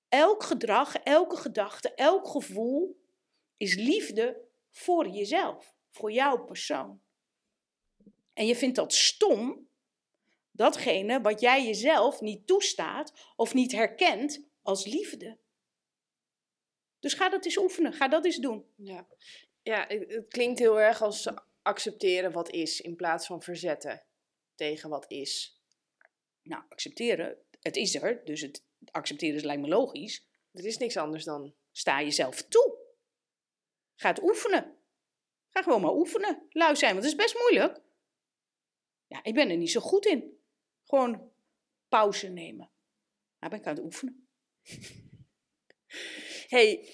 Elk 0.09 0.43
gedrag, 0.43 0.95
elke 0.97 1.37
gedachte, 1.37 1.95
elk 1.95 2.29
gevoel 2.29 3.01
is 3.57 3.75
liefde 3.75 4.49
voor 4.71 5.09
jezelf, 5.09 5.75
voor 5.91 6.13
jouw 6.13 6.45
persoon. 6.45 7.03
En 8.33 8.47
je 8.47 8.57
vindt 8.57 8.77
dat 8.77 8.95
stom, 8.95 9.69
datgene 10.61 11.21
wat 11.21 11.41
jij 11.41 11.65
jezelf 11.65 12.21
niet 12.21 12.47
toestaat 12.47 13.13
of 13.37 13.55
niet 13.55 13.73
herkent 13.73 14.49
als 14.63 14.85
liefde. 14.85 15.39
Dus 16.99 17.15
ga 17.15 17.29
dat 17.29 17.45
eens 17.45 17.59
oefenen, 17.59 17.93
ga 17.93 18.09
dat 18.09 18.25
eens 18.25 18.37
doen. 18.37 18.65
Ja, 18.77 19.07
ja 19.63 19.87
het 19.87 20.29
klinkt 20.29 20.59
heel 20.59 20.81
erg 20.81 21.03
als 21.03 21.29
accepteren 21.63 22.33
wat 22.33 22.51
is 22.51 22.81
in 22.81 22.97
plaats 22.97 23.27
van 23.27 23.43
verzetten 23.43 24.03
tegen 24.55 24.91
wat 24.91 25.11
is. 25.11 25.61
Nou, 26.43 26.63
accepteren, 26.69 27.37
het 27.61 27.77
is 27.77 27.95
er, 27.95 28.25
dus 28.25 28.41
het 28.41 28.65
accepteren 28.91 29.45
lijkt 29.45 29.63
me 29.63 29.69
logisch. 29.69 30.27
Er 30.53 30.65
is 30.65 30.77
niks 30.77 30.97
anders 30.97 31.25
dan. 31.25 31.55
Sta 31.73 32.03
jezelf 32.03 32.43
toe. 32.43 32.79
Ga 33.95 34.09
het 34.09 34.23
oefenen. 34.23 34.77
Ga 35.49 35.63
gewoon 35.63 35.81
maar 35.81 35.95
oefenen. 35.95 36.47
Lui 36.51 36.77
zijn, 36.77 36.93
want 36.93 37.05
het 37.05 37.15
is 37.15 37.25
best 37.25 37.39
moeilijk. 37.39 37.81
Ja, 39.07 39.23
ik 39.23 39.35
ben 39.35 39.51
er 39.51 39.57
niet 39.57 39.71
zo 39.71 39.81
goed 39.81 40.07
in. 40.07 40.40
Gewoon 40.91 41.31
pauze 41.89 42.29
nemen. 42.29 42.71
Maar 43.39 43.51
ben 43.51 43.59
ik 43.59 43.67
aan 43.67 43.75
het 43.75 43.85
oefenen. 43.85 44.29
hey, 46.55 46.89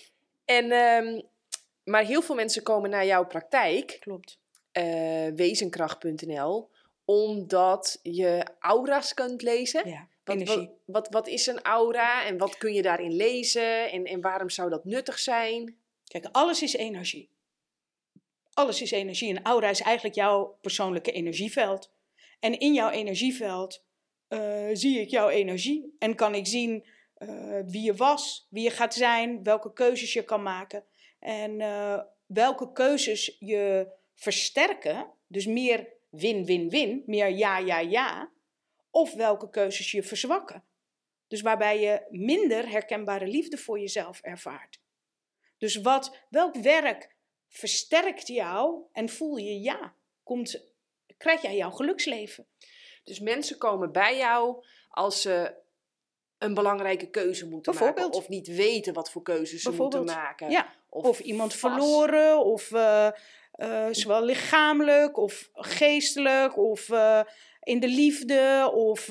en, 0.45 0.73
um, 0.73 1.23
maar 1.85 2.05
heel 2.05 2.23
veel 2.23 2.35
mensen 2.35 2.63
komen 2.63 2.91
naar 2.91 3.07
jouw 3.07 3.27
praktijk. 3.27 3.97
Klopt. 4.01 4.39
Uh, 4.73 5.29
wezenkracht.nl 5.35 6.71
omdat 7.05 7.99
je 8.03 8.47
aura's 8.59 9.15
kunt 9.15 9.43
lezen. 9.43 9.89
Ja, 9.89 10.09
wat, 10.25 10.43
wat, 10.43 10.71
wat, 10.85 11.09
wat, 11.09 11.27
is 11.27 11.47
een 11.47 11.63
aura 11.63 12.25
en 12.25 12.39
wat 12.39 12.57
kun 12.57 12.73
je 12.73 12.83
daarin 12.83 13.13
lezen 13.13 13.91
en, 13.91 14.05
en 14.05 14.21
waarom 14.21 14.51
zou 14.51 14.71
dat 14.71 14.85
nuttig 14.85 15.19
zijn? 15.19 15.77
Kijk, 16.05 16.29
alles 16.33 16.63
is 16.63 16.73
energie. 16.75 17.31
Alles 18.53 18.83
is 18.83 18.91
energie. 18.91 19.31
Een 19.31 19.45
aura 19.45 19.69
is 19.69 19.81
eigenlijk 19.81 20.17
jouw 20.17 20.59
persoonlijke 20.61 21.13
energieveld. 21.13 21.91
En 22.41 22.59
in 22.59 22.75
jouw 22.75 22.91
energieveld 22.91 23.86
uh, 24.29 24.69
zie 24.73 25.01
ik 25.01 25.09
jouw 25.09 25.29
energie 25.29 25.97
en 25.99 26.15
kan 26.15 26.35
ik 26.35 26.47
zien 26.47 26.85
uh, 27.19 27.61
wie 27.67 27.83
je 27.83 27.95
was, 27.95 28.47
wie 28.51 28.63
je 28.63 28.71
gaat 28.71 28.95
zijn, 28.95 29.43
welke 29.43 29.73
keuzes 29.73 30.13
je 30.13 30.25
kan 30.25 30.43
maken 30.43 30.85
en 31.19 31.61
uh, 31.61 32.01
welke 32.27 32.73
keuzes 32.73 33.37
je 33.39 33.93
versterken, 34.15 35.11
dus 35.27 35.47
meer 35.47 35.89
win-win-win, 36.11 37.03
meer 37.07 37.31
ja, 37.31 37.59
ja, 37.59 37.79
ja, 37.79 38.31
of 38.91 39.15
welke 39.15 39.51
keuzes 39.51 39.91
je 39.91 40.03
verzwakken. 40.03 40.65
Dus 41.29 41.41
waarbij 41.41 41.81
je 41.81 42.03
minder 42.11 42.69
herkenbare 42.69 43.27
liefde 43.27 43.59
voor 43.59 43.79
jezelf 43.79 44.21
ervaart. 44.21 44.81
Dus 45.59 45.77
wat, 45.77 46.17
welk 46.31 46.55
werk 46.55 47.15
versterkt 47.49 48.27
jou 48.27 48.83
en 48.93 49.09
voel 49.09 49.37
je 49.37 49.61
ja? 49.61 49.95
Komt, 50.23 50.65
krijg 51.17 51.43
jij 51.43 51.57
jouw 51.57 51.71
geluksleven? 51.71 52.47
Dus 53.07 53.21
mensen 53.21 53.59
komen 53.59 53.93
bij 53.93 54.17
jou 54.17 54.65
als 54.91 55.21
ze 55.21 55.55
een 56.39 56.55
belangrijke 56.55 57.11
keuze 57.11 57.47
moeten 57.49 57.75
maken. 57.75 58.13
Of 58.13 58.29
niet 58.29 58.47
weten 58.47 58.93
wat 58.93 59.11
voor 59.11 59.23
keuzes 59.23 59.63
ze 59.63 59.73
moeten 59.73 60.05
maken. 60.05 60.51
Ja. 60.51 60.69
Of, 60.89 61.05
of 61.05 61.19
iemand 61.19 61.55
verloren, 61.55 62.45
of 62.45 62.71
uh, 62.71 63.09
uh, 63.57 63.87
zowel 63.91 64.23
lichamelijk 64.23 65.17
of 65.17 65.51
geestelijk, 65.55 66.57
of 66.57 66.89
uh, 66.89 67.21
in 67.67 67.81
de 67.81 67.89
liefde, 67.89 68.71
of 68.75 69.11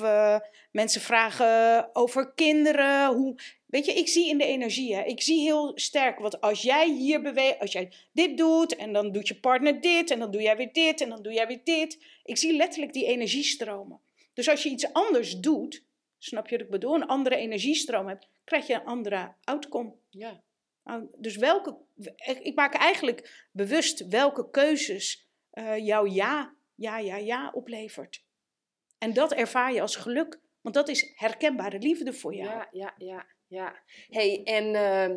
mensen 0.70 1.00
vragen 1.00 1.90
over 1.92 2.32
kinderen. 2.34 3.14
Hoe, 3.14 3.38
weet 3.66 3.86
je, 3.86 3.92
ik 3.92 4.08
zie 4.08 4.28
in 4.28 4.38
de 4.38 4.44
energie, 4.44 4.94
hè, 4.94 5.02
ik 5.02 5.22
zie 5.22 5.40
heel 5.40 5.72
sterk 5.74 6.18
wat 6.18 6.40
als 6.40 6.62
jij 6.62 6.90
hier 6.90 7.22
beweegt, 7.22 7.58
als 7.58 7.72
jij 7.72 7.92
dit 8.12 8.36
doet 8.36 8.76
en 8.76 8.92
dan 8.92 9.12
doet 9.12 9.28
je 9.28 9.40
partner 9.40 9.80
dit 9.80 10.10
en 10.10 10.18
dan 10.18 10.30
doe 10.30 10.42
jij 10.42 10.56
weer 10.56 10.72
dit 10.72 11.00
en 11.00 11.08
dan 11.08 11.22
doe 11.22 11.32
jij 11.32 11.46
weer 11.46 11.60
dit. 11.64 12.04
Ik 12.24 12.36
zie 12.36 12.56
letterlijk 12.56 12.92
die 12.92 13.06
energiestromen. 13.06 14.00
Dus 14.34 14.48
als 14.48 14.62
je 14.62 14.70
iets 14.70 14.92
anders 14.92 15.38
doet, 15.38 15.84
snap 16.18 16.48
je 16.48 16.56
wat 16.56 16.64
ik 16.64 16.70
bedoel, 16.70 16.94
een 16.94 17.06
andere 17.06 17.36
energiestroom 17.36 18.08
hebt, 18.08 18.28
krijg 18.44 18.66
je 18.66 18.74
een 18.74 18.84
andere 18.84 19.34
outcome. 19.44 19.94
Ja. 20.10 20.44
Dus 21.16 21.36
welke, 21.36 21.78
ik 22.42 22.54
maak 22.54 22.74
eigenlijk 22.74 23.48
bewust 23.52 24.08
welke 24.08 24.50
keuzes 24.50 25.28
uh, 25.52 25.78
jouw 25.78 26.06
ja, 26.06 26.56
ja, 26.74 26.98
ja, 26.98 27.16
ja 27.16 27.50
oplevert. 27.54 28.24
En 28.98 29.12
dat 29.12 29.32
ervaar 29.32 29.72
je 29.72 29.80
als 29.80 29.96
geluk, 29.96 30.40
want 30.60 30.74
dat 30.74 30.88
is 30.88 31.12
herkenbare 31.14 31.78
liefde 31.78 32.12
voor 32.12 32.34
jou. 32.34 32.48
Ja, 32.48 32.68
ja, 32.70 32.94
ja. 32.96 33.26
ja. 33.46 33.74
hey, 34.08 34.40
en 34.44 34.74
uh, 34.74 35.16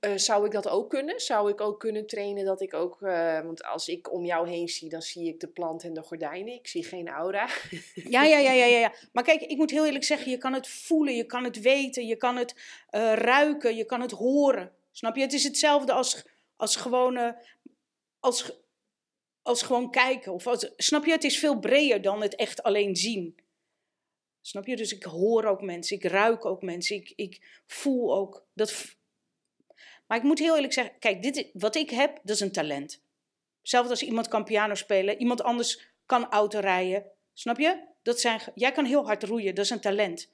uh, 0.00 0.16
zou 0.16 0.46
ik 0.46 0.52
dat 0.52 0.68
ook 0.68 0.90
kunnen? 0.90 1.20
Zou 1.20 1.50
ik 1.50 1.60
ook 1.60 1.80
kunnen 1.80 2.06
trainen 2.06 2.44
dat 2.44 2.60
ik 2.60 2.74
ook, 2.74 3.00
uh, 3.00 3.40
want 3.40 3.64
als 3.64 3.88
ik 3.88 4.12
om 4.12 4.24
jou 4.24 4.48
heen 4.48 4.68
zie, 4.68 4.88
dan 4.88 5.02
zie 5.02 5.28
ik 5.28 5.40
de 5.40 5.48
plant 5.48 5.84
en 5.84 5.94
de 5.94 6.02
gordijnen. 6.02 6.54
Ik 6.54 6.66
zie 6.66 6.84
geen 6.84 7.08
aura. 7.08 7.48
ja, 7.94 8.24
ja, 8.24 8.38
ja, 8.38 8.52
ja, 8.52 8.64
ja. 8.64 8.92
Maar 9.12 9.24
kijk, 9.24 9.40
ik 9.40 9.56
moet 9.56 9.70
heel 9.70 9.86
eerlijk 9.86 10.04
zeggen, 10.04 10.30
je 10.30 10.38
kan 10.38 10.52
het 10.52 10.68
voelen, 10.68 11.14
je 11.14 11.26
kan 11.26 11.44
het 11.44 11.60
weten, 11.60 12.06
je 12.06 12.16
kan 12.16 12.36
het 12.36 12.54
uh, 12.90 13.12
ruiken, 13.14 13.76
je 13.76 13.84
kan 13.84 14.00
het 14.00 14.10
horen. 14.10 14.72
Snap 14.92 15.16
je? 15.16 15.22
Het 15.22 15.32
is 15.32 15.44
hetzelfde 15.44 15.92
als, 15.92 16.26
als 16.56 16.76
gewone, 16.76 17.42
als, 18.20 18.60
als 19.48 19.62
gewoon 19.62 19.90
kijken. 19.90 20.32
Of 20.32 20.46
als, 20.46 20.72
snap 20.76 21.04
je? 21.04 21.10
Het 21.10 21.24
is 21.24 21.38
veel 21.38 21.58
breder 21.58 22.02
dan 22.02 22.22
het 22.22 22.34
echt 22.34 22.62
alleen 22.62 22.96
zien. 22.96 23.36
Snap 24.40 24.66
je? 24.66 24.76
Dus 24.76 24.92
ik 24.92 25.02
hoor 25.02 25.44
ook 25.44 25.62
mensen, 25.62 25.96
ik 25.96 26.04
ruik 26.04 26.44
ook 26.44 26.62
mensen, 26.62 26.96
ik, 26.96 27.12
ik 27.16 27.62
voel 27.66 28.14
ook. 28.14 28.46
Dat, 28.54 28.96
maar 30.06 30.18
ik 30.18 30.22
moet 30.22 30.38
heel 30.38 30.54
eerlijk 30.54 30.72
zeggen, 30.72 30.98
kijk, 30.98 31.22
dit, 31.22 31.50
wat 31.52 31.74
ik 31.74 31.90
heb, 31.90 32.20
dat 32.22 32.34
is 32.34 32.40
een 32.40 32.52
talent. 32.52 33.02
Hetzelfde 33.60 33.90
als 33.90 34.02
iemand 34.02 34.28
kan 34.28 34.44
piano 34.44 34.74
spelen, 34.74 35.18
iemand 35.18 35.42
anders 35.42 35.88
kan 36.06 36.30
auto 36.30 36.58
rijden. 36.58 37.10
Snap 37.32 37.58
je? 37.58 37.86
Dat 38.02 38.20
zijn, 38.20 38.40
jij 38.54 38.72
kan 38.72 38.84
heel 38.84 39.06
hard 39.06 39.22
roeien, 39.22 39.54
dat 39.54 39.64
is 39.64 39.70
een 39.70 39.80
talent. 39.80 40.32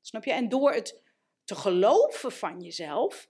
Snap 0.00 0.24
je? 0.24 0.32
En 0.32 0.48
door 0.48 0.72
het 0.72 1.02
te 1.44 1.54
geloven 1.54 2.32
van 2.32 2.60
jezelf, 2.60 3.28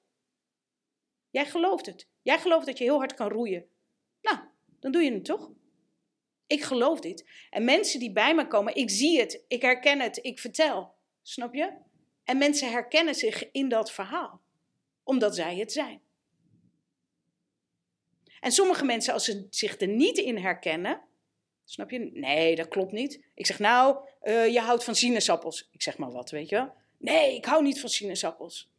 jij 1.31 1.47
gelooft 1.47 1.87
het. 1.87 2.09
Jij 2.23 2.39
gelooft 2.39 2.67
dat 2.67 2.79
je 2.79 2.85
heel 2.85 2.99
hard 2.99 3.15
kan 3.15 3.29
roeien. 3.29 3.69
Nou, 4.21 4.39
dan 4.85 4.93
doe 4.93 5.03
je 5.03 5.13
het 5.13 5.25
toch? 5.25 5.51
Ik 6.47 6.63
geloof 6.63 7.01
dit. 7.01 7.29
En 7.51 7.65
mensen 7.65 8.01
die 8.01 8.13
bij 8.13 8.35
me 8.35 8.47
komen, 8.47 8.75
ik 8.75 8.91
zie 8.91 9.21
het, 9.21 9.45
ik 9.49 9.63
herken 9.63 10.01
het, 10.01 10.19
ik 10.23 10.39
vertel. 10.39 10.95
Snap 11.23 11.55
je? 11.55 11.73
En 12.25 12.39
mensen 12.39 12.71
herkennen 12.71 13.15
zich 13.15 13.51
in 13.51 13.69
dat 13.69 13.93
verhaal 13.93 14.43
omdat 15.03 15.35
zij 15.35 15.57
het 15.57 15.73
zijn. 15.73 16.01
En 18.41 18.53
sommige 18.53 18.85
mensen, 18.85 19.13
als 19.13 19.25
ze 19.25 19.47
zich 19.51 19.81
er 19.81 19.89
niet 19.89 20.19
in 20.19 20.37
herkennen, 20.37 21.03
snap 21.65 21.91
je? 21.91 22.11
Nee, 22.13 22.57
dat 22.57 22.69
klopt 22.69 22.93
niet. 22.93 23.25
Ik 23.35 23.47
zeg, 23.47 23.59
nou, 23.59 24.09
uh, 24.23 24.47
je 24.47 24.61
houdt 24.61 24.85
van 24.85 24.95
sinaasappels. 24.95 25.69
Ik 25.73 25.83
zeg 25.83 25.99
maar 25.99 26.13
wat, 26.13 26.31
weet 26.31 26.49
je 26.49 26.57
wel? 26.57 26.73
Nee, 26.99 27.37
ik 27.37 27.45
hou 27.45 27.63
niet 27.63 27.81
van 27.81 27.89
sinaasappels. 27.89 28.73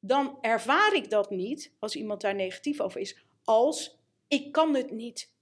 Dan 0.00 0.38
ervaar 0.40 0.94
ik 0.94 1.10
dat 1.10 1.30
niet, 1.30 1.72
als 1.78 1.96
iemand 1.96 2.20
daar 2.20 2.34
negatief 2.34 2.80
over 2.80 3.00
is, 3.00 3.16
als 3.44 4.00
ik 4.32 4.52
kan 4.52 4.74
het 4.74 4.90
niet. 4.90 5.32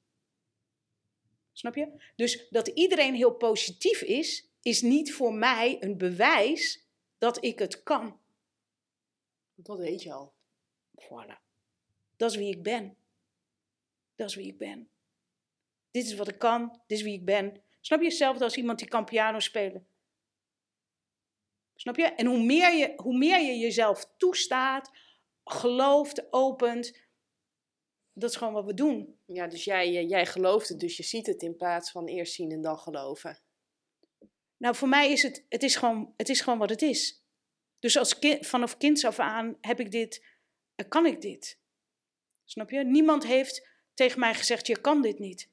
Snap 1.53 1.75
je? 1.75 2.12
Dus 2.17 2.49
dat 2.49 2.69
iedereen 2.69 3.15
heel 3.15 3.35
positief 3.35 4.03
is, 4.03 4.49
is 4.62 4.83
niet 4.83 5.12
voor 5.12 5.35
mij 5.35 5.83
een 5.83 5.99
bewijs 5.99 6.87
dat 7.19 7.45
ik 7.45 7.59
het 7.59 7.83
kan. 7.83 8.21
Dat 9.55 9.79
weet 9.79 10.03
je 10.03 10.12
al. 10.12 10.33
Voilà. 11.01 11.39
Dat 12.17 12.31
is 12.31 12.37
wie 12.37 12.57
ik 12.57 12.62
ben. 12.62 12.97
Dat 14.17 14.29
is 14.29 14.35
wie 14.35 14.47
ik 14.47 14.59
ben. 14.59 14.89
Dit 15.91 16.05
is 16.05 16.15
wat 16.15 16.29
ik 16.29 16.39
kan, 16.39 16.81
dit 16.87 16.99
is 16.99 17.05
wie 17.05 17.15
ik 17.15 17.25
ben. 17.25 17.62
Snap 17.81 18.01
je 18.01 18.07
hetzelfde 18.07 18.45
als 18.45 18.57
iemand 18.57 18.79
die 18.79 18.89
kan 18.89 19.05
piano 19.05 19.39
spelen? 19.39 19.87
Snap 21.75 21.97
je? 21.97 22.05
En 22.05 22.27
hoe 22.27 22.43
meer 22.43 22.73
je, 22.75 22.93
hoe 22.97 23.17
meer 23.17 23.41
je 23.41 23.59
jezelf 23.59 24.12
toestaat, 24.17 24.91
gelooft, 25.45 26.33
opent, 26.33 27.09
dat 28.12 28.31
is 28.31 28.37
gewoon 28.37 28.53
wat 28.53 28.65
we 28.65 28.74
doen. 28.74 29.19
Ja, 29.27 29.47
dus 29.47 29.65
jij, 29.65 29.87
eh, 29.97 30.09
jij 30.09 30.27
gelooft 30.27 30.69
het, 30.69 30.81
dus 30.81 30.97
je 30.97 31.03
ziet 31.03 31.27
het 31.27 31.43
in 31.43 31.57
plaats 31.57 31.91
van 31.91 32.07
eerst 32.07 32.32
zien 32.32 32.51
en 32.51 32.62
dan 32.62 32.78
geloven. 32.78 33.39
Nou, 34.57 34.74
voor 34.74 34.89
mij 34.89 35.12
is 35.12 35.23
het, 35.23 35.45
het, 35.49 35.62
is 35.62 35.77
gewoon, 35.77 36.15
het 36.16 36.28
is 36.28 36.41
gewoon 36.41 36.59
wat 36.59 36.70
het 36.70 36.82
is. 36.82 37.24
Dus 37.78 37.97
als 37.97 38.19
kind, 38.19 38.47
vanaf 38.47 38.77
kinds 38.77 39.05
af 39.05 39.19
aan 39.19 39.59
heb 39.61 39.81
ik 39.81 39.91
dit, 39.91 40.24
eh, 40.74 40.89
kan 40.89 41.07
ik 41.07 41.20
dit. 41.20 41.59
Snap 42.45 42.70
je? 42.70 42.85
Niemand 42.85 43.27
heeft 43.27 43.69
tegen 43.95 44.20
mij 44.20 44.35
gezegd, 44.35 44.66
je 44.66 44.81
kan 44.81 45.03
dit 45.03 45.19
niet. 45.19 45.51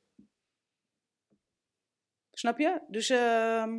Snap 2.31 2.57
je? 2.57 2.81
Dus 2.87 3.09
uh, 3.09 3.77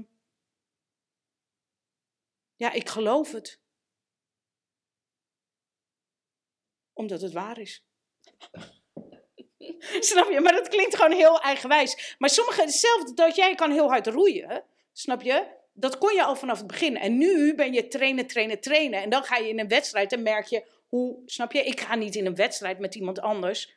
ja, 2.56 2.72
ik 2.72 2.88
geloof 2.88 3.32
het. 3.32 3.60
Omdat 6.92 7.20
het 7.20 7.32
waar 7.32 7.58
is. 7.58 7.87
Snap 10.00 10.30
je? 10.30 10.40
Maar 10.40 10.52
dat 10.52 10.68
klinkt 10.68 10.96
gewoon 10.96 11.16
heel 11.16 11.40
eigenwijs. 11.40 12.16
Maar 12.18 12.30
sommige, 12.30 12.60
hetzelfde 12.60 13.14
dat 13.14 13.36
jij 13.36 13.54
kan 13.54 13.70
heel 13.70 13.88
hard 13.88 14.06
roeien. 14.06 14.64
Snap 14.92 15.22
je? 15.22 15.56
Dat 15.72 15.98
kon 15.98 16.14
je 16.14 16.24
al 16.24 16.36
vanaf 16.36 16.58
het 16.58 16.66
begin. 16.66 16.96
En 16.96 17.18
nu 17.18 17.54
ben 17.54 17.72
je 17.72 17.88
trainen, 17.88 18.26
trainen, 18.26 18.60
trainen. 18.60 19.02
En 19.02 19.10
dan 19.10 19.22
ga 19.24 19.36
je 19.36 19.48
in 19.48 19.58
een 19.58 19.68
wedstrijd 19.68 20.12
en 20.12 20.22
merk 20.22 20.46
je 20.46 20.64
hoe, 20.88 21.22
snap 21.26 21.52
je? 21.52 21.64
Ik 21.64 21.80
ga 21.80 21.94
niet 21.94 22.14
in 22.14 22.26
een 22.26 22.34
wedstrijd 22.34 22.78
met 22.78 22.94
iemand 22.94 23.20
anders. 23.20 23.74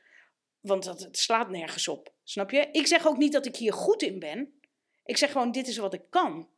Want 0.59 0.83
dat, 0.83 1.07
slaat 1.11 1.49
nergens 1.49 1.88
op. 1.88 2.13
Snap 2.23 2.51
je? 2.51 2.69
Ik 2.71 2.88
zeg 2.88 3.07
ook 3.07 3.17
niet 3.17 3.33
dat 3.33 3.45
ik 3.45 3.55
hier 3.55 3.73
goed 3.73 4.01
in 4.01 4.19
ben. 4.19 4.53
Ik 5.05 5.17
zeg 5.17 5.31
gewoon, 5.31 5.51
dit 5.51 5.67
is 5.67 5.77
wat 5.77 5.93
ik 5.93 6.03
kan. 6.09 6.49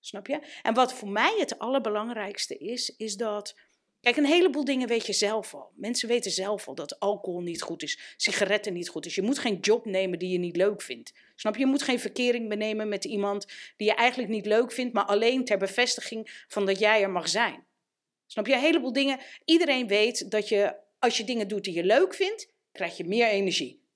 Snap 0.00 0.26
je? 0.26 0.40
En 0.62 0.74
wat 0.74 0.92
voor 0.92 1.08
mij 1.08 1.34
het 1.38 1.58
allerbelangrijkste 1.58 2.58
is, 2.58 2.96
is 2.96 3.16
dat. 3.16 3.54
Kijk, 4.00 4.16
een 4.16 4.24
heleboel 4.24 4.64
dingen 4.64 4.88
weet 4.88 5.06
je 5.06 5.12
zelf 5.12 5.54
al. 5.54 5.72
Mensen 5.74 6.08
weten 6.08 6.30
zelf 6.30 6.68
al 6.68 6.74
dat 6.74 7.00
alcohol 7.00 7.40
niet 7.40 7.62
goed 7.62 7.82
is, 7.82 8.14
sigaretten 8.16 8.72
niet 8.72 8.88
goed 8.88 9.06
is. 9.06 9.14
Je 9.14 9.22
moet 9.22 9.38
geen 9.38 9.58
job 9.60 9.84
nemen 9.84 10.18
die 10.18 10.30
je 10.30 10.38
niet 10.38 10.56
leuk 10.56 10.82
vindt. 10.82 11.12
Snap 11.34 11.54
je? 11.54 11.60
Je 11.60 11.66
moet 11.66 11.82
geen 11.82 12.00
verkering 12.00 12.48
benemen 12.48 12.88
met 12.88 13.04
iemand 13.04 13.46
die 13.76 13.86
je 13.86 13.94
eigenlijk 13.94 14.30
niet 14.30 14.46
leuk 14.46 14.72
vindt, 14.72 14.94
maar 14.94 15.04
alleen 15.04 15.44
ter 15.44 15.58
bevestiging 15.58 16.44
van 16.48 16.66
dat 16.66 16.78
jij 16.78 17.02
er 17.02 17.10
mag 17.10 17.28
zijn. 17.28 17.66
Snap 18.26 18.46
je? 18.46 18.52
Een 18.52 18.60
heleboel 18.60 18.92
dingen. 18.92 19.20
Iedereen 19.44 19.86
weet 19.86 20.30
dat 20.30 20.48
je, 20.48 20.76
als 20.98 21.16
je 21.16 21.24
dingen 21.24 21.48
doet 21.48 21.64
die 21.64 21.74
je 21.74 21.84
leuk 21.84 22.14
vindt, 22.14 22.52
krijg 22.72 22.96
je 22.96 23.04
meer 23.04 23.28
energie. 23.28 23.86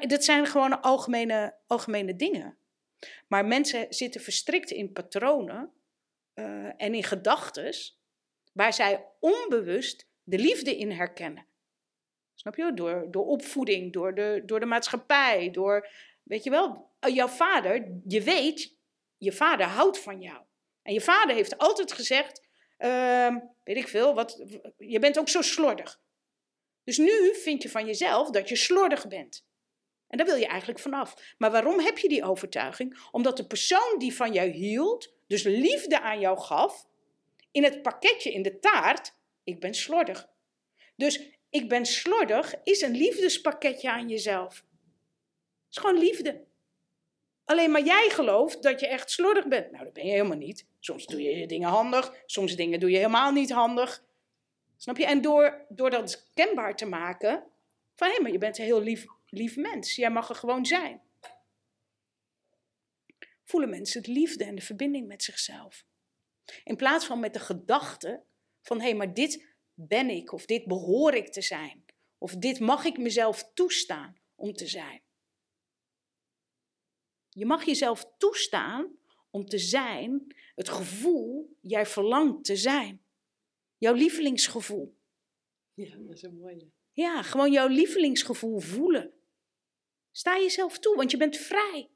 Dat 0.00 0.24
zijn 0.24 0.46
gewoon 0.46 0.80
algemene, 0.80 1.56
algemene 1.66 2.16
dingen. 2.16 2.58
Maar 3.28 3.44
mensen 3.44 3.86
zitten 3.88 4.20
verstrikt 4.20 4.70
in 4.70 4.92
patronen 4.92 5.72
uh, 6.34 6.70
en 6.76 6.94
in 6.94 7.04
gedachten 7.04 7.74
waar 8.58 8.72
zij 8.72 9.06
onbewust 9.20 10.06
de 10.22 10.38
liefde 10.38 10.76
in 10.76 10.90
herkennen. 10.90 11.46
Snap 12.34 12.56
je? 12.56 12.74
Door, 12.74 13.06
door 13.10 13.26
opvoeding, 13.26 13.92
door 13.92 14.14
de, 14.14 14.42
door 14.46 14.60
de 14.60 14.66
maatschappij, 14.66 15.50
door, 15.50 15.88
weet 16.22 16.44
je 16.44 16.50
wel, 16.50 16.90
eh, 17.00 17.14
jouw 17.14 17.28
vader, 17.28 18.00
je 18.06 18.22
weet, 18.22 18.76
je 19.16 19.32
vader 19.32 19.66
houdt 19.66 19.98
van 19.98 20.20
jou. 20.20 20.42
En 20.82 20.92
je 20.92 21.00
vader 21.00 21.34
heeft 21.34 21.58
altijd 21.58 21.92
gezegd, 21.92 22.46
uh, 22.78 23.36
weet 23.64 23.76
ik 23.76 23.88
veel, 23.88 24.14
wat, 24.14 24.44
je 24.76 24.98
bent 24.98 25.18
ook 25.18 25.28
zo 25.28 25.42
slordig. 25.42 26.00
Dus 26.84 26.98
nu 26.98 27.34
vind 27.34 27.62
je 27.62 27.68
van 27.68 27.86
jezelf 27.86 28.30
dat 28.30 28.48
je 28.48 28.56
slordig 28.56 29.08
bent. 29.08 29.46
En 30.08 30.18
daar 30.18 30.26
wil 30.26 30.36
je 30.36 30.46
eigenlijk 30.46 30.80
vanaf. 30.80 31.34
Maar 31.36 31.50
waarom 31.50 31.80
heb 31.80 31.98
je 31.98 32.08
die 32.08 32.24
overtuiging? 32.24 33.08
Omdat 33.10 33.36
de 33.36 33.46
persoon 33.46 33.98
die 33.98 34.14
van 34.14 34.32
jou 34.32 34.50
hield, 34.50 35.14
dus 35.26 35.42
liefde 35.42 36.00
aan 36.00 36.20
jou 36.20 36.38
gaf, 36.38 36.86
in 37.58 37.64
het 37.64 37.82
pakketje, 37.82 38.32
in 38.32 38.42
de 38.42 38.58
taart, 38.58 39.14
ik 39.44 39.60
ben 39.60 39.74
slordig. 39.74 40.28
Dus 40.96 41.22
ik 41.50 41.68
ben 41.68 41.86
slordig 41.86 42.54
is 42.64 42.80
een 42.80 42.96
liefdespakketje 42.96 43.90
aan 43.90 44.08
jezelf. 44.08 44.54
Het 44.54 45.70
is 45.70 45.76
gewoon 45.76 45.98
liefde. 45.98 46.46
Alleen 47.44 47.70
maar 47.70 47.84
jij 47.84 48.08
gelooft 48.10 48.62
dat 48.62 48.80
je 48.80 48.86
echt 48.86 49.10
slordig 49.10 49.46
bent. 49.48 49.70
Nou, 49.70 49.84
dat 49.84 49.92
ben 49.92 50.04
je 50.04 50.10
helemaal 50.10 50.36
niet. 50.36 50.66
Soms 50.78 51.06
doe 51.06 51.22
je 51.22 51.46
dingen 51.46 51.68
handig, 51.68 52.14
soms 52.26 52.56
dingen 52.56 52.80
doe 52.80 52.90
je 52.90 52.96
helemaal 52.96 53.32
niet 53.32 53.50
handig. 53.50 54.04
Snap 54.76 54.96
je? 54.96 55.06
En 55.06 55.20
door, 55.20 55.66
door 55.68 55.90
dat 55.90 56.30
kenbaar 56.34 56.76
te 56.76 56.86
maken, 56.86 57.44
van 57.94 58.08
hé, 58.08 58.20
maar 58.20 58.32
je 58.32 58.38
bent 58.38 58.56
heel 58.56 58.80
lief 58.80 59.06
lief 59.26 59.56
mens. 59.56 59.96
Jij 59.96 60.10
mag 60.10 60.28
er 60.28 60.34
gewoon 60.34 60.66
zijn. 60.66 61.02
Voelen 63.44 63.70
mensen 63.70 64.00
het 64.00 64.10
liefde 64.10 64.44
en 64.44 64.54
de 64.54 64.62
verbinding 64.62 65.06
met 65.06 65.22
zichzelf. 65.22 65.84
In 66.64 66.76
plaats 66.76 67.06
van 67.06 67.20
met 67.20 67.32
de 67.32 67.40
gedachte 67.40 68.24
van 68.62 68.78
hé, 68.78 68.84
hey, 68.84 68.94
maar 68.94 69.14
dit 69.14 69.56
ben 69.74 70.10
ik, 70.10 70.32
of 70.32 70.46
dit 70.46 70.66
behoor 70.66 71.14
ik 71.14 71.32
te 71.32 71.42
zijn, 71.42 71.84
of 72.18 72.36
dit 72.36 72.60
mag 72.60 72.84
ik 72.84 72.98
mezelf 72.98 73.50
toestaan 73.54 74.18
om 74.34 74.52
te 74.52 74.66
zijn. 74.66 75.02
Je 77.28 77.46
mag 77.46 77.64
jezelf 77.64 78.12
toestaan 78.18 78.98
om 79.30 79.46
te 79.46 79.58
zijn 79.58 80.34
het 80.54 80.68
gevoel 80.68 81.56
jij 81.60 81.86
verlangt 81.86 82.44
te 82.44 82.56
zijn. 82.56 83.02
Jouw 83.76 83.94
lievelingsgevoel. 83.94 84.96
Ja, 85.74 85.96
dat 85.96 86.16
is 86.16 86.22
een 86.22 86.38
mooie. 86.38 86.70
Ja, 86.92 87.22
gewoon 87.22 87.52
jouw 87.52 87.68
lievelingsgevoel 87.68 88.58
voelen. 88.58 89.12
Sta 90.10 90.38
jezelf 90.38 90.78
toe, 90.78 90.96
want 90.96 91.10
je 91.10 91.16
bent 91.16 91.36
vrij. 91.36 91.90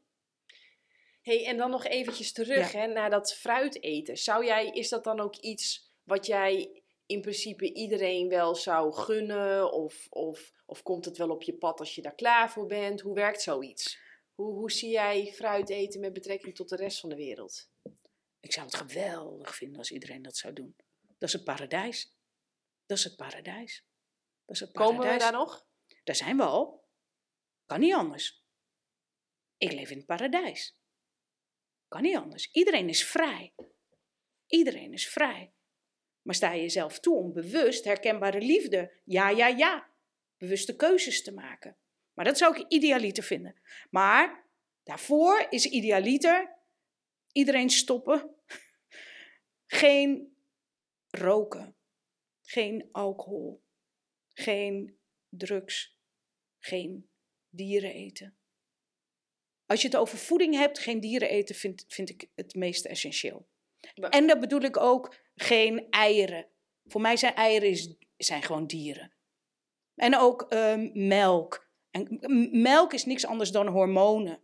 Hey, 1.22 1.46
en 1.46 1.56
dan 1.56 1.70
nog 1.70 1.84
eventjes 1.84 2.32
terug 2.32 2.72
hè, 2.72 2.86
naar 2.86 3.10
dat 3.10 3.34
fruit 3.34 3.82
eten. 3.82 4.16
Zou 4.16 4.44
jij, 4.44 4.66
is 4.66 4.88
dat 4.88 5.04
dan 5.04 5.20
ook 5.20 5.36
iets 5.36 5.92
wat 6.02 6.26
jij 6.26 6.82
in 7.06 7.20
principe 7.20 7.72
iedereen 7.72 8.28
wel 8.28 8.54
zou 8.54 8.92
gunnen? 8.92 9.72
Of, 9.72 10.06
of, 10.10 10.52
of 10.66 10.82
komt 10.82 11.04
het 11.04 11.16
wel 11.16 11.30
op 11.30 11.42
je 11.42 11.54
pad 11.54 11.80
als 11.80 11.94
je 11.94 12.02
daar 12.02 12.14
klaar 12.14 12.50
voor 12.50 12.66
bent? 12.66 13.00
Hoe 13.00 13.14
werkt 13.14 13.42
zoiets? 13.42 13.98
Hoe, 14.34 14.54
hoe 14.54 14.70
zie 14.70 14.90
jij 14.90 15.32
fruit 15.34 15.68
eten 15.68 16.00
met 16.00 16.12
betrekking 16.12 16.54
tot 16.54 16.68
de 16.68 16.76
rest 16.76 17.00
van 17.00 17.08
de 17.08 17.16
wereld? 17.16 17.70
Ik 18.40 18.52
zou 18.52 18.66
het 18.66 18.74
geweldig 18.76 19.54
vinden 19.54 19.78
als 19.78 19.90
iedereen 19.90 20.22
dat 20.22 20.36
zou 20.36 20.52
doen. 20.52 20.76
Dat 21.18 21.28
is 21.28 21.32
het 21.32 21.44
paradijs. 21.44 22.16
Dat 22.86 22.98
is 22.98 23.04
het 23.04 23.16
paradijs. 23.16 23.86
Dat 24.44 24.54
is 24.54 24.60
het 24.60 24.72
paradijs. 24.72 24.98
Komen 24.98 25.12
we 25.12 25.18
daar 25.18 25.32
nog? 25.32 25.66
Daar 26.04 26.16
zijn 26.16 26.36
we 26.36 26.42
al. 26.42 26.84
Kan 27.66 27.80
niet 27.80 27.94
anders. 27.94 28.44
Ik 29.56 29.72
leef 29.72 29.90
in 29.90 29.96
het 29.96 30.06
paradijs. 30.06 30.81
Kan 31.92 32.02
niet 32.02 32.16
anders. 32.16 32.50
Iedereen 32.52 32.88
is 32.88 33.04
vrij. 33.04 33.54
Iedereen 34.46 34.92
is 34.92 35.08
vrij. 35.08 35.52
Maar 36.22 36.34
sta 36.34 36.52
je 36.52 36.60
jezelf 36.60 37.00
toe 37.00 37.16
om 37.16 37.32
bewust 37.32 37.84
herkenbare 37.84 38.40
liefde, 38.40 38.92
ja, 39.04 39.28
ja, 39.28 39.46
ja, 39.46 39.90
bewuste 40.36 40.76
keuzes 40.76 41.22
te 41.22 41.32
maken. 41.32 41.76
Maar 42.12 42.24
dat 42.24 42.38
zou 42.38 42.60
ik 42.60 42.68
idealiter 42.68 43.22
vinden. 43.22 43.60
Maar 43.90 44.46
daarvoor 44.82 45.46
is 45.50 45.66
idealiter 45.66 46.58
iedereen 47.32 47.70
stoppen. 47.70 48.34
Geen 49.66 50.36
roken, 51.10 51.76
geen 52.42 52.88
alcohol, 52.92 53.62
geen 54.32 54.98
drugs, 55.28 55.98
geen 56.58 57.10
dieren 57.48 57.92
eten. 57.92 58.36
Als 59.72 59.82
je 59.82 59.86
het 59.88 59.96
over 59.96 60.18
voeding 60.18 60.54
hebt, 60.54 60.78
geen 60.78 61.00
dieren 61.00 61.28
eten 61.28 61.54
vind, 61.54 61.84
vind 61.88 62.08
ik 62.08 62.28
het 62.34 62.54
meest 62.54 62.84
essentieel. 62.84 63.46
En 63.94 64.26
dat 64.26 64.40
bedoel 64.40 64.60
ik 64.60 64.76
ook 64.76 65.16
geen 65.34 65.86
eieren. 65.90 66.46
Voor 66.86 67.00
mij 67.00 67.16
zijn 67.16 67.34
eieren 67.34 67.68
is, 67.68 67.94
zijn 68.16 68.42
gewoon 68.42 68.66
dieren. 68.66 69.12
En 69.94 70.16
ook 70.16 70.46
um, 70.48 70.90
melk. 70.94 71.68
En 71.90 72.18
melk 72.62 72.92
is 72.92 73.04
niks 73.04 73.26
anders 73.26 73.50
dan 73.50 73.66
hormonen. 73.66 74.40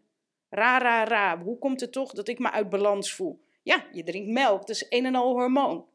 Ra, 0.48 0.78
ra, 0.78 1.04
ra. 1.04 1.42
Hoe 1.42 1.58
komt 1.58 1.80
het 1.80 1.92
toch 1.92 2.12
dat 2.12 2.28
ik 2.28 2.38
me 2.38 2.50
uit 2.50 2.68
balans 2.70 3.12
voel? 3.12 3.44
Ja, 3.62 3.86
je 3.92 4.02
drinkt 4.02 4.30
melk, 4.30 4.60
dat 4.60 4.76
is 4.76 4.86
een 4.88 5.06
en 5.06 5.14
al 5.14 5.32
hormoon. 5.32 5.88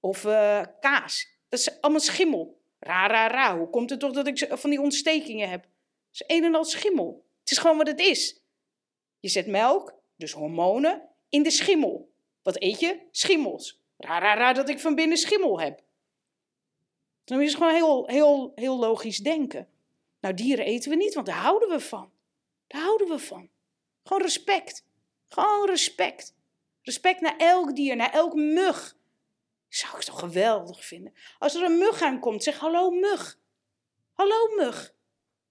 Of 0.00 0.24
uh, 0.24 0.62
kaas, 0.80 1.38
dat 1.48 1.58
is 1.58 1.80
allemaal 1.80 2.00
schimmel. 2.00 2.60
Ra, 2.78 3.06
ra, 3.06 3.26
ra. 3.26 3.58
Hoe 3.58 3.70
komt 3.70 3.90
het 3.90 4.00
toch 4.00 4.12
dat 4.12 4.26
ik 4.26 4.46
van 4.50 4.70
die 4.70 4.80
ontstekingen 4.80 5.48
heb? 5.48 5.66
is 6.12 6.24
een 6.26 6.44
en 6.44 6.54
al 6.54 6.64
schimmel. 6.64 7.26
Het 7.48 7.56
is 7.56 7.62
gewoon 7.62 7.76
wat 7.76 7.86
het 7.86 8.00
is. 8.00 8.40
Je 9.20 9.28
zet 9.28 9.46
melk, 9.46 9.94
dus 10.16 10.32
hormonen, 10.32 11.08
in 11.28 11.42
de 11.42 11.50
schimmel. 11.50 12.12
Wat 12.42 12.62
eet 12.62 12.80
je? 12.80 13.00
Schimmels. 13.10 13.80
Raar, 13.96 14.38
raar, 14.38 14.54
dat 14.54 14.68
ik 14.68 14.80
van 14.80 14.94
binnen 14.94 15.16
schimmel 15.16 15.60
heb. 15.60 15.82
Dan 17.24 17.40
is 17.40 17.48
het 17.48 17.58
gewoon 17.58 17.74
heel, 17.74 18.06
heel, 18.06 18.52
heel 18.54 18.78
logisch 18.78 19.18
denken. 19.18 19.68
Nou, 20.20 20.34
dieren 20.34 20.64
eten 20.64 20.90
we 20.90 20.96
niet, 20.96 21.14
want 21.14 21.26
daar 21.26 21.36
houden 21.36 21.68
we 21.68 21.80
van. 21.80 22.12
Daar 22.66 22.82
houden 22.82 23.08
we 23.08 23.18
van. 23.18 23.50
Gewoon 24.04 24.22
respect. 24.22 24.84
Gewoon 25.28 25.66
respect. 25.66 26.34
Respect 26.82 27.20
naar 27.20 27.36
elk 27.36 27.76
dier, 27.76 27.96
naar 27.96 28.12
elk 28.12 28.34
mug. 28.34 28.96
Zou 29.68 29.96
ik 29.96 30.02
toch 30.02 30.18
geweldig 30.18 30.84
vinden. 30.84 31.14
Als 31.38 31.54
er 31.54 31.62
een 31.62 31.78
mug 31.78 32.02
aankomt, 32.02 32.42
zeg 32.42 32.58
hallo 32.58 32.90
mug. 32.90 33.38
Hallo 34.12 34.54
mug. 34.56 34.96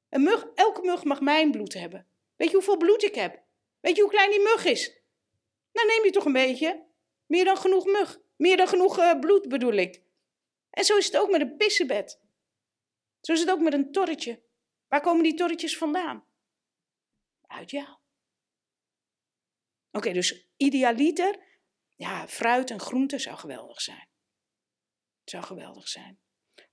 Een 0.09 0.23
mug, 0.23 0.47
elke 0.55 0.81
mug 0.81 1.03
mag 1.03 1.21
mijn 1.21 1.51
bloed 1.51 1.73
hebben. 1.73 2.07
Weet 2.35 2.47
je 2.47 2.55
hoeveel 2.55 2.77
bloed 2.77 3.03
ik 3.03 3.15
heb? 3.15 3.43
Weet 3.79 3.95
je 3.95 4.01
hoe 4.01 4.11
klein 4.11 4.29
die 4.29 4.41
mug 4.41 4.65
is? 4.65 5.01
Nou 5.71 5.87
neem 5.87 6.03
je 6.03 6.11
toch 6.11 6.25
een 6.25 6.33
beetje. 6.33 6.85
Meer 7.25 7.45
dan 7.45 7.57
genoeg 7.57 7.85
mug. 7.85 8.19
Meer 8.35 8.57
dan 8.57 8.67
genoeg 8.67 8.99
uh, 8.99 9.19
bloed 9.19 9.47
bedoel 9.47 9.73
ik. 9.73 10.01
En 10.69 10.83
zo 10.83 10.97
is 10.97 11.05
het 11.05 11.17
ook 11.17 11.29
met 11.29 11.41
een 11.41 11.57
pissebed. 11.57 12.21
Zo 13.21 13.31
is 13.31 13.39
het 13.39 13.49
ook 13.49 13.59
met 13.59 13.73
een 13.73 13.91
torretje. 13.91 14.41
Waar 14.87 15.01
komen 15.01 15.23
die 15.23 15.33
torretjes 15.33 15.77
vandaan? 15.77 16.25
Uit 17.41 17.71
jou. 17.71 17.87
Oké, 19.91 20.11
dus 20.11 20.47
idealiter, 20.57 21.39
ja, 21.95 22.27
fruit 22.27 22.69
en 22.69 22.79
groente 22.79 23.19
zou 23.19 23.37
geweldig 23.37 23.81
zijn. 23.81 24.07
Zou 25.23 25.43
geweldig 25.43 25.87
zijn. 25.87 26.19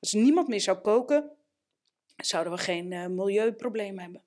Als 0.00 0.12
niemand 0.12 0.48
meer 0.48 0.60
zou 0.60 0.78
koken, 0.78 1.36
zouden 2.16 2.52
we 2.52 2.58
geen 2.58 2.90
uh, 2.90 3.06
milieuprobleem 3.06 3.98
hebben. 3.98 4.22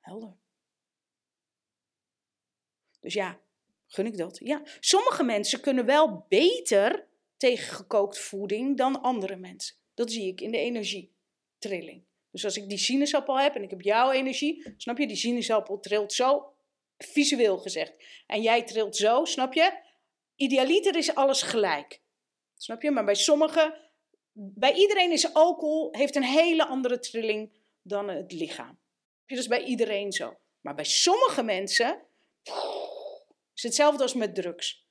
Helder. 0.00 0.36
Dus 3.00 3.14
ja, 3.14 3.40
gun 3.86 4.06
ik 4.06 4.16
dat? 4.16 4.38
Ja. 4.42 4.62
Sommige 4.80 5.22
mensen 5.22 5.60
kunnen 5.60 5.86
wel 5.86 6.26
beter 6.28 7.06
tegen 7.36 7.74
gekookt 7.74 8.18
voeding 8.18 8.76
dan 8.76 9.02
andere 9.02 9.36
mensen. 9.36 9.76
Dat 9.94 10.12
zie 10.12 10.28
ik 10.28 10.40
in 10.40 10.50
de 10.50 10.58
energietrilling. 10.58 12.04
Dus 12.30 12.44
als 12.44 12.56
ik 12.56 12.68
die 12.68 12.78
sinaasappel 12.78 13.40
heb 13.40 13.54
en 13.54 13.62
ik 13.62 13.70
heb 13.70 13.80
jouw 13.80 14.10
energie, 14.10 14.74
snap 14.76 14.98
je, 14.98 15.06
die 15.06 15.16
sinaasappel 15.16 15.80
trilt 15.80 16.12
zo, 16.12 16.54
visueel 16.98 17.58
gezegd. 17.58 18.22
En 18.26 18.42
jij 18.42 18.62
trilt 18.62 18.96
zo, 18.96 19.24
snap 19.24 19.52
je? 19.52 19.82
Idealiter 20.36 20.96
is 20.96 21.14
alles 21.14 21.42
gelijk. 21.42 22.00
Snap 22.56 22.82
je? 22.82 22.90
Maar 22.90 23.04
bij 23.04 23.14
sommigen, 23.14 23.83
bij 24.36 24.72
iedereen 24.72 25.12
is 25.12 25.34
alcohol, 25.34 25.88
heeft 25.92 26.16
een 26.16 26.22
hele 26.22 26.66
andere 26.66 26.98
trilling 26.98 27.52
dan 27.82 28.08
het 28.08 28.32
lichaam. 28.32 28.78
Dat 29.26 29.38
is 29.38 29.46
bij 29.46 29.64
iedereen 29.64 30.12
zo. 30.12 30.38
Maar 30.60 30.74
bij 30.74 30.84
sommige 30.84 31.42
mensen 31.42 32.02
is 33.54 33.62
hetzelfde 33.62 34.02
als 34.02 34.14
met 34.14 34.34
drugs. 34.34 34.86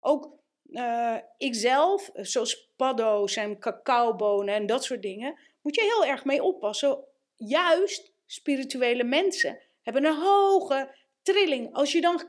Ook 0.00 0.38
uh, 0.64 1.18
ikzelf, 1.36 2.10
zoals 2.14 2.70
paddo's 2.76 3.36
en 3.36 3.58
cacaobonen 3.58 4.54
en 4.54 4.66
dat 4.66 4.84
soort 4.84 5.02
dingen, 5.02 5.38
moet 5.62 5.74
je 5.74 5.82
heel 5.82 6.04
erg 6.04 6.24
mee 6.24 6.42
oppassen. 6.42 7.04
Juist 7.34 8.12
spirituele 8.26 9.04
mensen 9.04 9.62
hebben 9.82 10.04
een 10.04 10.20
hoge 10.20 10.96
trilling. 11.22 11.74
Als 11.74 11.92
je 11.92 12.00
dan 12.00 12.22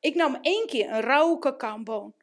ik 0.00 0.14
nam 0.14 0.38
één 0.40 0.66
keer 0.66 0.90
een 0.90 1.00
rauwe 1.00 1.38
cacaoboon. 1.38 2.14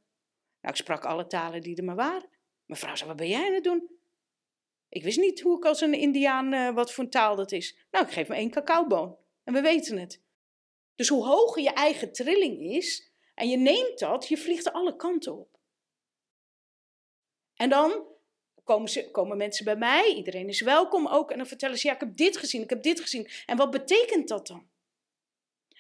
Nou, 0.61 0.73
ik 0.73 0.75
sprak 0.75 1.05
alle 1.05 1.27
talen 1.27 1.61
die 1.61 1.75
er 1.75 1.83
maar 1.83 1.95
waren. 1.95 2.29
Mevrouw 2.67 2.95
zei, 2.95 3.07
wat 3.07 3.17
ben 3.17 3.27
jij 3.27 3.47
aan 3.47 3.53
het 3.53 3.63
doen? 3.63 3.89
Ik 4.89 5.03
wist 5.03 5.17
niet 5.17 5.41
hoe 5.41 5.57
ik 5.57 5.65
als 5.65 5.81
een 5.81 5.93
indiaan, 5.93 6.53
uh, 6.53 6.73
wat 6.73 6.93
voor 6.93 7.03
een 7.03 7.09
taal 7.09 7.35
dat 7.35 7.51
is. 7.51 7.77
Nou, 7.91 8.05
ik 8.05 8.11
geef 8.11 8.27
me 8.27 8.35
één 8.35 8.49
cacaoboon. 8.49 9.17
En 9.43 9.53
we 9.53 9.61
weten 9.61 9.97
het. 9.97 10.21
Dus 10.95 11.07
hoe 11.07 11.25
hoger 11.25 11.61
je 11.63 11.73
eigen 11.73 12.11
trilling 12.11 12.59
is, 12.59 13.11
en 13.35 13.49
je 13.49 13.57
neemt 13.57 13.99
dat, 13.99 14.27
je 14.27 14.37
vliegt 14.37 14.71
alle 14.71 14.95
kanten 14.95 15.37
op. 15.37 15.59
En 17.55 17.69
dan 17.69 18.05
komen, 18.63 18.89
ze, 18.89 19.11
komen 19.11 19.37
mensen 19.37 19.65
bij 19.65 19.75
mij, 19.75 20.13
iedereen 20.13 20.47
is 20.47 20.61
welkom 20.61 21.07
ook, 21.07 21.31
en 21.31 21.37
dan 21.37 21.47
vertellen 21.47 21.77
ze, 21.77 21.87
ja, 21.87 21.93
ik 21.93 21.99
heb 21.99 22.17
dit 22.17 22.37
gezien, 22.37 22.61
ik 22.61 22.69
heb 22.69 22.83
dit 22.83 22.99
gezien. 22.99 23.29
En 23.45 23.57
wat 23.57 23.71
betekent 23.71 24.27
dat 24.27 24.47
dan? 24.47 24.69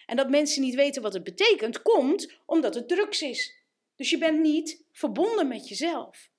En 0.05 0.15
dat 0.15 0.29
mensen 0.29 0.61
niet 0.61 0.75
weten 0.75 1.01
wat 1.01 1.13
het 1.13 1.23
betekent, 1.23 1.81
komt 1.81 2.33
omdat 2.45 2.75
het 2.75 2.87
drugs 2.87 3.21
is. 3.21 3.55
Dus 3.95 4.09
je 4.09 4.17
bent 4.17 4.39
niet 4.39 4.85
verbonden 4.91 5.47
met 5.47 5.67
jezelf. 5.67 6.29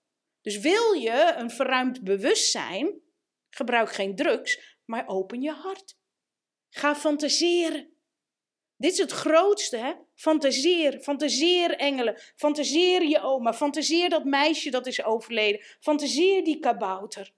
Dus 0.48 0.58
wil 0.58 0.92
je 0.92 1.34
een 1.36 1.50
verruimd 1.50 2.02
bewustzijn, 2.02 3.00
gebruik 3.50 3.92
geen 3.92 4.16
drugs, 4.16 4.76
maar 4.84 5.08
open 5.08 5.42
je 5.42 5.50
hart. 5.50 5.98
Ga 6.68 6.96
fantaseren. 6.96 7.92
Dit 8.76 8.92
is 8.92 8.98
het 8.98 9.10
grootste, 9.10 9.76
hè? 9.76 9.92
Fantaseer, 10.14 11.00
fantaseer 11.00 11.70
engelen, 11.76 12.20
fantaseer 12.36 13.02
je 13.02 13.20
oma, 13.20 13.54
fantaseer 13.54 14.08
dat 14.08 14.24
meisje 14.24 14.70
dat 14.70 14.86
is 14.86 15.04
overleden, 15.04 15.60
fantaseer 15.80 16.44
die 16.44 16.58
kabouter. 16.58 17.32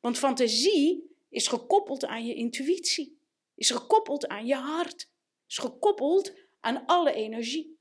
Want 0.00 0.18
fantasie 0.18 1.16
is 1.28 1.48
gekoppeld 1.48 2.04
aan 2.04 2.26
je 2.26 2.34
intuïtie, 2.34 3.18
is 3.54 3.70
gekoppeld 3.70 4.26
aan 4.26 4.46
je 4.46 4.56
hart, 4.56 5.10
is 5.48 5.58
gekoppeld 5.58 6.34
aan 6.60 6.86
alle 6.86 7.12
energie. 7.12 7.78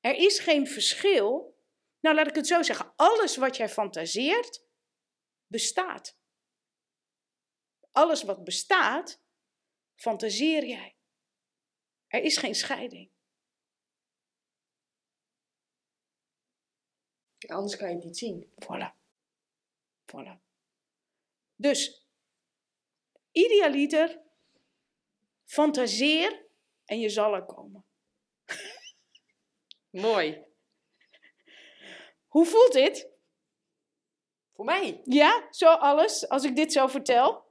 Er 0.00 0.14
is 0.14 0.38
geen 0.38 0.66
verschil. 0.66 1.56
Nou, 2.00 2.16
laat 2.16 2.26
ik 2.26 2.34
het 2.34 2.46
zo 2.46 2.62
zeggen. 2.62 2.92
Alles 2.96 3.36
wat 3.36 3.56
jij 3.56 3.68
fantaseert, 3.68 4.64
bestaat. 5.46 6.18
Alles 7.90 8.22
wat 8.22 8.44
bestaat, 8.44 9.22
fantaseer 9.94 10.66
jij. 10.66 10.96
Er 12.06 12.22
is 12.22 12.36
geen 12.36 12.54
scheiding. 12.54 13.10
Anders 17.46 17.76
kan 17.76 17.88
je 17.88 17.94
het 17.94 18.04
niet 18.04 18.18
zien. 18.18 18.52
Voilà. 18.64 18.96
Voilà. 20.06 20.40
Dus, 21.54 22.06
idealiter, 23.30 24.22
fantaseer 25.44 26.46
en 26.84 27.00
je 27.00 27.08
zal 27.08 27.34
er 27.34 27.44
komen. 27.44 27.84
Mooi. 29.90 30.47
Hoe 32.28 32.46
voelt 32.46 32.72
dit? 32.72 33.08
Voor 34.52 34.64
mij? 34.64 35.00
Ja, 35.04 35.46
zo 35.50 35.66
alles, 35.66 36.28
als 36.28 36.44
ik 36.44 36.56
dit 36.56 36.72
zo 36.72 36.86
vertel. 36.86 37.46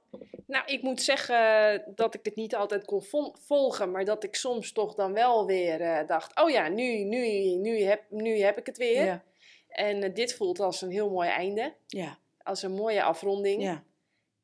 Nou, 0.46 0.66
ik 0.66 0.82
moet 0.82 1.02
zeggen 1.02 1.82
dat 1.94 2.14
ik 2.14 2.24
het 2.24 2.36
niet 2.36 2.54
altijd 2.54 2.84
kon 2.84 3.02
volgen, 3.32 3.90
maar 3.90 4.04
dat 4.04 4.24
ik 4.24 4.34
soms 4.34 4.72
toch 4.72 4.94
dan 4.94 5.12
wel 5.12 5.46
weer 5.46 5.80
uh, 5.80 6.06
dacht: 6.06 6.40
oh 6.40 6.50
ja, 6.50 6.68
nu, 6.68 7.04
nu, 7.04 7.54
nu, 7.54 7.82
heb, 7.82 8.04
nu 8.10 8.38
heb 8.38 8.58
ik 8.58 8.66
het 8.66 8.76
weer. 8.76 9.04
Ja. 9.04 9.24
En 9.68 10.02
uh, 10.02 10.14
dit 10.14 10.34
voelt 10.34 10.60
als 10.60 10.82
een 10.82 10.90
heel 10.90 11.10
mooi 11.10 11.28
einde. 11.28 11.74
Ja. 11.86 12.18
Als 12.42 12.62
een 12.62 12.72
mooie 12.74 13.02
afronding. 13.02 13.62
Ja. 13.62 13.84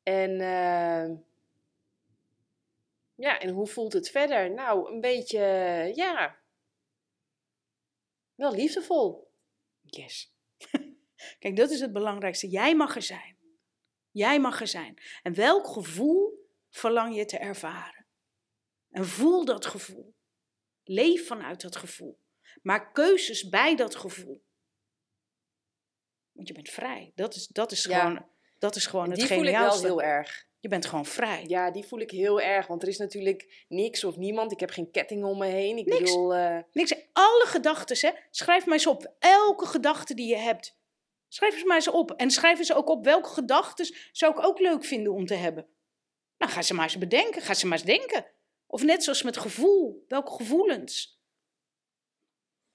En, 0.03 0.31
uh, 0.31 1.17
ja, 3.15 3.39
en 3.39 3.49
hoe 3.49 3.67
voelt 3.67 3.93
het 3.93 4.09
verder? 4.09 4.51
Nou, 4.51 4.93
een 4.93 5.01
beetje, 5.01 5.41
ja, 5.95 6.35
wel 8.35 8.53
liefdevol. 8.53 9.24
Yes. 9.85 10.33
Kijk, 11.39 11.55
dat 11.55 11.69
is 11.69 11.79
het 11.79 11.93
belangrijkste. 11.93 12.49
Jij 12.49 12.75
mag 12.75 12.95
er 12.95 13.01
zijn. 13.01 13.37
Jij 14.11 14.39
mag 14.39 14.61
er 14.61 14.67
zijn. 14.67 15.01
En 15.21 15.33
welk 15.33 15.67
gevoel 15.67 16.49
verlang 16.69 17.15
je 17.15 17.25
te 17.25 17.37
ervaren? 17.37 18.05
En 18.89 19.05
voel 19.05 19.45
dat 19.45 19.65
gevoel. 19.65 20.15
Leef 20.83 21.27
vanuit 21.27 21.61
dat 21.61 21.75
gevoel. 21.75 22.19
Maak 22.61 22.93
keuzes 22.93 23.49
bij 23.49 23.75
dat 23.75 23.95
gevoel. 23.95 24.45
Want 26.31 26.47
je 26.47 26.53
bent 26.53 26.69
vrij. 26.69 27.11
Dat 27.15 27.35
is, 27.35 27.47
dat 27.47 27.71
is 27.71 27.85
gewoon, 27.85 28.29
dat 28.57 28.75
is 28.75 28.85
gewoon 28.85 29.09
het 29.09 29.19
Die 29.19 29.27
voel 29.27 29.43
ik 29.43 29.57
wel 29.57 29.81
heel 29.81 30.01
erg. 30.01 30.47
Je 30.59 30.67
bent 30.67 30.85
gewoon 30.85 31.05
vrij. 31.05 31.43
Ja, 31.47 31.71
die 31.71 31.85
voel 31.85 31.99
ik 31.99 32.11
heel 32.11 32.41
erg. 32.41 32.67
Want 32.67 32.81
er 32.81 32.87
is 32.87 32.97
natuurlijk 32.97 33.65
niks 33.67 34.03
of 34.03 34.15
niemand. 34.17 34.51
Ik 34.51 34.59
heb 34.59 34.69
geen 34.69 34.91
ketting 34.91 35.23
om 35.23 35.37
me 35.37 35.45
heen. 35.45 35.77
Ik 35.77 35.85
niks. 35.85 35.99
bedoel... 35.99 36.35
Uh... 36.35 36.57
Niks. 36.71 36.95
Alle 37.13 37.43
gedachten, 37.45 37.97
hè. 37.99 38.17
Schrijf 38.31 38.65
maar 38.65 38.73
eens 38.73 38.87
op. 38.87 39.15
Elke 39.19 39.65
gedachte 39.65 40.13
die 40.13 40.27
je 40.27 40.37
hebt. 40.37 40.77
Schrijf 41.27 41.59
ze 41.59 41.65
maar 41.65 41.75
eens 41.75 41.89
op. 41.89 42.11
En 42.11 42.31
schrijf 42.31 42.57
eens 42.57 42.73
ook 42.73 42.89
op 42.89 43.03
welke 43.03 43.29
gedachten 43.29 43.95
zou 44.11 44.31
ik 44.31 44.45
ook 44.45 44.59
leuk 44.59 44.83
vinden 44.83 45.13
om 45.13 45.25
te 45.25 45.33
hebben. 45.33 45.67
Nou, 46.37 46.51
ga 46.51 46.61
ze 46.61 46.73
maar 46.73 46.83
eens 46.83 46.97
bedenken. 46.97 47.41
Ga 47.41 47.53
ze 47.53 47.67
maar 47.67 47.77
eens 47.77 47.87
denken. 47.87 48.25
Of 48.67 48.83
net 48.83 49.03
zoals 49.03 49.23
met 49.23 49.37
gevoel. 49.37 50.05
Welke 50.07 50.31
gevoelens? 50.31 51.21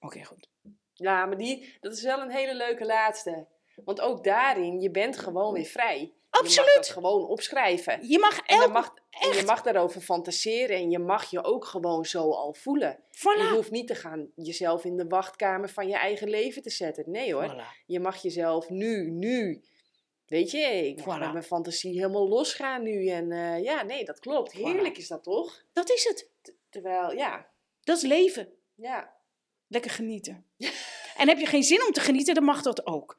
Oké, 0.01 0.25
goed. 0.25 0.49
Ja, 0.95 1.27
maar 1.27 1.37
die, 1.37 1.77
dat 1.81 1.93
is 1.93 2.03
wel 2.03 2.21
een 2.21 2.31
hele 2.31 2.55
leuke 2.55 2.85
laatste. 2.85 3.47
Want 3.85 4.01
ook 4.01 4.25
daarin, 4.25 4.81
je 4.81 4.91
bent 4.91 5.19
gewoon 5.19 5.53
weer 5.53 5.65
vrij. 5.65 6.15
Absoluut. 6.31 6.55
Je 6.55 6.61
mag 6.61 6.75
dat 6.75 6.89
gewoon 6.89 7.27
opschrijven. 7.27 8.09
Je 8.09 8.19
mag 8.19 8.41
elk, 8.47 8.63
en, 8.63 8.73
mag, 8.73 8.95
en 9.11 9.37
je 9.37 9.43
mag 9.47 9.63
daarover 9.63 10.01
fantaseren 10.01 10.77
en 10.77 10.91
je 10.91 10.99
mag 10.99 11.31
je 11.31 11.45
ook 11.45 11.65
gewoon 11.65 12.05
zo 12.05 12.31
al 12.31 12.55
voelen. 12.55 12.99
Voilà. 12.99 13.41
Je 13.41 13.51
hoeft 13.55 13.71
niet 13.71 13.87
te 13.87 13.95
gaan 13.95 14.31
jezelf 14.35 14.85
in 14.85 14.97
de 14.97 15.07
wachtkamer 15.07 15.69
van 15.69 15.89
je 15.89 15.97
eigen 15.97 16.29
leven 16.29 16.63
te 16.63 16.71
zetten. 16.71 17.11
Nee 17.11 17.35
hoor. 17.35 17.55
Voilà. 17.55 17.85
Je 17.87 18.01
mag 18.01 18.23
jezelf 18.23 18.69
nu, 18.69 19.11
nu. 19.11 19.63
Weet 20.27 20.51
je, 20.51 20.59
ik 20.87 21.05
mag 21.05 21.17
Voilà. 21.17 21.21
met 21.21 21.33
mijn 21.33 21.45
fantasie 21.45 21.93
helemaal 21.93 22.29
losgaan 22.29 22.83
nu. 22.83 23.09
En 23.09 23.31
uh, 23.31 23.63
ja, 23.63 23.83
nee, 23.83 24.05
dat 24.05 24.19
klopt. 24.19 24.53
Heerlijk 24.53 24.99
is 24.99 25.09
dat 25.09 25.23
toch? 25.23 25.63
Dat 25.73 25.91
is 25.91 26.05
het. 26.05 26.31
T 26.43 26.53
terwijl, 26.69 27.13
ja. 27.13 27.49
Dat 27.81 27.97
is 27.97 28.03
leven. 28.03 28.49
Ja. 28.75 29.15
Lekker 29.67 29.91
genieten. 29.91 30.47
en 31.21 31.29
heb 31.29 31.39
je 31.39 31.47
geen 31.47 31.63
zin 31.63 31.87
om 31.87 31.93
te 31.93 32.01
genieten, 32.01 32.35
dan 32.35 32.45
mag 32.45 32.63
dat 32.63 32.87
ook. 32.87 33.19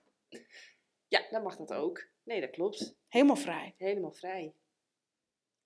Ja, 1.08 1.26
dan 1.30 1.44
mag 1.44 1.56
dat 1.56 1.74
ook. 1.74 2.10
Nee, 2.32 2.42
dat 2.42 2.50
klopt. 2.50 2.96
Helemaal 3.08 3.36
vrij. 3.36 3.74
Helemaal 3.78 4.12
vrij. 4.12 4.54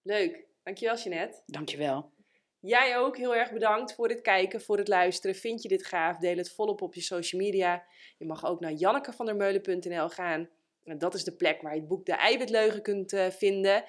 Leuk. 0.01 0.45
Dankjewel, 0.63 0.95
Jeanette. 0.95 1.41
Dankjewel. 1.45 2.11
Jij 2.59 2.97
ook 2.97 3.17
heel 3.17 3.35
erg 3.35 3.51
bedankt 3.51 3.93
voor 3.93 4.09
het 4.09 4.21
kijken, 4.21 4.61
voor 4.61 4.77
het 4.77 4.87
luisteren. 4.87 5.35
Vind 5.35 5.61
je 5.61 5.67
dit 5.67 5.85
gaaf? 5.85 6.17
Deel 6.17 6.37
het 6.37 6.51
volop 6.51 6.81
op 6.81 6.93
je 6.93 7.01
social 7.01 7.41
media. 7.41 7.85
Je 8.17 8.25
mag 8.25 8.45
ook 8.45 8.59
naar 8.59 8.71
jannekevandermeulen.nl 8.71 10.09
gaan. 10.09 10.49
Dat 10.83 11.13
is 11.13 11.23
de 11.23 11.35
plek 11.35 11.61
waar 11.61 11.73
je 11.73 11.79
het 11.79 11.87
boek 11.87 12.05
De 12.05 12.13
Eiwitleugen 12.13 12.81
kunt 12.81 13.13
uh, 13.13 13.29
vinden. 13.29 13.83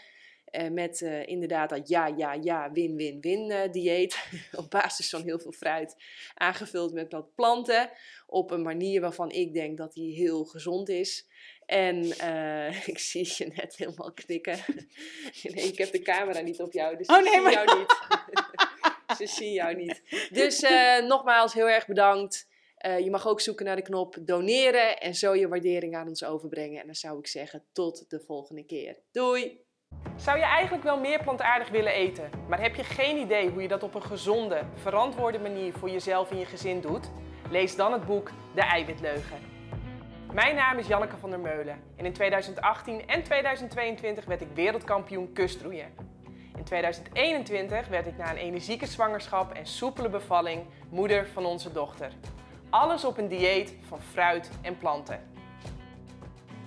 Uh, 0.50 0.68
met 0.68 1.00
uh, 1.00 1.26
inderdaad 1.26 1.70
dat 1.70 1.88
ja, 1.88 2.06
ja, 2.06 2.32
ja, 2.32 2.72
win, 2.72 2.96
win, 2.96 3.20
win 3.20 3.70
dieet. 3.70 4.28
op 4.60 4.70
basis 4.70 5.08
van 5.08 5.22
heel 5.22 5.38
veel 5.38 5.52
fruit. 5.52 5.96
Aangevuld 6.34 6.92
met 6.92 7.12
wat 7.12 7.34
planten. 7.34 7.90
Op 8.26 8.50
een 8.50 8.62
manier 8.62 9.00
waarvan 9.00 9.30
ik 9.30 9.52
denk 9.52 9.78
dat 9.78 9.92
die 9.92 10.14
heel 10.14 10.44
gezond 10.44 10.88
is. 10.88 11.28
En 11.66 12.04
ik 12.92 12.98
zie 12.98 13.34
je 13.36 13.52
net 13.56 13.76
helemaal 13.76 14.12
knikken. 14.12 14.58
nee, 15.42 15.64
ik 15.64 15.78
heb 15.78 15.92
de 15.92 16.02
camera 16.02 16.40
niet 16.40 16.60
op 16.60 16.72
jou, 16.72 16.96
dus 16.96 17.06
oh, 17.06 17.16
nee, 17.16 17.24
ik 17.24 17.32
zie 17.32 17.40
maar... 17.40 17.52
jou 17.52 17.78
niet. 17.78 17.96
Ze 19.18 19.26
zien 19.26 19.52
jou 19.52 19.74
niet. 19.74 20.02
Dus 20.30 20.64
nogmaals 21.06 21.52
heel 21.54 21.68
erg 21.68 21.86
bedankt. 21.86 22.48
Uh, 22.86 22.98
je 22.98 23.10
mag 23.10 23.26
ook 23.26 23.40
zoeken 23.40 23.64
naar 23.64 23.76
de 23.76 23.82
knop 23.82 24.16
doneren 24.20 25.00
en 25.00 25.14
zo 25.14 25.34
je 25.34 25.48
waardering 25.48 25.96
aan 25.96 26.08
ons 26.08 26.24
overbrengen. 26.24 26.80
En 26.80 26.86
dan 26.86 26.94
zou 26.94 27.18
ik 27.18 27.26
zeggen 27.26 27.64
tot 27.72 28.10
de 28.10 28.20
volgende 28.20 28.64
keer. 28.64 28.98
Doei! 29.12 29.64
Zou 30.16 30.38
je 30.38 30.44
eigenlijk 30.44 30.84
wel 30.84 31.00
meer 31.00 31.22
plantaardig 31.22 31.68
willen 31.68 31.92
eten, 31.92 32.30
maar 32.48 32.60
heb 32.60 32.74
je 32.74 32.84
geen 32.84 33.16
idee 33.16 33.48
hoe 33.48 33.62
je 33.62 33.68
dat 33.68 33.82
op 33.82 33.94
een 33.94 34.02
gezonde, 34.02 34.62
verantwoorde 34.74 35.38
manier 35.38 35.72
voor 35.72 35.90
jezelf 35.90 36.30
en 36.30 36.38
je 36.38 36.46
gezin 36.46 36.80
doet? 36.80 37.10
Lees 37.50 37.76
dan 37.76 37.92
het 37.92 38.06
boek 38.06 38.30
De 38.54 38.60
Eiwitleugen. 38.60 39.55
Mijn 40.32 40.54
naam 40.54 40.78
is 40.78 40.86
Janneke 40.86 41.16
van 41.16 41.30
der 41.30 41.40
Meulen 41.40 41.82
en 41.96 42.04
in 42.04 42.12
2018 42.12 43.08
en 43.08 43.22
2022 43.22 44.24
werd 44.24 44.40
ik 44.40 44.48
wereldkampioen 44.54 45.32
kustroeien. 45.32 45.94
In 46.56 46.64
2021 46.64 47.88
werd 47.88 48.06
ik 48.06 48.16
na 48.16 48.30
een 48.30 48.36
energieke 48.36 48.86
zwangerschap 48.86 49.52
en 49.52 49.66
soepele 49.66 50.08
bevalling 50.08 50.62
moeder 50.88 51.26
van 51.26 51.46
onze 51.46 51.72
dochter. 51.72 52.12
Alles 52.70 53.04
op 53.04 53.18
een 53.18 53.28
dieet 53.28 53.74
van 53.88 54.00
fruit 54.00 54.50
en 54.62 54.78
planten. 54.78 55.20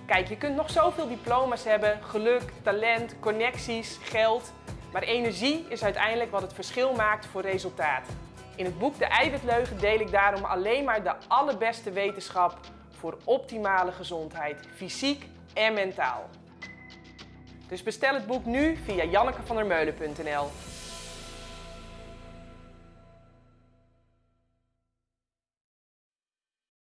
Kijk, 0.06 0.28
je 0.28 0.36
kunt 0.36 0.56
nog 0.56 0.70
zoveel 0.70 1.08
diploma's 1.08 1.64
hebben, 1.64 2.02
geluk, 2.02 2.52
talent, 2.62 3.16
connecties, 3.20 3.98
geld. 4.02 4.52
Maar 4.92 5.02
energie 5.02 5.66
is 5.68 5.84
uiteindelijk 5.84 6.30
wat 6.30 6.42
het 6.42 6.52
verschil 6.52 6.94
maakt 6.94 7.26
voor 7.26 7.42
resultaat. 7.42 8.08
In 8.56 8.64
het 8.64 8.78
boek 8.78 8.98
De 8.98 9.04
Eiwitleugen 9.04 9.78
deel 9.78 10.00
ik 10.00 10.10
daarom 10.10 10.44
alleen 10.44 10.84
maar 10.84 11.02
de 11.02 11.14
allerbeste 11.28 11.90
wetenschap 11.90 12.58
voor 13.00 13.18
optimale 13.24 13.92
gezondheid, 13.92 14.56
fysiek 14.74 15.26
en 15.54 15.72
mentaal. 15.72 16.28
Dus 17.68 17.82
bestel 17.82 18.14
het 18.14 18.26
boek 18.26 18.44
nu 18.44 18.76
via 18.76 19.04
jannekevandermeulen.nl. 19.04 20.46